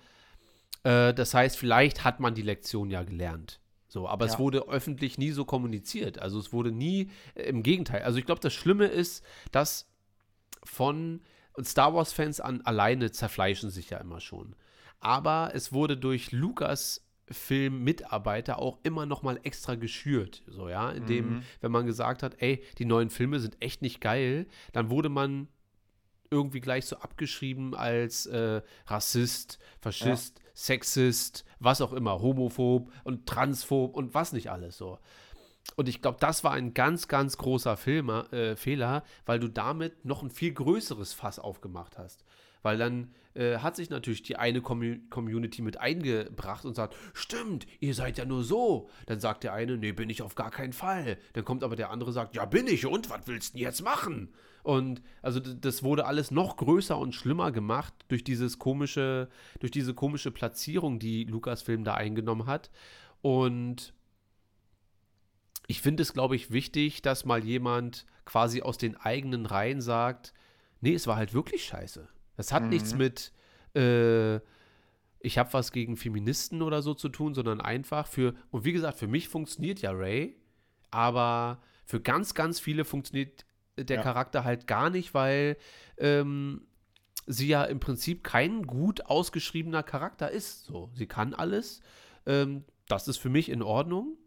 Äh, 0.83 1.13
das 1.15 1.33
heißt, 1.33 1.57
vielleicht 1.57 2.03
hat 2.03 2.19
man 2.19 2.35
die 2.35 2.43
Lektion 2.43 2.91
ja 2.91 3.03
gelernt. 3.03 3.59
So, 3.95 4.09
aber 4.09 4.25
ja. 4.25 4.33
es 4.33 4.39
wurde 4.39 4.67
öffentlich 4.67 5.17
nie 5.17 5.31
so 5.31 5.45
kommuniziert. 5.45 6.19
Also 6.19 6.37
es 6.37 6.51
wurde 6.51 6.73
nie, 6.73 7.11
äh, 7.33 7.43
im 7.43 7.63
Gegenteil. 7.63 8.01
Also 8.01 8.19
ich 8.19 8.25
glaube, 8.25 8.41
das 8.41 8.53
Schlimme 8.53 8.87
ist, 8.87 9.23
dass 9.53 9.89
von 10.65 11.21
Star 11.63 11.93
Wars-Fans 11.93 12.41
an 12.41 12.59
alleine 12.63 13.11
zerfleischen 13.11 13.69
sich 13.69 13.91
ja 13.91 13.99
immer 13.99 14.19
schon. 14.19 14.57
Aber 14.99 15.51
es 15.53 15.71
wurde 15.71 15.95
durch 15.95 16.33
Lukas 16.33 17.07
Filmmitarbeiter 17.31 18.59
auch 18.59 18.79
immer 18.83 19.05
noch 19.05 19.23
mal 19.23 19.39
extra 19.43 19.75
geschürt, 19.75 20.43
so 20.45 20.67
ja, 20.67 20.91
indem 20.91 21.29
mhm. 21.29 21.43
wenn 21.61 21.71
man 21.71 21.85
gesagt 21.85 22.21
hat, 22.21 22.35
ey, 22.39 22.65
die 22.77 22.85
neuen 22.85 23.09
Filme 23.09 23.39
sind 23.39 23.55
echt 23.61 23.81
nicht 23.81 24.01
geil, 24.01 24.45
dann 24.73 24.89
wurde 24.89 25.07
man 25.07 25.47
irgendwie 26.29 26.59
gleich 26.59 26.85
so 26.85 26.97
abgeschrieben 26.97 27.75
als 27.75 28.25
äh, 28.25 28.61
Rassist, 28.87 29.57
Faschist, 29.79 30.39
ja. 30.39 30.45
Sexist, 30.53 31.45
was 31.65 31.81
auch 31.81 31.91
immer, 31.91 32.21
homophob 32.21 32.91
und 33.03 33.25
transphob 33.25 33.95
und 33.95 34.13
was 34.13 34.31
nicht 34.31 34.49
alles 34.49 34.77
so. 34.77 34.99
Und 35.75 35.89
ich 35.89 36.01
glaube, 36.01 36.17
das 36.19 36.43
war 36.43 36.51
ein 36.53 36.73
ganz, 36.73 37.07
ganz 37.07 37.37
großer 37.37 37.75
Filmer, 37.75 38.31
äh, 38.31 38.55
Fehler, 38.55 39.03
weil 39.25 39.39
du 39.39 39.49
damit 39.49 40.05
noch 40.05 40.23
ein 40.23 40.29
viel 40.29 40.53
größeres 40.53 41.13
Fass 41.13 41.39
aufgemacht 41.39 41.97
hast. 41.97 42.23
Weil 42.61 42.77
dann 42.77 43.13
äh, 43.33 43.57
hat 43.57 43.75
sich 43.75 43.89
natürlich 43.89 44.23
die 44.23 44.37
eine 44.37 44.61
Community 44.61 45.61
mit 45.61 45.79
eingebracht 45.79 46.65
und 46.65 46.75
sagt, 46.75 46.95
stimmt, 47.13 47.67
ihr 47.79 47.93
seid 47.93 48.17
ja 48.17 48.25
nur 48.25 48.43
so. 48.43 48.89
Dann 49.07 49.19
sagt 49.19 49.43
der 49.43 49.53
eine, 49.53 49.77
nee, 49.77 49.91
bin 49.91 50.09
ich 50.09 50.21
auf 50.21 50.35
gar 50.35 50.51
keinen 50.51 50.73
Fall. 50.73 51.17
Dann 51.33 51.45
kommt 51.45 51.63
aber 51.63 51.75
der 51.75 51.89
andere 51.89 52.09
und 52.09 52.13
sagt, 52.13 52.35
ja, 52.35 52.45
bin 52.45 52.67
ich 52.67 52.85
und 52.85 53.09
was 53.09 53.27
willst 53.27 53.53
du 53.53 53.57
denn 53.57 53.65
jetzt 53.65 53.83
machen? 53.83 54.33
Und 54.65 55.03
also 55.21 55.39
das 55.39 55.83
wurde 55.83 56.07
alles 56.07 56.31
noch 56.31 56.57
größer 56.57 56.97
und 56.97 57.13
schlimmer 57.13 57.51
gemacht 57.51 57.93
durch 58.07 58.23
dieses 58.23 58.57
komische, 58.57 59.29
durch 59.59 59.71
diese 59.71 59.93
komische 59.93 60.31
Platzierung, 60.31 60.97
die 60.97 61.23
Lukas-Film 61.25 61.83
da 61.83 61.93
eingenommen 61.93 62.47
hat. 62.47 62.71
Und 63.21 63.93
ich 65.67 65.81
finde 65.81 66.01
es, 66.01 66.13
glaube 66.13 66.35
ich, 66.35 66.49
wichtig, 66.49 67.03
dass 67.03 67.25
mal 67.25 67.43
jemand 67.43 68.07
quasi 68.25 68.63
aus 68.63 68.79
den 68.79 68.97
eigenen 68.97 69.45
Reihen 69.45 69.81
sagt, 69.81 70.33
nee, 70.81 70.95
es 70.95 71.05
war 71.05 71.15
halt 71.15 71.35
wirklich 71.35 71.63
scheiße. 71.65 72.07
Das 72.35 72.51
hat 72.51 72.63
mhm. 72.63 72.69
nichts 72.69 72.95
mit, 72.95 73.33
äh, 73.75 74.37
ich 75.19 75.37
habe 75.37 75.53
was 75.53 75.73
gegen 75.73 75.95
Feministen 75.95 76.63
oder 76.63 76.81
so 76.81 76.95
zu 76.95 77.09
tun, 77.09 77.35
sondern 77.35 77.61
einfach 77.61 78.07
für, 78.07 78.33
und 78.49 78.65
wie 78.65 78.73
gesagt, 78.73 78.97
für 78.97 79.07
mich 79.07 79.29
funktioniert 79.29 79.83
ja 79.83 79.91
Ray, 79.91 80.35
aber 80.89 81.61
für 81.85 82.01
ganz, 82.01 82.33
ganz 82.33 82.59
viele 82.59 82.83
funktioniert 82.83 83.45
der 83.77 83.97
ja. 83.97 84.01
Charakter 84.01 84.43
halt 84.43 84.67
gar 84.67 84.89
nicht, 84.89 85.13
weil 85.13 85.57
ähm, 85.97 86.67
sie 87.27 87.47
ja 87.47 87.63
im 87.63 87.79
Prinzip 87.79 88.23
kein 88.23 88.63
gut 88.63 89.05
ausgeschriebener 89.05 89.83
Charakter 89.83 90.29
ist. 90.29 90.65
So, 90.65 90.89
sie 90.93 91.07
kann 91.07 91.33
alles. 91.33 91.81
Ähm, 92.25 92.63
das 92.87 93.07
ist 93.07 93.17
für 93.17 93.29
mich 93.29 93.49
in 93.49 93.61
Ordnung. 93.61 94.17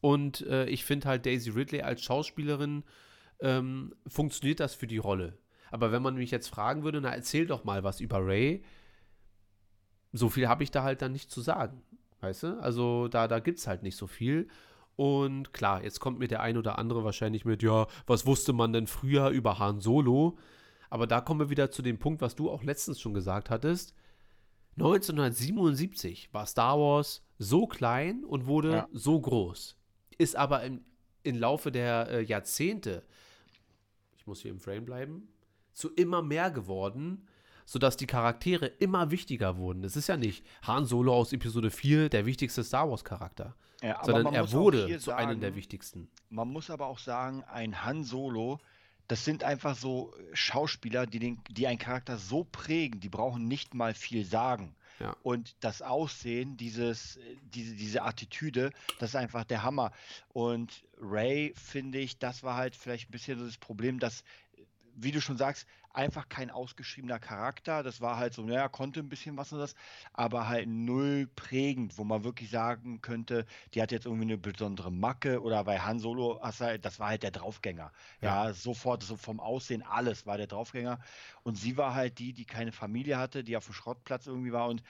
Und 0.00 0.42
äh, 0.42 0.66
ich 0.66 0.84
finde 0.84 1.08
halt 1.08 1.26
Daisy 1.26 1.50
Ridley 1.50 1.82
als 1.82 2.02
Schauspielerin 2.02 2.84
ähm, 3.40 3.94
funktioniert 4.06 4.60
das 4.60 4.74
für 4.74 4.86
die 4.86 4.98
Rolle. 4.98 5.38
Aber 5.70 5.92
wenn 5.92 6.02
man 6.02 6.14
mich 6.14 6.30
jetzt 6.30 6.48
fragen 6.48 6.84
würde, 6.84 7.00
na 7.00 7.14
erzähl 7.14 7.46
doch 7.46 7.64
mal 7.64 7.82
was 7.82 8.00
über 8.00 8.24
Ray, 8.24 8.64
so 10.12 10.28
viel 10.28 10.48
habe 10.48 10.62
ich 10.62 10.70
da 10.70 10.82
halt 10.82 11.02
dann 11.02 11.12
nicht 11.12 11.30
zu 11.30 11.40
sagen. 11.40 11.82
Weißt 12.20 12.44
du? 12.44 12.60
Also 12.60 13.08
da, 13.08 13.28
da 13.28 13.40
gibt 13.40 13.58
es 13.58 13.66
halt 13.66 13.82
nicht 13.82 13.96
so 13.96 14.06
viel. 14.06 14.48
Und 14.96 15.52
klar, 15.52 15.84
jetzt 15.84 16.00
kommt 16.00 16.18
mir 16.18 16.28
der 16.28 16.40
ein 16.40 16.56
oder 16.56 16.78
andere 16.78 17.04
wahrscheinlich 17.04 17.44
mit, 17.44 17.62
ja, 17.62 17.86
was 18.06 18.26
wusste 18.26 18.52
man 18.52 18.72
denn 18.72 18.86
früher 18.86 19.28
über 19.28 19.58
Han 19.58 19.80
Solo? 19.80 20.38
Aber 20.88 21.06
da 21.06 21.20
kommen 21.20 21.40
wir 21.40 21.50
wieder 21.50 21.70
zu 21.70 21.82
dem 21.82 21.98
Punkt, 21.98 22.22
was 22.22 22.34
du 22.34 22.50
auch 22.50 22.62
letztens 22.62 23.00
schon 23.00 23.12
gesagt 23.12 23.50
hattest. 23.50 23.94
1977 24.76 26.32
war 26.32 26.46
Star 26.46 26.78
Wars 26.78 27.22
so 27.38 27.66
klein 27.66 28.24
und 28.24 28.46
wurde 28.46 28.72
ja. 28.72 28.88
so 28.92 29.20
groß. 29.20 29.76
Ist 30.18 30.36
aber 30.36 30.62
im, 30.64 30.84
im 31.22 31.36
Laufe 31.36 31.70
der 31.70 32.08
äh, 32.10 32.22
Jahrzehnte, 32.22 33.04
ich 34.16 34.26
muss 34.26 34.40
hier 34.40 34.50
im 34.50 34.60
Frame 34.60 34.84
bleiben, 34.84 35.28
zu 35.72 35.92
immer 35.94 36.22
mehr 36.22 36.50
geworden, 36.50 37.26
sodass 37.66 37.96
die 37.96 38.06
Charaktere 38.06 38.66
immer 38.66 39.10
wichtiger 39.10 39.58
wurden. 39.58 39.84
Es 39.84 39.96
ist 39.96 40.06
ja 40.06 40.16
nicht 40.16 40.46
Han 40.62 40.86
Solo 40.86 41.14
aus 41.14 41.32
Episode 41.32 41.70
4 41.70 42.08
der 42.08 42.24
wichtigste 42.24 42.64
Star 42.64 42.88
Wars-Charakter, 42.88 43.54
ja, 43.82 44.00
sondern 44.04 44.32
er 44.32 44.50
wurde 44.52 44.86
zu 44.98 44.98
sagen, 45.00 45.30
einem 45.30 45.40
der 45.40 45.54
wichtigsten. 45.54 46.08
Man 46.30 46.48
muss 46.48 46.70
aber 46.70 46.86
auch 46.86 47.00
sagen, 47.00 47.44
ein 47.44 47.84
Han 47.84 48.04
Solo, 48.04 48.58
das 49.08 49.24
sind 49.24 49.44
einfach 49.44 49.76
so 49.76 50.14
Schauspieler, 50.32 51.06
die, 51.06 51.18
den, 51.18 51.40
die 51.50 51.66
einen 51.66 51.78
Charakter 51.78 52.16
so 52.16 52.44
prägen, 52.44 53.00
die 53.00 53.08
brauchen 53.08 53.46
nicht 53.46 53.74
mal 53.74 53.94
viel 53.94 54.24
sagen. 54.24 54.74
Ja. 54.98 55.14
Und 55.22 55.56
das 55.60 55.82
Aussehen, 55.82 56.56
dieses, 56.56 57.18
diese, 57.42 57.74
diese 57.74 58.02
Attitüde, 58.02 58.70
das 58.98 59.10
ist 59.10 59.16
einfach 59.16 59.44
der 59.44 59.62
Hammer. 59.62 59.92
Und 60.32 60.84
Ray, 60.98 61.52
finde 61.54 61.98
ich, 61.98 62.18
das 62.18 62.42
war 62.42 62.56
halt 62.56 62.74
vielleicht 62.74 63.08
ein 63.08 63.12
bisschen 63.12 63.38
so 63.38 63.44
das 63.44 63.58
Problem, 63.58 63.98
dass 63.98 64.24
wie 64.96 65.12
du 65.12 65.20
schon 65.20 65.36
sagst, 65.36 65.66
einfach 65.92 66.28
kein 66.28 66.50
ausgeschriebener 66.50 67.18
Charakter. 67.18 67.82
Das 67.82 68.00
war 68.00 68.16
halt 68.16 68.34
so, 68.34 68.42
naja, 68.42 68.68
konnte 68.68 69.00
ein 69.00 69.08
bisschen 69.08 69.36
was 69.36 69.52
und 69.52 69.58
das, 69.58 69.74
aber 70.12 70.48
halt 70.48 70.68
null 70.68 71.28
prägend, 71.36 71.96
wo 71.98 72.04
man 72.04 72.24
wirklich 72.24 72.50
sagen 72.50 73.00
könnte, 73.00 73.46
die 73.74 73.82
hat 73.82 73.92
jetzt 73.92 74.06
irgendwie 74.06 74.24
eine 74.24 74.38
besondere 74.38 74.90
Macke 74.90 75.42
oder 75.42 75.64
bei 75.64 75.78
Han 75.78 75.98
Solo, 75.98 76.40
das 76.42 76.98
war 76.98 77.08
halt 77.08 77.22
der 77.22 77.30
Draufgänger. 77.30 77.92
Ja, 78.20 78.46
ja 78.46 78.52
sofort, 78.52 79.02
so 79.02 79.16
vom 79.16 79.40
Aussehen, 79.40 79.82
alles 79.82 80.26
war 80.26 80.36
der 80.36 80.46
Draufgänger. 80.46 80.98
Und 81.42 81.56
sie 81.56 81.76
war 81.76 81.94
halt 81.94 82.18
die, 82.18 82.32
die 82.32 82.44
keine 82.44 82.72
Familie 82.72 83.18
hatte, 83.18 83.44
die 83.44 83.56
auf 83.56 83.66
dem 83.66 83.74
Schrottplatz 83.74 84.26
irgendwie 84.26 84.52
war 84.52 84.68
und 84.68 84.82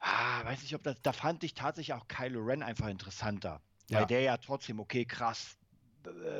ah, 0.00 0.44
weiß 0.44 0.62
nicht, 0.62 0.74
ob 0.74 0.82
das, 0.82 1.00
da 1.02 1.12
fand 1.12 1.44
ich 1.44 1.54
tatsächlich 1.54 1.94
auch 1.94 2.08
Kylo 2.08 2.40
Ren 2.40 2.62
einfach 2.62 2.88
interessanter. 2.88 3.60
Ja. 3.88 4.00
Weil 4.00 4.06
der 4.06 4.20
ja 4.22 4.36
trotzdem, 4.36 4.80
okay, 4.80 5.04
krass, 5.04 5.56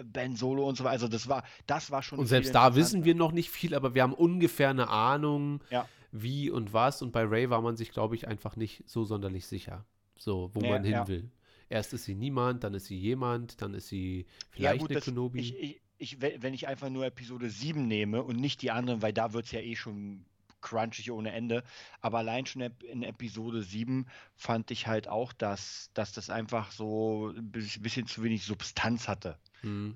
Ben 0.04 0.36
Solo 0.36 0.68
und 0.68 0.76
so 0.76 0.84
weiter. 0.84 0.92
Also 0.92 1.08
das 1.08 1.28
war, 1.28 1.44
das 1.66 1.90
war 1.90 2.02
schon. 2.02 2.18
Und 2.18 2.26
selbst 2.26 2.54
da 2.54 2.74
wissen 2.74 3.04
wir 3.04 3.14
noch 3.14 3.32
nicht 3.32 3.50
viel, 3.50 3.74
aber 3.74 3.94
wir 3.94 4.02
haben 4.02 4.14
ungefähr 4.14 4.70
eine 4.70 4.88
Ahnung, 4.88 5.62
ja. 5.70 5.88
wie 6.10 6.50
und 6.50 6.72
was. 6.72 7.02
Und 7.02 7.12
bei 7.12 7.24
Ray 7.24 7.50
war 7.50 7.62
man 7.62 7.76
sich, 7.76 7.90
glaube 7.90 8.14
ich, 8.14 8.28
einfach 8.28 8.56
nicht 8.56 8.82
so 8.86 9.04
sonderlich 9.04 9.46
sicher. 9.46 9.84
So, 10.18 10.50
wo 10.54 10.60
ja, 10.60 10.70
man 10.70 10.84
hin 10.84 10.92
ja. 10.92 11.08
will. 11.08 11.30
Erst 11.68 11.94
ist 11.94 12.04
sie 12.04 12.14
niemand, 12.14 12.64
dann 12.64 12.74
ist 12.74 12.86
sie 12.86 12.98
jemand, 12.98 13.62
dann 13.62 13.74
ist 13.74 13.88
sie 13.88 14.26
vielleicht 14.50 14.80
gut, 14.80 14.90
eine 14.90 14.98
das, 14.98 15.04
Kenobi. 15.06 15.40
Ich, 15.40 15.58
ich, 15.58 15.80
ich, 15.96 16.20
wenn 16.20 16.52
ich 16.52 16.68
einfach 16.68 16.90
nur 16.90 17.06
Episode 17.06 17.48
7 17.48 17.86
nehme 17.86 18.22
und 18.22 18.36
nicht 18.36 18.60
die 18.60 18.70
anderen, 18.70 19.00
weil 19.00 19.12
da 19.12 19.32
wird 19.32 19.46
es 19.46 19.52
ja 19.52 19.60
eh 19.60 19.74
schon 19.74 20.26
crunchig 20.62 21.10
ohne 21.10 21.32
Ende. 21.32 21.62
Aber 22.00 22.18
allein 22.18 22.46
schon 22.46 22.62
in 22.62 23.02
Episode 23.02 23.62
7 23.62 24.06
fand 24.34 24.70
ich 24.70 24.86
halt 24.86 25.08
auch, 25.08 25.32
dass, 25.32 25.90
dass 25.94 26.12
das 26.12 26.30
einfach 26.30 26.72
so 26.72 27.28
ein 27.36 27.50
bisschen 27.50 28.06
zu 28.06 28.22
wenig 28.22 28.44
Substanz 28.44 29.08
hatte. 29.08 29.38
Mhm. 29.62 29.94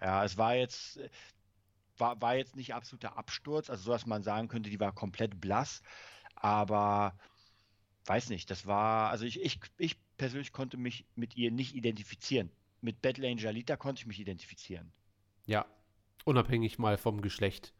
Ja, 0.00 0.24
es 0.24 0.36
war 0.36 0.54
jetzt, 0.54 1.00
war, 1.98 2.20
war 2.20 2.36
jetzt 2.36 2.56
nicht 2.56 2.74
absoluter 2.74 3.16
Absturz, 3.16 3.70
also 3.70 3.84
so, 3.84 3.92
dass 3.92 4.06
man 4.06 4.22
sagen 4.22 4.48
könnte, 4.48 4.70
die 4.70 4.80
war 4.80 4.92
komplett 4.92 5.40
blass, 5.40 5.82
aber 6.36 7.16
weiß 8.06 8.30
nicht, 8.30 8.50
das 8.50 8.66
war, 8.66 9.10
also 9.10 9.24
ich, 9.24 9.40
ich, 9.40 9.60
ich 9.78 9.96
persönlich 10.16 10.52
konnte 10.52 10.76
mich 10.76 11.06
mit 11.14 11.36
ihr 11.36 11.50
nicht 11.50 11.74
identifizieren. 11.74 12.50
Mit 12.80 13.00
Battle 13.00 13.28
Angel 13.28 13.46
Alita 13.46 13.76
konnte 13.76 14.00
ich 14.00 14.06
mich 14.06 14.20
identifizieren. 14.20 14.92
Ja, 15.46 15.64
unabhängig 16.24 16.78
mal 16.78 16.98
vom 16.98 17.22
Geschlecht. 17.22 17.72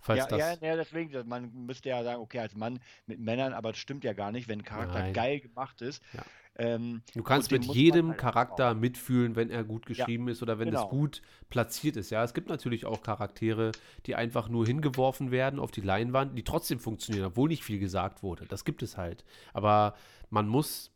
Falls 0.00 0.18
Ja, 0.18 0.26
das. 0.26 0.60
ja, 0.60 0.68
ja, 0.68 0.76
deswegen, 0.76 1.28
man 1.28 1.52
müsste 1.66 1.88
ja 1.88 2.02
sagen, 2.04 2.20
okay, 2.20 2.38
als 2.38 2.54
Mann 2.54 2.78
mit 3.06 3.18
Männern, 3.20 3.52
aber 3.52 3.70
das 3.72 3.78
stimmt 3.78 4.04
ja 4.04 4.12
gar 4.12 4.32
nicht, 4.32 4.48
wenn 4.48 4.60
ein 4.60 4.64
Charakter 4.64 5.00
Nein. 5.00 5.12
geil 5.12 5.40
gemacht 5.40 5.82
ist. 5.82 6.02
Ja. 6.12 6.22
Ähm, 6.60 7.02
Du 7.14 7.22
kannst 7.22 7.52
mit 7.52 7.66
man 7.66 7.76
jedem 7.76 8.08
halt 8.10 8.18
Charakter 8.18 8.70
auch. 8.72 8.74
mitfühlen, 8.74 9.36
wenn 9.36 9.48
er 9.50 9.62
gut 9.64 9.84
Ja, 9.84 9.88
geschrieben 10.04 10.28
ist 10.28 10.42
oder 10.42 10.58
wenn 10.58 10.68
es 10.68 10.74
genau. 10.74 10.88
gut 10.88 11.22
platziert 11.50 11.96
ist. 11.96 12.10
Ja, 12.10 12.24
es 12.24 12.34
gibt 12.34 12.48
natürlich 12.48 12.84
auch 12.84 13.02
Charaktere, 13.02 13.70
die 14.06 14.14
einfach 14.16 14.48
nur 14.48 14.66
hingeworfen 14.66 15.30
werden 15.30 15.60
auf 15.60 15.70
die 15.70 15.80
Leinwand, 15.82 16.36
die 16.36 16.42
trotzdem 16.44 16.80
funktionieren, 16.80 17.26
obwohl 17.26 17.48
nicht 17.48 17.62
viel 17.64 17.78
gesagt 17.78 18.22
wurde. 18.24 18.46
Das 18.46 18.64
gibt 18.64 18.82
es 18.82 18.96
halt. 18.96 19.24
Aber 19.52 19.94
man 20.30 20.48
muss 20.48 20.90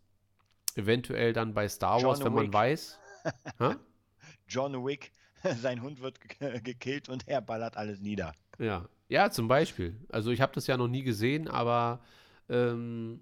eventuell 0.74 1.33
dann 1.33 1.55
bei 1.55 1.69
Star 1.69 2.03
Wars, 2.03 2.19
John 2.19 2.27
wenn 2.27 2.33
man 2.35 2.47
Wick. 2.47 2.55
weiß. 2.55 2.99
Hä? 3.59 3.74
John 4.49 4.85
Wick, 4.85 5.12
sein 5.61 5.83
Hund 5.83 6.01
wird 6.01 6.20
ge- 6.20 6.61
gekillt 6.61 7.09
und 7.09 7.29
er 7.29 7.41
ballert 7.41 7.77
alles 7.77 8.01
nieder. 8.01 8.33
Ja, 8.59 8.89
ja, 9.09 9.31
zum 9.31 9.49
Beispiel. 9.49 9.97
Also 10.09 10.31
ich 10.31 10.41
habe 10.41 10.55
das 10.55 10.66
ja 10.66 10.77
noch 10.77 10.89
nie 10.89 11.03
gesehen, 11.03 11.49
aber 11.49 12.01
ähm, 12.49 13.20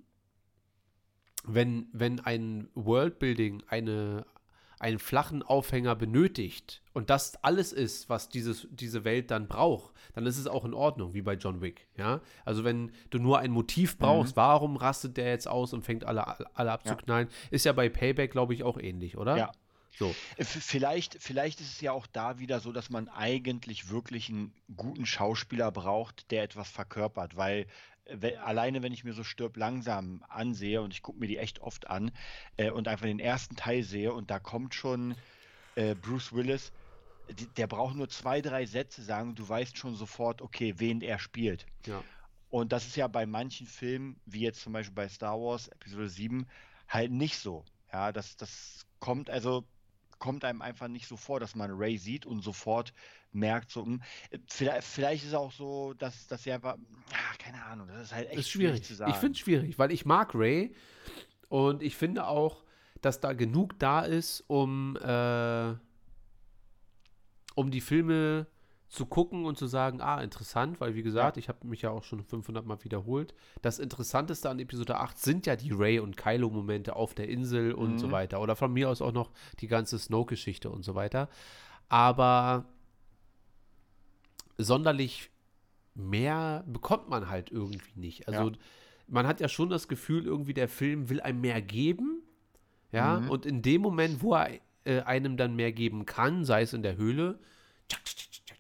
wenn, 1.44 1.88
wenn 1.92 2.20
ein 2.20 2.68
Worldbuilding 2.74 3.62
eine, 3.68 4.24
einen 4.78 4.98
flachen 4.98 5.42
Aufhänger 5.42 5.96
benötigt 5.96 6.82
und 6.92 7.10
das 7.10 7.42
alles 7.42 7.72
ist, 7.72 8.08
was 8.08 8.28
dieses, 8.28 8.68
diese 8.70 9.04
Welt 9.04 9.30
dann 9.30 9.48
braucht, 9.48 9.92
dann 10.14 10.26
ist 10.26 10.38
es 10.38 10.46
auch 10.46 10.64
in 10.64 10.74
Ordnung, 10.74 11.14
wie 11.14 11.22
bei 11.22 11.34
John 11.34 11.60
Wick. 11.60 11.88
Ja? 11.96 12.20
Also 12.44 12.62
wenn 12.62 12.92
du 13.10 13.18
nur 13.18 13.38
ein 13.38 13.50
Motiv 13.50 13.98
brauchst, 13.98 14.36
warum 14.36 14.76
rastet 14.76 15.16
der 15.16 15.28
jetzt 15.28 15.48
aus 15.48 15.72
und 15.72 15.82
fängt 15.82 16.04
alle, 16.04 16.24
alle 16.56 16.72
abzuknallen, 16.72 17.28
ist 17.50 17.64
ja 17.64 17.72
bei 17.72 17.88
Payback, 17.88 18.30
glaube 18.30 18.54
ich, 18.54 18.62
auch 18.62 18.78
ähnlich, 18.78 19.16
oder? 19.16 19.36
Ja. 19.36 19.52
So. 19.98 20.14
Äh, 20.36 20.44
Vielleicht, 20.44 21.16
vielleicht 21.20 21.60
ist 21.60 21.72
es 21.74 21.80
ja 21.80 21.92
auch 21.92 22.06
da 22.06 22.38
wieder 22.38 22.60
so, 22.60 22.72
dass 22.72 22.90
man 22.90 23.08
eigentlich 23.08 23.90
wirklich 23.90 24.28
einen 24.28 24.52
guten 24.76 25.06
Schauspieler 25.06 25.70
braucht, 25.72 26.30
der 26.30 26.42
etwas 26.42 26.70
verkörpert, 26.70 27.36
weil 27.36 27.66
äh, 28.04 28.16
we- 28.20 28.40
alleine 28.40 28.82
wenn 28.82 28.92
ich 28.92 29.04
mir 29.04 29.12
so 29.12 29.24
Stirb 29.24 29.56
langsam 29.56 30.24
ansehe 30.28 30.80
und 30.82 30.92
ich 30.94 31.02
gucke 31.02 31.18
mir 31.18 31.26
die 31.26 31.38
echt 31.38 31.60
oft 31.60 31.88
an 31.88 32.12
äh, 32.56 32.70
und 32.70 32.88
einfach 32.88 33.06
den 33.06 33.18
ersten 33.20 33.56
Teil 33.56 33.82
sehe 33.82 34.12
und 34.12 34.30
da 34.30 34.38
kommt 34.38 34.74
schon 34.74 35.16
äh, 35.74 35.94
Bruce 35.94 36.32
Willis, 36.32 36.72
der 37.56 37.66
braucht 37.66 37.94
nur 37.94 38.08
zwei, 38.08 38.40
drei 38.40 38.66
Sätze 38.66 39.02
sagen, 39.02 39.34
du 39.34 39.48
weißt 39.48 39.76
schon 39.78 39.94
sofort, 39.94 40.42
okay, 40.42 40.74
wen 40.78 41.00
er 41.00 41.18
spielt. 41.18 41.66
Ja. 41.86 42.02
Und 42.48 42.72
das 42.72 42.86
ist 42.86 42.96
ja 42.96 43.06
bei 43.06 43.26
manchen 43.26 43.66
Filmen, 43.68 44.20
wie 44.26 44.40
jetzt 44.40 44.60
zum 44.62 44.72
Beispiel 44.72 44.94
bei 44.94 45.08
Star 45.08 45.38
Wars 45.38 45.68
Episode 45.68 46.08
7, 46.08 46.48
halt 46.88 47.12
nicht 47.12 47.38
so. 47.38 47.64
Ja, 47.92 48.10
das, 48.10 48.36
das 48.36 48.84
kommt 48.98 49.30
also 49.30 49.64
kommt 50.20 50.44
einem 50.44 50.62
einfach 50.62 50.86
nicht 50.86 51.08
so 51.08 51.16
vor, 51.16 51.40
dass 51.40 51.56
man 51.56 51.72
Ray 51.72 51.98
sieht 51.98 52.26
und 52.26 52.42
sofort 52.42 52.92
merkt, 53.32 53.70
so, 53.70 53.84
hm, 53.84 54.00
vielleicht, 54.46 54.84
vielleicht 54.84 55.22
ist 55.24 55.30
es 55.30 55.34
auch 55.34 55.50
so, 55.50 55.94
dass, 55.94 56.28
dass 56.28 56.46
er 56.46 56.56
einfach, 56.56 56.76
ah, 57.12 57.36
keine 57.38 57.64
Ahnung, 57.64 57.88
das 57.88 58.04
ist 58.04 58.14
halt 58.14 58.28
echt 58.28 58.38
ist 58.38 58.50
schwierig. 58.50 58.84
zu 58.84 58.94
sagen. 58.94 59.10
Ich 59.10 59.16
finde 59.16 59.32
es 59.32 59.38
schwierig, 59.38 59.78
weil 59.78 59.90
ich 59.90 60.04
mag 60.04 60.34
Ray 60.34 60.74
und 61.48 61.82
ich 61.82 61.96
finde 61.96 62.28
auch, 62.28 62.62
dass 63.00 63.18
da 63.18 63.32
genug 63.32 63.78
da 63.78 64.02
ist, 64.02 64.44
um, 64.46 64.96
äh, 64.96 65.74
um 67.54 67.70
die 67.70 67.80
Filme 67.80 68.46
zu 68.90 69.06
gucken 69.06 69.44
und 69.46 69.56
zu 69.56 69.66
sagen, 69.68 70.00
ah, 70.00 70.20
interessant, 70.20 70.80
weil 70.80 70.94
wie 70.96 71.02
gesagt, 71.02 71.36
ich 71.36 71.48
habe 71.48 71.64
mich 71.66 71.80
ja 71.82 71.90
auch 71.90 72.02
schon 72.02 72.22
500 72.24 72.66
Mal 72.66 72.82
wiederholt. 72.84 73.34
Das 73.62 73.78
Interessanteste 73.78 74.50
an 74.50 74.58
Episode 74.58 74.98
8 74.98 75.16
sind 75.16 75.46
ja 75.46 75.54
die 75.56 75.70
Ray 75.70 76.00
und 76.00 76.16
Kylo-Momente 76.16 76.96
auf 76.96 77.14
der 77.14 77.28
Insel 77.28 77.72
und 77.72 77.98
so 77.98 78.08
Mhm. 78.08 78.12
weiter. 78.12 78.40
Oder 78.40 78.56
von 78.56 78.72
mir 78.72 78.90
aus 78.90 79.00
auch 79.00 79.12
noch 79.12 79.30
die 79.60 79.68
ganze 79.68 79.96
Snoke-Geschichte 79.98 80.70
und 80.70 80.82
so 80.84 80.96
weiter. 80.96 81.28
Aber 81.88 82.66
sonderlich 84.58 85.30
mehr 85.94 86.64
bekommt 86.66 87.08
man 87.08 87.28
halt 87.28 87.50
irgendwie 87.50 87.92
nicht. 87.98 88.28
Also 88.28 88.50
Ja. 88.50 88.56
man 89.06 89.26
hat 89.26 89.40
ja 89.40 89.48
schon 89.48 89.70
das 89.70 89.88
Gefühl, 89.88 90.24
irgendwie 90.26 90.54
der 90.54 90.68
Film 90.68 91.08
will 91.08 91.20
einem 91.20 91.40
mehr 91.40 91.62
geben. 91.62 92.22
Ja, 92.92 93.20
Mhm. 93.20 93.30
und 93.30 93.46
in 93.46 93.62
dem 93.62 93.82
Moment, 93.82 94.20
wo 94.22 94.34
er 94.34 94.58
äh, 94.84 95.00
einem 95.02 95.36
dann 95.36 95.54
mehr 95.54 95.70
geben 95.72 96.06
kann, 96.06 96.44
sei 96.44 96.62
es 96.62 96.72
in 96.72 96.82
der 96.82 96.96
Höhle, 96.96 97.38
tschak, 97.88 98.04
tschak, 98.04 98.16
tschak, 98.16 98.46
tschak, 98.46 98.56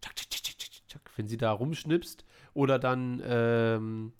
tschak, 0.00 0.16
tschak, 0.16 0.42
tschak, 0.42 0.70
tschak, 0.88 1.04
wenn 1.20 1.28
sie 1.28 1.36
da 1.36 1.52
rumschnipst, 1.52 2.24
oder 2.54 2.78
dann 2.78 3.22
ähm, 3.24 4.12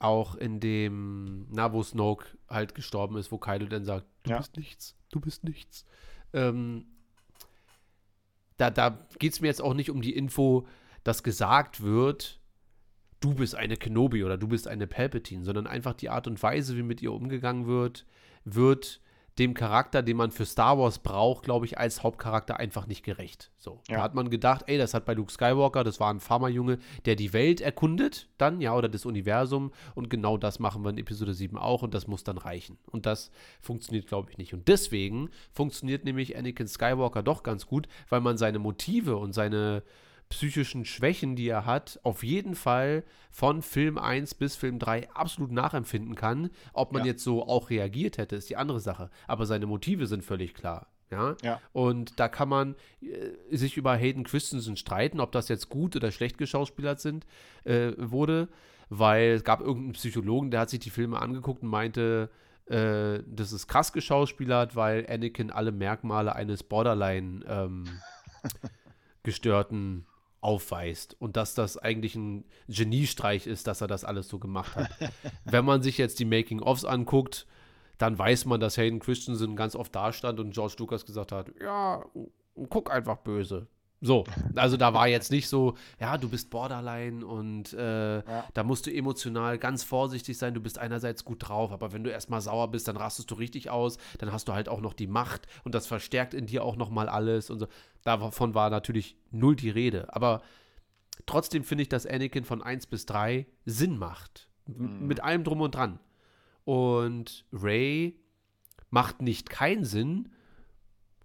auch 0.00 0.34
in 0.34 0.58
dem, 0.60 1.46
na, 1.50 1.72
wo 1.72 1.82
Snoke 1.82 2.26
halt 2.48 2.74
gestorben 2.74 3.16
ist, 3.16 3.30
wo 3.30 3.38
Kylo 3.38 3.66
dann 3.66 3.84
sagt, 3.84 4.06
du 4.24 4.30
Ja. 4.30 4.38
bist 4.38 4.56
nichts, 4.56 4.96
du 5.12 5.20
bist 5.20 5.44
nichts. 5.44 5.86
Ähm, 6.32 6.86
da 8.56 8.70
da 8.70 9.06
geht 9.18 9.32
es 9.32 9.40
mir 9.40 9.46
jetzt 9.46 9.62
auch 9.62 9.74
nicht 9.74 9.90
um 9.90 10.02
die 10.02 10.14
Info, 10.16 10.66
dass 11.04 11.22
gesagt 11.22 11.80
wird, 11.80 12.40
du 13.20 13.34
bist 13.34 13.54
eine 13.54 13.76
Kenobi 13.76 14.24
oder 14.24 14.36
du 14.36 14.48
bist 14.48 14.66
eine 14.68 14.86
Palpatine, 14.88 15.44
sondern 15.44 15.66
einfach 15.68 15.94
die 15.94 16.10
Art 16.10 16.26
und 16.26 16.42
Weise, 16.42 16.76
wie 16.76 16.82
mit 16.82 17.00
ihr 17.00 17.12
umgegangen 17.12 17.66
wird, 17.66 18.04
wird 18.44 19.00
dem 19.38 19.52
Charakter, 19.54 20.02
den 20.02 20.16
man 20.16 20.30
für 20.30 20.44
Star 20.46 20.78
Wars 20.78 21.00
braucht, 21.00 21.44
glaube 21.44 21.66
ich, 21.66 21.76
als 21.76 22.02
Hauptcharakter 22.04 22.58
einfach 22.58 22.86
nicht 22.86 23.02
gerecht. 23.04 23.50
So. 23.58 23.80
Da 23.88 23.94
Ja. 23.94 24.02
hat 24.02 24.14
man 24.14 24.30
gedacht, 24.30 24.64
ey, 24.68 24.78
das 24.78 24.94
hat 24.94 25.04
bei 25.06 25.14
Luke 25.14 25.32
Skywalker, 25.32 25.82
das 25.82 25.98
war 25.98 26.12
ein 26.12 26.20
Farmerjunge, 26.20 26.78
der 27.04 27.16
die 27.16 27.32
Welt 27.32 27.60
erkundet, 27.60 28.28
dann, 28.38 28.60
ja, 28.60 28.74
oder 28.76 28.88
das 28.88 29.04
Universum. 29.06 29.72
Und 29.96 30.08
genau 30.08 30.36
das 30.36 30.60
machen 30.60 30.84
wir 30.84 30.90
in 30.90 30.98
Episode 30.98 31.34
7 31.34 31.58
auch 31.58 31.82
und 31.82 31.94
das 31.94 32.06
muss 32.06 32.22
dann 32.22 32.38
reichen. 32.38 32.78
Und 32.92 33.06
das 33.06 33.32
funktioniert, 33.60 34.06
glaube 34.06 34.30
ich, 34.30 34.38
nicht. 34.38 34.54
Und 34.54 34.68
deswegen 34.68 35.30
funktioniert 35.52 36.04
nämlich 36.04 36.36
Anakin 36.36 36.68
Skywalker 36.68 37.22
doch 37.24 37.42
ganz 37.42 37.66
gut, 37.66 37.88
weil 38.08 38.20
man 38.20 38.38
seine 38.38 38.60
Motive 38.60 39.16
und 39.16 39.32
seine 39.32 39.82
psychischen 40.34 40.84
Schwächen, 40.84 41.36
die 41.36 41.46
er 41.48 41.64
hat, 41.64 42.00
auf 42.02 42.24
jeden 42.24 42.56
Fall 42.56 43.04
von 43.30 43.62
Film 43.62 43.98
1 43.98 44.34
bis 44.34 44.56
Film 44.56 44.80
3 44.80 45.08
absolut 45.10 45.52
nachempfinden 45.52 46.16
kann. 46.16 46.50
Ob 46.72 46.92
man 46.92 47.02
Ja. 47.02 47.12
jetzt 47.12 47.22
so 47.22 47.46
auch 47.46 47.70
reagiert 47.70 48.18
hätte, 48.18 48.34
ist 48.34 48.50
die 48.50 48.56
andere 48.56 48.80
Sache. 48.80 49.10
Aber 49.28 49.46
seine 49.46 49.66
Motive 49.66 50.08
sind 50.08 50.24
völlig 50.24 50.52
klar. 50.54 50.88
Ja? 51.10 51.36
Ja. 51.42 51.60
Und 51.72 52.18
da 52.18 52.26
kann 52.28 52.48
man 52.48 52.74
äh, 53.00 53.56
sich 53.56 53.76
über 53.76 53.94
Hayden 53.94 54.24
Christensen 54.24 54.76
streiten, 54.76 55.20
ob 55.20 55.30
das 55.30 55.48
jetzt 55.48 55.68
gut 55.68 55.94
oder 55.94 56.10
schlecht 56.10 56.36
geschauspielert 56.36 56.98
sind, 57.00 57.26
äh, 57.62 57.92
wurde, 57.96 58.48
weil 58.88 59.30
es 59.34 59.44
gab 59.44 59.60
irgendeinen 59.60 59.92
Psychologen, 59.92 60.50
der 60.50 60.60
hat 60.60 60.70
sich 60.70 60.80
die 60.80 60.90
Filme 60.90 61.20
angeguckt 61.22 61.62
und 61.62 61.68
meinte, 61.68 62.28
äh, 62.66 63.20
das 63.26 63.52
ist 63.52 63.68
krass 63.68 63.92
geschauspielert, 63.92 64.74
weil 64.74 65.06
Anakin 65.08 65.52
alle 65.52 65.70
Merkmale 65.70 66.34
eines 66.34 66.64
Borderline 66.64 67.44
ähm, 67.46 67.84
gestörten 69.22 70.06
aufweist 70.44 71.16
und 71.18 71.36
dass 71.36 71.54
das 71.54 71.78
eigentlich 71.78 72.14
ein 72.14 72.44
Geniestreich 72.68 73.46
ist, 73.46 73.66
dass 73.66 73.80
er 73.80 73.86
das 73.86 74.04
alles 74.04 74.28
so 74.28 74.38
gemacht 74.38 74.76
hat. 74.76 74.90
Wenn 75.44 75.64
man 75.64 75.82
sich 75.82 75.96
jetzt 75.96 76.18
die 76.18 76.26
Making-ofs 76.26 76.84
anguckt, 76.84 77.46
dann 77.96 78.18
weiß 78.18 78.44
man, 78.44 78.60
dass 78.60 78.76
Hayden 78.76 79.00
Christensen 79.00 79.56
ganz 79.56 79.74
oft 79.74 79.94
da 79.94 80.12
stand 80.12 80.40
und 80.40 80.52
George 80.52 80.74
Lucas 80.78 81.06
gesagt 81.06 81.32
hat, 81.32 81.50
ja, 81.60 82.04
guck 82.68 82.92
einfach 82.92 83.18
böse. 83.18 83.66
So, 84.06 84.24
also 84.54 84.76
da 84.76 84.92
war 84.92 85.08
jetzt 85.08 85.30
nicht 85.30 85.48
so, 85.48 85.76
ja, 85.98 86.18
du 86.18 86.28
bist 86.28 86.50
Borderline 86.50 87.24
und 87.24 87.72
äh, 87.72 88.22
da 88.52 88.62
musst 88.62 88.84
du 88.86 88.94
emotional 88.94 89.56
ganz 89.58 89.82
vorsichtig 89.82 90.36
sein. 90.36 90.52
Du 90.52 90.60
bist 90.60 90.78
einerseits 90.78 91.24
gut 91.24 91.48
drauf, 91.48 91.72
aber 91.72 91.92
wenn 91.94 92.04
du 92.04 92.10
erstmal 92.10 92.42
sauer 92.42 92.70
bist, 92.70 92.86
dann 92.86 92.98
rastest 92.98 93.30
du 93.30 93.34
richtig 93.36 93.70
aus. 93.70 93.96
Dann 94.18 94.30
hast 94.30 94.46
du 94.48 94.52
halt 94.52 94.68
auch 94.68 94.82
noch 94.82 94.92
die 94.92 95.06
Macht 95.06 95.46
und 95.64 95.74
das 95.74 95.86
verstärkt 95.86 96.34
in 96.34 96.44
dir 96.44 96.64
auch 96.64 96.76
nochmal 96.76 97.08
alles 97.08 97.48
und 97.48 97.60
so. 97.60 97.66
Davon 98.02 98.54
war 98.54 98.68
natürlich 98.68 99.16
null 99.30 99.56
die 99.56 99.70
Rede. 99.70 100.14
Aber 100.14 100.42
trotzdem 101.24 101.64
finde 101.64 101.82
ich, 101.82 101.88
dass 101.88 102.06
Anakin 102.06 102.44
von 102.44 102.62
1 102.62 102.86
bis 102.88 103.06
3 103.06 103.46
Sinn 103.64 103.96
macht. 103.96 104.50
M- 104.68 105.06
Mit 105.06 105.20
allem 105.24 105.44
drum 105.44 105.62
und 105.62 105.74
dran. 105.74 105.98
Und 106.64 107.44
Ray 107.52 108.18
macht 108.90 109.22
nicht 109.22 109.50
keinen 109.50 109.84
Sinn, 109.84 110.30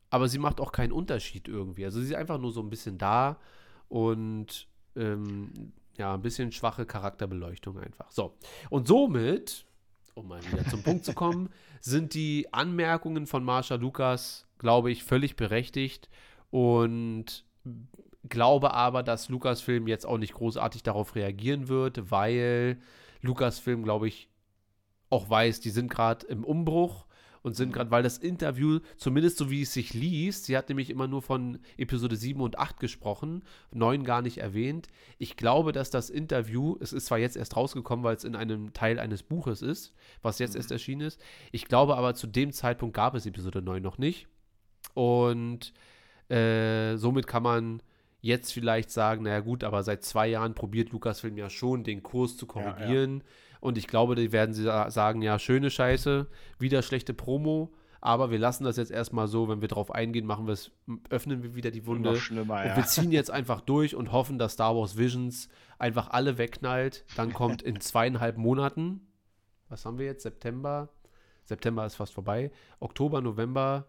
aber 0.09 0.27
sie 0.27 0.39
macht 0.39 0.59
auch 0.59 0.71
keinen 0.71 0.91
Unterschied 0.91 1.47
irgendwie. 1.47 1.85
Also 1.85 1.99
sie 1.99 2.07
ist 2.07 2.15
einfach 2.15 2.39
nur 2.39 2.51
so 2.51 2.61
ein 2.61 2.69
bisschen 2.69 2.97
da 2.97 3.39
und 3.87 4.67
ähm, 4.95 5.73
ja, 5.97 6.13
ein 6.13 6.21
bisschen 6.21 6.51
schwache 6.51 6.85
Charakterbeleuchtung 6.85 7.77
einfach. 7.79 8.09
So. 8.11 8.37
Und 8.69 8.87
somit, 8.87 9.65
um 10.15 10.27
mal 10.27 10.41
wieder 10.51 10.65
zum 10.67 10.81
Punkt 10.81 11.05
zu 11.05 11.13
kommen, 11.13 11.49
sind 11.81 12.13
die 12.13 12.47
Anmerkungen 12.51 13.27
von 13.27 13.43
Marsha 13.43 13.75
Lukas, 13.75 14.47
glaube 14.57 14.91
ich, 14.91 15.03
völlig 15.03 15.35
berechtigt 15.35 16.09
und 16.49 17.45
glaube 18.27 18.73
aber, 18.73 19.03
dass 19.03 19.29
Lucasfilm 19.29 19.87
jetzt 19.87 20.05
auch 20.05 20.17
nicht 20.17 20.33
großartig 20.33 20.83
darauf 20.83 21.15
reagieren 21.15 21.67
wird, 21.67 22.11
weil 22.11 22.81
Lucasfilm, 23.21 23.83
glaube 23.83 24.07
ich, 24.07 24.29
auch 25.09 25.29
weiß, 25.29 25.59
die 25.61 25.69
sind 25.69 25.89
gerade 25.89 26.25
im 26.27 26.43
Umbruch 26.43 27.05
und 27.41 27.55
sind 27.55 27.73
gerade, 27.73 27.91
weil 27.91 28.03
das 28.03 28.17
Interview, 28.17 28.79
zumindest 28.97 29.37
so 29.37 29.49
wie 29.49 29.61
es 29.61 29.73
sich 29.73 29.93
liest, 29.93 30.45
sie 30.45 30.57
hat 30.57 30.69
nämlich 30.69 30.89
immer 30.89 31.07
nur 31.07 31.21
von 31.21 31.59
Episode 31.77 32.15
7 32.15 32.41
und 32.41 32.59
8 32.59 32.79
gesprochen, 32.79 33.43
9 33.71 34.03
gar 34.03 34.21
nicht 34.21 34.39
erwähnt. 34.39 34.87
Ich 35.17 35.37
glaube, 35.37 35.71
dass 35.71 35.89
das 35.89 36.09
Interview, 36.09 36.77
es 36.79 36.93
ist 36.93 37.07
zwar 37.07 37.17
jetzt 37.17 37.37
erst 37.37 37.55
rausgekommen, 37.55 38.03
weil 38.03 38.15
es 38.15 38.23
in 38.23 38.35
einem 38.35 38.73
Teil 38.73 38.99
eines 38.99 39.23
Buches 39.23 39.61
ist, 39.61 39.93
was 40.21 40.39
jetzt 40.39 40.55
erst 40.55 40.71
erschienen 40.71 41.01
ist. 41.01 41.21
Ich 41.51 41.65
glaube 41.65 41.97
aber, 41.97 42.15
zu 42.15 42.27
dem 42.27 42.51
Zeitpunkt 42.51 42.95
gab 42.95 43.15
es 43.15 43.25
Episode 43.25 43.61
9 43.61 43.81
noch 43.81 43.97
nicht. 43.97 44.27
Und 44.93 45.73
äh, 46.29 46.97
somit 46.97 47.27
kann 47.27 47.43
man 47.43 47.81
jetzt 48.21 48.51
vielleicht 48.51 48.91
sagen, 48.91 49.23
naja 49.23 49.39
gut, 49.39 49.63
aber 49.63 49.83
seit 49.83 50.03
zwei 50.03 50.27
Jahren 50.27 50.53
probiert 50.53 50.91
Lucasfilm 50.91 51.37
ja 51.37 51.49
schon, 51.49 51.83
den 51.83 52.03
Kurs 52.03 52.37
zu 52.37 52.45
korrigieren. 52.45 53.23
Und 53.59 53.77
ich 53.77 53.87
glaube, 53.87 54.15
die 54.15 54.31
werden 54.31 54.53
sie 54.53 54.63
sa- 54.63 54.89
sagen, 54.89 55.21
ja, 55.21 55.37
schöne 55.39 55.69
Scheiße, 55.69 56.27
wieder 56.59 56.81
schlechte 56.81 57.13
Promo, 57.13 57.73
aber 58.01 58.31
wir 58.31 58.39
lassen 58.39 58.63
das 58.63 58.77
jetzt 58.77 58.91
erstmal 58.91 59.27
so, 59.27 59.49
wenn 59.49 59.59
wir 59.59 59.67
drauf 59.67 59.91
eingehen, 59.93 60.25
machen 60.25 60.47
wir 60.47 60.53
es, 60.53 60.71
öffnen 61.09 61.43
wir 61.43 61.55
wieder 61.55 61.69
die 61.71 61.85
Wunde. 61.85 62.11
Noch 62.11 62.17
schlimmer, 62.17 62.61
Und 62.61 62.65
ja. 62.67 62.75
wir 62.77 62.85
ziehen 62.85 63.11
jetzt 63.11 63.29
einfach 63.31 63.59
durch 63.59 63.95
und 63.95 64.13
hoffen, 64.13 64.39
dass 64.39 64.53
Star 64.53 64.75
Wars 64.75 64.97
Visions 64.97 65.49
einfach 65.77 66.09
alle 66.11 66.37
wegknallt. 66.37 67.03
Dann 67.17 67.33
kommt 67.33 67.61
in 67.61 67.81
zweieinhalb 67.81 68.37
Monaten, 68.37 69.01
was 69.67 69.85
haben 69.85 69.97
wir 69.99 70.05
jetzt? 70.05 70.23
September? 70.23 70.89
September 71.43 71.85
ist 71.85 71.95
fast 71.95 72.13
vorbei. 72.13 72.51
Oktober, 72.79 73.19
November, 73.21 73.87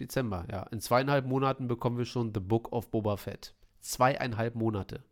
Dezember, 0.00 0.44
ja. 0.50 0.62
In 0.70 0.80
zweieinhalb 0.80 1.26
Monaten 1.26 1.66
bekommen 1.66 1.98
wir 1.98 2.04
schon 2.04 2.32
The 2.32 2.40
Book 2.40 2.72
of 2.72 2.90
Boba 2.90 3.16
Fett. 3.16 3.54
Zweieinhalb 3.80 4.54
Monate. 4.54 5.02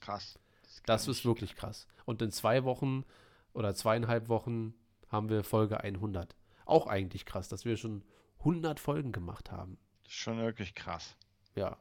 Krass. 0.00 0.38
Das 0.86 1.06
ist 1.08 1.24
wirklich 1.24 1.54
krass. 1.56 1.86
Und 2.06 2.20
in 2.22 2.30
zwei 2.32 2.64
Wochen 2.64 3.04
oder 3.52 3.74
zweieinhalb 3.74 4.28
Wochen 4.28 4.74
haben 5.08 5.28
wir 5.28 5.44
Folge 5.44 5.80
100. 5.80 6.36
Auch 6.64 6.86
eigentlich 6.86 7.26
krass, 7.26 7.48
dass 7.48 7.64
wir 7.64 7.76
schon 7.76 8.02
100 8.38 8.80
Folgen 8.80 9.12
gemacht 9.12 9.50
haben. 9.50 9.78
Das 10.04 10.12
ist 10.12 10.18
schon 10.18 10.38
wirklich 10.38 10.74
krass. 10.74 11.16
Ja. 11.54 11.76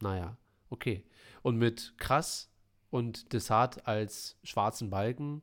Naja, 0.00 0.36
okay. 0.70 1.04
Und 1.42 1.56
mit 1.56 1.94
krass 1.98 2.50
und 2.90 3.32
Desart 3.32 3.86
als 3.86 4.38
schwarzen 4.42 4.90
Balken 4.90 5.42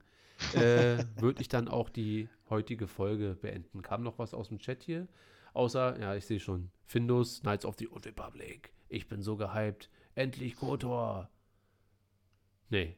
äh, 0.53 1.03
würde 1.17 1.41
ich 1.41 1.47
dann 1.47 1.67
auch 1.67 1.89
die 1.89 2.29
heutige 2.49 2.87
Folge 2.87 3.37
beenden. 3.41 3.81
Kam 3.81 4.03
noch 4.03 4.19
was 4.19 4.33
aus 4.33 4.49
dem 4.49 4.59
Chat 4.59 4.83
hier? 4.83 5.07
Außer, 5.53 5.99
ja, 5.99 6.15
ich 6.15 6.25
sehe 6.25 6.39
schon, 6.39 6.71
Findus, 6.85 7.41
Knights 7.41 7.65
of 7.65 7.75
the 7.77 7.89
Old 7.89 8.05
Republic. 8.05 8.71
Ich 8.89 9.07
bin 9.07 9.21
so 9.21 9.35
gehypt. 9.37 9.89
Endlich 10.15 10.55
Kotor. 10.57 11.29
Nee. 12.69 12.97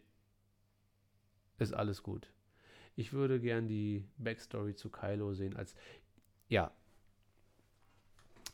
Ist 1.60 1.74
alles 1.74 2.04
gut. 2.04 2.32
Ich 2.96 3.14
würde 3.14 3.40
gern 3.40 3.68
die 3.68 4.06
Backstory 4.18 4.76
zu 4.76 4.90
Kylo 4.90 5.34
sehen 5.34 5.56
als, 5.56 5.76
ja, 6.48 6.72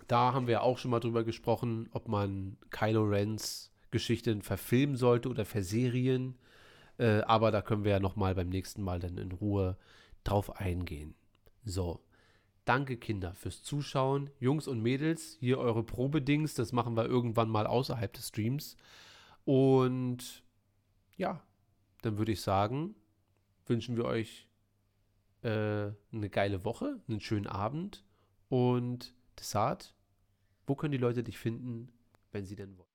da 0.08 0.34
haben 0.34 0.48
wir 0.48 0.64
auch 0.64 0.78
schon 0.78 0.92
mal 0.92 1.00
drüber 1.00 1.24
gesprochen, 1.24 1.88
ob 1.92 2.08
man 2.08 2.58
Kylo 2.72 3.04
Rens 3.04 3.72
Geschichten 3.92 4.42
verfilmen 4.42 4.96
sollte 4.96 5.30
oder 5.30 5.46
verserien. 5.46 6.36
Äh, 6.98 7.22
aber 7.22 7.52
da 7.52 7.62
können 7.62 7.84
wir 7.84 7.92
ja 7.92 8.00
noch 8.00 8.16
mal 8.16 8.36
beim 8.36 8.50
nächsten 8.50 8.82
Mal 8.82 9.00
dann 9.00 9.18
in 9.18 9.32
Ruhe 9.32 9.78
drauf 10.24 10.60
eingehen. 10.60 11.16
So, 11.64 12.00
danke 12.66 12.98
Kinder 12.98 13.34
fürs 13.36 13.64
Zuschauen. 13.64 14.30
Jungs 14.40 14.68
und 14.68 14.82
Mädels, 14.82 15.38
hier 15.40 15.60
eure 15.60 15.84
Probedings. 15.84 16.56
Das 16.56 16.72
machen 16.72 16.96
wir 16.96 17.06
irgendwann 17.06 17.50
mal 17.50 17.68
außerhalb 17.68 18.12
des 18.12 18.30
Streams. 18.30 18.78
Und 19.46 20.44
ja, 21.18 21.42
dann 22.02 22.18
würde 22.18 22.32
ich 22.32 22.42
sagen, 22.42 22.96
wünschen 23.70 23.96
wir 23.96 24.06
euch 24.06 24.50
äh, 25.44 25.92
eine 26.12 26.30
geile 26.30 26.66
Woche, 26.66 27.00
einen 27.08 27.22
schönen 27.22 27.48
Abend 27.48 28.04
und 28.50 29.14
Desart. 29.40 29.96
Wo 30.68 30.76
können 30.76 30.92
die 30.92 30.98
Leute 30.98 31.24
dich 31.24 31.38
finden, 31.38 31.92
wenn 32.32 32.46
sie 32.46 32.56
denn 32.56 32.78
wollen? 32.78 32.90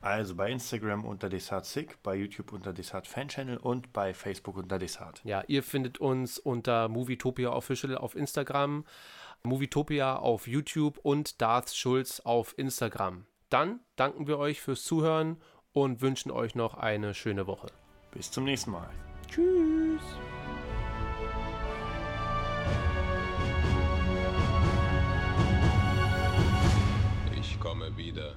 Also 0.00 0.34
bei 0.34 0.50
Instagram 0.50 1.04
unter 1.04 1.28
DesartSick, 1.28 2.02
bei 2.02 2.16
YouTube 2.16 2.52
unter 2.52 2.72
Desart 2.72 3.06
Fan 3.06 3.28
Channel 3.28 3.56
und 3.56 3.92
bei 3.92 4.12
Facebook 4.12 4.56
unter 4.56 4.80
Desart. 4.80 5.20
Ja, 5.24 5.44
ihr 5.46 5.62
findet 5.62 5.98
uns 5.98 6.40
unter 6.40 6.88
Movietopia 6.88 7.52
Official 7.52 7.96
auf 7.96 8.16
Instagram, 8.16 8.84
Movietopia 9.44 10.16
auf 10.16 10.48
YouTube 10.48 10.98
und 10.98 11.40
Darth 11.40 11.70
Schulz 11.70 12.18
auf 12.18 12.58
Instagram. 12.58 13.26
Dann 13.48 13.78
danken 13.94 14.26
wir 14.26 14.38
euch 14.38 14.60
fürs 14.60 14.82
Zuhören 14.82 15.40
und 15.72 16.00
wünschen 16.00 16.32
euch 16.32 16.56
noch 16.56 16.74
eine 16.74 17.14
schöne 17.14 17.46
Woche. 17.46 17.68
Bis 18.10 18.28
zum 18.30 18.44
nächsten 18.44 18.72
Mal. 18.72 18.90
Tschüss. 19.32 20.02
Ich 27.34 27.58
komme 27.58 27.96
wieder. 27.96 28.36